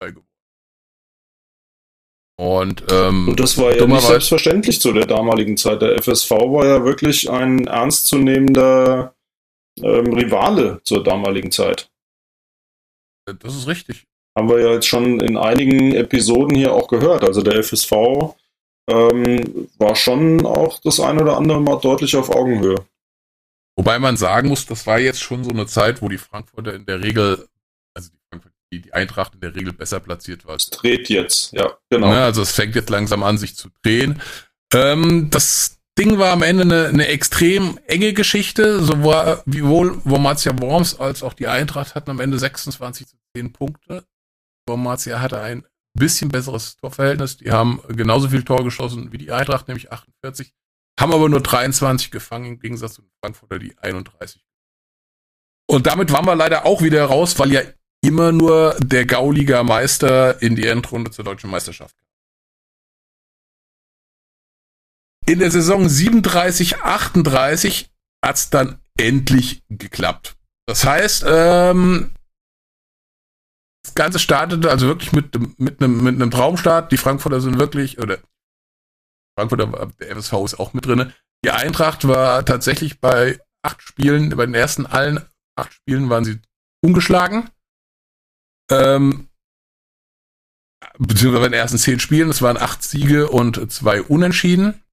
gewonnen. 0.00 0.26
Und, 2.36 2.84
ähm, 2.90 3.28
und 3.28 3.38
das 3.38 3.56
war 3.58 3.76
ja 3.76 3.86
nicht 3.86 4.00
selbstverständlich 4.02 4.80
zu 4.80 4.92
der 4.92 5.06
damaligen 5.06 5.56
Zeit. 5.56 5.82
Der 5.82 5.96
FSV 6.02 6.30
war 6.30 6.66
ja 6.66 6.84
wirklich 6.84 7.30
ein 7.30 7.66
ernstzunehmender 7.66 9.14
ähm, 9.82 10.12
Rivale 10.12 10.80
zur 10.84 11.02
damaligen 11.02 11.50
Zeit. 11.50 11.90
Das 13.26 13.54
ist 13.54 13.66
richtig. 13.66 14.04
Haben 14.36 14.48
wir 14.48 14.60
ja 14.60 14.72
jetzt 14.72 14.86
schon 14.86 15.20
in 15.20 15.36
einigen 15.36 15.94
Episoden 15.94 16.56
hier 16.56 16.72
auch 16.72 16.88
gehört. 16.88 17.24
Also 17.24 17.42
der 17.42 17.62
FSV 17.62 17.92
ähm, 18.90 19.68
war 19.78 19.94
schon 19.96 20.44
auch 20.44 20.80
das 20.80 21.00
ein 21.00 21.20
oder 21.20 21.36
andere 21.36 21.60
Mal 21.60 21.80
deutlich 21.80 22.16
auf 22.16 22.30
Augenhöhe. 22.30 22.84
Wobei 23.76 23.98
man 23.98 24.16
sagen 24.16 24.48
muss, 24.48 24.66
das 24.66 24.86
war 24.86 24.98
jetzt 24.98 25.20
schon 25.20 25.42
so 25.42 25.50
eine 25.50 25.66
Zeit, 25.66 26.02
wo 26.02 26.08
die 26.08 26.18
Frankfurter 26.18 26.74
in 26.74 26.86
der 26.86 27.02
Regel, 27.02 27.48
also 27.94 28.10
die, 28.72 28.82
die, 28.82 28.92
Eintracht 28.92 29.34
in 29.34 29.40
der 29.40 29.54
Regel 29.54 29.72
besser 29.72 30.00
platziert 30.00 30.46
war. 30.46 30.56
Es 30.56 30.70
dreht 30.70 31.08
jetzt, 31.08 31.52
ja, 31.52 31.76
genau. 31.90 32.12
Ja, 32.12 32.24
also 32.24 32.42
es 32.42 32.52
fängt 32.52 32.74
jetzt 32.76 32.90
langsam 32.90 33.22
an, 33.22 33.38
sich 33.38 33.56
zu 33.56 33.70
drehen. 33.82 34.20
Ähm, 34.72 35.28
das 35.30 35.73
Ding 35.98 36.18
war 36.18 36.32
am 36.32 36.42
Ende 36.42 36.62
eine, 36.62 36.88
eine 36.88 37.06
extrem 37.06 37.78
enge 37.86 38.12
Geschichte, 38.12 38.82
sowohl 38.82 39.42
Wormatia 40.04 40.58
Worms 40.60 40.98
als 40.98 41.22
auch 41.22 41.34
die 41.34 41.46
Eintracht 41.46 41.94
hatten 41.94 42.10
am 42.10 42.20
Ende 42.20 42.38
26 42.38 43.06
zu 43.06 43.16
10 43.36 43.52
Punkte. 43.52 44.04
Wormatia 44.68 45.20
hatte 45.20 45.40
ein 45.40 45.64
bisschen 45.96 46.30
besseres 46.30 46.76
Torverhältnis. 46.76 47.36
Die 47.36 47.52
haben 47.52 47.80
genauso 47.88 48.28
viel 48.28 48.42
Tor 48.42 48.64
geschossen 48.64 49.12
wie 49.12 49.18
die 49.18 49.30
Eintracht, 49.30 49.68
nämlich 49.68 49.92
48, 49.92 50.52
haben 50.98 51.12
aber 51.12 51.28
nur 51.28 51.40
23 51.40 52.10
gefangen, 52.10 52.46
im 52.46 52.58
Gegensatz 52.58 52.94
zu 52.94 53.02
Frankfurter, 53.22 53.60
die 53.60 53.78
31. 53.78 54.44
Und 55.66 55.86
damit 55.86 56.10
waren 56.12 56.26
wir 56.26 56.34
leider 56.34 56.66
auch 56.66 56.82
wieder 56.82 57.04
raus, 57.04 57.38
weil 57.38 57.52
ja 57.52 57.62
immer 58.02 58.32
nur 58.32 58.76
der 58.80 59.06
Gauliga 59.06 59.62
Meister 59.62 60.42
in 60.42 60.56
die 60.56 60.66
Endrunde 60.66 61.12
zur 61.12 61.24
deutschen 61.24 61.50
Meisterschaft 61.50 61.96
In 65.26 65.38
der 65.38 65.50
Saison 65.50 65.88
37, 65.88 66.82
38 66.82 67.90
hat's 68.24 68.50
dann 68.50 68.80
endlich 68.98 69.62
geklappt. 69.68 70.36
Das 70.66 70.84
heißt, 70.84 71.24
ähm, 71.26 72.14
das 73.84 73.94
Ganze 73.94 74.18
startete 74.18 74.70
also 74.70 74.86
wirklich 74.86 75.12
mit, 75.12 75.58
mit, 75.58 75.82
einem, 75.82 76.02
mit 76.02 76.14
einem 76.14 76.30
Traumstart. 76.30 76.92
Die 76.92 76.96
Frankfurter 76.96 77.40
sind 77.40 77.58
wirklich, 77.58 77.98
oder 77.98 78.18
Frankfurter, 79.38 79.92
der 80.00 80.16
FSV 80.16 80.32
ist 80.44 80.60
auch 80.60 80.72
mit 80.72 80.86
drin. 80.86 81.12
Die 81.44 81.50
Eintracht 81.50 82.06
war 82.08 82.44
tatsächlich 82.44 83.00
bei 83.00 83.38
acht 83.62 83.82
Spielen, 83.82 84.30
bei 84.30 84.46
den 84.46 84.54
ersten 84.54 84.86
allen 84.86 85.20
acht 85.56 85.72
Spielen 85.72 86.10
waren 86.10 86.24
sie 86.24 86.40
ungeschlagen. 86.82 87.50
Ähm, 88.70 89.28
beziehungsweise 90.98 91.42
bei 91.42 91.48
den 91.48 91.58
ersten 91.58 91.78
zehn 91.78 92.00
Spielen, 92.00 92.30
es 92.30 92.42
waren 92.42 92.56
acht 92.56 92.82
Siege 92.82 93.28
und 93.28 93.70
zwei 93.72 94.02
Unentschieden. 94.02 94.83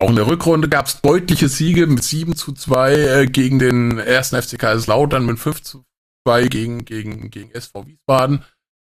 Auch 0.00 0.10
in 0.10 0.16
der 0.16 0.28
Rückrunde 0.28 0.68
gab 0.68 0.86
es 0.86 1.00
deutliche 1.00 1.48
Siege 1.48 1.86
mit 1.88 2.04
7 2.04 2.36
zu 2.36 2.52
2 2.52 2.94
äh, 2.94 3.26
gegen 3.26 3.58
den 3.58 3.98
ersten 3.98 4.40
FC 4.40 4.58
Kaiserslautern, 4.58 5.26
mit 5.26 5.40
5 5.40 5.62
zu 5.62 5.84
2 6.26 6.46
gegen, 6.46 6.84
gegen, 6.84 7.30
gegen 7.30 7.50
SV 7.50 7.86
Wiesbaden, 7.86 8.44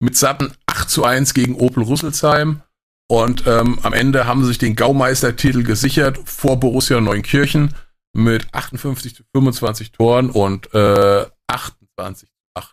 mit 0.00 0.16
satten 0.16 0.52
8 0.66 0.88
zu 0.88 1.04
1 1.04 1.34
gegen 1.34 1.56
Opel 1.56 1.82
Rüsselsheim. 1.82 2.62
Und 3.10 3.46
ähm, 3.46 3.80
am 3.82 3.92
Ende 3.92 4.26
haben 4.26 4.42
sie 4.42 4.48
sich 4.48 4.58
den 4.58 4.76
Gaumeistertitel 4.76 5.64
gesichert 5.64 6.18
vor 6.24 6.58
Borussia 6.60 7.00
Neunkirchen 7.00 7.74
mit 8.14 8.46
58 8.54 9.16
zu 9.16 9.24
25 9.34 9.90
Toren 9.90 10.30
und 10.30 10.72
äh, 10.72 11.26
28 11.48 12.28
zu 12.28 12.34
8 12.54 12.72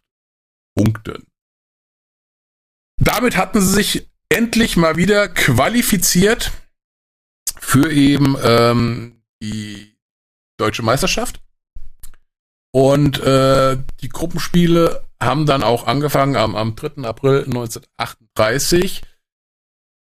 Punkten. 0.77 1.25
Damit 3.01 3.37
hatten 3.37 3.59
sie 3.59 3.73
sich 3.73 4.09
endlich 4.29 4.77
mal 4.77 4.97
wieder 4.97 5.27
qualifiziert 5.29 6.51
für 7.69 7.91
eben 7.91 8.35
ähm, 8.43 9.21
die 9.43 9.95
deutsche 10.57 10.81
Meisterschaft. 10.81 11.39
Und 12.71 13.19
äh, 13.19 13.77
die 14.01 14.09
Gruppenspiele 14.09 15.05
haben 15.21 15.45
dann 15.45 15.61
auch 15.61 15.85
angefangen 15.85 16.35
am, 16.35 16.55
am 16.55 16.75
3. 16.75 17.03
April 17.03 17.43
1938. 17.45 19.03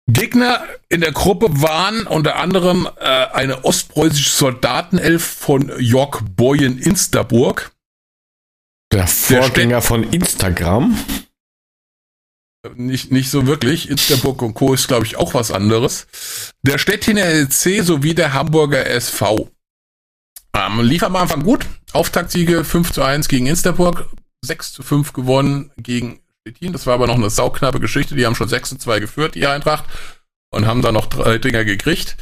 Gegner 0.07 0.63
in 0.91 1.01
der 1.01 1.13
Gruppe 1.13 1.63
waren 1.63 2.07
unter 2.07 2.37
anderem 2.37 2.89
äh, 2.99 3.05
eine 3.05 3.65
ostpreußische 3.65 4.31
Soldatenelf 4.31 5.25
von 5.25 5.73
Jörg 5.79 6.21
Boyen 6.37 6.79
Insterburg. 6.79 7.73
Der 8.93 9.07
Vorgänger 9.07 9.69
der 9.69 9.83
von 9.83 10.05
Instagram. 10.05 10.97
Nicht, 12.75 13.13
nicht 13.13 13.31
so 13.31 13.47
wirklich. 13.47 13.89
Insterburg 13.89 14.43
und 14.43 14.55
Co. 14.55 14.75
ist, 14.75 14.89
glaube 14.89 15.07
ich, 15.07 15.17
auch 15.17 15.35
was 15.35 15.51
anderes. 15.51 16.07
Der 16.63 16.79
Stettiner 16.79 17.25
LC 17.25 17.85
sowie 17.85 18.15
der 18.15 18.33
Hamburger 18.33 18.87
SV. 18.87 19.51
Ähm, 20.55 20.81
lief 20.81 21.03
am 21.03 21.17
Anfang 21.17 21.43
gut. 21.43 21.67
Auftaktsiege 21.93 22.65
5 22.65 22.93
zu 22.93 23.03
1 23.03 23.29
gegen 23.29 23.47
Insterburg, 23.47 24.07
6 24.45 24.73
zu 24.73 24.83
5 24.83 25.13
gewonnen 25.13 25.71
gegen 25.77 26.21
Stettin. 26.41 26.73
Das 26.73 26.87
war 26.87 26.95
aber 26.95 27.07
noch 27.07 27.15
eine 27.15 27.31
sauknappe 27.31 27.81
Geschichte. 27.81 28.15
Die 28.15 28.27
haben 28.27 28.35
schon 28.35 28.49
6 28.49 28.71
zu 28.71 28.79
2 28.79 29.01
geführt, 29.01 29.35
die 29.35 29.47
Eintracht, 29.47 29.85
und 30.51 30.67
haben 30.67 30.83
da 30.83 30.93
noch 30.93 31.07
drei 31.07 31.39
Dinger 31.39 31.65
gekriegt. 31.65 32.17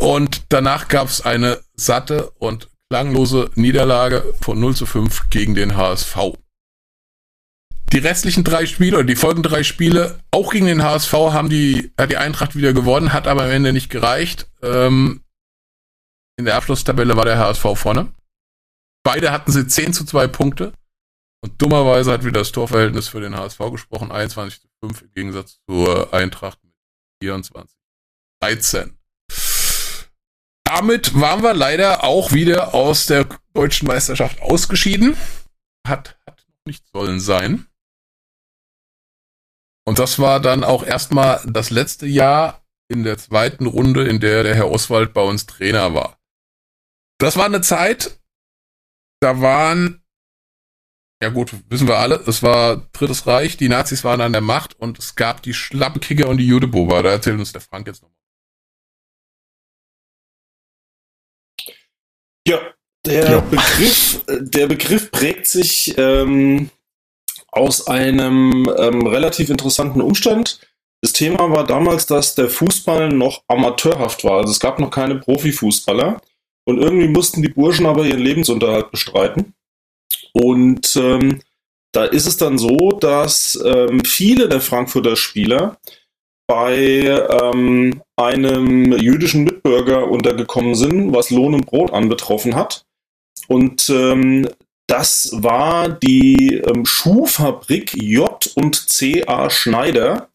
Und 0.00 0.42
danach 0.48 0.88
gab 0.88 1.08
es 1.08 1.20
eine 1.20 1.60
satte 1.74 2.30
und 2.38 2.68
klanglose 2.90 3.50
Niederlage 3.54 4.34
von 4.40 4.58
0 4.58 4.76
zu 4.76 4.86
5 4.86 5.30
gegen 5.30 5.54
den 5.54 5.76
HSV. 5.76 6.16
Die 7.92 7.98
restlichen 7.98 8.44
drei 8.44 8.66
Spiele 8.66 8.98
oder 8.98 9.06
die 9.06 9.16
folgenden 9.16 9.50
drei 9.50 9.62
Spiele, 9.62 10.20
auch 10.30 10.52
gegen 10.52 10.66
den 10.66 10.82
HSV, 10.82 11.12
haben 11.12 11.48
die, 11.48 11.92
hat 11.98 12.10
die 12.10 12.18
Eintracht 12.18 12.54
wieder 12.54 12.74
gewonnen, 12.74 13.12
hat 13.12 13.26
aber 13.26 13.44
am 13.44 13.50
Ende 13.50 13.72
nicht 13.72 13.88
gereicht. 13.88 14.50
Ähm, 14.62 15.22
in 16.36 16.44
der 16.44 16.56
Abschlusstabelle 16.56 17.16
war 17.16 17.24
der 17.24 17.38
HSV 17.38 17.64
vorne. 17.74 18.12
Beide 19.02 19.32
hatten 19.32 19.52
sie 19.52 19.66
10 19.66 19.94
zu 19.94 20.04
2 20.04 20.28
Punkte. 20.28 20.72
Und 21.40 21.62
dummerweise 21.62 22.12
hat 22.12 22.24
wieder 22.24 22.40
das 22.40 22.52
Torverhältnis 22.52 23.08
für 23.08 23.20
den 23.20 23.36
HSV 23.36 23.58
gesprochen, 23.70 24.10
21 24.10 24.60
zu 24.60 24.68
5 24.82 25.02
im 25.02 25.12
Gegensatz 25.12 25.60
zur 25.68 26.12
Eintracht 26.12 26.62
mit 26.64 26.74
24 27.22 27.76
13. 28.42 28.98
Damit 30.64 31.18
waren 31.18 31.42
wir 31.42 31.54
leider 31.54 32.04
auch 32.04 32.32
wieder 32.32 32.74
aus 32.74 33.06
der 33.06 33.26
deutschen 33.54 33.88
Meisterschaft 33.88 34.42
ausgeschieden. 34.42 35.16
Hat, 35.86 36.18
hat 36.26 36.44
nicht 36.66 36.84
sollen 36.92 37.20
sein. 37.20 37.66
Und 39.88 39.98
das 39.98 40.18
war 40.18 40.38
dann 40.38 40.64
auch 40.64 40.84
erstmal 40.84 41.40
das 41.46 41.70
letzte 41.70 42.06
Jahr 42.06 42.62
in 42.88 43.04
der 43.04 43.16
zweiten 43.16 43.64
Runde, 43.64 44.06
in 44.06 44.20
der 44.20 44.42
der 44.42 44.54
Herr 44.54 44.70
Oswald 44.70 45.14
bei 45.14 45.22
uns 45.22 45.46
Trainer 45.46 45.94
war. 45.94 46.20
Das 47.16 47.38
war 47.38 47.46
eine 47.46 47.62
Zeit, 47.62 48.20
da 49.20 49.40
waren, 49.40 50.04
ja 51.22 51.30
gut, 51.30 51.54
wissen 51.70 51.88
wir 51.88 51.96
alle, 51.96 52.16
es 52.26 52.42
war 52.42 52.86
Drittes 52.92 53.26
Reich, 53.26 53.56
die 53.56 53.70
Nazis 53.70 54.04
waren 54.04 54.20
an 54.20 54.32
der 54.32 54.42
Macht 54.42 54.78
und 54.78 54.98
es 54.98 55.14
gab 55.14 55.40
die 55.40 55.54
Schlappenkicker 55.54 56.28
und 56.28 56.36
die 56.36 56.46
Judebober. 56.46 57.02
Da 57.02 57.12
erzählt 57.12 57.38
uns 57.38 57.52
der 57.52 57.62
Frank 57.62 57.86
jetzt 57.86 58.02
nochmal. 58.02 58.18
Ja, 62.46 62.74
der 63.06 63.30
ja. 63.30 63.40
Begriff, 63.40 64.22
der 64.28 64.66
Begriff 64.66 65.10
prägt 65.10 65.46
sich 65.46 65.96
ähm, 65.96 66.68
aus 67.58 67.86
einem 67.86 68.70
ähm, 68.78 69.06
relativ 69.06 69.50
interessanten 69.50 70.00
Umstand. 70.00 70.60
Das 71.02 71.12
Thema 71.12 71.50
war 71.50 71.66
damals, 71.66 72.06
dass 72.06 72.34
der 72.34 72.48
Fußball 72.48 73.08
noch 73.10 73.42
amateurhaft 73.48 74.24
war. 74.24 74.38
Also 74.38 74.52
es 74.52 74.60
gab 74.60 74.78
noch 74.78 74.90
keine 74.90 75.16
Profifußballer. 75.16 76.20
Und 76.64 76.78
irgendwie 76.78 77.08
mussten 77.08 77.42
die 77.42 77.48
Burschen 77.48 77.86
aber 77.86 78.04
ihren 78.04 78.20
Lebensunterhalt 78.20 78.90
bestreiten. 78.90 79.54
Und 80.32 80.96
ähm, 80.96 81.40
da 81.92 82.04
ist 82.04 82.26
es 82.26 82.36
dann 82.36 82.58
so, 82.58 82.90
dass 83.00 83.58
ähm, 83.64 84.04
viele 84.04 84.48
der 84.48 84.60
Frankfurter 84.60 85.16
Spieler 85.16 85.78
bei 86.46 86.76
ähm, 87.42 88.02
einem 88.16 88.92
jüdischen 88.92 89.44
Mitbürger 89.44 90.10
untergekommen 90.10 90.74
sind, 90.74 91.14
was 91.14 91.30
Lohn 91.30 91.54
und 91.54 91.66
Brot 91.66 91.92
anbetroffen 91.92 92.54
hat. 92.54 92.84
Und 93.48 93.88
ähm, 93.90 94.48
das 94.88 95.30
war 95.32 95.88
die 95.88 96.54
ähm, 96.54 96.84
Schuhfabrik 96.84 97.94
J 97.94 98.50
und 98.56 98.88
C 98.88 99.24
A 99.26 99.50
Schneider. 99.50 100.30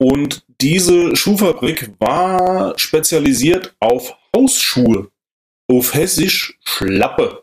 Und 0.00 0.44
diese 0.60 1.16
Schuhfabrik 1.16 1.90
war 1.98 2.78
spezialisiert 2.78 3.74
auf 3.80 4.14
Hausschuhe, 4.36 5.10
auf 5.68 5.94
Hessisch 5.94 6.58
Schlappe. 6.64 7.42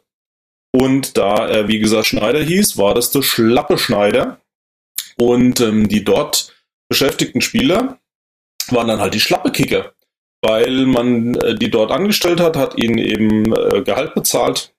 Und 0.72 1.18
da 1.18 1.48
er, 1.48 1.68
wie 1.68 1.80
gesagt, 1.80 2.08
Schneider 2.08 2.42
hieß, 2.42 2.78
war 2.78 2.94
das 2.94 3.12
der 3.12 3.24
Schlappe 3.24 3.78
Schneider. 3.78 4.40
Und 5.18 5.60
ähm, 5.62 5.90
die 5.90 6.04
dort 6.04 6.54
beschäftigten 6.88 7.42
Spieler 7.42 8.00
waren 8.70 8.88
dann 8.88 9.00
halt 9.00 9.16
die 9.16 9.20
Schlappekicker. 9.20 9.94
Weil 10.42 10.86
man 10.86 11.36
äh, 11.36 11.56
die 11.56 11.72
dort 11.72 11.92
angestellt 11.92 12.40
hat, 12.40 12.56
hat 12.56 12.78
ihnen 12.78 13.00
eben 13.00 13.52
äh, 13.56 13.82
Gehalt 13.82 14.14
bezahlt 14.14 14.75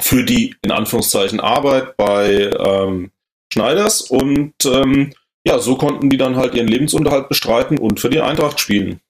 für 0.00 0.24
die 0.24 0.54
in 0.62 0.70
Anführungszeichen 0.70 1.40
Arbeit 1.40 1.96
bei 1.96 2.50
ähm, 2.50 3.10
Schneiders 3.52 4.02
und 4.02 4.54
ähm, 4.64 5.12
ja, 5.46 5.58
so 5.58 5.76
konnten 5.76 6.10
die 6.10 6.16
dann 6.16 6.36
halt 6.36 6.54
ihren 6.54 6.68
Lebensunterhalt 6.68 7.28
bestreiten 7.28 7.78
und 7.78 8.00
für 8.00 8.10
die 8.10 8.20
Eintracht 8.20 8.58
spielen. 8.60 9.00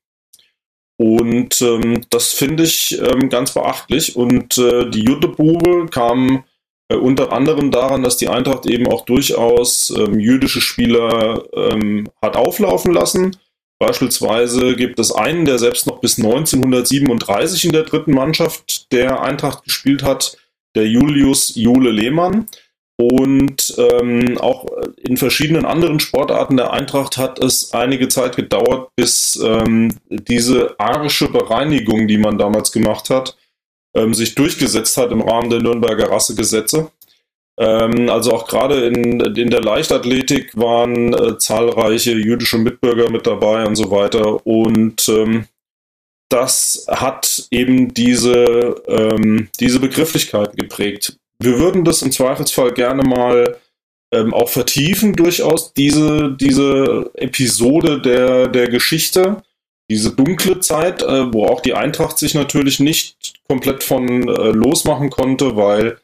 Und 0.96 1.60
ähm, 1.60 2.02
das 2.10 2.32
finde 2.32 2.64
ich 2.64 2.98
ähm, 3.00 3.28
ganz 3.28 3.52
beachtlich. 3.52 4.16
Und 4.16 4.58
äh, 4.58 4.88
die 4.90 5.04
Juttebube 5.04 5.86
kam 5.90 6.44
äh, 6.88 6.96
unter 6.96 7.32
anderem 7.32 7.70
daran, 7.70 8.02
dass 8.02 8.16
die 8.16 8.28
Eintracht 8.28 8.66
eben 8.66 8.86
auch 8.86 9.04
durchaus 9.04 9.90
ähm, 9.90 10.18
jüdische 10.20 10.60
Spieler 10.60 11.44
ähm, 11.54 12.08
hat 12.22 12.36
auflaufen 12.36 12.92
lassen. 12.92 13.36
Beispielsweise 13.80 14.76
gibt 14.76 14.98
es 15.00 15.10
einen, 15.10 15.44
der 15.44 15.58
selbst 15.58 15.86
noch 15.86 16.00
bis 16.00 16.16
1937 16.16 17.64
in 17.64 17.72
der 17.72 17.82
dritten 17.82 18.12
Mannschaft 18.12 18.92
der 18.92 19.20
Eintracht 19.20 19.64
gespielt 19.64 20.04
hat, 20.04 20.36
der 20.74 20.86
Julius 20.86 21.54
Jule 21.54 21.90
Lehmann. 21.90 22.46
Und 22.96 23.74
ähm, 23.76 24.38
auch 24.38 24.66
in 24.98 25.16
verschiedenen 25.16 25.64
anderen 25.64 25.98
Sportarten 25.98 26.56
der 26.56 26.72
Eintracht 26.72 27.16
hat 27.16 27.42
es 27.42 27.72
einige 27.74 28.06
Zeit 28.06 28.36
gedauert, 28.36 28.90
bis 28.94 29.36
ähm, 29.44 29.96
diese 30.08 30.78
arische 30.78 31.28
Bereinigung, 31.28 32.06
die 32.06 32.18
man 32.18 32.38
damals 32.38 32.70
gemacht 32.70 33.10
hat, 33.10 33.36
ähm, 33.96 34.14
sich 34.14 34.36
durchgesetzt 34.36 34.96
hat 34.96 35.10
im 35.10 35.22
Rahmen 35.22 35.50
der 35.50 35.60
Nürnberger 35.60 36.10
Rassegesetze. 36.10 36.92
Ähm, 37.58 38.08
also 38.10 38.32
auch 38.32 38.46
gerade 38.46 38.86
in, 38.86 39.20
in 39.20 39.50
der 39.50 39.62
Leichtathletik 39.62 40.56
waren 40.56 41.14
äh, 41.14 41.38
zahlreiche 41.38 42.12
jüdische 42.12 42.58
Mitbürger 42.58 43.10
mit 43.10 43.26
dabei 43.26 43.66
und 43.66 43.74
so 43.74 43.90
weiter. 43.90 44.44
Und 44.46 45.08
ähm, 45.08 45.46
das 46.28 46.86
hat 46.88 47.46
eben 47.50 47.94
diese, 47.94 48.82
ähm, 48.88 49.48
diese 49.60 49.80
Begrifflichkeiten 49.80 50.56
geprägt 50.56 51.18
wir 51.38 51.58
würden 51.58 51.84
das 51.84 52.02
im 52.02 52.12
Zweifelsfall 52.12 52.72
gerne 52.72 53.02
mal 53.02 53.56
ähm, 54.12 54.32
auch 54.32 54.48
vertiefen, 54.48 55.14
durchaus 55.14 55.72
diese, 55.74 56.36
diese 56.38 57.10
Episode 57.14 58.00
der, 58.00 58.48
der 58.48 58.68
Geschichte, 58.68 59.42
diese 59.90 60.12
dunkle 60.12 60.60
Zeit, 60.60 61.02
äh, 61.02 61.32
wo 61.32 61.46
auch 61.46 61.60
die 61.60 61.74
Eintracht 61.74 62.18
sich 62.18 62.34
natürlich 62.34 62.80
nicht 62.80 63.34
komplett 63.48 63.82
von 63.82 64.28
äh, 64.28 64.50
losmachen 64.50 65.10
konnte, 65.10 65.56
weil 65.56 65.98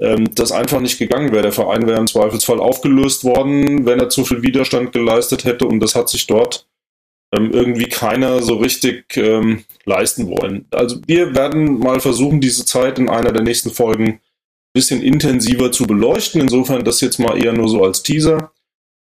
ähm, 0.00 0.34
das 0.34 0.50
einfach 0.50 0.80
nicht 0.80 0.98
gegangen 0.98 1.32
wäre. 1.32 1.42
Der 1.42 1.52
Verein 1.52 1.86
wäre 1.86 2.00
im 2.00 2.06
Zweifelsfall 2.06 2.58
aufgelöst 2.58 3.22
worden, 3.24 3.86
wenn 3.86 4.00
er 4.00 4.08
zu 4.08 4.24
viel 4.24 4.42
Widerstand 4.42 4.92
geleistet 4.92 5.44
hätte 5.44 5.66
und 5.66 5.80
das 5.80 5.94
hat 5.94 6.08
sich 6.08 6.26
dort 6.26 6.66
irgendwie 7.32 7.88
keiner 7.88 8.42
so 8.42 8.56
richtig 8.56 9.16
ähm, 9.16 9.64
leisten 9.84 10.28
wollen. 10.28 10.66
Also 10.70 11.00
wir 11.06 11.34
werden 11.34 11.78
mal 11.78 12.00
versuchen, 12.00 12.40
diese 12.40 12.64
Zeit 12.64 12.98
in 12.98 13.08
einer 13.08 13.32
der 13.32 13.42
nächsten 13.42 13.70
Folgen 13.70 14.20
bisschen 14.74 15.02
intensiver 15.02 15.72
zu 15.72 15.84
beleuchten. 15.84 16.40
Insofern 16.40 16.84
das 16.84 17.00
jetzt 17.00 17.18
mal 17.18 17.42
eher 17.42 17.52
nur 17.52 17.68
so 17.68 17.84
als 17.84 18.02
Teaser. 18.02 18.52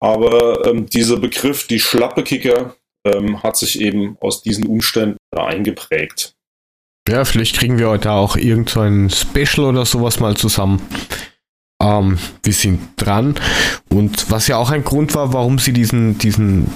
Aber 0.00 0.66
ähm, 0.66 0.86
dieser 0.86 1.16
Begriff, 1.16 1.66
die 1.66 1.80
Schlappekicker, 1.80 2.74
ähm, 3.04 3.42
hat 3.42 3.56
sich 3.56 3.80
eben 3.80 4.16
aus 4.20 4.42
diesen 4.42 4.66
Umständen 4.66 5.18
eingeprägt. 5.34 6.34
Ja, 7.08 7.24
vielleicht 7.24 7.56
kriegen 7.56 7.78
wir 7.78 7.88
heute 7.88 8.12
auch 8.12 8.36
irgendein 8.36 9.08
so 9.08 9.26
Special 9.26 9.66
oder 9.66 9.86
sowas 9.86 10.20
mal 10.20 10.36
zusammen. 10.36 10.82
Ähm, 11.82 12.18
wir 12.42 12.52
sind 12.52 12.80
dran. 12.96 13.34
Und 13.88 14.30
was 14.30 14.46
ja 14.46 14.58
auch 14.58 14.70
ein 14.70 14.84
Grund 14.84 15.14
war, 15.14 15.32
warum 15.32 15.58
sie 15.58 15.72
diesen, 15.72 16.18
diesen 16.18 16.66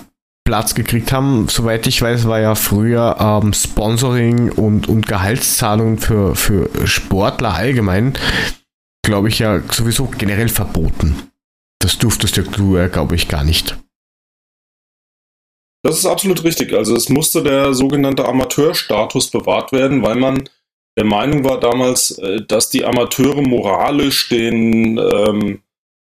Platz 0.44 0.74
gekriegt 0.74 1.12
haben, 1.12 1.48
soweit 1.48 1.86
ich 1.86 2.02
weiß, 2.02 2.27
war 2.27 2.40
ja 2.40 2.55
früher 2.55 3.16
ähm, 3.19 3.52
Sponsoring 3.52 4.51
und, 4.51 4.89
und 4.89 5.06
Gehaltszahlungen 5.06 5.98
für, 5.98 6.35
für 6.35 6.69
Sportler 6.86 7.55
allgemein 7.55 8.14
glaube 9.02 9.28
ich, 9.28 9.40
ja 9.40 9.60
sowieso 9.70 10.06
generell 10.06 10.48
verboten. 10.48 11.31
Das 11.81 11.98
durftest 11.98 12.36
du 12.56 12.77
ja, 12.77 12.89
glaube 12.89 13.16
ich, 13.16 13.28
gar 13.28 13.44
nicht. 13.44 13.77
Das 15.85 15.98
ist 15.98 16.06
absolut 16.06 16.44
richtig. 16.44 16.73
Also 16.73 16.94
es 16.94 17.09
musste 17.09 17.43
der 17.43 17.74
sogenannte 17.74 18.24
Amateurstatus 18.27 19.31
bewahrt 19.31 19.73
werden, 19.73 20.02
weil 20.02 20.14
man 20.14 20.48
der 20.97 21.05
Meinung 21.05 21.43
war 21.43 21.59
damals, 21.59 22.12
äh, 22.19 22.44
dass 22.47 22.70
die 22.70 22.85
Amateure 22.85 23.43
moralisch 23.43 24.28
den 24.28 24.98
ähm, 24.98 25.62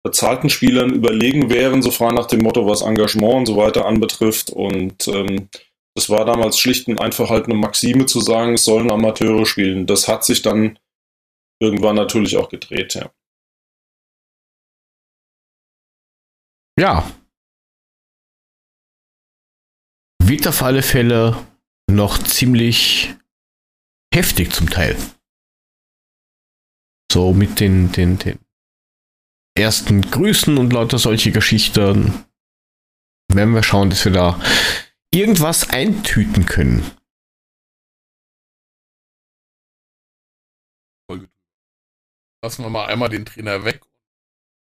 bezahlten 0.03 0.49
Spielern 0.49 0.93
überlegen 0.93 1.49
wären, 1.49 1.81
so 1.81 1.89
frei 1.89 2.11
nach 2.11 2.27
dem 2.27 2.41
Motto, 2.41 2.67
was 2.67 2.81
Engagement 2.81 3.34
und 3.34 3.45
so 3.45 3.57
weiter 3.57 3.85
anbetrifft. 3.85 4.49
Und 4.49 5.07
ähm, 5.07 5.49
das 5.95 6.09
war 6.09 6.25
damals 6.25 6.59
schlicht 6.59 6.88
und 6.88 6.99
einfach 6.99 7.30
halt 7.30 7.45
eine 7.45 7.55
Maxime 7.55 8.05
zu 8.05 8.19
sagen, 8.19 8.55
es 8.55 8.65
sollen 8.65 8.91
Amateure 8.91 9.45
spielen. 9.45 9.85
Das 9.88 10.07
hat 10.07 10.25
sich 10.25 10.41
dann 10.41 10.77
irgendwann 11.61 11.95
natürlich 11.95 12.35
auch 12.38 12.49
gedreht, 12.49 12.95
ja. 12.95 13.11
Ja. 16.77 17.09
Wird 20.21 20.47
auf 20.47 20.63
alle 20.63 20.81
Fälle 20.81 21.45
noch 21.89 22.17
ziemlich 22.17 23.13
heftig 24.13 24.51
zum 24.51 24.69
Teil. 24.69 24.97
So 27.11 27.34
mit 27.34 27.59
den, 27.59 27.91
den, 27.91 28.17
den 28.17 28.42
ersten 29.55 30.01
Grüßen 30.01 30.57
und 30.57 30.73
lauter 30.73 30.97
solche 30.97 31.31
Geschichten 31.31 32.25
werden 33.31 33.53
wir 33.53 33.63
schauen, 33.63 33.89
dass 33.89 34.05
wir 34.05 34.11
da 34.11 34.39
irgendwas 35.11 35.69
eintüten 35.69 36.45
können. 36.45 36.91
lassen 42.43 42.63
wir 42.63 42.69
mal 42.69 42.88
einmal 42.88 43.09
den 43.09 43.25
Trainer 43.25 43.63
weg 43.63 43.84
und 43.85 43.91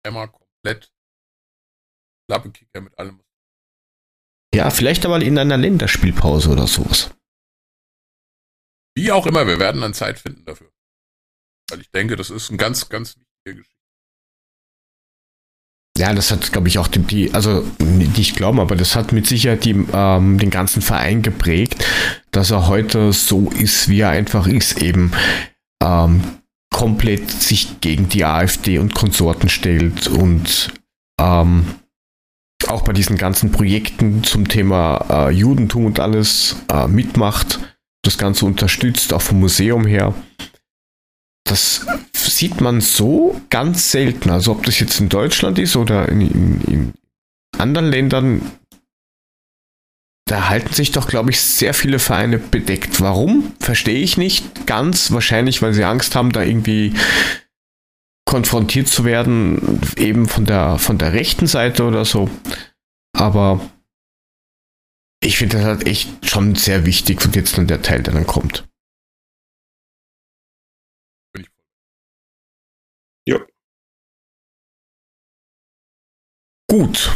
einmal 0.04 0.28
komplett 0.30 0.92
Lappenkicker 2.30 2.82
mit 2.82 2.98
allem. 2.98 3.24
Ja, 4.54 4.72
vielleicht 4.72 5.06
aber 5.06 5.22
in 5.22 5.38
einer 5.38 5.58
Länderspielpause 5.58 6.50
oder 6.50 6.68
sowas. 6.68 7.12
Wie 8.96 9.12
auch 9.12 9.28
immer, 9.28 9.46
wir 9.46 9.60
werden 9.60 9.82
dann 9.82 9.94
Zeit 9.94 10.18
finden 10.20 10.44
dafür. 10.46 10.74
Weil 11.70 11.82
ich 11.82 11.92
denke, 11.92 12.16
das 12.16 12.32
ist 12.32 12.50
ein 12.50 12.58
ganz, 12.58 12.90
ganz 12.90 13.16
wichtige 13.16 13.58
Geschichte. 13.58 13.77
Ja, 15.98 16.14
das 16.14 16.30
hat, 16.30 16.52
glaube 16.52 16.68
ich, 16.68 16.78
auch 16.78 16.88
die, 16.88 17.00
die, 17.00 17.34
also 17.34 17.66
nicht 17.80 18.36
glauben, 18.36 18.60
aber 18.60 18.76
das 18.76 18.96
hat 18.96 19.12
mit 19.14 19.26
Sicherheit 19.26 19.66
die, 19.66 19.76
ähm, 19.92 20.38
den 20.38 20.52
ganzen 20.52 20.84
Verein 20.84 21.24
geprägt, 21.24 21.84
dass 22.30 22.52
er 22.52 22.68
heute 22.68 23.12
so 23.14 23.50
ist, 23.50 23.90
wie 23.90 24.02
er 24.02 24.10
einfach 24.10 24.46
ist, 24.46 24.82
eben 24.82 25.12
ähm, 25.84 26.22
komplett 26.70 27.32
sich 27.32 27.82
gegen 27.82 28.10
die 28.10 28.26
AfD 28.26 28.78
und 28.78 28.94
Konsorten 28.94 29.50
stellt 29.50 30.08
und 30.08 30.72
ähm, 31.20 31.66
auch 32.68 32.84
bei 32.84 32.94
diesen 32.94 33.18
ganzen 33.18 33.52
Projekten 33.52 34.24
zum 34.24 34.48
Thema 34.48 35.06
äh, 35.10 35.32
Judentum 35.32 35.86
und 35.86 36.00
alles 36.00 36.58
äh, 36.72 36.88
mitmacht, 36.88 37.60
das 38.04 38.20
Ganze 38.20 38.46
unterstützt, 38.46 39.14
auch 39.14 39.22
vom 39.22 39.40
Museum 39.40 39.86
her. 39.86 40.14
Das 41.46 41.88
sieht 42.28 42.62
man 42.62 42.82
so 42.82 43.40
ganz 43.50 43.92
selten. 43.92 44.30
Also 44.30 44.52
ob 44.52 44.66
das 44.66 44.80
jetzt 44.80 45.00
in 45.00 45.10
Deutschland 45.10 45.60
ist 45.60 45.76
oder 45.76 46.10
in, 46.10 46.22
in, 46.22 46.62
in 46.62 46.94
anderen 47.58 47.90
Ländern, 47.90 48.42
da 50.28 50.50
halten 50.50 50.74
sich 50.74 50.92
doch, 50.92 51.08
glaube 51.08 51.32
ich, 51.32 51.40
sehr 51.40 51.74
viele 51.74 52.00
Vereine 52.00 52.38
bedeckt. 52.38 53.00
Warum? 53.00 53.54
Verstehe 53.60 54.00
ich 54.00 54.18
nicht 54.18 54.68
ganz. 54.68 55.12
Wahrscheinlich, 55.12 55.62
weil 55.62 55.74
sie 55.74 55.86
Angst 55.86 56.16
haben, 56.16 56.32
da 56.32 56.44
irgendwie 56.44 56.94
konfrontiert 58.26 58.90
zu 58.90 59.06
werden, 59.06 59.80
eben 59.96 60.28
von 60.28 60.46
der, 60.46 60.78
von 60.80 60.98
der 60.98 61.14
rechten 61.14 61.48
Seite 61.48 61.86
oder 61.86 62.04
so. 62.04 62.30
Aber 63.18 63.62
ich 65.24 65.38
finde 65.38 65.58
das 65.58 65.66
halt 65.66 65.88
echt 65.88 66.26
schon 66.26 66.56
sehr 66.56 66.86
wichtig 66.86 67.24
und 67.26 67.36
jetzt 67.36 67.58
dann 67.58 67.68
der 67.68 67.82
Teil, 67.82 68.04
der 68.04 68.14
dann 68.14 68.28
kommt. 68.28 68.67
Gut 76.78 77.12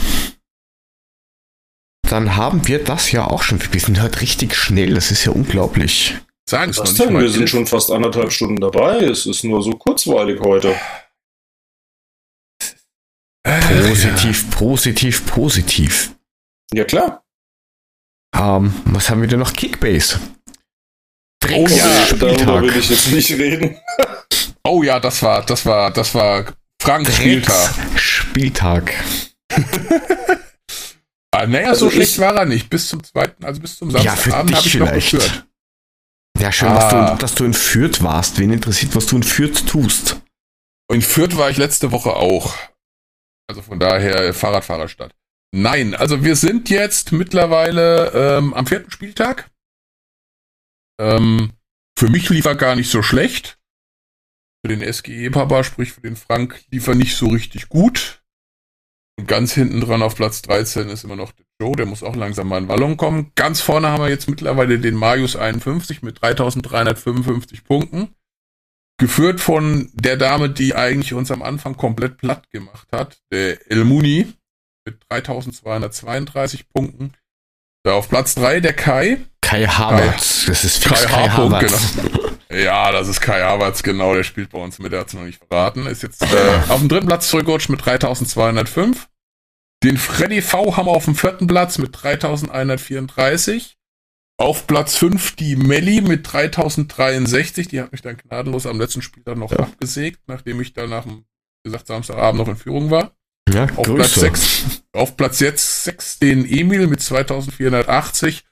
dann 2.12 2.36
haben 2.36 2.68
wir 2.68 2.84
das 2.84 3.12
ja 3.12 3.26
auch 3.26 3.42
schon. 3.42 3.60
Wir 3.72 3.80
sind 3.80 4.02
halt 4.02 4.22
richtig 4.22 4.56
schnell, 4.56 4.94
das 4.96 5.12
ist 5.12 5.24
ja 5.24 5.32
unglaublich. 5.32 6.18
Sagen 6.50 6.76
Was 6.76 6.96
denn? 6.96 7.18
Wir 7.18 7.30
sind 7.30 7.50
schon 7.50 7.66
fast 7.66 7.90
anderthalb 7.90 8.34
Stunden 8.34 8.60
dabei. 8.60 8.98
Es 8.98 9.26
ist 9.26 9.46
nur 9.46 9.64
so 9.64 9.72
kurzweilig 9.72 10.42
heute. 10.42 10.76
Positiv, 13.44 14.44
ja. 14.44 14.58
positiv, 14.58 15.26
positiv. 15.26 16.16
Ja, 16.74 16.84
klar. 16.84 17.24
Ähm, 18.36 18.74
was 18.86 19.10
haben 19.10 19.22
wir 19.22 19.28
denn 19.28 19.40
noch? 19.40 19.54
Kickbase. 19.54 20.20
Oh 21.54 21.66
ja, 21.68 22.14
darüber 22.20 22.62
will 22.62 22.76
ich 22.76 22.90
jetzt 22.90 23.12
nicht 23.12 23.32
reden. 23.32 23.78
oh 24.64 24.84
ja, 24.84 25.00
das 25.00 25.24
war, 25.24 25.46
das 25.46 25.66
war, 25.66 25.92
das 25.92 26.14
war 26.14 26.54
Frank 26.82 27.10
Spieltag. 27.10 27.74
Spieltag. 27.96 28.94
Ah, 31.34 31.48
naja, 31.48 31.70
Also 31.70 31.86
so 31.86 31.92
schlecht 31.92 32.20
war 32.20 32.36
er 32.36 32.46
nicht. 32.46 32.70
Bis 32.70 32.90
zum 32.90 33.04
zweiten, 33.04 33.46
also 33.46 33.62
bis 33.62 33.78
zum 33.78 33.90
Ja, 33.92 34.02
Samstagabend 34.16 34.50
dich 34.50 34.58
habe 34.58 34.68
ich 34.68 34.74
noch 34.76 34.88
vielleicht. 34.90 35.12
geführt. 35.12 35.46
Ja, 36.40 36.52
schön, 36.52 36.70
Ah. 36.70 36.76
dass, 36.76 36.90
du, 36.90 37.18
dass 37.22 37.36
du 37.36 37.46
in 37.46 37.54
Fürth 37.54 38.04
warst. 38.04 38.38
Wen 38.40 38.52
interessiert, 38.52 38.96
was 38.96 39.06
du 39.06 39.16
in 39.16 39.24
Fürth 39.24 39.66
tust? 39.68 40.22
In 40.92 41.02
Fürth 41.02 41.38
war 41.38 41.50
ich 41.50 41.58
letzte 41.58 41.92
Woche 41.92 42.16
auch. 42.16 42.56
Also 43.50 43.62
von 43.62 43.80
daher 43.80 44.16
äh, 44.18 44.34
Fahrradfahrerstadt. 44.34 45.16
Nein, 45.54 45.96
also 45.96 46.24
wir 46.24 46.36
sind 46.36 46.70
jetzt 46.70 47.12
mittlerweile 47.12 48.12
ähm, 48.38 48.54
am 48.54 48.66
vierten 48.68 48.92
Spieltag. 48.92 49.50
Ähm, 51.00 51.54
für 51.98 52.10
mich 52.10 52.30
lief 52.30 52.46
er 52.46 52.56
gar 52.56 52.76
nicht 52.76 52.90
so 52.90 53.02
schlecht. 53.04 53.58
Für 54.66 54.76
den 54.76 54.82
SGE-Papa, 54.94 55.64
sprich 55.64 55.92
für 55.94 56.02
den 56.02 56.16
Frank, 56.16 56.62
lief 56.72 56.88
er 56.88 56.96
nicht 56.96 57.16
so 57.18 57.28
richtig 57.28 57.68
gut. 57.70 58.21
Und 59.22 59.28
ganz 59.28 59.54
hinten 59.54 59.82
dran 59.82 60.02
auf 60.02 60.16
Platz 60.16 60.42
13 60.42 60.90
ist 60.90 61.04
immer 61.04 61.16
noch 61.16 61.32
der 61.32 61.46
Joe, 61.62 61.76
der 61.76 61.86
muss 61.86 62.02
auch 62.02 62.16
langsam 62.16 62.48
mal 62.48 62.58
in 62.58 62.68
Wallung 62.68 62.98
kommen. 62.98 63.32
Ganz 63.36 63.62
vorne 63.62 63.90
haben 63.90 64.02
wir 64.02 64.10
jetzt 64.10 64.28
mittlerweile 64.28 64.80
den 64.80 64.96
Marius 64.96 65.36
51 65.36 66.02
mit 66.02 66.20
3355 66.20 67.64
Punkten 67.64 68.16
geführt 68.98 69.40
von 69.40 69.92
der 69.94 70.18
Dame, 70.18 70.50
die 70.50 70.74
eigentlich 70.74 71.14
uns 71.14 71.30
am 71.30 71.44
Anfang 71.44 71.78
komplett 71.78 72.18
platt 72.18 72.50
gemacht 72.50 72.88
hat, 72.92 73.20
der 73.32 73.60
El 73.70 73.86
Muni 73.86 74.26
mit 74.88 74.98
3232 75.10 76.68
Punkten. 76.70 77.14
Da 77.84 77.94
auf 77.94 78.10
Platz 78.10 78.34
3 78.34 78.60
der 78.60 78.74
Kai. 78.74 79.20
Kai 79.42 79.68
Havertz. 79.68 80.46
Das 80.48 80.64
ist 80.64 80.84
fix 80.84 81.04
Kai 81.04 81.28
Kai, 81.28 81.30
Havertz. 81.30 81.94
Ja, 82.52 82.92
das 82.92 83.08
ist 83.08 83.22
Kai 83.22 83.40
Havertz, 83.42 83.84
genau, 83.84 84.16
der 84.16 84.24
spielt 84.24 84.50
bei 84.50 84.58
uns 84.58 84.80
mit, 84.80 84.92
der 84.92 85.02
hat's 85.02 85.14
noch 85.14 85.26
nicht 85.26 85.44
verraten. 85.48 85.86
Ist 85.86 86.02
jetzt 86.02 86.24
äh, 86.24 86.60
auf 86.70 86.80
dem 86.80 86.90
dritten 86.90 87.06
Platz 87.06 87.30
zurückgerutscht 87.30 87.70
mit 87.70 87.86
3205. 87.86 89.08
Den 89.84 89.98
Freddy 89.98 90.42
V 90.42 90.78
haben 90.78 90.86
wir 90.88 90.92
auf 90.92 91.06
dem 91.06 91.16
vierten 91.16 91.48
Platz 91.48 91.78
mit 91.78 91.92
3134. 92.04 93.78
Auf 94.38 94.66
Platz 94.68 94.96
5 94.96 95.36
die 95.36 95.56
Melli 95.56 96.02
mit 96.02 96.32
3063. 96.32 97.68
Die 97.68 97.82
hat 97.82 97.92
mich 97.92 98.02
dann 98.02 98.18
gnadenlos 98.18 98.66
am 98.66 98.80
letzten 98.80 99.02
Spieltag 99.02 99.38
noch 99.38 99.52
Ja. 99.52 99.60
abgesägt, 99.60 100.22
nachdem 100.28 100.62
ich 100.62 100.74
dann 100.74 100.90
nach 100.90 101.04
dem, 101.04 101.26
wie 101.64 101.70
gesagt, 101.70 101.88
Samstagabend 101.88 102.40
noch 102.42 102.48
in 102.48 102.56
Führung 102.58 102.90
war. 102.92 103.16
Ja, 103.50 103.64
Auf 103.76 103.84
Platz 103.94 104.14
Grüße. 104.14 104.20
6, 104.22 104.84
auf 104.94 105.18
Platz 105.18 105.40
jetzt 105.40 105.84
6 105.84 106.20
den 106.20 106.46
Emil 106.46 106.88
mit 106.88 107.02
2480 107.02 108.46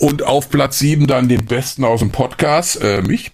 und 0.00 0.22
auf 0.22 0.48
Platz 0.50 0.78
7 0.78 1.06
dann 1.06 1.28
den 1.28 1.44
besten 1.46 1.84
aus 1.84 2.00
dem 2.00 2.10
Podcast, 2.10 2.80
äh, 2.82 3.02
mich. 3.02 3.32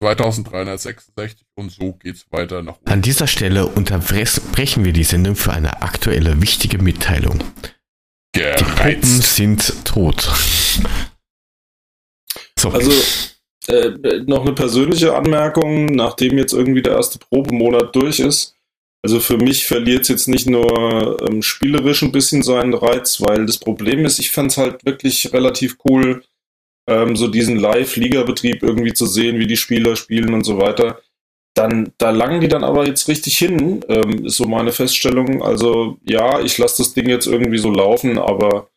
2366 0.00 1.46
und 1.54 1.72
so 1.72 1.92
geht's 1.94 2.26
weiter 2.30 2.62
nach 2.62 2.76
oben. 2.76 2.90
An 2.90 3.02
dieser 3.02 3.26
Stelle 3.26 3.66
unterbrechen 3.66 4.84
wir 4.84 4.92
die 4.92 5.04
Sendung 5.04 5.34
für 5.34 5.52
eine 5.52 5.82
aktuelle 5.82 6.40
wichtige 6.40 6.78
Mitteilung. 6.78 7.42
Die 8.34 8.40
Puppen 8.40 8.76
Gereizt. 8.76 9.34
sind 9.34 9.84
tot. 9.84 10.28
So. 12.58 12.70
Also 12.70 12.92
äh, 13.68 14.20
noch 14.26 14.42
eine 14.42 14.52
persönliche 14.52 15.14
Anmerkung, 15.14 15.86
nachdem 15.86 16.38
jetzt 16.38 16.52
irgendwie 16.52 16.82
der 16.82 16.94
erste 16.94 17.18
Probemonat 17.18 17.94
durch 17.94 18.20
ist. 18.20 18.54
Also 19.02 19.20
für 19.20 19.36
mich 19.36 19.66
verliert 19.66 20.02
es 20.02 20.08
jetzt 20.08 20.28
nicht 20.28 20.48
nur 20.48 21.20
ähm, 21.28 21.42
spielerisch 21.42 22.02
ein 22.02 22.12
bisschen 22.12 22.42
seinen 22.42 22.74
Reiz, 22.74 23.20
weil 23.20 23.46
das 23.46 23.58
Problem 23.58 24.04
ist, 24.04 24.18
ich 24.18 24.30
fand 24.30 24.50
es 24.50 24.58
halt 24.58 24.84
wirklich 24.84 25.32
relativ 25.32 25.76
cool, 25.88 26.24
ähm, 26.88 27.14
so 27.16 27.28
diesen 27.28 27.56
Live-Liga-Betrieb 27.58 28.62
irgendwie 28.62 28.94
zu 28.94 29.06
sehen, 29.06 29.38
wie 29.38 29.46
die 29.46 29.56
Spieler 29.56 29.94
spielen 29.96 30.34
und 30.34 30.44
so 30.44 30.58
weiter. 30.58 31.00
Dann, 31.54 31.92
da 31.98 32.10
langen 32.10 32.40
die 32.40 32.48
dann 32.48 32.64
aber 32.64 32.86
jetzt 32.86 33.08
richtig 33.08 33.36
hin, 33.38 33.84
ähm, 33.88 34.26
ist 34.26 34.36
so 34.36 34.46
meine 34.46 34.72
Feststellung. 34.72 35.42
Also 35.42 35.98
ja, 36.04 36.40
ich 36.40 36.56
lasse 36.58 36.82
das 36.82 36.94
Ding 36.94 37.08
jetzt 37.08 37.26
irgendwie 37.26 37.58
so 37.58 37.70
laufen, 37.70 38.18
aber 38.18 38.70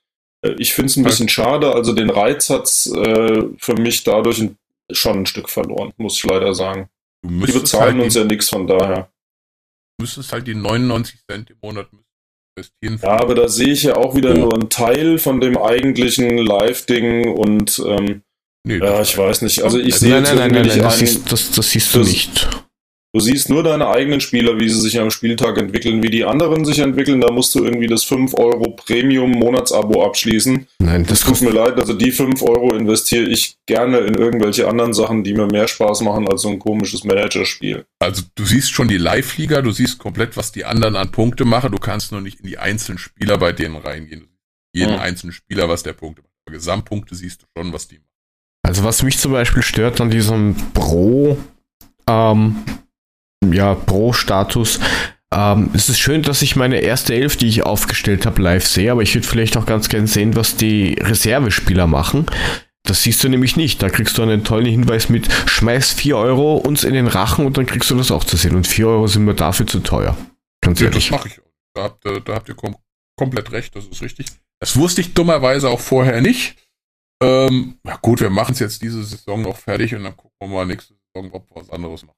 äh, 0.44 0.52
ich 0.58 0.74
finde 0.74 0.88
es 0.88 0.98
ein 0.98 1.04
bisschen 1.04 1.30
schade. 1.30 1.74
Also 1.74 1.94
den 1.94 2.10
Reiz 2.10 2.50
hat 2.50 2.66
es 2.66 2.92
äh, 2.92 3.44
für 3.58 3.76
mich 3.76 4.04
dadurch 4.04 4.40
ein, 4.42 4.58
schon 4.92 5.20
ein 5.20 5.26
Stück 5.26 5.50
verloren, 5.50 5.94
muss 5.98 6.18
ich 6.18 6.24
leider 6.26 6.54
sagen. 6.54 6.90
Du 7.24 7.46
Die 7.46 7.52
bezahlen 7.52 7.96
halt 7.96 8.06
uns 8.06 8.16
ja 8.16 8.24
nichts 8.24 8.50
von 8.50 8.66
daher. 8.68 9.12
müsstest 10.00 10.34
halt 10.34 10.48
die 10.48 10.56
99 10.56 11.20
Cent 11.30 11.52
im 11.52 11.58
Monat 11.62 11.88
investieren. 11.92 12.11
Ja, 12.82 12.98
aber 13.22 13.36
da 13.36 13.48
sehe 13.48 13.70
ich 13.70 13.84
ja 13.84 13.96
auch 13.96 14.16
wieder 14.16 14.34
nur 14.34 14.54
einen 14.54 14.70
Teil 14.70 15.18
von 15.18 15.40
dem 15.40 15.58
eigentlichen 15.58 16.38
Live-Ding 16.38 17.30
und 17.30 17.82
ähm, 17.86 18.24
nee, 18.66 18.78
ja, 18.78 19.02
ich 19.02 19.18
weiß 19.18 19.42
nicht. 19.42 19.64
Also 19.64 19.80
ich 19.80 19.96
sehe 19.96 20.12
nein, 20.12 20.24
nein, 20.24 20.36
nein, 20.38 20.52
nein, 20.52 20.64
nicht 20.68 20.82
das, 20.84 21.00
siehst, 21.00 21.32
das, 21.32 21.52
das 21.52 21.72
siehst 21.72 21.94
du 21.96 22.00
Das- 22.00 22.08
nicht. 22.08 22.50
Du 23.14 23.20
siehst 23.20 23.50
nur 23.50 23.62
deine 23.62 23.90
eigenen 23.90 24.22
Spieler, 24.22 24.58
wie 24.58 24.70
sie 24.70 24.80
sich 24.80 24.98
am 24.98 25.12
Spieltag 25.12 25.58
entwickeln, 25.58 26.02
wie 26.02 26.10
die 26.10 26.24
anderen 26.24 26.64
sich 26.64 26.80
entwickeln. 26.80 27.20
Da 27.20 27.30
musst 27.30 27.54
du 27.54 27.64
irgendwie 27.66 27.88
das 27.88 28.06
5 28.06 28.34
Euro 28.36 28.72
Premium-Monatsabo 28.72 30.06
abschließen. 30.06 30.66
Nein, 30.80 31.04
Das 31.04 31.20
das 31.20 31.28
tut 31.28 31.42
mir 31.42 31.54
leid, 31.54 31.76
also 31.76 31.92
die 31.94 32.12
5 32.12 32.42
Euro 32.42 32.74
investiere 32.74 33.26
ich 33.28 33.58
gerne 33.66 33.98
in 34.00 34.14
irgendwelche 34.16 34.66
anderen 34.68 34.94
Sachen, 34.94 35.26
die 35.26 35.34
mir 35.34 35.48
mehr 35.48 35.68
Spaß 35.68 36.02
machen 36.02 36.26
als 36.30 36.44
so 36.44 36.50
ein 36.50 36.60
komisches 36.60 37.04
Managerspiel. 37.04 37.86
Also 38.00 38.24
du 38.36 38.46
siehst 38.46 38.72
schon 38.72 38.88
die 38.88 38.98
Live-Liga, 38.98 39.62
du 39.62 39.72
siehst 39.72 40.00
komplett, 40.00 40.38
was 40.38 40.54
die 40.54 40.64
anderen 40.64 40.96
an 40.96 41.12
Punkte 41.12 41.44
machen. 41.44 41.72
Du 41.74 41.80
kannst 41.80 42.14
nur 42.14 42.22
nicht 42.22 42.40
in 42.40 42.48
die 42.48 42.60
einzelnen 42.60 42.98
Spieler 42.98 43.38
bei 43.38 43.52
denen 43.52 43.76
reingehen. 43.76 44.30
Jeden 44.74 44.94
Mhm. 44.94 45.00
einzelnen 45.02 45.34
Spieler, 45.34 45.68
was 45.68 45.84
der 45.84 45.92
Punkte 45.94 46.22
macht. 46.22 46.32
Aber 46.46 46.54
Gesamtpunkte 46.56 47.14
siehst 47.16 47.42
du 47.42 47.46
schon, 47.58 47.74
was 47.74 47.90
die 47.90 47.96
machen. 47.96 48.06
Also 48.64 48.86
was 48.86 49.04
mich 49.04 49.18
zum 49.18 49.34
Beispiel 49.34 49.64
stört 49.64 50.00
an 50.00 50.10
diesem 50.10 50.56
Pro, 50.74 51.38
ähm, 52.08 52.56
ja, 53.44 53.76
Pro-Status, 53.76 54.80
ähm, 55.34 55.70
es 55.74 55.88
ist 55.90 56.00
schön, 56.00 56.24
dass 56.24 56.42
ich 56.42 56.56
meine 56.56 56.80
erste 56.80 57.16
Elf, 57.16 57.38
die 57.38 57.48
ich 57.48 57.64
aufgestellt 57.64 58.26
habe, 58.26 58.42
live 58.42 58.68
sehe, 58.68 58.92
aber 58.92 59.02
ich 59.02 59.16
würde 59.16 59.28
vielleicht 59.28 59.56
auch 59.58 59.66
ganz 59.66 59.88
gern 59.90 60.08
sehen, 60.08 60.36
was 60.36 60.58
die 60.58 60.94
Reservespieler 61.00 61.88
machen. 61.88 62.26
Das 62.84 63.04
siehst 63.04 63.24
du 63.24 63.30
nämlich 63.30 63.56
nicht. 63.56 63.82
Da 63.82 63.90
kriegst 63.90 64.18
du 64.18 64.24
einen 64.24 64.44
tollen 64.44 64.66
Hinweis 64.66 65.08
mit, 65.08 65.32
schmeiß 65.48 65.94
4 65.94 66.18
Euro 66.18 66.58
uns 66.58 66.84
in 66.84 66.94
den 66.94 67.08
Rachen 67.08 67.46
und 67.46 67.58
dann 67.58 67.66
kriegst 67.66 67.90
du 67.92 67.96
das 67.96 68.12
auch 68.12 68.24
zu 68.24 68.36
sehen. 68.38 68.56
Und 68.56 68.68
4 68.68 68.88
Euro 68.88 69.08
sind 69.08 69.24
mir 69.24 69.36
dafür 69.36 69.68
zu 69.68 69.80
teuer. 69.80 70.18
Ganz 70.62 70.80
Ja, 70.80 70.88
das 70.88 70.96
ehrlich. 70.96 71.12
mache 71.12 71.28
ich 71.30 71.40
auch. 71.40 71.52
Da 71.74 71.84
habt, 71.84 72.06
ihr, 72.06 72.20
da 72.20 72.34
habt 72.34 72.50
ihr 72.50 72.56
kom 72.56 72.76
komplett 73.18 73.52
recht, 73.52 73.76
das 73.76 73.86
ist 73.86 74.02
richtig. 74.02 74.26
Das 74.60 74.76
wusste 74.76 75.02
ich 75.02 75.14
dummerweise 75.14 75.70
auch 75.70 75.80
vorher 75.80 76.22
nicht. 76.22 76.58
Ähm, 77.24 77.78
na 77.84 77.98
gut, 77.98 78.20
wir 78.20 78.32
machen 78.32 78.54
es 78.54 78.60
jetzt 78.60 78.82
diese 78.82 79.04
Saison 79.04 79.44
noch 79.44 79.58
fertig 79.58 79.94
und 79.96 80.04
dann 80.04 80.18
gucken 80.18 80.34
wir 80.40 80.48
mal 80.48 80.66
nächste 80.66 80.96
Saison, 81.14 81.32
ob 81.32 81.50
wir 81.50 81.62
was 81.62 81.70
anderes 81.70 82.04
machen. 82.04 82.18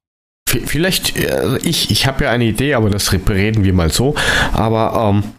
Vielleicht, 0.66 1.18
äh, 1.18 1.58
ich, 1.64 1.92
ich 1.92 2.08
habe 2.08 2.26
ja 2.26 2.32
eine 2.32 2.46
Idee, 2.46 2.74
aber 2.74 2.90
das 2.90 3.12
reden 3.12 3.64
wir 3.64 3.74
mal 3.74 3.92
so. 3.92 4.16
Aber 4.54 5.10
ähm, 5.10 5.34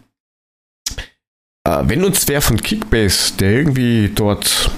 äh, 1.67 1.83
wenn 1.87 2.03
uns 2.03 2.27
wer 2.27 2.41
von 2.41 2.61
Kickbase, 2.61 3.37
der 3.37 3.51
irgendwie 3.51 4.09
dort 4.13 4.71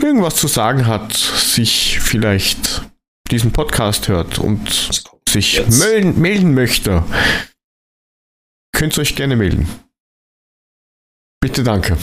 irgendwas 0.00 0.36
zu 0.36 0.48
sagen 0.48 0.86
hat, 0.86 1.12
sich 1.12 2.00
vielleicht 2.00 2.82
diesen 3.30 3.52
Podcast 3.52 4.08
hört 4.08 4.38
und 4.38 4.90
sich 5.28 5.66
melden, 5.68 6.20
melden 6.20 6.54
möchte, 6.54 7.04
könnt 8.72 8.96
ihr 8.96 9.02
euch 9.02 9.16
gerne 9.16 9.36
melden. 9.36 9.68
Bitte 11.40 11.62
danke. 11.62 11.96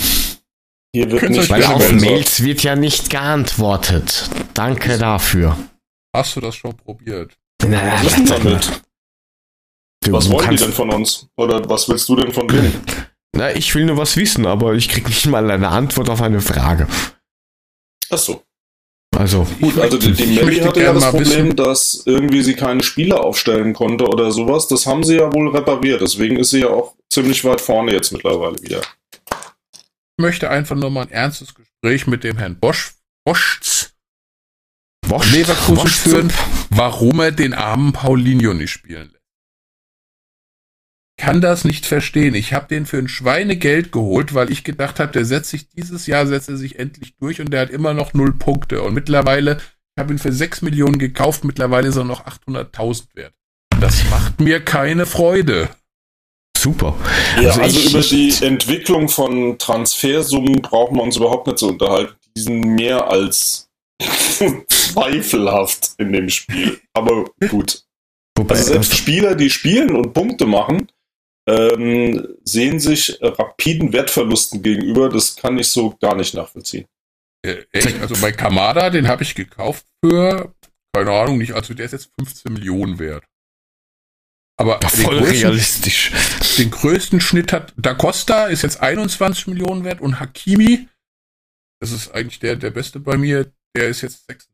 Hier 0.93 1.11
wird 1.11 1.29
nicht 1.29 1.49
Weil 1.49 1.63
auf 1.65 1.79
melden. 1.79 1.99
Mails 1.99 2.43
wird 2.43 2.63
ja 2.63 2.75
nicht 2.75 3.09
geantwortet. 3.09 4.29
Danke 4.53 4.97
dafür. 4.97 5.57
Hast 6.15 6.37
du 6.37 6.41
das 6.41 6.55
schon 6.55 6.77
probiert? 6.77 7.37
Denn 7.61 7.71
damit? 7.71 8.81
Du, 10.03 10.11
Was 10.11 10.29
wollen 10.29 10.49
die 10.51 10.55
denn 10.57 10.71
von 10.73 10.89
uns? 10.91 11.27
Oder 11.37 11.67
was 11.69 11.89
willst 11.89 12.07
du 12.09 12.15
denn 12.15 12.31
von 12.31 12.47
denen? 12.47 12.73
Na, 13.35 13.53
ich 13.55 13.73
will 13.75 13.85
nur 13.85 13.97
was 13.97 14.15
wissen, 14.17 14.45
aber 14.45 14.73
ich 14.75 14.87
krieg 14.89 15.07
nicht 15.07 15.25
mal 15.25 15.49
eine 15.49 15.69
Antwort 15.69 16.09
auf 16.09 16.21
eine 16.21 16.41
Frage. 16.41 16.87
Achso. 18.09 18.43
Also, 19.17 19.47
Gut, 19.61 19.77
also 19.79 19.97
die, 19.97 20.11
die 20.13 20.43
möchte 20.43 20.65
hatte 20.67 20.83
ja 20.83 20.93
das 20.93 21.05
Problem, 21.05 21.25
wissen- 21.25 21.55
dass 21.55 22.03
irgendwie 22.05 22.41
sie 22.43 22.53
keine 22.53 22.83
Spiele 22.83 23.19
aufstellen 23.19 23.73
konnte 23.73 24.05
oder 24.07 24.31
sowas. 24.31 24.67
Das 24.67 24.85
haben 24.85 25.03
sie 25.03 25.15
ja 25.15 25.31
wohl 25.33 25.49
repariert. 25.55 26.01
Deswegen 26.01 26.37
ist 26.37 26.49
sie 26.49 26.59
ja 26.61 26.67
auch 26.67 26.95
ziemlich 27.11 27.43
weit 27.45 27.61
vorne 27.61 27.93
jetzt 27.93 28.11
mittlerweile 28.11 28.61
wieder. 28.61 28.81
Ich 29.31 30.21
möchte 30.21 30.49
einfach 30.49 30.75
nur 30.75 30.89
mal 30.89 31.03
ein 31.03 31.11
ernstes 31.11 31.53
Gespräch 31.55 32.07
mit 32.07 32.23
dem 32.23 32.37
Herrn 32.37 32.59
Bosch, 32.59 32.93
Boschz 33.25 33.93
Wosch, 35.07 35.31
Leverkusen 35.31 35.77
Wosch- 35.83 35.95
führen, 35.97 36.33
warum 36.69 37.19
er 37.19 37.31
den 37.31 37.53
armen 37.53 37.93
Paulinho 37.93 38.53
nicht 38.53 38.71
spielen 38.71 39.09
lässt. 39.11 39.15
Kann 41.17 41.39
das 41.39 41.63
nicht 41.63 41.85
verstehen. 41.85 42.35
Ich 42.35 42.53
habe 42.53 42.67
den 42.67 42.85
für 42.85 42.97
ein 42.97 43.07
Schweinegeld 43.07 43.91
geholt, 43.93 44.33
weil 44.33 44.51
ich 44.51 44.63
gedacht 44.65 44.99
habe, 44.99 45.13
der 45.13 45.23
setzt 45.23 45.49
sich 45.49 45.69
dieses 45.69 46.07
Jahr 46.07 46.27
setzt 46.27 46.49
er 46.49 46.57
sich 46.57 46.77
endlich 46.77 47.15
durch 47.17 47.39
und 47.39 47.51
der 47.51 47.61
hat 47.61 47.69
immer 47.69 47.93
noch 47.93 48.13
null 48.13 48.33
Punkte. 48.33 48.81
Und 48.81 48.93
mittlerweile, 48.93 49.57
ich 49.95 50.01
habe 50.01 50.11
ihn 50.13 50.19
für 50.19 50.33
6 50.33 50.61
Millionen 50.61 50.99
gekauft, 50.99 51.45
mittlerweile 51.45 51.87
ist 51.87 51.95
er 51.95 52.03
noch 52.03 52.25
800.000 52.25 53.15
wert. 53.15 53.33
Das 53.79 54.03
macht 54.09 54.41
mir 54.41 54.59
keine 54.63 55.05
Freude. 55.05 55.69
Super. 56.57 56.95
Ja, 57.41 57.49
Also 57.51 57.61
also, 57.61 57.89
über 57.89 58.01
die 58.01 58.33
Entwicklung 58.45 59.07
von 59.07 59.57
Transfersummen 59.57 60.61
brauchen 60.61 60.97
wir 60.97 61.03
uns 61.03 61.15
überhaupt 61.15 61.47
nicht 61.47 61.59
zu 61.59 61.69
unterhalten. 61.69 62.15
Die 62.35 62.41
sind 62.41 62.59
mehr 62.61 63.07
als 63.09 63.69
zweifelhaft 64.95 65.95
in 65.97 66.13
dem 66.13 66.29
Spiel. 66.29 66.79
Aber 66.93 67.25
gut. 67.49 67.83
Wobei, 68.37 68.55
Also 68.55 68.73
selbst 68.73 68.95
Spieler, 68.97 69.35
die 69.35 69.49
spielen 69.49 69.95
und 69.95 70.13
Punkte 70.13 70.45
machen, 70.45 70.91
ähm, 71.47 72.27
sehen 72.43 72.79
sich 72.79 73.17
rapiden 73.21 73.93
Wertverlusten 73.93 74.61
gegenüber. 74.61 75.09
Das 75.09 75.35
kann 75.35 75.57
ich 75.57 75.67
so 75.67 75.95
gar 76.01 76.15
nicht 76.15 76.33
nachvollziehen. 76.33 76.85
Äh, 77.45 77.63
echt? 77.71 77.99
Also 78.01 78.15
bei 78.21 78.31
Kamada, 78.31 78.89
den 78.89 79.07
habe 79.07 79.23
ich 79.23 79.35
gekauft 79.35 79.85
für, 80.03 80.53
keine 80.93 81.11
Ahnung, 81.11 81.37
nicht, 81.37 81.53
also 81.53 81.73
der 81.73 81.85
ist 81.85 81.91
jetzt 81.91 82.09
15 82.19 82.53
Millionen 82.53 82.99
wert. 82.99 83.23
Aber 84.57 84.79
den 84.79 84.89
Voll 84.89 85.19
größten, 85.19 85.37
realistisch. 85.41 86.11
den 86.57 86.71
größten 86.71 87.19
Schnitt 87.19 87.51
hat 87.51 87.73
Da 87.77 87.93
Costa, 87.93 88.45
ist 88.47 88.63
jetzt 88.63 88.79
21 88.81 89.47
Millionen 89.47 89.83
wert 89.83 90.01
und 90.01 90.19
Hakimi, 90.19 90.87
das 91.81 91.91
ist 91.91 92.11
eigentlich 92.11 92.39
der, 92.39 92.55
der 92.55 92.71
beste 92.71 92.99
bei 92.99 93.17
mir, 93.17 93.51
der 93.75 93.89
ist 93.89 94.01
jetzt 94.01 94.25
6. 94.27 94.49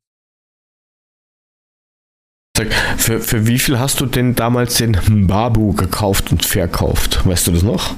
Sag, 2.69 2.99
Für, 2.99 3.19
für 3.19 3.47
wie 3.47 3.59
viel 3.59 3.79
hast 3.79 3.99
du 4.01 4.05
denn 4.05 4.35
damals 4.35 4.75
den 4.77 4.91
Mbabu 4.91 5.73
gekauft 5.73 6.31
und 6.31 6.45
verkauft? 6.45 7.25
Weißt 7.25 7.47
du 7.47 7.51
das 7.51 7.63
noch? 7.63 7.95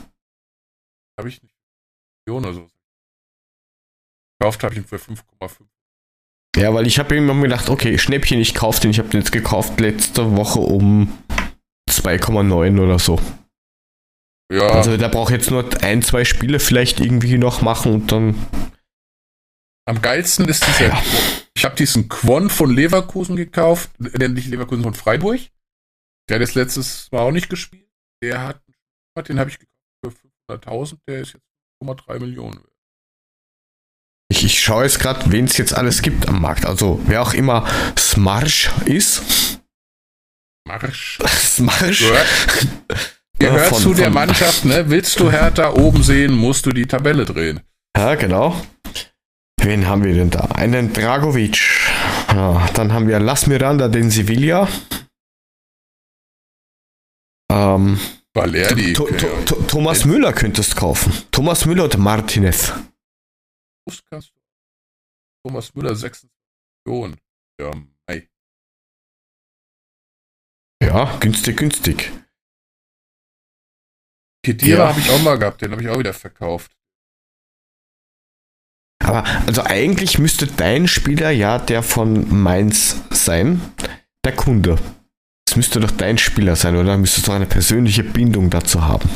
Habe 1.19 1.29
ich 1.29 1.41
nicht. 1.41 1.55
Millionen 2.25 2.45
oder 2.45 2.55
so. 2.55 2.67
Gekauft 4.39 4.63
habe 4.63 4.73
ich 4.73 4.79
ihn 4.81 4.85
für 4.85 4.97
5,5. 4.97 5.51
Ja, 6.55 6.73
weil 6.73 6.85
ich 6.85 6.99
habe 6.99 7.15
irgendwann 7.15 7.41
gedacht, 7.41 7.69
okay, 7.69 7.97
Schnäppchen, 7.97 8.39
ich 8.39 8.53
kaufe 8.53 8.81
den. 8.81 8.91
Ich 8.91 8.99
habe 8.99 9.09
den 9.09 9.21
jetzt 9.21 9.31
gekauft 9.31 9.79
letzte 9.79 10.35
Woche 10.37 10.59
um 10.59 11.17
2,9 11.89 12.79
oder 12.81 12.99
so. 12.99 13.19
Ja, 14.51 14.67
Also 14.67 14.97
der 14.97 15.09
braucht 15.09 15.31
jetzt 15.31 15.49
nur 15.49 15.65
ein, 15.81 16.01
zwei 16.03 16.25
Spiele 16.25 16.59
vielleicht 16.59 16.99
irgendwie 16.99 17.37
noch 17.37 17.61
machen 17.61 17.93
und 17.93 18.11
dann. 18.11 18.35
am 19.85 20.01
geilsten 20.01 20.47
ist 20.47 20.65
dieser. 20.67 21.01
Ich 21.63 21.65
habe 21.65 21.77
diesen 21.77 22.09
Quon 22.09 22.49
von 22.49 22.75
Leverkusen 22.75 23.37
gekauft, 23.37 23.89
äh, 24.19 24.27
nicht 24.27 24.49
Leverkusen 24.49 24.83
von 24.83 24.93
Freiburg. 24.93 25.39
Der 26.27 26.35
hat 26.35 26.41
jetzt 26.41 26.55
letztes 26.55 27.09
Mal 27.09 27.21
auch 27.21 27.31
nicht 27.31 27.49
gespielt. 27.49 27.87
Der 28.21 28.41
hat, 28.41 28.61
den 29.29 29.39
habe 29.39 29.49
ich 29.49 29.59
gekauft 29.59 30.19
für 30.49 30.53
500.000, 30.55 30.97
der 31.07 31.21
ist 31.21 31.35
jetzt 31.35 31.45
5,3 31.81 32.19
Millionen 32.19 32.55
wert. 32.57 32.73
Ich, 34.29 34.43
ich 34.43 34.59
schaue 34.59 34.83
jetzt 34.83 34.99
gerade, 34.99 35.31
wen 35.31 35.45
es 35.45 35.55
jetzt 35.55 35.73
alles 35.73 36.01
gibt 36.01 36.27
am 36.27 36.41
Markt. 36.41 36.65
Also 36.65 36.99
wer 37.05 37.21
auch 37.21 37.33
immer 37.33 37.65
Smarsch 37.97 38.69
ist. 38.83 39.61
Marsch. 40.67 41.17
Smarsch. 41.27 41.99
Gehört, 41.99 42.27
gehört 43.39 43.67
von- 43.69 43.81
zu 43.81 43.93
der 43.93 44.05
von- 44.07 44.13
Mannschaft, 44.15 44.65
ne? 44.65 44.89
Willst 44.89 45.17
du 45.17 45.31
Hertha 45.31 45.69
oben 45.71 46.03
sehen, 46.03 46.33
musst 46.33 46.65
du 46.65 46.73
die 46.73 46.87
Tabelle 46.87 47.23
drehen. 47.23 47.61
Ja, 47.95 48.15
genau. 48.15 48.61
Wen 49.63 49.87
haben 49.87 50.03
wir 50.03 50.13
denn 50.13 50.29
da? 50.29 50.41
Einen 50.55 50.91
Dragovic. 50.93 51.57
Ja, 52.29 52.67
dann 52.73 52.91
haben 52.91 53.07
wir 53.07 53.19
Las 53.19 53.47
Miranda, 53.47 53.87
den 53.87 54.09
Sevilla. 54.11 54.67
Ähm, 57.51 57.99
Valerdi. 58.33 58.93
To- 58.93 59.05
To- 59.07 59.43
To- 59.45 59.61
Thomas 59.67 60.05
Müller 60.05 60.33
könntest 60.33 60.75
kaufen. 60.75 61.13
Thomas 61.31 61.65
Müller 61.65 61.85
und 61.85 61.97
Martinez. 61.97 62.73
Thomas 65.45 65.73
Müller 65.75 65.95
26 65.95 66.29
Millionen. 66.85 67.17
Ja, 67.61 67.71
mei. 68.07 68.29
Ja, 70.81 71.17
günstig, 71.19 71.57
günstig. 71.57 72.11
Kedira 74.45 74.77
Ja. 74.79 74.87
habe 74.89 74.99
ich 74.99 75.09
auch 75.09 75.21
mal 75.21 75.37
gehabt, 75.37 75.61
den 75.61 75.71
habe 75.71 75.81
ich 75.81 75.89
auch 75.89 75.99
wieder 75.99 76.13
verkauft. 76.13 76.75
Aber 79.03 79.25
also 79.45 79.63
eigentlich 79.63 80.17
müsste 80.19 80.47
dein 80.47 80.87
Spieler 80.87 81.29
ja 81.31 81.59
der 81.59 81.83
von 81.83 82.41
Mainz 82.41 83.01
sein, 83.11 83.61
der 84.25 84.35
Kunde. 84.35 84.77
Das 85.45 85.55
müsste 85.57 85.79
doch 85.79 85.91
dein 85.91 86.17
Spieler 86.17 86.55
sein, 86.55 86.75
oder? 86.75 86.97
Müsstest 86.97 87.27
du 87.27 87.31
eine 87.31 87.45
persönliche 87.45 88.03
Bindung 88.03 88.49
dazu 88.49 88.83
haben. 88.83 89.09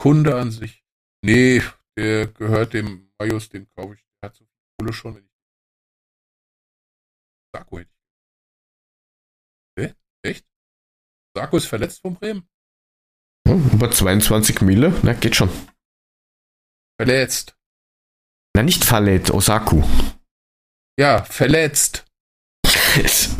Kunde 0.00 0.36
an 0.36 0.50
sich. 0.50 0.84
Nee, 1.24 1.62
der 1.96 2.26
gehört 2.28 2.74
dem 2.74 3.10
Majus, 3.18 3.48
den 3.48 3.68
kaufe 3.74 3.94
ich. 3.94 4.06
Der 4.22 4.30
hat 4.30 4.36
so 4.36 4.44
viel 4.44 4.54
Kohle 4.78 4.92
schon. 4.92 5.14
Wenn 5.16 5.24
ich 5.24 5.30
Sarko 7.54 7.78
hätte 7.78 7.90
ich. 9.76 9.84
Hä? 9.84 9.94
Echt? 10.22 10.46
Sarko 11.34 11.56
ist 11.56 11.66
verletzt 11.66 12.00
von 12.00 12.14
Bremen? 12.14 12.48
Hm, 13.48 13.70
über 13.72 13.90
22 13.90 14.60
Mille, 14.60 14.92
na 15.02 15.14
geht 15.14 15.34
schon. 15.34 15.50
Verletzt. 17.00 17.57
Na, 18.54 18.62
nicht 18.62 18.84
Falet, 18.84 19.30
Osaku. 19.30 19.82
Ja, 20.98 21.22
verletzt. 21.24 22.04
Es, 23.02 23.30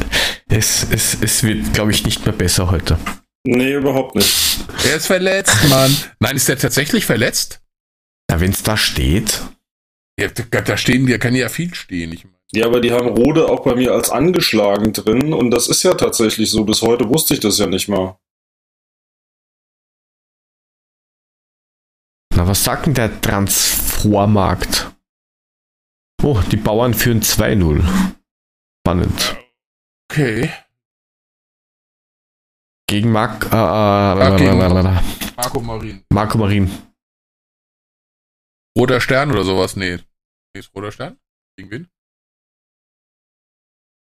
es, 0.48 0.86
es, 0.90 1.20
es 1.20 1.42
wird, 1.42 1.74
glaube 1.74 1.90
ich, 1.90 2.04
nicht 2.04 2.24
mehr 2.24 2.34
besser 2.34 2.70
heute. 2.70 2.98
Nee, 3.44 3.74
überhaupt 3.74 4.14
nicht. 4.14 4.58
Er 4.84 4.96
ist 4.96 5.06
verletzt, 5.06 5.68
Mann. 5.68 5.96
Nein, 6.20 6.36
ist 6.36 6.48
der 6.48 6.58
tatsächlich 6.58 7.04
verletzt? 7.06 7.60
Na, 8.30 8.40
wenn 8.40 8.50
es 8.50 8.62
da 8.62 8.76
steht. 8.76 9.42
Ja, 10.20 10.28
da, 10.28 10.60
da 10.60 10.76
stehen, 10.76 11.06
da 11.06 11.18
kann 11.18 11.34
ja 11.34 11.48
viel 11.48 11.74
stehen. 11.74 12.12
Ich 12.12 12.24
meine. 12.24 12.36
Ja, 12.52 12.66
aber 12.66 12.80
die 12.80 12.92
haben 12.92 13.08
Rode 13.08 13.48
auch 13.48 13.62
bei 13.62 13.74
mir 13.74 13.92
als 13.92 14.10
angeschlagen 14.10 14.92
drin 14.92 15.32
und 15.32 15.50
das 15.50 15.68
ist 15.68 15.82
ja 15.82 15.94
tatsächlich 15.94 16.50
so. 16.50 16.64
Bis 16.64 16.82
heute 16.82 17.08
wusste 17.08 17.34
ich 17.34 17.40
das 17.40 17.58
ja 17.58 17.66
nicht 17.66 17.88
mal. 17.88 18.18
Na, 22.34 22.46
was 22.46 22.64
sagt 22.64 22.86
denn 22.86 22.94
der 22.94 23.20
Transformarkt? 23.20 24.90
Oh, 26.22 26.40
die 26.50 26.56
Bauern 26.56 26.94
führen 26.94 27.22
2-0. 27.22 27.82
Spannend. 28.80 29.36
Okay. 30.10 30.52
Gegen 32.88 33.12
Mark, 33.12 33.44
äh, 33.46 34.36
gegen- 34.38 34.60
äh, 34.60 35.02
Marco 35.36 35.60
Marin. 35.60 36.04
Marco 36.10 36.38
Marin. 36.38 36.70
Roter 38.76 39.00
Stern 39.00 39.30
oder 39.30 39.44
sowas? 39.44 39.76
Nee. 39.76 39.96
Nee, 40.54 40.60
ist 40.60 40.74
Roter 40.74 40.90
Stern? 40.92 41.18
Gegen 41.56 41.70
wen? 41.70 41.88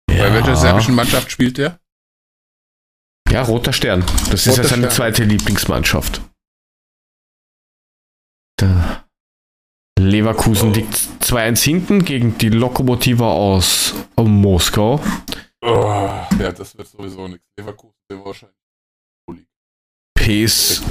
Bei 0.07 0.33
welcher 0.33 0.55
serbischen 0.55 0.95
Mannschaft 0.95 1.31
spielt 1.31 1.57
der? 1.57 1.79
Ja, 3.29 3.41
Roter 3.43 3.73
Stern. 3.73 4.01
Das 4.29 4.45
ist 4.45 4.49
Roter 4.49 4.63
ja 4.63 4.67
seine 4.67 4.81
Stern. 4.83 4.91
zweite 4.95 5.23
Lieblingsmannschaft. 5.23 6.21
Der 8.59 9.07
Leverkusen 10.05 10.73
liegt 10.73 10.95
2-1 11.21 11.63
hinten 11.63 12.05
gegen 12.05 12.37
die 12.37 12.49
Lokomotive 12.49 13.25
aus 13.25 13.93
Moskau. 14.17 14.99
Oh, 15.61 16.25
ja, 16.39 16.51
das 16.51 16.77
wird 16.77 16.87
sowieso 16.87 17.27
nichts. 17.27 17.45
Leverkusen 17.57 17.95
wird 18.09 18.25
wahrscheinlich 18.25 18.57
PS. 20.15 20.81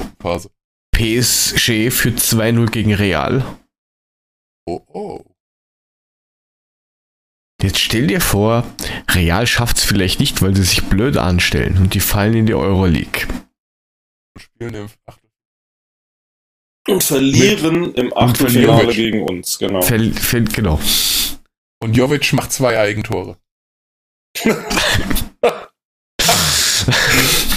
PSG 0.95 1.91
für 1.91 2.09
2-0 2.09 2.69
gegen 2.69 2.93
Real. 2.93 3.43
Oh, 4.65 4.81
oh. 4.87 5.23
Jetzt 7.61 7.79
stell 7.79 8.07
dir 8.07 8.21
vor, 8.21 8.63
Real 9.09 9.47
schafft 9.47 9.77
es 9.77 9.83
vielleicht 9.83 10.19
nicht, 10.19 10.41
weil 10.41 10.55
sie 10.55 10.63
sich 10.63 10.83
blöd 10.83 11.17
anstellen 11.17 11.77
und 11.77 11.93
die 11.93 11.99
fallen 11.99 12.35
in 12.35 12.45
die 12.45 12.53
Euroleague. 12.53 13.27
Wir 14.35 14.41
spielen 14.41 14.73
im 14.75 14.89
Achtel. 15.05 15.22
Und 16.87 17.03
verlieren 17.03 17.93
im 17.93 18.15
Achtelfinale 18.15 18.93
gegen 18.93 19.23
uns, 19.23 19.57
genau. 19.57 19.81
Fällt, 19.81 20.19
fällt, 20.19 20.53
genau. 20.53 20.79
Und 21.81 21.95
Jovic 21.95 22.33
macht 22.33 22.51
zwei 22.51 22.77
Eigentore. 22.79 23.37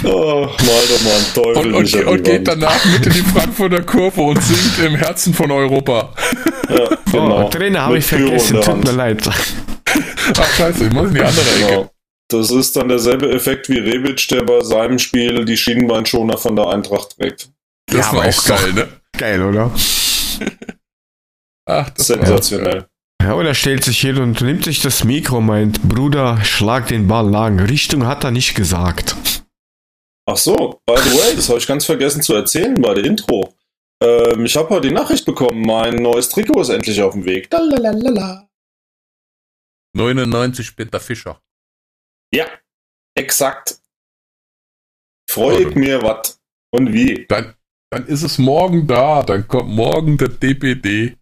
Oh, 0.05 0.47
mal 0.47 0.51
doch 0.57 1.03
mal 1.03 1.17
ein 1.17 1.35
Teufel. 1.35 1.75
Und, 1.75 1.95
und, 1.95 2.07
und 2.07 2.23
geht 2.23 2.47
danach 2.47 2.85
mit 2.85 3.07
in 3.07 3.13
die 3.13 3.23
Frankfurter 3.23 3.83
Kurve 3.83 4.21
und 4.21 4.41
singt 4.43 4.79
im 4.87 4.95
Herzen 4.95 5.35
von 5.35 5.51
Europa. 5.51 6.13
Ja, 6.69 6.97
genau. 7.11 7.47
Oh, 7.47 7.49
Trainer 7.49 7.83
habe 7.83 7.95
Mit 7.95 8.05
ich 8.05 8.11
Pyro 8.11 8.27
vergessen, 8.27 8.61
tut 8.61 8.85
mir 8.85 8.93
leid. 8.93 9.27
Ach 9.27 10.55
scheiße, 10.57 10.87
ich 10.87 10.93
muss 10.93 11.09
in 11.09 11.15
die 11.15 11.23
andere 11.23 11.41
Ecke. 11.41 11.67
Genau. 11.67 11.91
Das 12.29 12.51
ist 12.51 12.77
dann 12.77 12.89
derselbe 12.89 13.31
Effekt 13.33 13.69
wie 13.69 13.79
Rebic, 13.79 14.29
der 14.29 14.43
bei 14.43 14.61
seinem 14.63 14.99
Spiel 14.99 15.45
die 15.45 15.57
Schienenbeinschoner 15.57 16.37
von 16.39 16.57
der 16.57 16.69
Eintracht 16.69 17.17
trägt. 17.17 17.51
Das 17.87 18.07
Ja, 18.07 18.13
war 18.13 18.27
auch 18.29 18.45
geil, 18.45 18.73
ne? 18.75 18.89
Geil, 19.19 19.43
oder? 19.43 19.73
Ach, 21.69 21.91
das 21.91 22.11
war 22.11 22.17
Sensationell. 22.17 22.87
Ja, 23.23 23.33
und 23.33 23.47
er 23.47 23.55
stellt 23.55 23.83
sich 23.83 24.01
hin 24.01 24.19
und 24.19 24.41
nimmt 24.41 24.65
sich 24.65 24.81
das 24.81 25.03
Mikro, 25.05 25.41
meint, 25.41 25.83
Bruder, 25.83 26.45
schlag 26.45 26.89
den 26.89 27.09
Ball 27.09 27.29
lang. 27.29 27.59
Richtung 27.59 28.07
hat 28.07 28.23
er 28.25 28.31
nicht 28.31 28.55
gesagt. 28.55 29.17
Ach 30.29 30.37
so, 30.37 30.81
by 30.87 30.97
the 30.97 31.11
way, 31.19 31.35
das 31.35 31.49
habe 31.49 31.59
ich 31.59 31.67
ganz 31.67 31.85
vergessen 31.87 32.23
zu 32.23 32.35
erzählen 32.35 32.81
bei 32.81 32.95
der 32.95 33.05
Intro. 33.05 33.55
Ähm, 34.03 34.45
ich 34.45 34.57
habe 34.57 34.69
heute 34.71 34.89
die 34.89 34.95
Nachricht 34.95 35.25
bekommen, 35.25 35.63
mein 35.63 35.97
neues 35.97 36.29
Trikot 36.29 36.61
ist 36.61 36.69
endlich 36.69 37.01
auf 37.01 37.15
dem 37.15 37.25
Weg. 37.25 37.49
Lalalala. 37.51 38.49
99 39.97 40.77
Peter 40.77 41.01
Fischer. 41.01 41.41
Ja, 42.33 42.47
exakt. 43.15 43.81
Freue 45.31 45.69
ich 45.69 45.75
mir 45.75 46.03
was. 46.03 46.41
Und 46.71 46.93
wie? 46.93 47.27
Dann, 47.27 47.55
dann 47.91 48.07
ist 48.07 48.23
es 48.23 48.39
morgen 48.39 48.87
da. 48.87 49.23
Dann 49.23 49.47
kommt 49.47 49.71
morgen 49.71 50.19
der 50.19 50.29
DPD. 50.29 51.17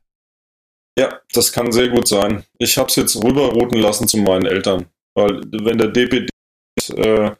Ja, 0.99 1.21
das 1.33 1.53
kann 1.53 1.73
sehr 1.73 1.89
gut 1.89 2.09
sein. 2.09 2.45
Ich 2.59 2.79
habe 2.79 2.89
es 2.89 2.97
jetzt 2.97 3.17
rüberrouten 3.17 3.81
lassen 3.81 4.07
zu 4.07 4.19
meinen 4.19 4.47
Eltern. 4.47 4.87
Weil 5.15 5.43
wenn 5.53 5.79
der 5.79 5.89
DPD 5.89 6.29
äh, 6.97 7.31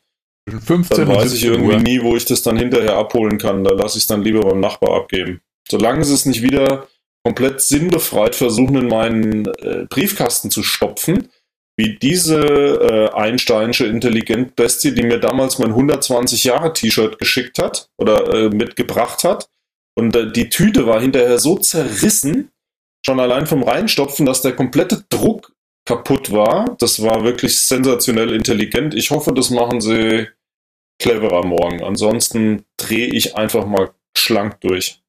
Zwischen 0.47 0.61
15 0.61 0.97
Dann 0.99 1.17
weiß 1.17 1.33
ich 1.33 1.41
17 1.41 1.53
irgendwie 1.53 1.75
Uhr. 1.75 1.81
nie, 1.81 2.03
wo 2.03 2.17
ich 2.17 2.25
das 2.25 2.43
dann 2.43 2.59
hinterher 2.59 2.97
abholen 2.97 3.39
kann. 3.39 3.65
Da 3.65 3.73
lasse 3.73 3.99
ich 3.99 4.05
es 4.05 4.09
dann 4.09 4.23
lieber 4.23 4.41
beim 4.41 4.61
Nachbar 4.61 4.95
abgeben. 4.97 5.41
Solange 5.69 6.05
sie 6.05 6.15
es 6.15 6.27
nicht 6.27 6.43
wieder 6.43 6.87
komplett 7.25 7.63
sinnbefreit 7.63 8.35
versuchen, 8.35 8.77
in 8.77 8.89
meinen 8.89 9.47
äh, 9.47 9.87
Briefkasten 9.89 10.51
zu 10.51 10.63
stopfen, 10.63 11.31
wie 11.77 11.99
diese 11.99 12.41
äh, 12.41 13.11
Einsteinsche 13.15 13.87
Intelligentbestie, 13.87 14.95
die 14.95 15.03
mir 15.03 15.19
damals 15.19 15.59
mein 15.59 15.73
120-Jahre-T-Shirt 15.73 17.19
geschickt 17.19 17.59
hat 17.59 17.89
oder 17.99 18.33
äh, 18.33 18.49
mitgebracht 18.51 19.25
hat. 19.25 19.49
Und 19.97 20.15
äh, 20.15 20.31
die 20.31 20.49
Tüte 20.49 20.87
war 20.87 21.01
hinterher 21.01 21.39
so 21.39 21.59
zerrissen, 21.59 22.51
schon 23.05 23.21
allein 23.21 23.47
vom 23.47 23.63
Reinstopfen, 23.63 24.25
dass 24.27 24.43
der 24.43 24.55
komplette 24.55 25.05
Druck 25.09 25.53
kaputt 25.85 26.33
war. 26.33 26.77
Das 26.79 27.03
war 27.03 27.25
wirklich 27.25 27.59
sensationell 27.59 28.33
intelligent. 28.33 28.95
Ich 28.95 29.11
hoffe, 29.11 29.33
das 29.33 29.51
machen 29.51 29.81
sie 29.81 30.29
cleverer 31.01 31.45
morgen. 31.45 31.83
Ansonsten 31.83 32.65
drehe 32.77 33.09
ich 33.09 33.37
einfach 33.37 33.67
mal 33.67 33.91
schlank 34.17 34.61
durch. 34.61 35.01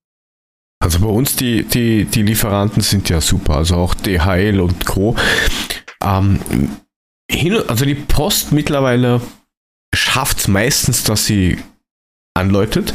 Also 0.84 1.00
bei 1.00 1.08
uns, 1.08 1.36
die, 1.36 1.64
die, 1.64 2.06
die 2.06 2.24
Lieferanten 2.24 2.82
sind 2.82 3.08
ja 3.10 3.22
super, 3.22 3.56
also 3.58 3.76
auch 3.76 3.96
DHL 3.96 4.60
und 4.60 4.86
Co. 4.86 5.16
Ähm, 6.06 6.40
hin, 7.30 7.57
also 7.68 7.86
die 7.86 7.95
Post 7.95 8.52
mittlerweile 8.52 9.22
schafft 9.94 10.40
es 10.40 10.48
meistens, 10.48 11.03
dass 11.03 11.26
sie 11.26 11.57
anläutet. 12.36 12.94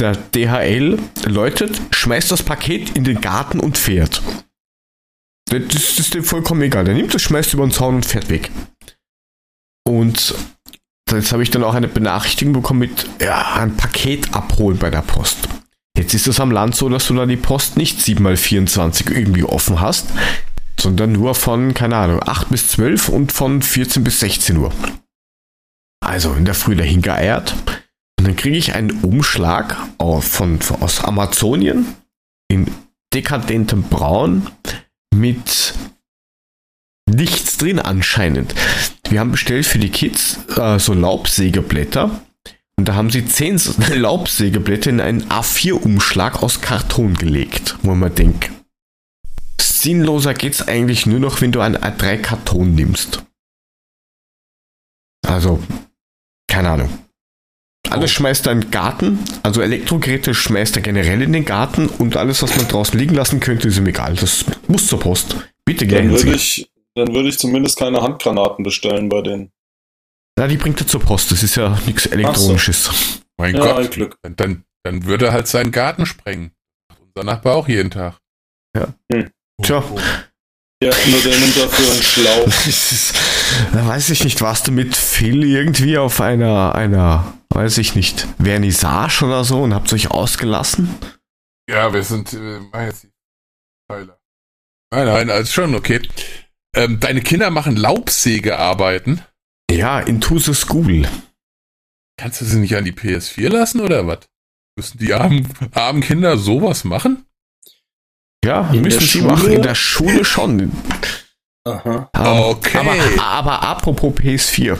Der 0.00 0.16
DHL 0.16 0.98
läutet, 1.26 1.80
schmeißt 1.90 2.30
das 2.30 2.42
Paket 2.42 2.96
in 2.96 3.04
den 3.04 3.20
Garten 3.20 3.60
und 3.60 3.76
fährt. 3.76 4.22
Das, 5.50 5.98
ist 5.98 6.14
dem 6.14 6.24
vollkommen 6.24 6.62
egal. 6.62 6.84
Der 6.84 6.94
nimmt 6.94 7.14
es, 7.14 7.22
schmeißt 7.22 7.52
über 7.52 7.66
den 7.66 7.72
Zaun 7.72 7.96
und 7.96 8.06
fährt 8.06 8.30
weg. 8.30 8.50
Und 9.86 10.34
jetzt 11.10 11.32
habe 11.32 11.42
ich 11.42 11.50
dann 11.50 11.64
auch 11.64 11.74
eine 11.74 11.88
Benachrichtigung 11.88 12.54
bekommen 12.54 12.80
mit 12.80 13.06
ja, 13.20 13.54
ein 13.56 13.76
Paket 13.76 14.32
abholen 14.32 14.78
bei 14.78 14.90
der 14.90 15.02
Post. 15.02 15.48
Jetzt 15.98 16.14
ist 16.14 16.28
es 16.28 16.40
am 16.40 16.52
Land 16.52 16.76
so, 16.76 16.88
dass 16.88 17.08
du 17.08 17.14
da 17.14 17.26
die 17.26 17.36
Post 17.36 17.76
nicht 17.76 17.98
7x24 17.98 19.10
irgendwie 19.10 19.44
offen 19.44 19.80
hast, 19.80 20.06
sondern 20.80 21.12
nur 21.12 21.34
von, 21.34 21.74
keine 21.74 21.96
Ahnung, 21.96 22.20
8 22.24 22.48
bis 22.50 22.68
12 22.68 23.08
und 23.08 23.32
von 23.32 23.62
14 23.62 24.02
bis 24.02 24.20
16 24.20 24.56
Uhr. 24.56 24.72
Also 26.04 26.32
in 26.34 26.44
der 26.44 26.54
Früh 26.54 26.76
dahin 26.76 27.02
geeiert. 27.02 27.54
Und 28.18 28.26
dann 28.26 28.36
kriege 28.36 28.56
ich 28.56 28.74
einen 28.74 28.90
Umschlag 29.02 29.76
auf, 29.98 30.24
von, 30.24 30.58
aus 30.80 31.04
Amazonien 31.04 31.86
in 32.48 32.66
dekadentem 33.14 33.84
Braun 33.84 34.46
mit 35.14 35.74
nichts 37.08 37.56
drin 37.56 37.78
anscheinend. 37.78 38.54
Wir 39.08 39.20
haben 39.20 39.32
bestellt 39.32 39.66
für 39.66 39.78
die 39.78 39.90
Kids 39.90 40.38
äh, 40.56 40.78
so 40.78 40.94
Laubsägeblätter 40.94 42.20
und 42.76 42.88
da 42.88 42.94
haben 42.94 43.10
sie 43.10 43.26
zehn 43.26 43.60
Laubsägeblätter 43.94 44.90
in 44.90 45.00
einen 45.00 45.24
A4-Umschlag 45.24 46.42
aus 46.42 46.60
Karton 46.60 47.14
gelegt, 47.14 47.76
wo 47.82 47.94
man 47.94 48.14
denkt, 48.14 48.50
sinnloser 49.80 50.34
geht's 50.34 50.66
eigentlich 50.66 51.06
nur 51.06 51.20
noch, 51.20 51.40
wenn 51.40 51.52
du 51.52 51.60
einen 51.60 51.76
A3-Karton 51.76 52.74
nimmst. 52.74 53.24
Also, 55.26 55.62
keine 56.48 56.70
Ahnung. 56.70 56.90
Alles 57.88 58.12
schmeißt 58.12 58.46
er 58.46 58.52
in 58.52 58.60
den 58.60 58.70
Garten, 58.70 59.18
also 59.42 59.62
Elektrogeräte 59.62 60.32
schmeißt 60.34 60.76
er 60.76 60.82
generell 60.82 61.22
in 61.22 61.32
den 61.32 61.44
Garten 61.44 61.88
und 61.88 62.16
alles, 62.16 62.42
was 62.42 62.56
man 62.56 62.68
draußen 62.68 62.96
liegen 62.98 63.14
lassen 63.14 63.40
könnte, 63.40 63.68
ist 63.68 63.78
ihm 63.78 63.86
egal. 63.86 64.14
Das 64.14 64.44
muss 64.68 64.86
zur 64.86 65.00
Post. 65.00 65.34
Bitte 65.64 65.86
Dann 65.86 66.08
gleich 66.08 66.24
würde 66.24 66.36
ich, 66.36 66.70
dann 66.94 67.12
würde 67.14 67.28
ich 67.30 67.38
zumindest 67.38 67.78
keine 67.78 68.00
Handgranaten 68.00 68.62
bestellen 68.64 69.08
bei 69.08 69.22
denen. 69.22 69.50
Na, 70.38 70.46
die 70.46 70.56
bringt 70.56 70.80
er 70.80 70.86
zur 70.86 71.00
Post. 71.00 71.32
Das 71.32 71.42
ist 71.42 71.56
ja 71.56 71.76
nichts 71.86 72.06
Elektronisches. 72.06 73.22
Mein 73.36 73.56
Ja, 73.56 73.76
ein 73.76 73.84
Gott, 73.84 73.90
Glück. 73.90 74.16
dann, 74.22 74.36
dann, 74.36 74.64
dann 74.84 75.04
würde 75.06 75.26
er 75.26 75.32
halt 75.32 75.48
seinen 75.48 75.72
Garten 75.72 76.06
sprengen. 76.06 76.52
Unser 77.14 77.24
Nachbar 77.24 77.56
auch 77.56 77.66
jeden 77.66 77.90
Tag. 77.90 78.18
Ja. 78.76 78.94
Hm. 79.12 79.30
Tja. 79.62 79.82
Ja, 80.82 80.90
nur 81.06 81.20
der 81.20 81.38
nimmt 81.38 81.56
dafür 81.56 81.92
einen 81.92 82.02
Schlauch. 82.02 82.46
Ist, 82.66 83.14
da 83.72 83.86
weiß 83.86 84.10
ich 84.10 84.24
nicht, 84.24 84.40
warst 84.40 84.66
du 84.66 84.72
mit 84.72 84.96
Phil 84.96 85.44
irgendwie 85.44 85.98
auf 85.98 86.20
einer, 86.22 86.74
einer, 86.74 87.34
weiß 87.50 87.78
ich 87.78 87.94
nicht, 87.94 88.26
Vernissage 88.42 89.24
oder 89.24 89.44
so 89.44 89.62
und 89.62 89.74
habt 89.74 89.92
euch 89.92 90.10
ausgelassen? 90.10 90.96
Ja, 91.68 91.92
wir 91.92 92.02
sind, 92.02 92.32
äh, 92.32 92.60
Teile. 93.88 94.18
Nein, 94.92 95.06
nein, 95.06 95.30
also 95.30 95.52
schon 95.52 95.74
okay. 95.74 96.00
Ähm, 96.74 96.98
deine 96.98 97.20
Kinder 97.20 97.50
machen 97.50 97.76
Laubsägearbeiten. 97.76 99.22
Ja, 99.70 100.00
into 100.00 100.38
the 100.38 100.54
school. 100.54 101.06
Kannst 102.16 102.40
du 102.40 102.44
sie 102.44 102.58
nicht 102.58 102.76
an 102.76 102.84
die 102.84 102.92
PS4 102.92 103.48
lassen 103.48 103.80
oder 103.80 104.06
was? 104.06 104.28
Müssen 104.76 104.98
die 104.98 105.12
armen, 105.12 105.48
armen 105.74 106.00
Kinder 106.00 106.38
sowas 106.38 106.84
machen? 106.84 107.26
Ja, 108.44 108.70
In 108.72 108.82
müssen 108.82 109.00
sie 109.00 109.06
Schule? 109.06 109.24
machen. 109.26 109.52
In 109.52 109.62
der 109.62 109.74
Schule 109.74 110.24
schon. 110.24 110.72
Aha. 111.64 112.10
Ähm, 112.14 112.26
Okay. 112.50 112.78
Aber, 112.78 113.22
aber 113.22 113.62
apropos 113.62 114.14
PS4. 114.14 114.78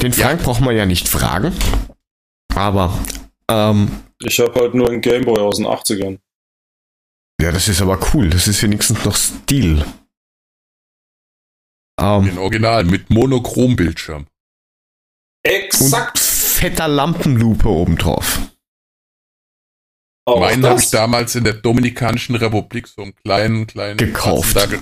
Den 0.00 0.12
Frank 0.12 0.42
braucht 0.42 0.60
man 0.60 0.76
ja 0.76 0.86
nicht 0.86 1.08
fragen. 1.08 1.52
Aber, 2.54 2.96
ähm, 3.48 4.02
Ich 4.20 4.38
habe 4.40 4.54
halt 4.60 4.74
nur 4.74 4.88
einen 4.90 5.00
Gameboy 5.00 5.38
aus 5.40 5.56
den 5.56 5.66
80ern. 5.66 6.18
ja, 7.40 7.50
das 7.52 7.66
ist 7.68 7.82
aber 7.82 7.98
cool. 8.14 8.30
Das 8.30 8.46
ist 8.46 8.62
wenigstens 8.62 9.04
noch 9.04 9.16
Stil. 9.16 9.84
Ähm, 12.00 12.28
In 12.28 12.38
Original 12.38 12.84
mit 12.84 13.10
Monochrombildschirm. 13.10 14.26
Exakt. 15.44 16.16
und 16.16 16.18
fetter 16.20 16.86
Lampenlupe 16.88 17.68
obendrauf. 17.68 18.38
Auch 20.24 20.40
Meinen 20.40 20.64
habe 20.64 20.80
ich 20.80 20.90
damals 20.90 21.34
in 21.34 21.44
der 21.44 21.54
Dominikanischen 21.54 22.36
Republik 22.36 22.86
so 22.86 23.02
einen 23.02 23.14
kleinen, 23.16 23.66
kleinen. 23.66 23.96
Gekauft. 23.96 24.54
Da 24.56 24.66
ge 24.66 24.80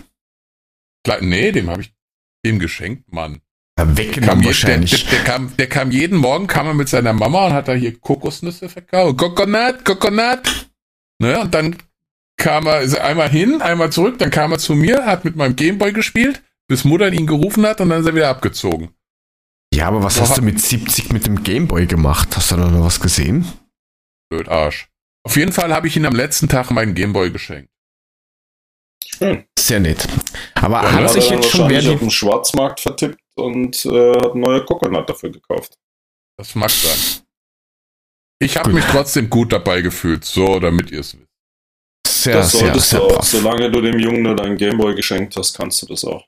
Kle 1.03 1.19
nee, 1.23 1.51
dem 1.51 1.71
habe 1.71 1.83
ich 1.83 1.95
dem 2.45 2.59
geschenkt, 2.59 3.11
Mann. 3.13 3.41
Ja, 3.79 3.85
Kam 3.85 3.97
weggenommen 3.97 4.37
je, 4.37 4.43
der, 4.43 4.47
wahrscheinlich. 4.49 5.07
der, 5.07 5.11
der, 5.11 5.25
kam, 5.25 5.57
der 5.57 5.67
kam 5.69 5.91
jeden 5.91 6.19
Morgen, 6.19 6.47
kam 6.47 6.67
er 6.67 6.75
mit 6.75 6.91
seiner 6.91 7.15
Mama 7.15 7.47
und 7.47 7.53
hat 7.55 7.69
da 7.69 7.73
hier 7.73 7.99
Kokosnüsse 7.99 8.69
verkauft. 8.69 9.17
Coconut, 9.17 9.85
Coconut. 9.85 10.71
Ne, 11.19 11.41
und 11.41 11.55
dann 11.55 11.77
kam 12.37 12.67
er 12.67 12.81
ist 12.81 12.99
einmal 12.99 13.29
hin, 13.31 13.63
einmal 13.63 13.93
zurück, 13.93 14.19
dann 14.19 14.31
kam 14.31 14.53
er 14.53 14.59
zu 14.59 14.75
mir, 14.75 15.07
hat 15.07 15.25
mit 15.25 15.37
meinem 15.37 15.57
Gameboy 15.57 15.93
gespielt, 15.93 16.43
bis 16.69 16.85
Mutter 16.85 17.13
ihn 17.13 17.27
gerufen 17.27 17.65
hat 17.67 17.81
und 17.81 17.91
dann 17.91 18.01
ist 18.01 18.07
er 18.07 18.15
wieder 18.15 18.29
abgezogen. 18.31 18.91
Ja, 19.73 19.89
aber 19.89 20.03
was 20.03 20.17
Boah. 20.17 20.23
hast 20.29 20.39
du 20.39 20.43
mit 20.43 20.61
70 20.61 21.13
mit 21.13 21.27
dem 21.27 21.43
Gameboy 21.43 21.87
gemacht? 21.87 22.29
Hast 22.37 22.51
du 22.51 22.57
da 22.57 22.69
noch 22.69 22.85
was 22.85 23.01
gesehen? 23.01 23.47
Blöd 24.29 24.49
Arsch. 24.49 24.90
Auf 25.23 25.37
jeden 25.37 25.53
Fall 25.53 25.73
habe 25.73 25.87
ich 25.87 25.97
ihm 25.97 26.05
am 26.07 26.15
letzten 26.15 26.49
Tag 26.49 26.71
meinen 26.71 26.95
Gameboy 26.95 27.31
geschenkt. 27.31 27.71
Schön. 29.05 29.45
Sehr 29.59 29.81
nett. 29.81 30.07
Aber 30.55 30.83
Ja, 30.83 30.93
hat 30.93 31.03
ne? 31.03 31.09
Sich 31.09 31.31
jetzt 31.31 31.51
schon 31.51 31.69
wer 31.69 31.93
auf 31.93 31.99
dem 31.99 32.11
Schwarzmarkt 32.11 32.81
vertippt 32.81 33.21
und 33.35 33.85
äh, 33.85 34.13
hat 34.13 34.35
neue 34.35 34.65
Coconut 34.65 35.09
dafür 35.09 35.31
gekauft. 35.31 35.75
Das 36.39 36.55
mag 36.55 36.71
sein. 36.71 37.23
Ich 38.43 38.57
habe 38.57 38.73
mich 38.73 38.85
trotzdem 38.87 39.29
gut 39.29 39.53
dabei 39.53 39.83
gefühlt, 39.83 40.25
so 40.25 40.59
damit 40.59 40.91
ihr 40.91 41.01
es 41.01 41.15
wisst. 41.15 41.29
sehr, 42.07 42.37
das 42.37 42.53
sehr, 42.53 42.61
solltest 42.61 42.91
sehr 42.91 43.01
du 43.01 43.07
auch. 43.09 43.23
Solange 43.23 43.71
du 43.71 43.81
dem 43.83 43.99
Jungen 43.99 44.23
nur 44.23 44.35
deinen 44.37 44.57
Gameboy 44.57 44.95
geschenkt 44.95 45.37
hast, 45.37 45.55
kannst 45.55 45.83
du 45.83 45.87
das 45.87 46.05
auch. 46.05 46.25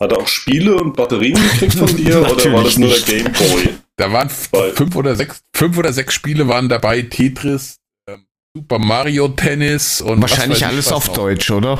Hat 0.00 0.12
er 0.12 0.18
auch 0.18 0.28
Spiele 0.28 0.76
und 0.76 0.96
Batterien 0.96 1.34
gekriegt 1.34 1.74
von 1.74 1.86
dir 1.96 2.20
oder 2.20 2.52
war 2.52 2.64
das 2.64 2.78
nur 2.78 2.88
der 2.88 3.00
Gameboy? 3.00 3.74
Da 3.98 4.12
waren 4.12 4.30
Weil- 4.52 4.72
fünf 4.72 4.94
oder 4.96 5.16
sechs, 5.16 5.40
fünf 5.54 5.78
oder 5.78 5.92
sechs 5.92 6.12
Spiele 6.14 6.48
waren 6.48 6.68
dabei, 6.68 7.02
Tetris, 7.02 7.76
ähm, 8.08 8.26
Super 8.54 8.78
Mario 8.78 9.28
Tennis 9.28 10.00
und 10.02 10.20
Wahrscheinlich 10.20 10.66
alles 10.66 10.86
was 10.86 10.92
auf 10.92 11.06
noch. 11.08 11.14
Deutsch, 11.14 11.50
oder? 11.50 11.78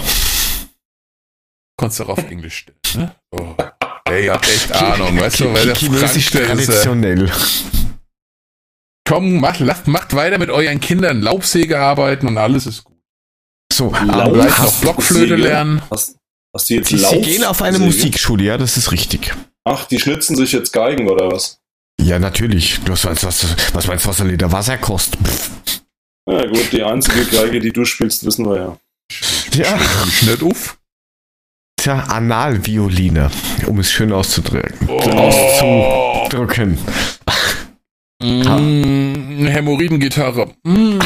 Konntest 1.78 2.00
du 2.00 2.04
auch 2.04 2.08
auf 2.10 2.30
Englisch 2.30 2.58
stellen, 2.58 2.78
ne? 2.94 3.14
Oh. 3.32 3.54
Ey, 4.08 4.26
habt 4.28 4.48
echt 4.48 4.72
Ahnung, 4.72 5.20
weißt 5.20 5.40
du, 5.40 5.52
weil 5.52 5.66
der 5.66 5.74
Chinesisch 5.74 6.28
ist, 6.28 6.34
äh, 6.36 6.46
traditionell. 6.46 7.30
komm, 9.06 9.40
macht, 9.40 9.60
lasst, 9.60 9.86
macht 9.86 10.14
weiter 10.14 10.38
mit 10.38 10.48
euren 10.48 10.80
Kindern 10.80 11.20
Laubsäge 11.20 11.78
arbeiten 11.78 12.26
und 12.28 12.38
alles 12.38 12.66
ist 12.66 12.84
gut. 12.84 12.96
So, 13.72 13.90
Vielleicht 13.90 14.58
noch 14.58 14.80
Blockflöte 14.80 15.36
lernen. 15.36 15.82
Hast, 15.90 16.16
hast 16.54 16.70
du 16.70 16.74
jetzt 16.74 16.90
die, 16.90 16.96
sie 16.96 17.02
Lauf- 17.02 17.20
gehen 17.24 17.44
auf 17.44 17.60
eine 17.60 17.76
Säge? 17.76 17.84
Musikschule, 17.90 18.44
ja, 18.44 18.56
das 18.56 18.76
ist 18.78 18.90
richtig. 18.92 19.34
Ach, 19.64 19.84
die 19.86 19.98
schnitzen 20.00 20.34
sich 20.36 20.52
jetzt 20.52 20.72
Geigen 20.72 21.10
oder 21.10 21.30
was? 21.30 21.60
Ja, 22.00 22.18
natürlich. 22.18 22.78
Was 22.86 23.04
meinst 23.04 23.22
du, 23.22 23.26
was, 23.28 23.46
was, 23.72 23.86
meinst 23.86 24.04
du, 24.04 24.08
was 24.08 24.20
ein 24.20 24.28
Liter 24.28 24.52
Wasser 24.52 24.78
kostet? 24.78 25.18
Pff. 25.26 25.50
Ja 26.28 26.46
gut, 26.46 26.72
die 26.72 26.82
einzige 26.82 27.24
Geige, 27.24 27.60
die 27.60 27.72
du 27.72 27.84
spielst, 27.84 28.24
wissen 28.26 28.46
wir 28.46 28.56
ja. 28.56 28.76
Ja, 29.54 29.78
nicht 30.22 30.42
auf. 30.42 30.76
tja, 31.80 32.00
Analvioline, 32.08 33.30
um 33.66 33.78
es 33.78 33.90
schön 33.92 34.12
auszudrücken. 34.12 34.88
Oh. 34.88 34.98
Auszudrücken. 35.00 36.78
Mm, 38.22 39.46
Hämorrhoidengitarre. 39.46 40.48
Mm, 40.64 40.98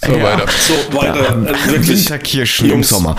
so 0.00 0.12
Ja. 0.12 0.22
weiter. 0.22 0.46
So, 0.60 0.74
weiter. 0.96 1.22
Ja, 1.22 1.30
Äh, 1.50 1.68
wirklich. 1.72 1.88
Winterkirschen 1.98 2.66
im 2.66 2.72
Jungs. 2.72 2.88
Sommer. 2.88 3.16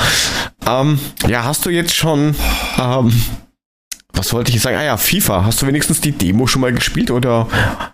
Ähm, 0.65 0.99
ja, 1.27 1.43
hast 1.43 1.65
du 1.65 1.69
jetzt 1.69 1.93
schon 1.93 2.33
ähm, 2.79 3.21
was 4.15 4.33
wollte 4.33 4.51
ich 4.51 4.61
sagen? 4.61 4.77
Ah 4.77 4.83
ja, 4.83 4.97
FIFA. 4.97 5.45
Hast 5.45 5.61
du 5.61 5.67
wenigstens 5.67 6.01
die 6.01 6.11
Demo 6.11 6.47
schon 6.47 6.61
mal 6.61 6.73
gespielt 6.73 7.11
oder 7.11 7.47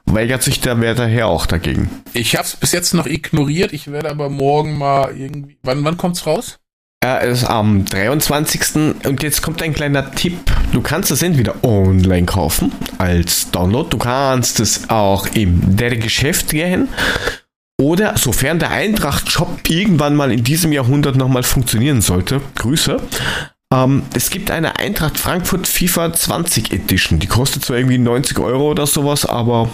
weigert 0.05 0.43
sich 0.43 0.59
der 0.61 0.79
Wert 0.79 0.99
daher 0.99 1.27
auch 1.27 1.45
dagegen? 1.45 1.89
Ich 2.13 2.35
habe 2.35 2.45
es 2.45 2.55
bis 2.55 2.71
jetzt 2.71 2.93
noch 2.93 3.05
ignoriert. 3.05 3.73
Ich 3.73 3.91
werde 3.91 4.09
aber 4.09 4.29
morgen 4.29 4.77
mal 4.77 5.15
irgendwie. 5.17 5.57
Wann, 5.63 5.83
wann 5.83 5.97
kommt's 5.97 6.25
raus? 6.25 6.59
Er 7.03 7.21
ist 7.21 7.45
am 7.45 7.83
23. 7.85 8.61
Und 9.05 9.23
jetzt 9.23 9.41
kommt 9.41 9.63
ein 9.63 9.73
kleiner 9.73 10.11
Tipp. 10.11 10.37
Du 10.71 10.81
kannst 10.81 11.09
es 11.09 11.23
entweder 11.23 11.63
online 11.63 12.27
kaufen 12.27 12.71
als 12.99 13.49
Download. 13.49 13.89
Du 13.89 13.97
kannst 13.97 14.59
es 14.59 14.89
auch 14.89 15.25
im 15.33 15.75
der 15.75 15.97
Geschäft 15.97 16.49
gehen. 16.49 16.89
Oder 17.81 18.15
sofern 18.15 18.59
der 18.59 18.69
Eintracht-Shop 18.69 19.67
irgendwann 19.67 20.15
mal 20.15 20.31
in 20.31 20.43
diesem 20.43 20.71
Jahrhundert 20.71 21.15
nochmal 21.15 21.41
funktionieren 21.41 22.01
sollte, 22.01 22.39
Grüße, 22.53 23.01
ähm, 23.71 24.03
es 24.13 24.29
gibt 24.29 24.51
eine 24.51 24.77
Eintracht 24.77 25.17
Frankfurt 25.17 25.67
FIFA 25.67 26.13
20 26.13 26.71
Edition. 26.73 27.19
Die 27.19 27.27
kostet 27.27 27.65
zwar 27.65 27.77
irgendwie 27.77 27.97
90 27.97 28.37
Euro 28.39 28.69
oder 28.71 28.85
sowas, 28.85 29.25
aber 29.25 29.69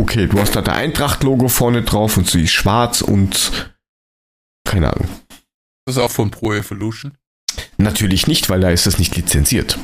okay, 0.00 0.26
du 0.26 0.38
hast 0.40 0.56
da 0.56 0.62
der 0.62 0.74
Eintracht-Logo 0.74 1.48
vorne 1.48 1.82
drauf 1.82 2.16
und 2.16 2.28
sie 2.28 2.44
ist 2.44 2.52
schwarz 2.52 3.02
und 3.02 3.74
keine 4.66 4.92
Ahnung. 4.92 5.08
Das 5.86 5.96
ist 5.96 6.02
auch 6.02 6.10
von 6.10 6.30
Pro 6.30 6.54
Evolution. 6.54 7.12
Natürlich 7.76 8.26
nicht, 8.26 8.48
weil 8.48 8.60
da 8.60 8.70
ist 8.70 8.86
es 8.86 8.98
nicht 8.98 9.14
lizenziert. 9.16 9.78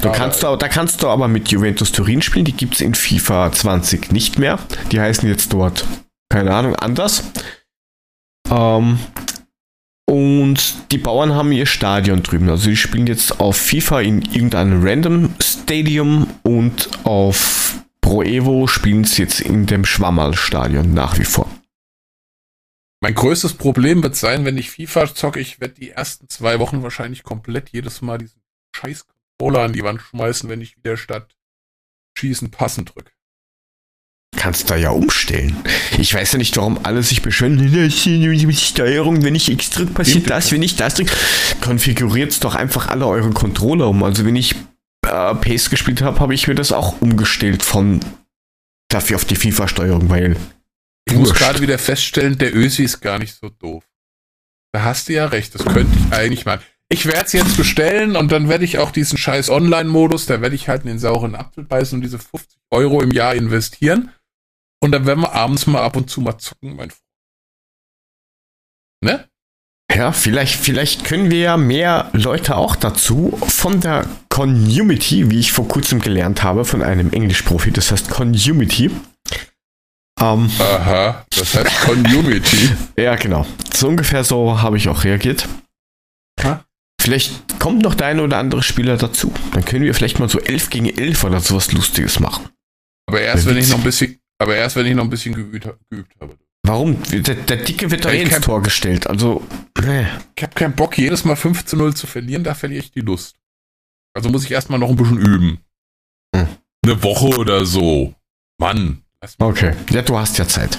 Du 0.00 0.10
kannst 0.10 0.42
da, 0.42 0.56
da 0.56 0.68
kannst 0.68 1.02
du 1.02 1.08
aber 1.08 1.28
mit 1.28 1.48
Juventus 1.48 1.92
Turin 1.92 2.22
spielen, 2.22 2.44
die 2.44 2.52
gibt 2.52 2.74
es 2.74 2.80
in 2.80 2.94
FIFA 2.94 3.52
20 3.52 4.10
nicht 4.10 4.38
mehr. 4.38 4.58
Die 4.90 5.00
heißen 5.00 5.28
jetzt 5.28 5.52
dort, 5.52 5.86
keine 6.28 6.52
Ahnung, 6.54 6.74
anders. 6.76 7.22
Ähm, 8.50 8.98
und 10.12 10.92
die 10.92 10.98
Bauern 10.98 11.32
haben 11.32 11.52
ihr 11.52 11.64
Stadion 11.64 12.22
drüben. 12.22 12.50
Also 12.50 12.68
die 12.68 12.76
spielen 12.76 13.06
jetzt 13.06 13.40
auf 13.40 13.56
FIFA 13.56 14.02
in 14.02 14.20
irgendeinem 14.20 14.86
Random 14.86 15.34
Stadium 15.40 16.26
und 16.42 16.90
auf 17.04 17.82
Pro 18.02 18.22
Evo 18.22 18.66
spielen 18.66 19.04
sie 19.04 19.22
jetzt 19.22 19.40
in 19.40 19.64
dem 19.64 19.86
Schwammerl-Stadion 19.86 20.92
nach 20.92 21.18
wie 21.18 21.24
vor. 21.24 21.50
Mein 23.00 23.14
größtes 23.14 23.54
Problem 23.54 24.02
wird 24.02 24.14
sein, 24.14 24.44
wenn 24.44 24.58
ich 24.58 24.70
FIFA 24.70 25.14
zocke, 25.14 25.40
ich 25.40 25.62
werde 25.62 25.74
die 25.80 25.92
ersten 25.92 26.28
zwei 26.28 26.58
Wochen 26.58 26.82
wahrscheinlich 26.82 27.22
komplett 27.22 27.70
jedes 27.70 28.02
Mal 28.02 28.18
diesen 28.18 28.42
scheiß 28.76 29.06
Controller 29.38 29.64
an 29.64 29.72
die 29.72 29.82
Wand 29.82 30.02
schmeißen, 30.02 30.46
wenn 30.50 30.60
ich 30.60 30.76
wieder 30.76 30.98
statt 30.98 31.34
schießen 32.18 32.50
passen 32.50 32.84
drück. 32.84 33.14
Kannst 34.36 34.70
da 34.70 34.76
ja 34.76 34.90
umstellen. 34.90 35.56
Ich 35.98 36.12
weiß 36.14 36.32
ja 36.32 36.38
nicht, 36.38 36.56
warum 36.56 36.84
alle 36.84 37.02
sich 37.02 37.22
beschweren. 37.22 37.58
Steuerung, 38.56 39.22
wenn 39.22 39.34
ich 39.34 39.50
X 39.50 39.70
drücke, 39.70 39.92
passiert 39.92 40.30
das, 40.30 40.50
wenn 40.52 40.62
ich 40.62 40.76
das 40.76 40.94
drücke. 40.94 41.12
Konfiguriert 41.60 42.42
doch 42.42 42.54
einfach 42.54 42.88
alle 42.88 43.06
eure 43.06 43.30
Controller 43.30 43.88
um. 43.88 44.02
Also 44.02 44.24
wenn 44.24 44.36
ich 44.36 44.54
äh, 45.06 45.34
PACE 45.34 45.70
gespielt 45.70 46.02
habe, 46.02 46.18
habe 46.20 46.34
ich 46.34 46.48
mir 46.48 46.54
das 46.54 46.72
auch 46.72 47.00
umgestellt 47.00 47.62
von 47.62 48.00
dafür 48.88 49.16
auf 49.16 49.24
die 49.24 49.36
FIFA-Steuerung, 49.36 50.08
weil 50.08 50.36
Ich 51.08 51.14
muss 51.14 51.34
gerade 51.34 51.60
wieder 51.60 51.78
feststellen, 51.78 52.38
der 52.38 52.54
Ösi 52.54 52.84
ist 52.84 53.00
gar 53.00 53.18
nicht 53.18 53.34
so 53.34 53.48
doof. 53.48 53.84
Da 54.72 54.84
hast 54.84 55.08
du 55.08 55.12
ja 55.12 55.26
recht, 55.26 55.54
das 55.54 55.64
könnte 55.64 55.90
ich 55.98 56.12
eigentlich 56.12 56.46
mal. 56.46 56.60
Ich 56.88 57.06
werde 57.06 57.24
es 57.26 57.32
jetzt 57.32 57.56
bestellen 57.56 58.16
und 58.16 58.32
dann 58.32 58.48
werde 58.48 58.64
ich 58.64 58.78
auch 58.78 58.90
diesen 58.90 59.16
scheiß 59.18 59.50
Online-Modus, 59.50 60.26
da 60.26 60.40
werde 60.40 60.54
ich 60.54 60.68
halt 60.68 60.82
in 60.82 60.88
den 60.88 60.98
sauren 60.98 61.34
Apfel 61.34 61.64
beißen 61.64 61.96
und 61.96 62.02
diese 62.02 62.18
50 62.18 62.58
Euro 62.70 63.00
im 63.02 63.10
Jahr 63.12 63.34
investieren. 63.34 64.10
Und 64.82 64.90
dann 64.90 65.06
werden 65.06 65.20
wir 65.20 65.32
abends 65.32 65.66
mal 65.66 65.80
ab 65.80 65.96
und 65.96 66.10
zu 66.10 66.20
mal 66.20 66.38
zucken, 66.38 66.74
mein 66.74 66.90
Freund. 66.90 67.02
Ne? 69.04 69.28
Ja, 69.94 70.12
vielleicht, 70.12 70.56
vielleicht 70.56 71.04
können 71.04 71.30
wir 71.30 71.38
ja 71.38 71.56
mehr 71.56 72.10
Leute 72.12 72.56
auch 72.56 72.74
dazu 72.74 73.38
von 73.46 73.80
der 73.80 74.06
Community, 74.28 75.30
wie 75.30 75.38
ich 75.38 75.52
vor 75.52 75.68
kurzem 75.68 76.00
gelernt 76.00 76.42
habe 76.42 76.64
von 76.64 76.82
einem 76.82 77.12
Englischprofi, 77.12 77.70
das 77.70 77.92
heißt 77.92 78.10
Community. 78.10 78.90
Ähm, 80.20 80.50
Aha, 80.58 81.26
das 81.30 81.54
heißt 81.54 81.80
Community. 81.82 82.70
ja, 82.96 83.14
genau. 83.16 83.46
So 83.72 83.88
ungefähr 83.88 84.24
so 84.24 84.62
habe 84.62 84.78
ich 84.78 84.88
auch 84.88 85.04
reagiert. 85.04 85.46
Ha? 86.42 86.64
Vielleicht 87.00 87.58
kommt 87.60 87.82
noch 87.82 87.94
der 87.94 88.08
eine 88.08 88.22
oder 88.22 88.38
andere 88.38 88.62
Spieler 88.62 88.96
dazu. 88.96 89.32
Dann 89.52 89.64
können 89.64 89.84
wir 89.84 89.94
vielleicht 89.94 90.18
mal 90.18 90.28
so 90.28 90.40
11 90.40 90.70
gegen 90.70 90.86
11 90.86 91.24
oder 91.24 91.40
sowas 91.40 91.70
Lustiges 91.72 92.18
machen. 92.18 92.48
Aber 93.06 93.20
erst 93.20 93.46
wenn 93.46 93.56
ich 93.56 93.68
noch 93.68 93.78
ein 93.78 93.84
bisschen, 93.84 94.21
aber 94.42 94.56
erst 94.56 94.76
wenn 94.76 94.86
ich 94.86 94.94
noch 94.94 95.04
ein 95.04 95.10
bisschen 95.10 95.34
geübt, 95.34 95.68
geübt 95.88 96.20
habe. 96.20 96.36
Warum? 96.64 97.02
Der, 97.10 97.34
der 97.34 97.56
Dicke 97.56 97.90
wird 97.90 98.04
doch 98.04 98.12
Ich 98.12 98.20
eh 98.20 98.22
ins 98.22 98.40
Tor 98.40 98.62
gestellt. 98.62 99.06
Also, 99.06 99.46
äh. 99.82 100.04
Ich 100.36 100.42
habe 100.42 100.54
keinen 100.54 100.74
Bock, 100.74 100.98
jedes 100.98 101.24
Mal 101.24 101.36
5 101.36 101.64
zu 101.64 101.76
0 101.76 101.94
zu 101.94 102.06
verlieren, 102.06 102.44
da 102.44 102.54
verliere 102.54 102.82
ich 102.82 102.92
die 102.92 103.00
Lust. 103.00 103.36
Also 104.14 104.28
muss 104.28 104.44
ich 104.44 104.50
erstmal 104.50 104.78
noch 104.78 104.90
ein 104.90 104.96
bisschen 104.96 105.18
üben. 105.18 105.58
Hm. 106.34 106.48
Eine 106.84 107.02
Woche 107.02 107.38
oder 107.38 107.64
so. 107.64 108.14
Mann. 108.58 109.02
Okay. 109.38 109.74
Ja, 109.90 110.02
du 110.02 110.18
hast 110.18 110.38
ja 110.38 110.46
Zeit. 110.46 110.78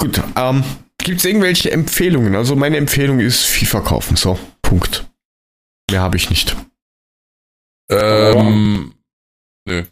Gut, 0.00 0.22
ähm, 0.36 0.64
gibt 0.98 1.18
es 1.18 1.24
irgendwelche 1.24 1.70
Empfehlungen? 1.70 2.34
Also 2.36 2.56
meine 2.56 2.76
Empfehlung 2.76 3.20
ist 3.20 3.44
FIFA 3.44 3.80
kaufen. 3.80 4.16
So, 4.16 4.38
Punkt. 4.62 5.08
Mehr 5.90 6.00
habe 6.00 6.16
ich 6.16 6.30
nicht. 6.30 6.56
Ähm, 7.90 8.94
nö. 9.66 9.84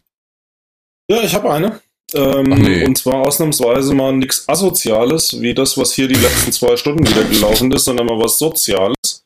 Ja, 1.11 1.23
ich 1.23 1.35
habe 1.35 1.53
eine. 1.53 1.81
Ähm, 2.15 2.45
nee. 2.45 2.85
Und 2.85 2.99
zwar 2.99 3.27
ausnahmsweise 3.27 3.95
mal 3.95 4.13
nichts 4.13 4.49
Asoziales, 4.49 5.41
wie 5.41 5.55
das, 5.55 5.79
was 5.79 5.95
hier 5.95 6.09
die 6.09 6.15
letzten 6.15 6.53
zwei 6.53 6.77
Stunden 6.77 7.07
wieder 7.07 7.25
gelaufen 7.25 7.73
ist, 7.73 7.85
sondern 7.87 8.07
mal 8.07 8.19
was 8.19 8.39
Soziales. 8.39 9.25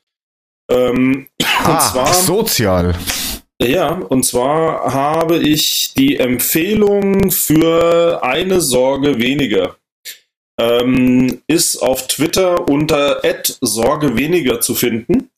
Ähm, 0.71 1.27
und 1.41 1.47
Ah, 1.65 1.81
zwar, 1.81 2.15
sozial. 2.15 2.95
ja, 3.61 3.93
und 3.93 4.25
zwar 4.25 4.93
habe 4.93 5.39
ich 5.39 5.95
die 5.97 6.17
Empfehlung 6.19 7.31
für 7.31 8.23
eine 8.23 8.61
Sorge 8.61 9.19
weniger. 9.19 9.77
Ähm, 10.59 11.43
ist 11.49 11.77
auf 11.79 12.07
Twitter 12.07 12.69
unter 12.69 13.21
Sorge 13.61 14.17
weniger 14.17 14.61
zu 14.61 14.75
finden. 14.75 15.31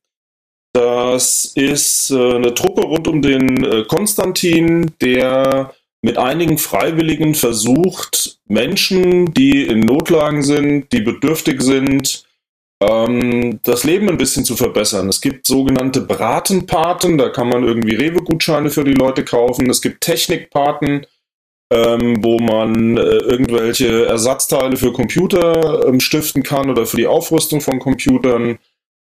Das 0.75 1.47
ist 1.57 2.11
äh, 2.11 2.35
eine 2.37 2.55
Truppe 2.55 2.83
rund 2.83 3.09
um 3.09 3.21
den 3.23 3.65
äh, 3.65 3.85
Konstantin, 3.85 4.93
der 5.01 5.75
mit 6.03 6.17
einigen 6.17 6.59
Freiwilligen 6.59 7.35
versucht, 7.35 8.39
Menschen, 8.47 9.33
die 9.35 9.67
in 9.67 9.81
Notlagen 9.81 10.43
sind, 10.43 10.93
die 10.93 11.01
bedürftig 11.01 11.61
sind, 11.61 12.25
ähm, 12.81 13.61
das 13.65 13.85
Leben 13.85 14.09
ein 14.09 14.19
bisschen 14.19 14.45
zu 14.45 14.57
verbessern. 14.57 15.09
Es 15.09 15.21
gibt 15.21 15.47
sogenannte 15.47 16.01
Bratenpaten, 16.01 17.19
da 17.19 17.29
kann 17.31 17.49
man 17.49 17.65
irgendwie 17.65 17.97
Rewe-Gutscheine 17.97 18.71
für 18.71 18.85
die 18.85 18.95
Leute 18.95 19.25
kaufen. 19.25 19.69
Es 19.69 19.83
gibt 19.83 20.03
Technikpaten, 20.03 21.07
ähm, 21.73 22.23
wo 22.23 22.39
man 22.39 22.97
äh, 22.97 23.01
irgendwelche 23.01 24.07
Ersatzteile 24.07 24.77
für 24.77 24.93
Computer 24.93 25.87
ähm, 25.87 25.99
stiften 26.01 26.43
kann 26.43 26.71
oder 26.71 26.87
für 26.87 26.97
die 26.97 27.09
Aufrüstung 27.09 27.61
von 27.61 27.81
Computern. 27.81 28.59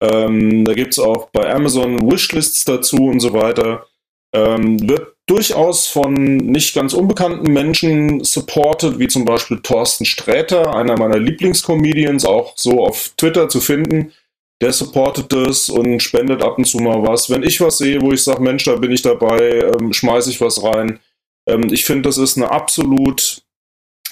Ähm, 0.02 0.64
da 0.64 0.74
gibt 0.74 0.94
es 0.94 1.00
auch 1.00 1.30
bei 1.32 1.54
Amazon 1.54 2.10
Wishlists 2.10 2.64
dazu 2.64 3.08
und 3.08 3.20
so 3.20 3.34
weiter. 3.34 3.86
Ähm, 4.34 4.88
wird 4.88 5.17
durchaus 5.28 5.88
von 5.88 6.14
nicht 6.14 6.74
ganz 6.74 6.94
unbekannten 6.94 7.52
Menschen 7.52 8.24
supported, 8.24 8.98
wie 8.98 9.08
zum 9.08 9.26
Beispiel 9.26 9.60
Thorsten 9.62 10.06
Sträter, 10.06 10.74
einer 10.74 10.98
meiner 10.98 11.20
Lieblingscomedians, 11.20 12.26
auch 12.26 12.54
so 12.56 12.86
auf 12.86 13.12
Twitter 13.18 13.50
zu 13.50 13.60
finden. 13.60 14.14
Der 14.62 14.74
supportet 14.74 15.32
das 15.32 15.70
und 15.70 16.02
spendet 16.02 16.42
ab 16.42 16.58
und 16.58 16.66
zu 16.66 16.80
mal 16.80 17.04
was. 17.04 17.30
Wenn 17.30 17.44
ich 17.44 17.62
was 17.62 17.78
sehe, 17.78 18.02
wo 18.02 18.12
ich 18.12 18.24
sage, 18.24 18.42
Mensch, 18.42 18.64
da 18.64 18.76
bin 18.76 18.92
ich 18.92 19.04
dabei, 19.04 19.72
ähm, 19.80 19.94
schmeiße 19.94 20.32
ich 20.32 20.42
was 20.42 20.64
rein. 20.64 21.00
Ähm, 21.48 21.72
ich 21.72 21.86
finde, 21.86 22.04
das 22.04 22.18
ist 22.18 22.38
eine 22.38 22.50
absolut 22.50 23.44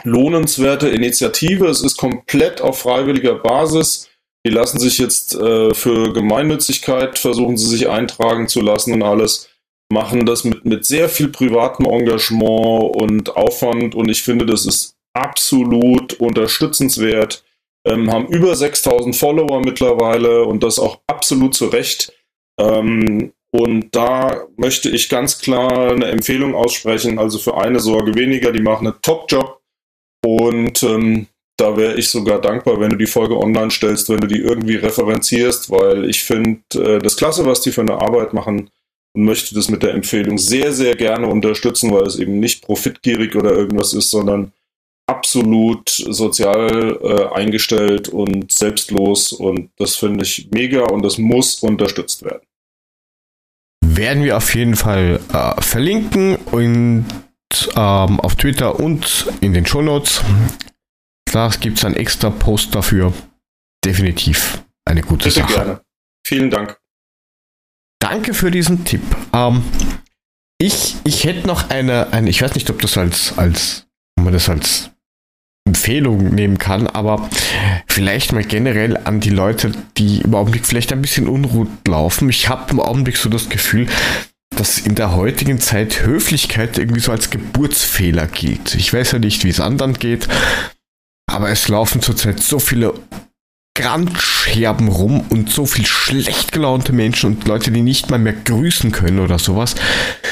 lohnenswerte 0.03 0.89
Initiative. 0.89 1.67
Es 1.67 1.81
ist 1.81 1.97
komplett 1.97 2.61
auf 2.61 2.79
freiwilliger 2.79 3.35
Basis. 3.35 4.09
Die 4.45 4.51
lassen 4.51 4.79
sich 4.79 4.99
jetzt 4.99 5.33
äh, 5.33 5.73
für 5.73 6.13
Gemeinnützigkeit, 6.13 7.17
versuchen 7.17 7.57
sie 7.57 7.67
sich 7.67 7.89
eintragen 7.89 8.47
zu 8.47 8.61
lassen 8.61 8.93
und 8.93 9.01
alles 9.01 9.49
machen 9.89 10.25
das 10.25 10.43
mit, 10.43 10.65
mit 10.65 10.85
sehr 10.85 11.09
viel 11.09 11.29
privatem 11.29 11.85
Engagement 11.85 12.95
und 12.95 13.35
Aufwand 13.35 13.95
und 13.95 14.09
ich 14.09 14.23
finde, 14.23 14.45
das 14.45 14.65
ist 14.65 14.95
absolut 15.13 16.13
unterstützenswert. 16.13 17.43
Ähm, 17.87 18.11
haben 18.11 18.27
über 18.27 18.55
6000 18.55 19.15
Follower 19.15 19.61
mittlerweile 19.63 20.45
und 20.45 20.63
das 20.63 20.79
auch 20.79 21.01
absolut 21.05 21.53
zu 21.53 21.67
Recht. 21.67 22.11
Ähm, 22.59 23.31
und 23.51 23.95
da 23.95 24.47
möchte 24.57 24.89
ich 24.89 25.07
ganz 25.07 25.39
klar 25.39 25.91
eine 25.91 26.07
Empfehlung 26.07 26.55
aussprechen, 26.55 27.19
also 27.19 27.37
für 27.37 27.57
eine 27.57 27.79
Sorge 27.79 28.15
weniger, 28.15 28.51
die 28.51 28.61
machen 28.61 28.87
einen 28.87 29.01
Top-Job 29.01 29.61
und 30.25 30.81
ähm, 30.83 31.27
da 31.57 31.77
wäre 31.77 31.95
ich 31.95 32.09
sogar 32.09 32.41
dankbar, 32.41 32.81
wenn 32.81 32.89
du 32.89 32.97
die 32.97 33.05
Folge 33.05 33.37
online 33.37 33.71
stellst, 33.71 34.09
wenn 34.09 34.19
du 34.19 34.27
die 34.27 34.39
irgendwie 34.39 34.75
referenzierst, 34.75 35.71
weil 35.71 36.09
ich 36.09 36.23
finde 36.23 36.61
äh, 36.73 36.99
das 36.99 37.15
klasse, 37.15 37.45
was 37.45 37.61
die 37.61 37.71
für 37.71 37.81
eine 37.81 38.01
Arbeit 38.01 38.33
machen 38.33 38.69
und 39.15 39.23
möchte 39.23 39.55
das 39.55 39.69
mit 39.69 39.81
der 39.81 39.93
Empfehlung 39.93 40.37
sehr, 40.37 40.73
sehr 40.73 40.95
gerne 40.95 41.27
unterstützen, 41.27 41.91
weil 41.91 42.03
es 42.03 42.17
eben 42.19 42.39
nicht 42.39 42.63
profitgierig 42.63 43.35
oder 43.35 43.51
irgendwas 43.51 43.93
ist, 43.93 44.11
sondern 44.11 44.51
absolut 45.07 45.89
sozial 45.89 46.99
äh, 47.01 47.33
eingestellt 47.33 48.09
und 48.09 48.51
selbstlos 48.51 49.31
und 49.31 49.69
das 49.77 49.95
finde 49.95 50.23
ich 50.23 50.49
mega 50.51 50.83
und 50.83 51.03
das 51.03 51.17
muss 51.17 51.61
unterstützt 51.61 52.23
werden. 52.23 52.41
werden 53.85 54.23
wir 54.23 54.35
auf 54.35 54.53
jeden 54.55 54.75
Fall 54.75 55.19
äh, 55.31 55.61
verlinken 55.61 56.35
und 56.51 57.05
ähm, 57.75 58.19
auf 58.19 58.35
Twitter 58.35 58.79
und 58.79 59.27
in 59.41 59.53
den 59.53 59.65
Shownotes. 59.65 60.21
Da 61.31 61.49
gibt 61.59 61.77
es 61.77 61.85
einen 61.85 61.95
extra 61.95 62.29
Post 62.29 62.75
dafür. 62.75 63.13
Definitiv 63.83 64.63
eine 64.85 65.01
gute 65.01 65.25
Bitte 65.25 65.41
Sache. 65.41 65.53
gerne. 65.53 65.81
Vielen 66.25 66.49
Dank. 66.49 66.77
Danke 67.99 68.33
für 68.33 68.51
diesen 68.51 68.85
Tipp. 68.85 69.01
Ähm, 69.33 69.63
ich, 70.57 70.95
ich 71.03 71.23
hätte 71.23 71.47
noch 71.47 71.69
eine, 71.69 72.13
eine, 72.13 72.29
ich 72.29 72.41
weiß 72.41 72.55
nicht, 72.55 72.69
ob 72.69 72.81
das 72.81 72.97
als, 72.97 73.37
als, 73.37 73.87
man 74.19 74.33
das 74.33 74.49
als 74.49 74.91
Empfehlung 75.67 76.33
nehmen 76.33 76.57
kann, 76.57 76.87
aber 76.87 77.29
vielleicht 77.87 78.31
mal 78.31 78.43
generell 78.43 78.97
an 78.97 79.19
die 79.19 79.31
Leute, 79.31 79.71
die 79.97 80.21
im 80.21 80.35
Augenblick 80.35 80.65
vielleicht 80.65 80.93
ein 80.93 81.01
bisschen 81.01 81.27
unruhig 81.27 81.69
laufen. 81.87 82.29
Ich 82.29 82.49
habe 82.49 82.71
im 82.71 82.79
Augenblick 82.79 83.17
so 83.17 83.29
das 83.29 83.49
Gefühl, 83.49 83.87
dass 84.55 84.79
in 84.79 84.95
der 84.95 85.15
heutigen 85.15 85.59
Zeit 85.59 86.05
Höflichkeit 86.05 86.77
irgendwie 86.77 87.01
so 87.01 87.11
als 87.11 87.29
Geburtsfehler 87.29 88.27
gilt. 88.27 88.75
Ich 88.75 88.93
weiß 88.93 89.13
ja 89.13 89.19
nicht, 89.19 89.43
wie 89.43 89.49
es 89.49 89.59
anderen 89.59 89.95
geht, 89.95 90.27
aber 91.27 91.49
es 91.49 91.67
laufen 91.67 92.01
zurzeit 92.01 92.41
so 92.41 92.59
viele 92.59 92.93
Grandscherben 93.75 94.87
rum 94.87 95.25
und 95.29 95.49
so 95.51 95.65
viel 95.65 95.85
schlecht 95.85 96.51
gelaunte 96.53 96.93
Menschen 96.93 97.35
und 97.35 97.47
Leute, 97.47 97.71
die 97.71 97.81
nicht 97.81 98.09
mal 98.09 98.17
mehr 98.19 98.33
grüßen 98.33 98.91
können 98.91 99.19
oder 99.19 99.37
sowas. 99.37 99.75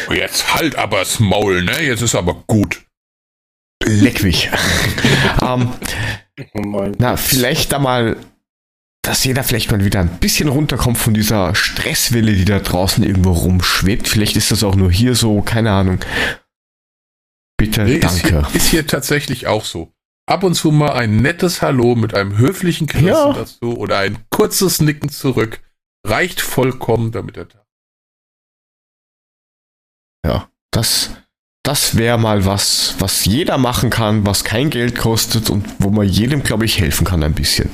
Jetzt 0.09 0.53
halt 0.55 0.75
aber 0.77 0.99
das 0.99 1.19
Maul, 1.19 1.63
ne? 1.63 1.81
Jetzt 1.83 2.01
ist 2.01 2.15
aber 2.15 2.35
gut. 2.47 2.81
Leck 3.85 4.23
mich. 4.23 4.49
ähm, 5.41 5.69
Oh 6.55 6.87
na, 6.97 7.15
vielleicht 7.17 7.73
da 7.73 7.79
mal, 7.79 8.15
dass 9.03 9.23
jeder 9.23 9.43
vielleicht 9.43 9.71
mal 9.71 9.83
wieder 9.85 9.99
ein 9.99 10.17
bisschen 10.19 10.47
runterkommt 10.49 10.97
von 10.97 11.13
dieser 11.13 11.53
Stresswelle, 11.53 12.33
die 12.33 12.45
da 12.45 12.59
draußen 12.59 13.03
irgendwo 13.03 13.33
rumschwebt. 13.33 14.07
Vielleicht 14.07 14.35
ist 14.35 14.49
das 14.51 14.63
auch 14.63 14.75
nur 14.75 14.91
hier 14.91 15.13
so, 15.15 15.41
keine 15.41 15.71
Ahnung. 15.71 15.99
Bitte, 17.57 17.83
Nee, 17.83 17.97
Ist 17.97 18.03
danke. 18.03 18.27
hier, 18.47 18.55
ist 18.55 18.69
hier 18.69 18.87
tatsächlich 18.87 19.45
auch 19.47 19.63
so. 19.63 19.91
Ab 20.25 20.43
und 20.43 20.53
zu 20.55 20.71
mal 20.71 20.93
ein 20.93 21.17
nettes 21.17 21.61
Hallo 21.61 21.95
mit 21.95 22.13
einem 22.15 22.37
höflichen 22.37 22.87
Grinsen 22.87 23.07
Ja. 23.09 23.33
dazu 23.33 23.77
oder 23.77 23.97
ein 23.99 24.17
kurzes 24.29 24.81
Nicken 24.81 25.09
zurück 25.09 25.61
reicht 26.05 26.39
vollkommen, 26.41 27.11
damit 27.11 27.35
der 27.35 27.49
Tag. 27.49 27.65
Ja, 30.25 30.49
das, 30.71 31.11
das 31.63 31.97
wäre 31.97 32.17
mal 32.17 32.45
was, 32.45 32.95
was 32.99 33.25
jeder 33.25 33.57
machen 33.57 33.89
kann, 33.89 34.25
was 34.25 34.43
kein 34.45 34.69
Geld 34.69 34.97
kostet 34.97 35.49
und 35.49 35.65
wo 35.79 35.89
man 35.89 36.07
jedem, 36.07 36.41
glaube 36.43 36.65
ich, 36.65 36.79
helfen 36.79 37.05
kann 37.05 37.23
ein 37.23 37.35
bisschen. 37.35 37.69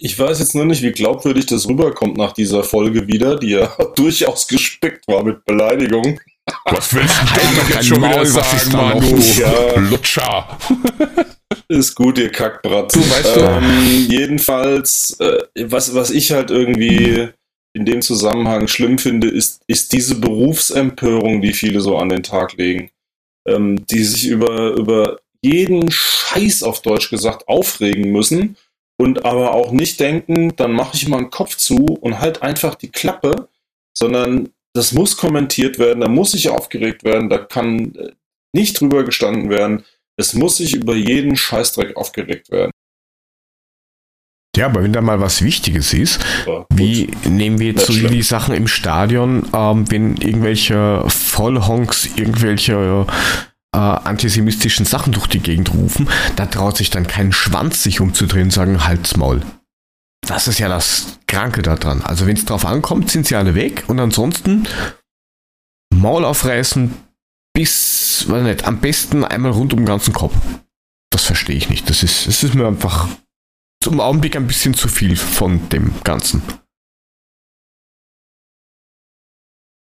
Ich 0.00 0.18
weiß 0.18 0.38
jetzt 0.40 0.54
nur 0.54 0.64
nicht, 0.64 0.82
wie 0.82 0.92
glaubwürdig 0.92 1.46
das 1.46 1.68
rüberkommt 1.68 2.16
nach 2.16 2.32
dieser 2.32 2.62
Folge 2.64 3.06
wieder, 3.08 3.36
die 3.36 3.50
ja 3.50 3.66
durchaus 3.96 4.46
gespickt 4.48 5.06
war 5.08 5.22
mit 5.22 5.44
Beleidigungen. 5.44 6.20
Was 6.64 6.94
willst 6.94 7.14
du 7.22 7.30
Halt 7.30 7.42
denn 7.42 7.56
doch 7.56 7.68
jetzt 7.70 7.86
schon 7.86 7.98
wieder 7.98 8.08
Maul, 8.08 8.34
was 8.34 8.52
ist 8.54 8.70
sagen, 8.70 8.72
da 8.72 8.94
Manu? 9.00 9.10
los? 9.16 9.38
Ja. 9.38 9.76
Lutscher. 9.78 10.58
Ist 11.68 11.94
gut, 11.94 12.18
ihr 12.18 12.30
Kackbratz. 12.30 12.92
Du, 12.92 13.00
weißt 13.00 13.36
du- 13.36 13.40
ähm, 13.40 14.06
jedenfalls, 14.08 15.18
äh, 15.20 15.42
was, 15.66 15.94
was 15.94 16.10
ich 16.10 16.32
halt 16.32 16.50
irgendwie 16.50 17.28
in 17.74 17.84
dem 17.84 18.02
Zusammenhang 18.02 18.68
schlimm 18.68 18.98
finde, 18.98 19.28
ist, 19.28 19.62
ist 19.66 19.92
diese 19.92 20.16
Berufsempörung, 20.16 21.40
die 21.40 21.52
viele 21.52 21.80
so 21.80 21.96
an 21.98 22.08
den 22.08 22.22
Tag 22.22 22.54
legen. 22.56 22.90
Ähm, 23.46 23.86
die 23.86 24.04
sich 24.04 24.26
über, 24.26 24.72
über 24.72 25.20
jeden 25.42 25.90
Scheiß 25.90 26.62
auf 26.62 26.82
Deutsch 26.82 27.08
gesagt 27.08 27.48
aufregen 27.48 28.12
müssen 28.12 28.56
und 29.00 29.24
aber 29.24 29.54
auch 29.54 29.72
nicht 29.72 30.00
denken, 30.00 30.54
dann 30.56 30.72
mache 30.72 30.96
ich 30.96 31.08
mal 31.08 31.18
einen 31.18 31.30
Kopf 31.30 31.56
zu 31.56 31.76
und 31.76 32.18
halt 32.18 32.42
einfach 32.42 32.74
die 32.74 32.90
Klappe, 32.90 33.48
sondern 33.96 34.50
das 34.74 34.92
muss 34.92 35.16
kommentiert 35.16 35.78
werden, 35.78 36.00
da 36.00 36.08
muss 36.08 36.32
sich 36.32 36.50
aufgeregt 36.50 37.04
werden, 37.04 37.30
da 37.30 37.38
kann 37.38 37.94
äh, 37.94 38.12
nicht 38.54 38.80
drüber 38.80 39.04
gestanden 39.04 39.48
werden. 39.50 39.84
Es 40.18 40.34
muss 40.34 40.56
sich 40.56 40.74
über 40.74 40.94
jeden 40.94 41.36
Scheißdreck 41.36 41.96
aufgeregt 41.96 42.50
werden. 42.50 42.72
Ja, 44.56 44.66
aber 44.66 44.82
wenn 44.82 44.92
da 44.92 45.00
mal 45.00 45.20
was 45.20 45.42
Wichtiges 45.42 45.92
ist, 45.92 46.18
Aber 46.42 46.66
Wie 46.74 47.08
nehmen 47.24 47.60
wir 47.60 47.68
jetzt 47.68 47.86
so 47.86 47.92
die 47.92 48.22
Sachen 48.22 48.54
im 48.54 48.66
Stadion, 48.66 49.46
ähm, 49.54 49.88
wenn 49.88 50.16
irgendwelche 50.16 51.04
Vollhonks 51.06 52.06
irgendwelche 52.16 53.06
äh, 53.72 53.78
antisemitischen 53.78 54.84
Sachen 54.84 55.12
durch 55.12 55.28
die 55.28 55.38
Gegend 55.38 55.72
rufen, 55.72 56.08
da 56.34 56.46
traut 56.46 56.76
sich 56.76 56.90
dann 56.90 57.06
kein 57.06 57.30
Schwanz 57.32 57.84
sich 57.84 58.00
umzudrehen 58.00 58.46
und 58.46 58.50
sagen, 58.50 58.84
halt's 58.84 59.16
Maul. 59.16 59.42
Das 60.26 60.48
ist 60.48 60.58
ja 60.58 60.68
das 60.68 61.20
Kranke 61.28 61.62
daran. 61.62 62.02
Also 62.02 62.26
wenn 62.26 62.36
es 62.36 62.44
drauf 62.44 62.66
ankommt, 62.66 63.12
sind 63.12 63.28
sie 63.28 63.36
alle 63.36 63.54
weg 63.54 63.84
und 63.86 64.00
ansonsten 64.00 64.66
Maul 65.94 66.24
aufreißen 66.24 66.92
bis, 67.58 68.24
weiß 68.28 68.44
nicht, 68.44 68.62
am 68.66 68.80
besten 68.80 69.24
einmal 69.24 69.50
rund 69.50 69.72
um 69.72 69.80
den 69.80 69.86
ganzen 69.86 70.14
Kopf. 70.14 70.32
Das 71.10 71.24
verstehe 71.24 71.56
ich 71.56 71.68
nicht. 71.68 71.90
Das 71.90 72.04
ist, 72.04 72.28
das 72.28 72.44
ist 72.44 72.54
mir 72.54 72.68
einfach 72.68 73.08
zum 73.82 73.98
Augenblick 74.00 74.36
ein 74.36 74.46
bisschen 74.46 74.74
zu 74.74 74.86
viel 74.86 75.16
von 75.16 75.68
dem 75.70 75.92
Ganzen. 76.04 76.40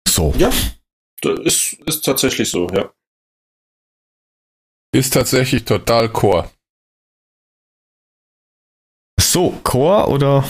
So. 0.08 0.32
Ja, 0.38 0.50
das 1.20 1.40
ist, 1.40 1.72
ist 1.86 2.06
tatsächlich 2.06 2.50
so, 2.50 2.68
ja. 2.68 2.90
Ist 4.94 5.12
tatsächlich 5.12 5.66
total 5.66 6.10
Chor. 6.10 6.50
So, 9.20 9.60
Chor 9.62 10.08
oder? 10.08 10.48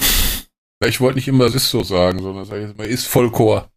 Ich 0.86 1.00
wollte 1.00 1.16
nicht 1.16 1.26
immer, 1.26 1.46
es 1.46 1.56
ist 1.56 1.70
so 1.70 1.82
sagen, 1.82 2.22
sondern 2.22 2.44
sag 2.44 2.58
ich 2.58 2.68
jetzt 2.68 2.78
mal, 2.78 2.86
ist 2.86 3.08
voll 3.08 3.32
Chor. 3.32 3.72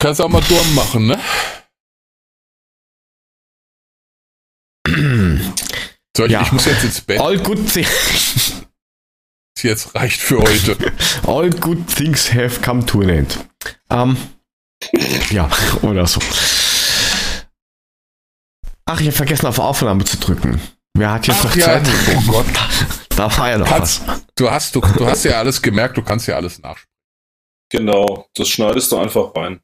Kannst 0.00 0.20
auch 0.20 0.28
mal 0.28 0.40
Durm 0.42 0.74
machen, 0.74 1.06
ne? 1.06 1.20
So, 6.16 6.24
ich, 6.24 6.32
Ja. 6.32 6.42
ich 6.42 6.50
muss 6.52 6.64
jetzt 6.64 6.82
ins 6.82 7.00
Bett. 7.02 7.20
All 7.20 7.38
good, 7.38 7.72
thi 7.72 7.86
Jetzt 9.62 9.94
reicht 9.94 10.20
für 10.20 10.38
heute. 10.40 10.76
all 11.26 11.50
good 11.50 11.86
things 11.94 12.32
have 12.32 12.60
come 12.62 12.84
to 12.86 13.00
an 13.02 13.10
end. 13.10 13.38
Ähm, 13.90 14.16
ja, 15.30 15.48
oder 15.82 16.06
so. 16.06 16.20
Ach, 18.86 18.98
ich 19.00 19.06
habe 19.06 19.16
vergessen, 19.16 19.46
auf 19.46 19.58
Aufnahme 19.58 20.04
zu 20.04 20.16
drücken. 20.16 20.60
Wer 20.94 21.12
hat 21.12 21.26
jetzt 21.28 21.40
Ach 21.40 21.44
noch 21.44 21.54
ja, 21.56 21.64
Zeit? 21.66 21.88
oh 22.16 22.32
Gott. 22.32 22.46
Da 23.16 23.36
war 23.36 23.50
ja 23.50 23.58
noch 23.58 23.66
Kannst, 23.68 24.06
was. 24.06 24.22
du, 24.34 24.50
hast, 24.50 24.74
du, 24.74 24.80
du 24.80 25.06
hast 25.06 25.24
ja 25.24 25.32
alles 25.38 25.60
gemerkt, 25.60 25.96
du 25.98 26.02
kannst 26.02 26.26
ja 26.26 26.36
alles 26.36 26.58
nachsprechen. 26.58 26.88
Genau, 27.70 28.26
das 28.34 28.48
schneidest 28.48 28.90
du 28.92 28.96
einfach 28.98 29.34
rein. 29.36 29.60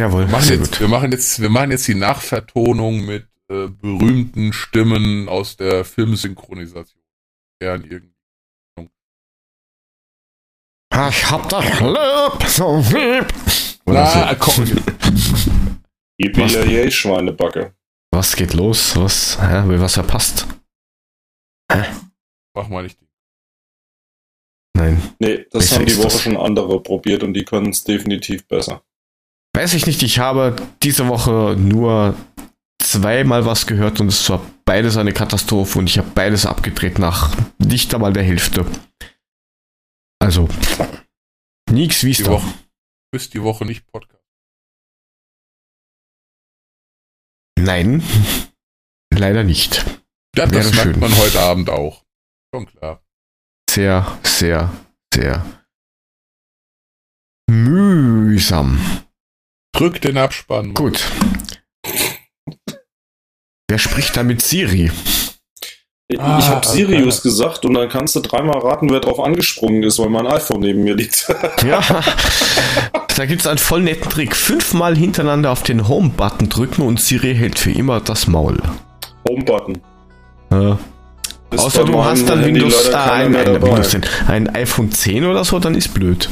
Jawohl, 0.00 0.26
Wir 0.26 0.32
machen, 0.32 0.44
sehr 0.44 0.56
jetzt, 0.56 0.70
gut. 0.70 0.80
wir, 0.80 0.88
machen 0.88 1.12
jetzt, 1.12 1.42
wir 1.42 1.50
machen 1.50 1.70
jetzt 1.72 1.86
die 1.86 1.94
Nachvertonung 1.94 3.04
mit 3.04 3.28
äh, 3.48 3.68
berühmten 3.68 4.54
Stimmen 4.54 5.28
aus 5.28 5.58
der 5.58 5.84
Filmsynchronisation. 5.84 7.02
Ich 7.60 7.68
hab 11.30 11.48
das 11.50 11.80
Lieb 11.80 12.48
so 12.48 12.78
lieb. 12.78 13.26
Na, 13.84 14.34
komm. 14.36 14.64
Yippie 16.18 16.90
Schweinebacke. 16.90 17.74
Was 18.10 18.34
geht 18.36 18.54
los? 18.54 18.96
Was? 18.96 19.38
Hä? 19.38 19.68
Will 19.68 19.82
was 19.82 19.92
verpasst? 19.94 20.46
Mach 22.54 22.68
mal 22.68 22.84
nicht. 22.84 22.98
Nein. 24.74 25.02
Nee, 25.18 25.44
das 25.50 25.68
Besser 25.68 25.76
haben 25.76 25.84
die 25.86 25.96
Woche 25.98 26.04
das. 26.04 26.22
schon 26.22 26.38
andere 26.38 26.82
probiert 26.82 27.22
und 27.22 27.34
die 27.34 27.44
können 27.44 27.68
es 27.68 27.84
definitiv 27.84 28.48
besser. 28.48 28.82
Weiß 29.56 29.74
ich 29.74 29.86
nicht, 29.86 30.02
ich 30.02 30.18
habe 30.18 30.56
diese 30.82 31.08
Woche 31.08 31.56
nur 31.58 32.14
zweimal 32.80 33.44
was 33.44 33.66
gehört 33.66 34.00
und 34.00 34.08
es 34.08 34.28
war 34.30 34.40
beides 34.64 34.96
eine 34.96 35.12
Katastrophe 35.12 35.78
und 35.78 35.88
ich 35.88 35.98
habe 35.98 36.10
beides 36.10 36.46
abgedreht 36.46 36.98
nach 36.98 37.36
nicht 37.58 37.94
einmal 37.94 38.12
der 38.12 38.22
Hälfte. 38.22 38.64
Also, 40.20 40.48
nix 41.70 42.04
wie 42.04 42.12
Die 42.12 42.26
Woche. 42.26 42.46
Du 42.46 43.18
bist 43.18 43.34
die 43.34 43.42
Woche 43.42 43.64
nicht 43.64 43.86
Podcast. 43.86 44.24
Nein, 47.58 48.02
leider 49.14 49.44
nicht. 49.44 49.84
Ja, 50.36 50.46
das 50.46 50.72
merkt 50.74 50.96
man 50.96 51.16
heute 51.16 51.40
Abend 51.40 51.70
auch. 51.70 52.04
Schon 52.54 52.66
klar. 52.66 53.02
Sehr, 53.68 54.18
sehr, 54.24 54.72
sehr 55.12 55.44
mühsam. 57.50 58.80
Drück 59.80 59.98
den 60.02 60.18
Abspann. 60.18 60.74
Gut. 60.74 61.00
Wer 63.66 63.78
spricht 63.78 64.14
da 64.14 64.22
mit 64.22 64.42
Siri? 64.42 64.90
Ah, 66.18 66.38
ich 66.38 66.48
habe 66.48 66.66
Sirius 66.66 67.20
okay. 67.20 67.28
gesagt 67.30 67.64
und 67.64 67.72
dann 67.72 67.88
kannst 67.88 68.14
du 68.14 68.20
dreimal 68.20 68.58
raten, 68.58 68.90
wer 68.90 69.00
drauf 69.00 69.18
angesprungen 69.18 69.82
ist, 69.82 69.98
weil 69.98 70.10
mein 70.10 70.26
iPhone 70.26 70.60
neben 70.60 70.84
mir 70.84 70.94
liegt. 70.94 71.34
Ja, 71.66 71.80
da 73.16 73.24
gibt 73.24 73.40
es 73.40 73.46
einen 73.46 73.56
voll 73.56 73.80
netten 73.80 74.10
Trick. 74.10 74.36
Fünfmal 74.36 74.98
hintereinander 74.98 75.50
auf 75.50 75.62
den 75.62 75.88
Home-Button 75.88 76.50
drücken 76.50 76.82
und 76.82 77.00
Siri 77.00 77.34
hält 77.34 77.58
für 77.58 77.70
immer 77.70 78.00
das 78.00 78.26
Maul. 78.26 78.58
Home-Button. 79.26 79.80
Ist 81.52 81.64
außer 81.64 81.84
du 81.86 82.04
hast 82.04 82.28
dann 82.28 82.40
Handy 82.40 82.60
Windows, 82.60 82.88
äh, 82.88 82.92
keiner 82.92 83.38
ein, 83.38 83.48
ein. 83.48 83.62
Windows 83.62 83.88
10, 83.88 84.02
ein 84.28 84.54
iPhone 84.54 84.92
10 84.92 85.24
oder 85.24 85.42
so, 85.42 85.58
dann 85.58 85.74
ist 85.74 85.94
blöd. 85.94 86.28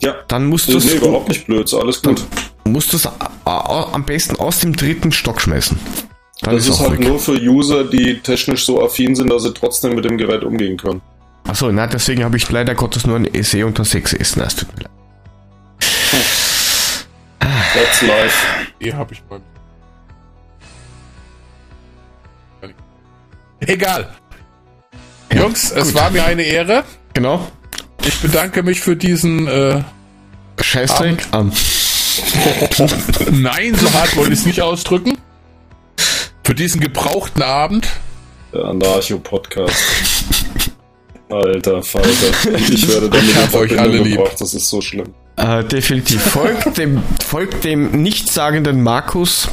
Ja. 0.00 0.14
Dann 0.28 0.46
musst 0.46 0.68
du 0.68 0.78
nee, 0.78 0.92
überhaupt 0.94 1.28
nicht 1.28 1.46
blöd, 1.46 1.68
so 1.68 1.80
alles 1.80 2.00
gut. 2.02 2.24
musst 2.64 2.94
a- 3.06 3.12
a- 3.44 3.92
am 3.92 4.04
besten 4.04 4.36
aus 4.36 4.60
dem 4.60 4.74
dritten 4.76 5.10
Stock 5.12 5.40
schmeißen. 5.40 5.78
Dann 6.42 6.54
Das 6.54 6.66
ist 6.66 6.72
auch 6.80 6.88
halt 6.90 7.00
weg. 7.00 7.08
nur 7.08 7.18
für 7.18 7.32
User, 7.32 7.84
die 7.84 8.20
technisch 8.20 8.64
so 8.64 8.82
affin 8.84 9.16
sind, 9.16 9.28
dass 9.30 9.42
sie 9.42 9.52
trotzdem 9.52 9.94
mit 9.96 10.04
dem 10.04 10.16
Gerät 10.16 10.44
umgehen 10.44 10.76
können. 10.76 11.00
Achso, 11.48 11.72
na, 11.72 11.86
deswegen 11.86 12.22
habe 12.22 12.36
ich 12.36 12.48
leider 12.50 12.74
Gottes 12.74 13.06
nur 13.06 13.16
ein 13.16 13.28
SE 13.42 13.64
unter 13.66 13.82
6S. 13.84 14.34
Na, 14.36 14.44
es 14.44 14.54
tut 14.56 14.68
mir 14.76 14.82
leid. 14.84 14.90
That's 17.40 18.02
life. 18.02 18.36
Die 18.80 18.92
habe 18.94 19.14
ich 19.14 19.22
beim. 19.22 19.42
Egal. 23.60 24.08
Ja, 25.32 25.42
Jungs, 25.42 25.70
es 25.72 25.88
gut. 25.88 25.94
war 25.94 26.10
mir 26.10 26.24
eine 26.24 26.42
Ehre. 26.42 26.84
Genau. 27.14 27.46
Ich 28.04 28.20
bedanke 28.20 28.62
mich 28.62 28.80
für 28.80 28.96
diesen. 28.96 29.46
Äh, 29.46 29.82
Scheißdreck. 30.60 31.26
Ähm, 31.32 31.52
nein, 33.42 33.74
so 33.76 33.92
hart 33.92 34.16
wollte 34.16 34.32
ich 34.32 34.40
es 34.40 34.46
nicht 34.46 34.60
ausdrücken. 34.60 35.16
Für 36.42 36.54
diesen 36.54 36.80
gebrauchten 36.80 37.42
Abend. 37.42 37.88
Der 38.52 38.64
Anarcho-Podcast. 38.64 39.74
Alter 41.30 41.82
Falter. 41.82 42.08
Ich 42.70 42.88
werde 42.88 43.10
damit 43.10 43.30
Ich 43.30 43.36
hab 43.36 43.54
euch 43.54 43.78
alle 43.78 43.98
lieb. 43.98 44.16
gebracht, 44.16 44.40
das 44.40 44.54
ist 44.54 44.68
so 44.68 44.80
schlimm. 44.80 45.14
äh, 45.36 45.62
definitiv. 45.62 46.22
Folgt 46.22 46.78
dem, 46.78 47.02
folgt 47.24 47.64
dem 47.64 48.02
nichtssagenden 48.02 48.82
Markus. 48.82 49.46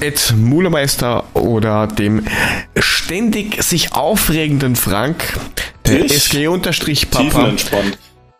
Ed 0.00 0.34
Mulemeister 0.36 1.24
oder 1.34 1.86
dem 1.86 2.24
ständig 2.78 3.62
sich 3.62 3.92
aufregenden 3.94 4.74
Frank. 4.74 5.38
Der 5.86 6.04
Ich? 6.04 6.12
SG-Papa. 6.14 7.22
Tiefenentspannt. 7.24 7.98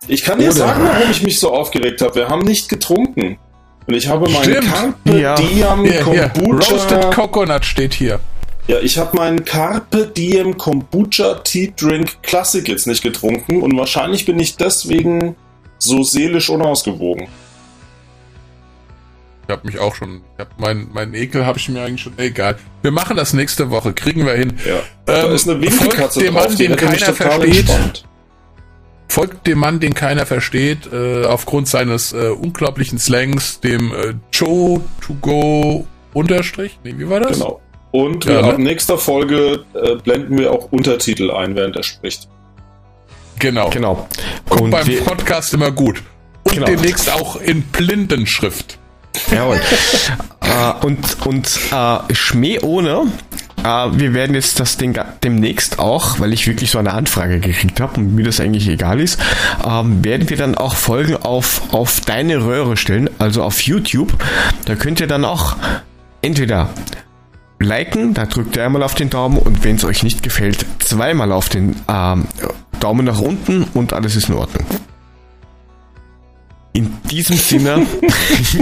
Ich 0.08 0.22
kann 0.24 0.38
dir 0.38 0.46
Oder- 0.46 0.52
sagen, 0.54 0.84
warum 0.84 1.10
ich 1.10 1.22
mich 1.22 1.38
so 1.38 1.52
aufgeregt 1.52 2.00
habe. 2.02 2.14
Wir 2.16 2.28
haben 2.28 2.42
nicht 2.42 2.68
getrunken. 2.68 3.38
Und 3.86 3.94
ich 3.94 4.06
habe 4.08 4.28
meinen. 4.30 4.64
Carpe 4.64 5.18
Ja. 5.20 5.34
Diem 5.34 5.84
hier. 5.84 6.00
Kombucha. 6.02 6.70
Roasted 6.72 7.10
Coconut 7.14 7.64
steht 7.64 7.94
hier. 7.94 8.20
Ja, 8.68 8.78
ich 8.78 8.96
habe 8.96 9.16
meinen 9.16 9.44
Carpe 9.44 10.06
Diem 10.06 10.56
Kombucha 10.56 11.34
Tea 11.42 11.72
Drink 11.76 12.22
Classic 12.22 12.66
jetzt 12.68 12.86
nicht 12.86 13.02
getrunken 13.02 13.60
und 13.60 13.76
wahrscheinlich 13.76 14.24
bin 14.24 14.38
ich 14.38 14.56
deswegen 14.56 15.34
so 15.78 16.04
seelisch 16.04 16.48
unausgewogen. 16.48 17.26
Ich 19.52 19.58
habe 19.58 19.66
mich 19.66 19.78
auch 19.78 19.94
schon. 19.94 20.22
Ich 20.34 20.40
hab 20.40 20.58
mein, 20.58 20.88
mein 20.94 21.12
Ekel 21.12 21.44
habe 21.44 21.58
ich 21.58 21.68
mir 21.68 21.82
eigentlich 21.82 22.00
schon. 22.00 22.14
Egal. 22.16 22.56
Wir 22.80 22.90
machen 22.90 23.18
das 23.18 23.34
nächste 23.34 23.68
Woche. 23.68 23.92
Kriegen 23.92 24.24
wir 24.24 24.32
hin. 24.32 24.54
Ja. 24.66 24.80
da 25.04 25.26
Ähm, 25.26 25.34
ist 25.34 25.46
eine 25.46 25.60
folgt 25.62 25.82
Winkelkatze 25.82 26.20
dem 26.20 26.34
Mann, 26.34 26.56
den 26.56 26.74
keiner 26.76 27.12
versteht. 27.12 27.58
entspannt. 27.68 28.04
Folgt 29.08 29.46
dem 29.46 29.58
Mann, 29.58 29.78
den 29.78 29.92
keiner 29.92 30.24
versteht, 30.24 30.90
äh, 30.90 31.26
aufgrund 31.26 31.68
seines 31.68 32.14
äh, 32.14 32.28
unglaublichen 32.28 32.98
Slangs, 32.98 33.60
dem 33.60 33.92
äh, 33.92 34.14
Joe 34.32 34.80
to 35.06 35.14
go 35.20 35.86
Unterstrich. 36.14 36.78
Nee, 36.82 36.94
wie 36.96 37.10
war 37.10 37.20
das? 37.20 37.32
Genau. 37.38 37.60
Und 37.90 38.24
Ja, 38.24 38.36
wir, 38.36 38.42
ne? 38.42 38.48
ab 38.54 38.58
nächster 38.58 38.96
Folge 38.96 39.66
äh, 39.74 39.96
blenden 39.96 40.38
wir 40.38 40.50
auch 40.50 40.72
Untertitel 40.72 41.30
ein, 41.30 41.54
während 41.56 41.76
er 41.76 41.82
spricht. 41.82 42.26
Genau. 43.38 43.68
Genau. 43.68 44.08
Kommt 44.48 44.62
Und 44.62 44.70
beim 44.70 45.04
Podcast 45.04 45.52
immer 45.52 45.70
gut. 45.70 46.02
Und 46.44 46.54
Genau. 46.54 46.66
demnächst 46.66 47.12
auch 47.12 47.36
in 47.40 47.62
Blindenschrift. 47.62 48.78
Jawohl. 49.30 49.60
äh, 50.40 50.86
und 50.86 51.26
und 51.26 51.60
äh, 51.72 52.14
Schmäh 52.14 52.60
ohne. 52.60 53.06
Äh, 53.62 53.64
wir 53.92 54.14
werden 54.14 54.34
jetzt 54.34 54.58
das 54.60 54.76
Ding 54.76 54.98
demnächst 55.22 55.78
auch, 55.78 56.18
weil 56.20 56.32
ich 56.32 56.46
wirklich 56.46 56.70
so 56.70 56.78
eine 56.78 56.92
Anfrage 56.92 57.40
gekriegt 57.40 57.80
habe 57.80 58.00
und 58.00 58.14
mir 58.14 58.24
das 58.24 58.40
eigentlich 58.40 58.68
egal 58.68 59.00
ist, 59.00 59.20
ähm, 59.64 60.04
werden 60.04 60.28
wir 60.28 60.36
dann 60.36 60.56
auch 60.56 60.74
Folgen 60.74 61.16
auf, 61.16 61.72
auf 61.72 62.00
deine 62.00 62.44
Röhre 62.44 62.76
stellen, 62.76 63.08
also 63.18 63.42
auf 63.42 63.60
YouTube. 63.62 64.12
Da 64.64 64.74
könnt 64.74 65.00
ihr 65.00 65.06
dann 65.06 65.24
auch 65.24 65.56
entweder 66.22 66.70
liken, 67.60 68.14
da 68.14 68.26
drückt 68.26 68.56
ihr 68.56 68.64
einmal 68.64 68.82
auf 68.82 68.94
den 68.94 69.10
Daumen 69.10 69.38
und 69.38 69.62
wenn 69.64 69.76
es 69.76 69.84
euch 69.84 70.02
nicht 70.02 70.22
gefällt, 70.22 70.66
zweimal 70.80 71.30
auf 71.32 71.48
den 71.48 71.76
ähm, 71.88 72.26
Daumen 72.80 73.06
nach 73.06 73.20
unten 73.20 73.64
und 73.74 73.92
alles 73.92 74.16
ist 74.16 74.28
in 74.28 74.34
Ordnung. 74.34 74.66
In 76.74 76.90
diesem 77.10 77.36
Sinne, 77.36 77.86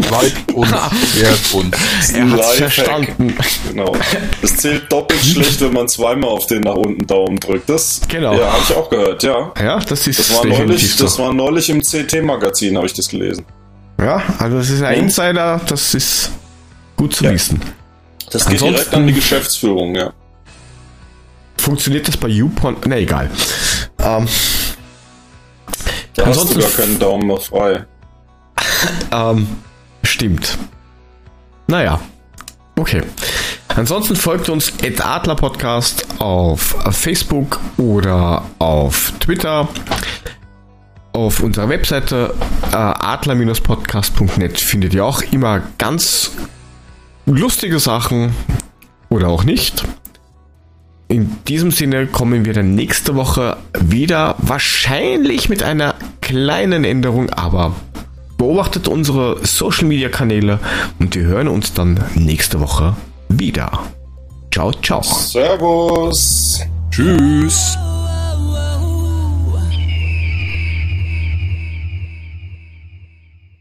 Bleibt 0.09 0.53
uns, 0.53 0.69
wert 0.73 1.55
uns. 1.55 2.13
er 2.13 2.31
hat's 2.33 2.55
verstanden. 2.57 3.35
Genau. 3.69 3.95
Es 4.43 4.57
zählt 4.57 4.91
doppelt 4.91 5.21
schlecht, 5.25 5.61
wenn 5.61 5.73
man 5.73 5.87
zweimal 5.87 6.31
auf 6.31 6.47
den 6.47 6.63
nach 6.63 6.75
unten 6.75 7.07
Daumen 7.07 7.39
drückt. 7.39 7.69
Das 7.69 8.01
Genau. 8.09 8.35
ja, 8.37 8.53
habe 8.53 8.63
ich 8.69 8.75
auch 8.75 8.91
gehört, 8.91 9.23
ja. 9.23 9.53
Ja, 9.61 9.79
das 9.79 10.09
ist 10.09 10.19
Das 10.19 10.35
war 10.35 10.45
neulich, 10.45 10.91
so. 10.97 11.05
das 11.05 11.19
war 11.21 11.33
neulich 11.33 11.71
im 11.71 11.81
CT-Magazin, 11.83 12.77
habe 12.77 12.87
ich 12.87 12.95
das 12.95 13.09
gelesen. 13.09 13.45
ja, 14.01 14.21
also 14.39 14.57
das 14.59 14.71
ist 14.71 14.83
ein 14.83 14.97
Mhm. 14.99 15.05
Insider, 15.05 15.61
das 15.69 15.95
ist 15.95 16.31
gut 16.97 17.15
zu 17.15 17.25
Ja. 17.25 17.31
wissen. 17.33 17.61
Das 18.33 18.45
geht 18.45 18.55
Ansonsten- 18.55 18.75
direkt 18.75 18.95
an 18.95 19.07
die 19.07 19.13
Geschäftsführung, 19.13 19.95
ja. 19.95 20.13
Funktioniert 21.59 22.09
das 22.09 22.17
bei 22.17 22.27
YouPorn? 22.29 22.77
Na 22.87 22.97
egal. 22.99 23.31
Ähm, 24.01 24.27
Da 26.17 26.27
hast 26.27 26.37
du 26.37 26.41
Ansonsten- 26.43 26.61
gar 26.61 26.71
keinen 26.71 26.99
Daumen 26.99 27.27
mehr 27.29 27.37
frei. 27.39 27.85
ähm, 29.13 29.47
stimmt. 30.03 30.59
Naja, 31.67 32.01
okay. 32.77 33.03
Ansonsten 33.69 34.17
folgt 34.17 34.49
uns 34.49 34.73
at 34.85 35.05
Adler 35.05 35.37
Podcast 35.37 36.05
auf 36.19 36.77
Facebook 36.91 37.61
oder 37.77 38.45
auf 38.59 39.13
Twitter. 39.21 39.69
Auf 41.13 41.41
unserer 41.41 41.69
Webseite 41.69 42.35
äh, 42.73 42.77
adler-podcast.net 42.77 44.61
findet 44.61 44.95
ihr 44.95 45.05
auch 45.05 45.23
immer 45.23 45.63
ganz 45.79 46.33
lustige 47.27 47.79
Sachen 47.79 48.35
oder 49.09 49.29
auch 49.29 49.45
nicht. 49.45 49.85
In 51.09 51.39
diesem 51.49 51.71
Sinne 51.73 52.07
kommen 52.07 52.45
wir 52.45 52.53
dann 52.53 52.75
nächste 52.75 53.17
Woche 53.17 53.57
wieder, 53.81 54.37
wahrscheinlich 54.39 55.49
mit 55.49 55.63
einer 55.63 55.95
kleinen 56.21 56.85
Änderung, 56.85 57.31
aber 57.31 57.75
beobachtet 58.41 58.89
unsere 58.89 59.37
Social 59.47 59.87
Media 59.87 60.09
Kanäle 60.09 60.61
und 60.99 61.15
wir 61.15 61.25
hören 61.25 61.47
uns 61.47 61.75
dann 61.75 62.03
nächste 62.15 62.59
Woche 62.61 62.97
wieder. 63.29 63.71
Ciao, 64.51 64.73
ciao. 64.73 65.03
Servus! 65.03 66.59
Tschüss. 66.91 67.77